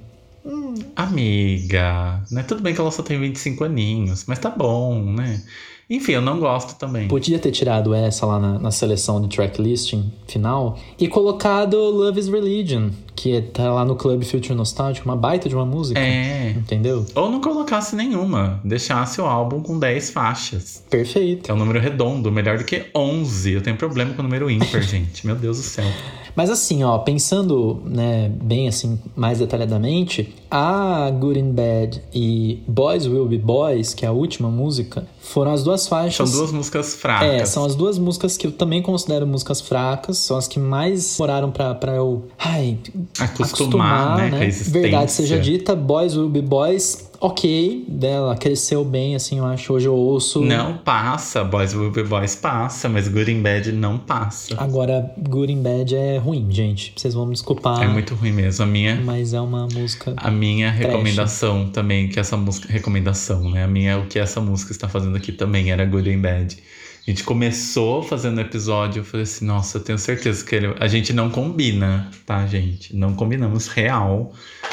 Amiga, 0.96 2.22
né? 2.30 2.42
Tudo 2.42 2.62
bem 2.62 2.74
que 2.74 2.80
ela 2.80 2.90
só 2.90 3.02
tem 3.02 3.18
25 3.18 3.64
aninhos, 3.64 4.24
mas 4.26 4.38
tá 4.38 4.50
bom, 4.50 5.12
né? 5.12 5.42
Enfim, 5.90 6.12
eu 6.12 6.22
não 6.22 6.38
gosto 6.38 6.78
também. 6.78 7.08
Podia 7.08 7.36
ter 7.38 7.50
tirado 7.50 7.92
essa 7.92 8.24
lá 8.24 8.38
na, 8.38 8.58
na 8.60 8.70
seleção 8.70 9.20
de 9.20 9.28
tracklisting 9.28 10.12
final 10.28 10.78
e 10.96 11.08
colocado 11.08 11.76
Love 11.76 12.20
is 12.20 12.28
Religion, 12.28 12.90
que 13.16 13.42
tá 13.42 13.72
lá 13.72 13.84
no 13.84 13.96
Club 13.96 14.22
Future 14.22 14.54
Nostalgic, 14.54 15.04
uma 15.04 15.16
baita 15.16 15.48
de 15.48 15.54
uma 15.56 15.66
música. 15.66 15.98
É. 15.98 16.50
Entendeu? 16.50 17.04
Ou 17.14 17.28
não 17.28 17.40
colocasse 17.40 17.96
nenhuma, 17.96 18.60
deixasse 18.62 19.20
o 19.20 19.24
álbum 19.24 19.60
com 19.60 19.78
10 19.78 20.10
faixas. 20.10 20.84
Perfeito. 20.88 21.50
É 21.50 21.54
um 21.54 21.58
número 21.58 21.80
redondo, 21.80 22.30
melhor 22.30 22.58
do 22.58 22.64
que 22.64 22.86
11. 22.94 23.52
Eu 23.52 23.60
tenho 23.60 23.76
problema 23.76 24.14
com 24.14 24.20
o 24.20 24.22
número 24.22 24.48
ímpar, 24.48 24.82
gente. 24.86 25.26
Meu 25.26 25.34
Deus 25.34 25.56
do 25.56 25.64
céu. 25.64 25.86
Mas 26.34 26.50
assim, 26.50 26.82
ó, 26.84 26.98
pensando, 26.98 27.82
né, 27.84 28.30
bem 28.42 28.68
assim, 28.68 28.98
mais 29.16 29.38
detalhadamente, 29.38 30.34
a 30.50 31.10
Good 31.10 31.40
and 31.40 31.50
Bad 31.50 32.02
e 32.14 32.62
Boys 32.66 33.06
Will 33.06 33.26
Be 33.26 33.38
Boys, 33.38 33.94
que 33.94 34.04
é 34.04 34.08
a 34.08 34.12
última 34.12 34.48
música, 34.48 35.06
foram 35.20 35.52
as 35.52 35.62
duas 35.62 35.86
faixas. 35.86 36.28
São 36.28 36.38
duas 36.38 36.52
músicas 36.52 36.94
fracas. 36.94 37.28
É, 37.28 37.44
são 37.44 37.64
as 37.64 37.74
duas 37.74 37.98
músicas 37.98 38.36
que 38.36 38.46
eu 38.46 38.52
também 38.52 38.82
considero 38.82 39.26
músicas 39.26 39.60
fracas, 39.60 40.18
são 40.18 40.36
as 40.36 40.48
que 40.48 40.58
mais 40.58 41.18
moraram 41.18 41.50
pra, 41.50 41.74
pra 41.74 41.94
eu. 41.96 42.24
Ai, 42.38 42.78
Acostumar, 43.18 44.16
né, 44.16 44.30
com 44.30 44.36
a 44.36 44.44
existência. 44.44 44.80
Verdade 44.80 45.12
seja 45.12 45.38
dita, 45.38 45.74
Boys 45.74 46.16
Will 46.16 46.28
Be 46.28 46.42
Boys, 46.42 47.09
ok, 47.20 47.84
dela 47.86 48.34
cresceu 48.34 48.82
bem, 48.82 49.14
assim, 49.14 49.38
eu 49.38 49.44
acho. 49.44 49.72
Hoje 49.72 49.86
eu 49.86 49.94
ouço. 49.94 50.40
Não 50.40 50.78
passa, 50.78 51.44
Boys 51.44 51.74
Will 51.74 51.90
Be 51.90 52.02
Boys 52.02 52.34
passa, 52.34 52.88
mas 52.88 53.06
Good 53.06 53.30
and 53.30 53.42
Bad 53.42 53.72
não 53.72 53.98
passa. 53.98 54.54
Agora, 54.56 55.12
Good 55.18 55.52
and 55.52 55.62
Bad 55.62 55.94
é 55.94 56.16
ruim, 56.16 56.46
gente. 56.50 56.94
Vocês 56.96 57.12
vão 57.12 57.26
me 57.26 57.32
desculpar. 57.32 57.82
É 57.82 57.86
muito 57.86 58.14
ruim 58.14 58.32
mesmo. 58.32 58.64
A 58.64 58.66
minha, 58.66 58.96
Mas 58.96 59.34
é 59.34 59.40
uma 59.40 59.68
música. 59.68 60.14
A 60.16 60.30
minha 60.30 60.70
recomendação 60.70 61.68
também, 61.68 62.08
que 62.08 62.18
essa 62.18 62.36
música. 62.36 62.72
Recomendação, 62.72 63.50
né? 63.50 63.64
A 63.64 63.68
minha, 63.68 63.98
o 63.98 64.06
que 64.06 64.18
essa 64.18 64.40
música 64.40 64.72
está 64.72 64.88
fazendo 64.88 65.16
aqui 65.16 65.32
também 65.32 65.70
era 65.70 65.84
Good 65.84 66.10
and 66.10 66.20
Bad. 66.20 66.56
A 67.06 67.10
gente 67.10 67.24
começou 67.24 68.02
fazendo 68.02 68.38
o 68.38 68.40
episódio, 68.40 69.00
eu 69.00 69.04
falei 69.04 69.24
assim, 69.24 69.44
nossa, 69.44 69.78
eu 69.78 69.82
tenho 69.82 69.98
certeza 69.98 70.44
que 70.44 70.54
ele... 70.54 70.74
a 70.78 70.86
gente 70.86 71.12
não 71.12 71.30
combina, 71.30 72.10
tá, 72.26 72.46
gente? 72.46 72.94
Não 72.94 73.14
combinamos 73.14 73.68
real. 73.68 74.32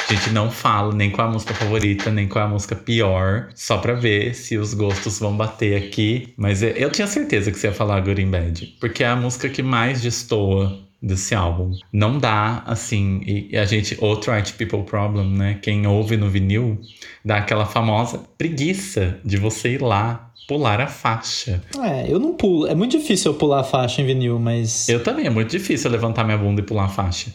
A 0.10 0.14
gente 0.14 0.30
não 0.30 0.52
fala 0.52 0.94
nem 0.94 1.10
qual 1.10 1.28
é 1.28 1.30
a 1.30 1.34
música 1.34 1.54
favorita, 1.54 2.12
nem 2.12 2.28
qual 2.28 2.46
é 2.46 2.48
a 2.48 2.52
música 2.52 2.76
pior, 2.76 3.50
só 3.56 3.78
pra 3.78 3.94
ver 3.94 4.34
se 4.36 4.58
os 4.58 4.74
gostos 4.74 5.20
vão 5.20 5.36
bater 5.36 5.78
aqui. 5.78 6.34
Mas 6.38 6.62
eu 6.62 6.90
tinha 6.92 7.08
certeza 7.08 7.52
que 7.52 7.58
você 7.58 7.68
ia 7.68 7.74
falar 7.74 8.02
Good 8.02 8.24
and 8.24 8.30
Bad, 8.30 8.78
porque 8.80 9.04
é 9.04 9.08
a 9.08 9.16
música 9.16 9.50
que 9.50 9.64
mais 9.64 10.02
destoa 10.02 10.88
desse 11.02 11.36
álbum. 11.36 11.72
Não 11.92 12.18
dá, 12.18 12.64
assim, 12.66 13.22
e 13.26 13.58
a 13.58 13.66
gente, 13.66 13.98
outro 14.00 14.32
Art 14.32 14.54
People 14.54 14.84
Problem, 14.84 15.38
né? 15.38 15.60
Quem 15.62 15.86
ouve 15.86 16.18
no 16.18 16.30
vinil, 16.30 16.80
dá 17.24 17.38
aquela 17.38 17.66
famosa 17.66 18.22
preguiça 18.38 19.20
de 19.24 19.38
você 19.38 19.74
ir 19.74 19.82
lá 19.82 20.27
pular 20.48 20.80
a 20.80 20.88
faixa. 20.88 21.62
É, 21.84 22.12
eu 22.12 22.20
não 22.20 22.34
pulo. 22.34 22.68
É 22.68 22.74
muito 22.74 22.98
difícil 22.98 23.34
eu 23.34 23.38
pular 23.38 23.60
a 23.60 23.64
faixa 23.64 24.02
em 24.02 24.06
vinil, 24.06 24.40
mas. 24.40 24.88
Eu 24.88 25.04
também, 25.04 25.28
é 25.28 25.30
muito 25.30 25.50
difícil 25.50 25.90
eu 25.90 25.92
levantar 25.92 26.24
minha 26.24 26.38
bunda 26.38 26.62
e 26.62 26.64
pular 26.64 26.86
a 26.86 26.90
faixa. 26.90 27.32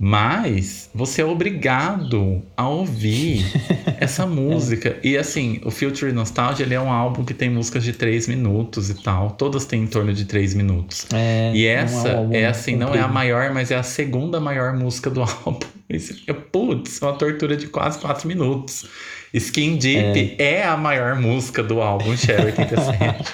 Mas 0.00 0.88
você 0.94 1.22
é 1.22 1.24
obrigado 1.24 2.40
a 2.56 2.68
ouvir 2.68 3.44
essa 3.98 4.24
música. 4.24 4.96
É. 5.02 5.08
E 5.08 5.18
assim, 5.18 5.60
o 5.64 5.72
Future 5.72 6.12
Nostalgia 6.12 6.64
ele 6.64 6.74
é 6.74 6.80
um 6.80 6.90
álbum 6.90 7.24
que 7.24 7.34
tem 7.34 7.50
músicas 7.50 7.82
de 7.82 7.92
três 7.92 8.28
minutos 8.28 8.90
e 8.90 8.94
tal. 8.94 9.32
Todas 9.32 9.64
têm 9.64 9.82
em 9.82 9.86
torno 9.88 10.12
de 10.12 10.24
três 10.24 10.54
minutos. 10.54 11.06
É, 11.12 11.50
e 11.52 11.66
essa 11.66 12.08
é, 12.08 12.20
um 12.20 12.32
é, 12.32 12.46
assim, 12.46 12.76
não 12.76 12.94
é 12.94 13.00
a 13.00 13.08
maior, 13.08 13.52
mas 13.52 13.72
é 13.72 13.76
a 13.76 13.82
segunda 13.82 14.38
maior 14.38 14.72
música 14.72 15.10
do 15.10 15.20
álbum. 15.44 15.58
Fica, 15.98 16.34
putz, 16.34 17.02
é 17.02 17.04
uma 17.04 17.14
tortura 17.14 17.56
de 17.56 17.66
quase 17.66 17.98
quatro 17.98 18.28
minutos. 18.28 18.86
Skin 19.32 19.76
Deep 19.76 20.36
é, 20.38 20.60
é 20.60 20.64
a 20.64 20.76
maior 20.76 21.20
música 21.20 21.62
do 21.62 21.80
álbum 21.80 22.16
Cher 22.16 22.44
87. 22.44 23.24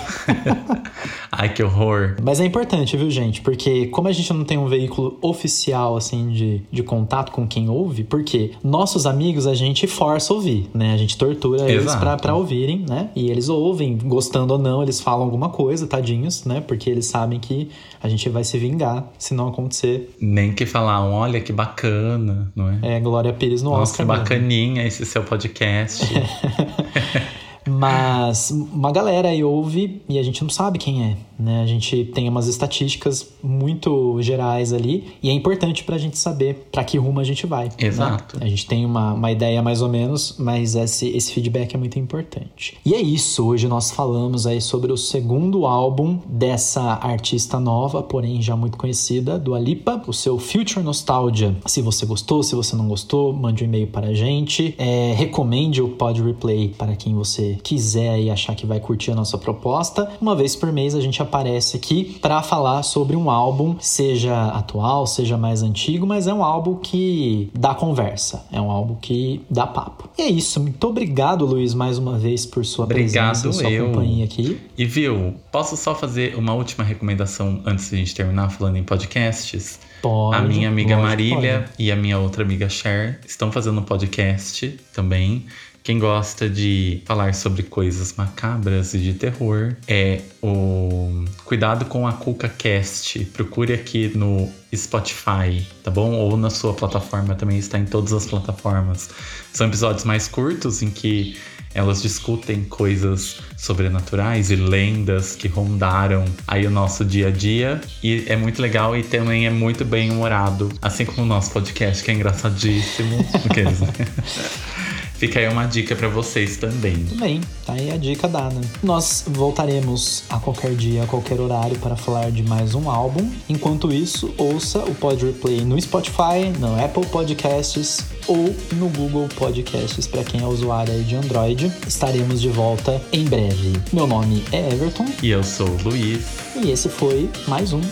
Ai, 1.32 1.52
que 1.52 1.62
horror. 1.62 2.16
Mas 2.22 2.40
é 2.40 2.44
importante, 2.44 2.96
viu, 2.96 3.10
gente? 3.10 3.40
Porque 3.40 3.86
como 3.86 4.08
a 4.08 4.12
gente 4.12 4.32
não 4.32 4.44
tem 4.44 4.58
um 4.58 4.66
veículo 4.66 5.18
oficial, 5.22 5.96
assim, 5.96 6.30
de, 6.30 6.62
de 6.70 6.82
contato 6.82 7.32
com 7.32 7.46
quem 7.46 7.68
ouve, 7.68 8.04
porque 8.04 8.52
nossos 8.62 9.06
amigos 9.06 9.46
a 9.46 9.54
gente 9.54 9.86
força 9.86 10.32
a 10.32 10.36
ouvir, 10.36 10.68
né? 10.74 10.92
A 10.94 10.96
gente 10.96 11.16
tortura 11.16 11.62
eles 11.62 11.84
Exato. 11.84 12.00
pra, 12.00 12.16
pra 12.16 12.34
ouvirem, 12.34 12.84
né? 12.88 13.10
E 13.16 13.30
eles 13.30 13.48
ouvem, 13.48 13.96
gostando 13.96 14.52
ou 14.52 14.58
não, 14.58 14.82
eles 14.82 15.00
falam 15.00 15.24
alguma 15.24 15.48
coisa, 15.48 15.86
tadinhos, 15.86 16.44
né? 16.44 16.60
Porque 16.60 16.90
eles 16.90 17.06
sabem 17.06 17.40
que 17.40 17.70
a 18.02 18.08
gente 18.08 18.28
vai 18.28 18.44
se 18.44 18.58
vingar 18.58 19.04
se 19.18 19.34
não 19.34 19.48
acontecer. 19.48 20.14
Nem 20.20 20.52
que 20.52 20.66
falar, 20.66 21.04
olha 21.04 21.40
que 21.40 21.52
bacana, 21.52 22.52
não 22.54 22.68
é? 22.68 22.96
É 22.96 23.00
Glória 23.00 23.32
Pires 23.32 23.62
no 23.62 23.70
Nossa, 23.70 23.96
que 23.96 24.02
Oscar. 24.02 24.06
mesmo. 24.06 24.22
bacaninha 24.22 24.86
esse 24.86 25.04
seu 25.04 25.22
podcast. 25.22 26.04
Mas 27.68 28.50
uma 28.50 28.90
galera 28.90 29.28
aí 29.28 29.44
ouve 29.44 30.02
e 30.08 30.18
a 30.18 30.22
gente 30.22 30.42
não 30.42 30.50
sabe 30.50 30.78
quem 30.78 31.04
é, 31.04 31.16
né? 31.40 31.62
A 31.62 31.66
gente 31.66 32.04
tem 32.06 32.28
umas 32.28 32.46
estatísticas 32.46 33.28
muito 33.42 34.20
gerais 34.20 34.72
ali 34.72 35.14
e 35.22 35.28
é 35.30 35.32
importante 35.32 35.84
pra 35.84 35.98
gente 35.98 36.18
saber 36.18 36.68
pra 36.70 36.84
que 36.84 36.98
rumo 36.98 37.20
a 37.20 37.24
gente 37.24 37.46
vai. 37.46 37.66
né? 37.66 37.74
Exato. 37.78 38.38
A 38.40 38.46
gente 38.46 38.66
tem 38.66 38.84
uma, 38.84 39.14
uma 39.14 39.30
ideia 39.30 39.62
mais 39.62 39.82
ou 39.82 39.88
menos, 39.88 40.36
mas 40.38 40.74
esse, 40.74 41.08
esse 41.08 41.32
feedback 41.32 41.74
é 41.74 41.78
muito 41.78 41.98
importante. 41.98 42.76
E 42.84 42.94
é 42.94 43.00
isso, 43.00 43.46
hoje 43.46 43.66
nós 43.68 43.90
falamos 43.90 44.46
aí 44.46 44.60
sobre 44.60 44.92
o 44.92 44.96
segundo 44.96 45.66
álbum 45.66 46.18
dessa 46.26 46.82
artista 46.82 47.58
nova, 47.58 48.02
porém 48.02 48.40
já 48.42 48.56
muito 48.56 48.76
conhecida, 48.76 49.38
do 49.38 49.54
Alipa, 49.54 50.02
o 50.06 50.12
seu 50.12 50.38
Future 50.38 50.84
Nostalgia. 50.84 51.54
Se 51.66 51.80
você 51.82 52.04
gostou, 52.06 52.42
se 52.42 52.54
você 52.54 52.76
não 52.76 52.88
gostou, 52.88 53.32
mande 53.32 53.64
um 53.64 53.66
e-mail 53.66 53.86
para 53.86 54.08
a 54.08 54.14
gente. 54.14 54.74
É, 54.78 55.14
recomende 55.16 55.80
o 55.82 55.88
Pod 55.88 56.22
Replay 56.22 56.68
para 56.76 56.96
quem 56.96 57.14
você 57.14 57.58
quiser 57.62 58.20
e 58.20 58.30
achar 58.30 58.54
que 58.54 58.66
vai 58.66 58.80
curtir 58.80 59.10
a 59.10 59.14
nossa 59.14 59.38
proposta. 59.38 60.10
Uma 60.20 60.34
vez 60.34 60.54
por 60.56 60.72
mês 60.72 60.94
a 60.94 61.00
gente 61.00 61.22
aparece 61.30 61.76
aqui 61.76 62.18
para 62.20 62.42
falar 62.42 62.82
sobre 62.82 63.16
um 63.16 63.30
álbum, 63.30 63.76
seja 63.80 64.48
atual, 64.48 65.06
seja 65.06 65.36
mais 65.38 65.62
antigo, 65.62 66.06
mas 66.06 66.26
é 66.26 66.34
um 66.34 66.42
álbum 66.42 66.74
que 66.76 67.50
dá 67.56 67.74
conversa, 67.74 68.44
é 68.52 68.60
um 68.60 68.70
álbum 68.70 68.96
que 68.96 69.40
dá 69.48 69.66
papo. 69.66 70.08
E 70.18 70.22
é 70.22 70.28
isso, 70.28 70.60
muito 70.60 70.84
obrigado, 70.86 71.46
Luiz, 71.46 71.72
mais 71.72 71.98
uma 71.98 72.18
vez 72.18 72.44
por 72.44 72.64
sua 72.64 72.84
Obrigado, 72.84 73.30
presença, 73.40 73.52
sua 73.52 73.70
eu. 73.70 73.86
companhia 73.86 74.24
aqui. 74.24 74.60
E 74.76 74.84
viu, 74.84 75.34
posso 75.52 75.76
só 75.76 75.94
fazer 75.94 76.36
uma 76.36 76.52
última 76.52 76.82
recomendação 76.84 77.62
antes 77.64 77.88
de 77.88 77.94
a 77.94 77.98
gente 77.98 78.14
terminar 78.14 78.50
falando 78.50 78.76
em 78.76 78.82
podcasts? 78.82 79.78
Pode. 80.02 80.36
a 80.36 80.40
minha 80.40 80.68
amiga 80.68 80.96
lógico 80.96 81.08
Marília 81.08 81.58
pode. 81.68 81.72
e 81.78 81.92
a 81.92 81.96
minha 81.96 82.18
outra 82.18 82.42
amiga 82.42 82.68
Cher 82.70 83.20
estão 83.26 83.52
fazendo 83.52 83.80
um 83.80 83.82
podcast 83.82 84.80
também. 84.94 85.44
Quem 85.82 85.98
gosta 85.98 86.48
de 86.48 87.02
falar 87.06 87.34
sobre 87.34 87.62
coisas 87.62 88.14
macabras 88.14 88.92
e 88.92 88.98
de 88.98 89.14
terror 89.14 89.74
é 89.88 90.20
o 90.42 91.24
Cuidado 91.44 91.86
com 91.86 92.06
a 92.06 92.12
Cuca 92.12 92.48
Cast. 92.48 93.24
Procure 93.26 93.72
aqui 93.72 94.12
no 94.14 94.50
Spotify, 94.74 95.66
tá 95.82 95.90
bom? 95.90 96.12
Ou 96.12 96.36
na 96.36 96.50
sua 96.50 96.74
plataforma, 96.74 97.34
também 97.34 97.58
está 97.58 97.78
em 97.78 97.86
todas 97.86 98.12
as 98.12 98.26
plataformas. 98.26 99.08
São 99.52 99.66
episódios 99.68 100.04
mais 100.04 100.28
curtos 100.28 100.82
em 100.82 100.90
que 100.90 101.36
elas 101.72 102.02
discutem 102.02 102.64
coisas 102.64 103.38
sobrenaturais 103.56 104.50
e 104.50 104.56
lendas 104.56 105.36
que 105.36 105.48
rondaram 105.48 106.24
aí 106.46 106.66
o 106.66 106.70
nosso 106.70 107.04
dia 107.04 107.28
a 107.28 107.30
dia. 107.30 107.80
E 108.02 108.24
é 108.26 108.36
muito 108.36 108.60
legal 108.60 108.96
e 108.96 109.02
também 109.02 109.46
é 109.46 109.50
muito 109.50 109.84
bem 109.84 110.10
humorado, 110.10 110.68
assim 110.82 111.06
como 111.06 111.22
o 111.22 111.26
nosso 111.26 111.50
podcast, 111.52 112.04
que 112.04 112.10
é 112.10 112.14
engraçadíssimo. 112.14 113.16
Fica 115.20 115.38
aí 115.38 115.46
uma 115.46 115.66
dica 115.66 115.94
para 115.94 116.08
vocês 116.08 116.56
também. 116.56 116.96
Bem, 117.12 117.42
tá 117.66 117.74
aí 117.74 117.90
a 117.90 117.98
dica 117.98 118.26
dada. 118.26 118.58
Nós 118.82 119.22
voltaremos 119.26 120.24
a 120.30 120.38
qualquer 120.38 120.74
dia, 120.74 121.02
a 121.02 121.06
qualquer 121.06 121.38
horário 121.38 121.78
para 121.78 121.94
falar 121.94 122.30
de 122.30 122.42
mais 122.42 122.74
um 122.74 122.88
álbum. 122.88 123.30
Enquanto 123.46 123.92
isso, 123.92 124.32
ouça 124.38 124.78
o 124.78 124.94
Pod 124.94 125.22
Replay 125.22 125.60
no 125.60 125.78
Spotify, 125.78 126.48
no 126.58 126.82
Apple 126.82 127.04
Podcasts 127.04 128.02
ou 128.26 128.56
no 128.76 128.88
Google 128.88 129.28
Podcasts 129.36 130.06
para 130.06 130.24
quem 130.24 130.40
é 130.40 130.46
usuário 130.46 131.04
de 131.04 131.16
Android. 131.16 131.70
Estaremos 131.86 132.40
de 132.40 132.48
volta 132.48 132.98
em 133.12 133.26
breve. 133.26 133.74
Meu 133.92 134.06
nome 134.06 134.42
é 134.50 134.72
Everton. 134.72 135.04
E 135.22 135.28
eu 135.28 135.44
sou 135.44 135.68
o 135.68 135.82
Luiz. 135.82 136.24
E 136.56 136.70
esse 136.70 136.88
foi 136.88 137.28
mais 137.46 137.74
um 137.74 137.82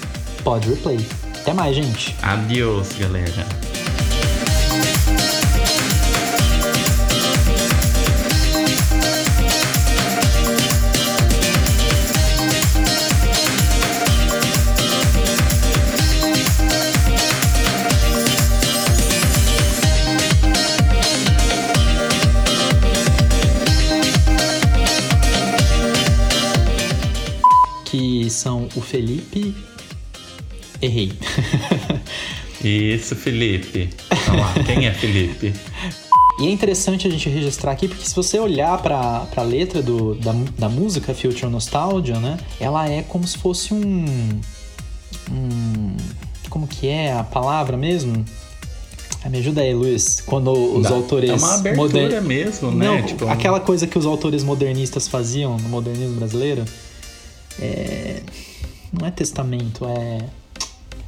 Pod 0.43 0.67
Replay. 0.67 0.99
Até 1.43 1.53
mais, 1.53 1.77
gente. 1.77 2.17
Adeus, 2.23 2.95
galera. 2.99 3.47
Felipe. 28.89 29.55
Errei. 30.81 31.13
Isso, 32.65 33.15
Felipe. 33.15 33.91
Vamos 34.27 34.41
lá, 34.41 34.55
quem 34.65 34.87
é 34.87 34.95
Felipe? 34.95 35.53
E 36.41 36.47
é 36.47 36.51
interessante 36.51 37.07
a 37.07 37.11
gente 37.11 37.29
registrar 37.29 37.73
aqui, 37.73 37.87
porque 37.87 38.07
se 38.07 38.15
você 38.15 38.39
olhar 38.39 38.81
para 38.81 39.27
a 39.37 39.43
letra 39.43 39.83
do, 39.83 40.15
da, 40.15 40.33
da 40.57 40.69
música 40.69 41.13
Future 41.13 41.51
Nostalgia, 41.51 42.19
né? 42.19 42.39
Ela 42.59 42.89
é 42.89 43.03
como 43.03 43.27
se 43.27 43.37
fosse 43.37 43.75
um. 43.75 44.41
um 45.31 45.97
como 46.49 46.67
que 46.67 46.89
é 46.89 47.13
a 47.13 47.23
palavra 47.23 47.77
mesmo? 47.77 48.25
Ah, 49.23 49.29
me 49.29 49.39
ajuda 49.39 49.61
aí, 49.61 49.75
Luiz. 49.75 50.23
Quando 50.23 50.51
os 50.53 50.85
Dá. 50.85 50.95
autores. 50.95 51.29
É 51.29 51.35
uma 51.35 51.55
abertura 51.57 52.07
moder... 52.07 52.23
mesmo, 52.23 52.71
né? 52.71 52.87
Não, 52.87 53.03
tipo, 53.03 53.29
aquela 53.29 53.61
coisa 53.61 53.87
que 53.87 53.99
os 53.99 54.07
autores 54.07 54.43
modernistas 54.43 55.07
faziam 55.07 55.59
no 55.59 55.69
modernismo 55.69 56.17
brasileiro. 56.17 56.65
É... 57.61 58.23
Não 58.99 59.07
é 59.07 59.11
testamento, 59.11 59.87
é. 59.87 60.19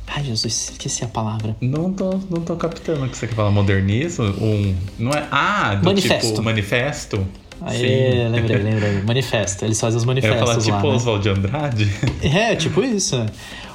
Ai, 0.06 0.24
Jesus, 0.24 0.70
esqueci 0.72 1.04
a 1.04 1.08
palavra. 1.08 1.56
Não 1.60 1.92
tô, 1.92 2.20
não 2.28 2.40
tô 2.42 2.56
captando 2.56 3.04
o 3.04 3.08
que 3.08 3.16
você 3.16 3.28
quer 3.28 3.34
falar. 3.34 3.50
Modernismo? 3.50 4.24
Um. 4.24 4.74
Não 4.98 5.12
é. 5.12 5.26
Ah, 5.30 5.76
do 5.76 5.84
manifesto. 5.84 6.30
tipo 6.30 6.42
manifesto? 6.42 7.26
Aí, 7.62 8.28
lembrei, 8.28 8.58
lembrei. 8.62 9.02
Manifesto. 9.02 9.64
Eles 9.64 9.80
fazem 9.80 9.98
os 9.98 10.04
manifestos. 10.04 10.36
Eu 10.36 10.46
ia 10.46 10.46
falar 10.46 10.64
tipo 10.64 10.86
lá, 10.86 10.92
né? 10.92 10.96
Oswald 10.96 11.22
de 11.22 11.28
Andrade. 11.28 11.90
É, 12.22 12.56
tipo 12.56 12.82
isso. 12.82 13.24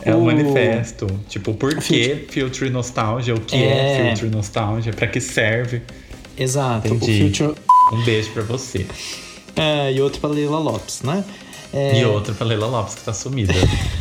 É 0.02 0.14
o, 0.14 0.22
manifesto. 0.22 1.08
Tipo, 1.30 1.54
por 1.54 1.76
que 1.78 2.28
Filtre 2.30 2.70
Nostalgia? 2.70 3.34
O 3.34 3.40
que 3.40 3.56
é, 3.56 4.10
é 4.10 4.16
Filtre 4.16 4.30
Nostalgia? 4.30 4.94
Pra 4.94 5.08
que 5.08 5.20
serve? 5.20 5.82
Exato. 6.38 6.90
Future... 6.90 7.56
Um 7.94 8.04
beijo 8.04 8.32
pra 8.32 8.44
você. 8.44 8.86
É, 9.56 9.94
e 9.94 10.02
outro 10.02 10.20
pra 10.20 10.30
Leila 10.30 10.60
Lopes, 10.60 11.02
né? 11.02 11.24
É... 11.74 12.00
E 12.00 12.06
outra 12.06 12.34
pra 12.34 12.46
Leila 12.46 12.68
Lopes, 12.68 12.96
que 12.96 13.02
tá 13.02 13.14
sumida. 13.14 13.54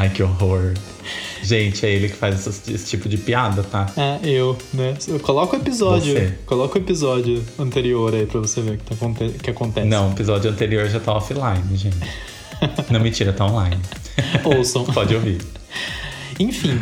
Ai, 0.00 0.08
que 0.08 0.22
horror. 0.22 0.72
Gente, 1.42 1.84
é 1.84 1.90
ele 1.90 2.08
que 2.08 2.16
faz 2.16 2.46
esse, 2.46 2.72
esse, 2.72 2.86
tipo 2.86 3.06
de 3.06 3.18
piada, 3.18 3.62
tá? 3.62 3.86
É, 3.98 4.18
eu, 4.26 4.56
né? 4.72 4.94
Eu 5.06 5.20
coloco 5.20 5.54
o 5.54 5.58
episódio. 5.58 6.14
Você. 6.14 6.38
Coloca 6.46 6.78
o 6.78 6.80
episódio 6.80 7.44
anterior 7.58 8.14
aí 8.14 8.24
pra 8.24 8.40
você 8.40 8.62
ver 8.62 8.76
o 8.76 8.78
que, 8.78 8.84
tá, 8.84 8.96
que 9.42 9.50
acontece. 9.50 9.86
Não, 9.86 10.08
o 10.08 10.12
episódio 10.12 10.50
anterior 10.50 10.88
já 10.88 10.98
tá 10.98 11.12
offline, 11.12 11.76
gente. 11.76 11.98
Não, 12.90 12.98
mentira, 12.98 13.30
tá 13.34 13.44
online. 13.44 13.78
Ouçam. 14.42 14.86
Pode 14.88 15.14
ouvir. 15.14 15.42
Enfim, 16.38 16.80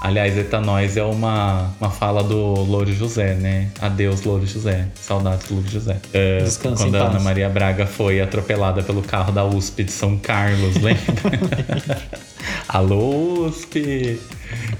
Aliás, 0.00 0.36
Etanóis 0.38 0.96
é 0.96 1.02
uma, 1.02 1.70
uma 1.78 1.90
fala 1.90 2.22
do 2.22 2.36
Louro 2.36 2.90
José, 2.90 3.34
né? 3.34 3.68
Adeus, 3.80 4.22
Louro 4.22 4.46
José. 4.46 4.88
Saudades 4.94 5.46
do 5.46 5.56
Louro 5.56 5.68
José. 5.68 6.00
Descansa 6.42 6.84
quando 6.84 6.94
a 6.94 7.08
Ana 7.08 7.20
Maria 7.20 7.50
Braga 7.50 7.86
foi 7.86 8.18
atropelada 8.20 8.82
pelo 8.82 9.02
carro 9.02 9.30
da 9.30 9.44
USP 9.44 9.84
de 9.84 9.92
São 9.92 10.16
Carlos, 10.16 10.76
lembra? 10.80 12.02
Alô, 12.66 13.46
USP! 13.46 14.18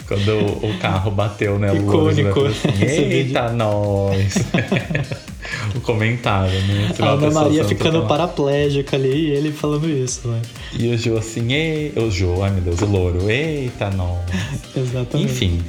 Quando 0.08 0.38
o 0.64 0.78
carro 0.80 1.10
bateu, 1.10 1.58
né? 1.58 1.70
O 1.70 1.82
Louro 1.82 2.14
José 2.14 2.30
assim, 2.30 3.02
Eita, 3.02 3.50
nós! 3.52 4.34
o 5.74 5.80
comentário, 5.80 6.60
né? 6.62 6.94
a 6.98 7.04
Ana 7.10 7.30
Maria 7.30 7.64
ficando 7.64 8.06
paraplégica 8.06 8.96
ali 8.96 9.28
e 9.28 9.30
ele 9.30 9.52
falando 9.52 9.88
isso, 9.88 10.28
né? 10.28 10.42
E 10.78 10.88
o 10.88 10.98
Jô 10.98 11.16
assim, 11.16 11.52
ei, 11.52 11.92
o 11.96 12.10
Jô, 12.10 12.42
ai 12.42 12.50
meu 12.50 12.62
Deus, 12.62 12.80
o 12.82 12.86
louro, 12.86 13.30
eita, 13.30 13.90
não. 13.90 14.20
Exatamente. 14.76 15.30
Enfim, 15.30 15.62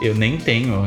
eu 0.00 0.14
nem 0.14 0.36
tenho, 0.36 0.86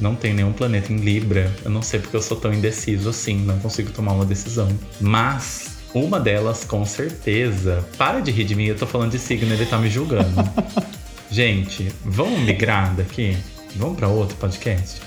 não 0.00 0.14
tenho 0.14 0.34
nenhum 0.34 0.52
planeta 0.52 0.92
em 0.92 0.96
Libra. 0.96 1.52
Eu 1.64 1.70
não 1.70 1.82
sei 1.82 2.00
porque 2.00 2.16
eu 2.16 2.22
sou 2.22 2.36
tão 2.36 2.52
indeciso 2.52 3.08
assim, 3.08 3.38
não 3.38 3.58
consigo 3.58 3.90
tomar 3.90 4.12
uma 4.12 4.24
decisão. 4.24 4.68
Mas 5.00 5.74
uma 5.94 6.18
delas, 6.18 6.64
com 6.64 6.84
certeza. 6.84 7.86
Para 7.96 8.20
de 8.20 8.30
rir 8.32 8.44
de 8.44 8.56
mim, 8.56 8.64
eu 8.64 8.76
tô 8.76 8.86
falando 8.86 9.12
de 9.12 9.18
signo, 9.18 9.52
ele 9.52 9.64
tá 9.64 9.78
me 9.78 9.88
julgando. 9.88 10.34
Gente, 11.30 11.92
vamos 12.04 12.40
migrar 12.40 12.94
daqui? 12.94 13.36
Vamos 13.76 13.96
para 13.96 14.08
outro 14.08 14.36
podcast? 14.36 15.00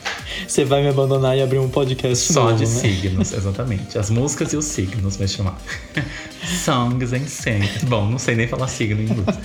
Você 0.47 0.65
vai 0.65 0.81
me 0.81 0.89
abandonar 0.89 1.37
e 1.37 1.41
abrir 1.41 1.59
um 1.59 1.69
podcast 1.69 2.33
Só 2.33 2.45
novo, 2.45 2.57
de 2.57 2.65
né? 2.65 2.79
signos, 2.79 3.33
exatamente. 3.33 3.97
As 3.97 4.09
músicas 4.09 4.53
e 4.53 4.57
os 4.57 4.65
signos 4.65 5.17
vai 5.17 5.27
chamar. 5.27 5.59
Songs 6.63 7.13
and 7.13 7.27
Signs. 7.27 7.83
Bom, 7.83 8.05
não 8.05 8.19
sei 8.19 8.35
nem 8.35 8.47
falar 8.47 8.67
signo 8.67 9.01
em 9.01 9.05
inglês. 9.05 9.39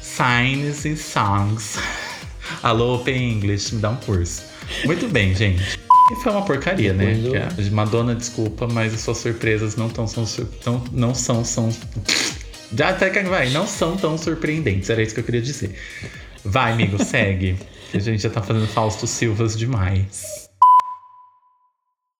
Signs 0.00 0.86
and 0.86 0.96
Songs. 0.96 1.78
Alô, 2.62 2.96
Open 2.96 3.32
English, 3.32 3.74
me 3.74 3.80
dá 3.80 3.90
um 3.90 3.96
curso. 3.96 4.42
Muito 4.84 5.08
bem, 5.08 5.34
gente. 5.34 5.78
E 6.12 6.16
foi 6.22 6.32
uma 6.32 6.42
porcaria, 6.42 6.92
né? 6.92 7.16
Eu... 7.22 7.72
Madonna, 7.72 8.14
desculpa, 8.14 8.66
mas 8.66 8.92
as 8.92 9.00
suas 9.00 9.18
surpresas 9.18 9.76
não 9.76 9.88
tão 9.88 10.06
são 10.06 10.24
tão, 10.62 10.82
não 10.92 11.14
são 11.14 11.44
são 11.44 11.70
já 12.76 12.90
até 12.90 13.10
que 13.10 13.20
vai, 13.22 13.50
não 13.50 13.66
são 13.66 13.96
tão 13.96 14.16
surpreendentes. 14.16 14.90
Era 14.90 15.02
isso 15.02 15.14
que 15.14 15.20
eu 15.20 15.24
queria 15.24 15.42
dizer. 15.42 15.74
Vai, 16.44 16.72
amigo, 16.72 17.02
segue. 17.02 17.56
A 17.92 17.98
gente 17.98 18.22
já 18.22 18.30
tá 18.30 18.40
fazendo 18.40 18.66
Fausto 18.68 19.06
Silvas 19.06 19.56
demais. 19.56 20.39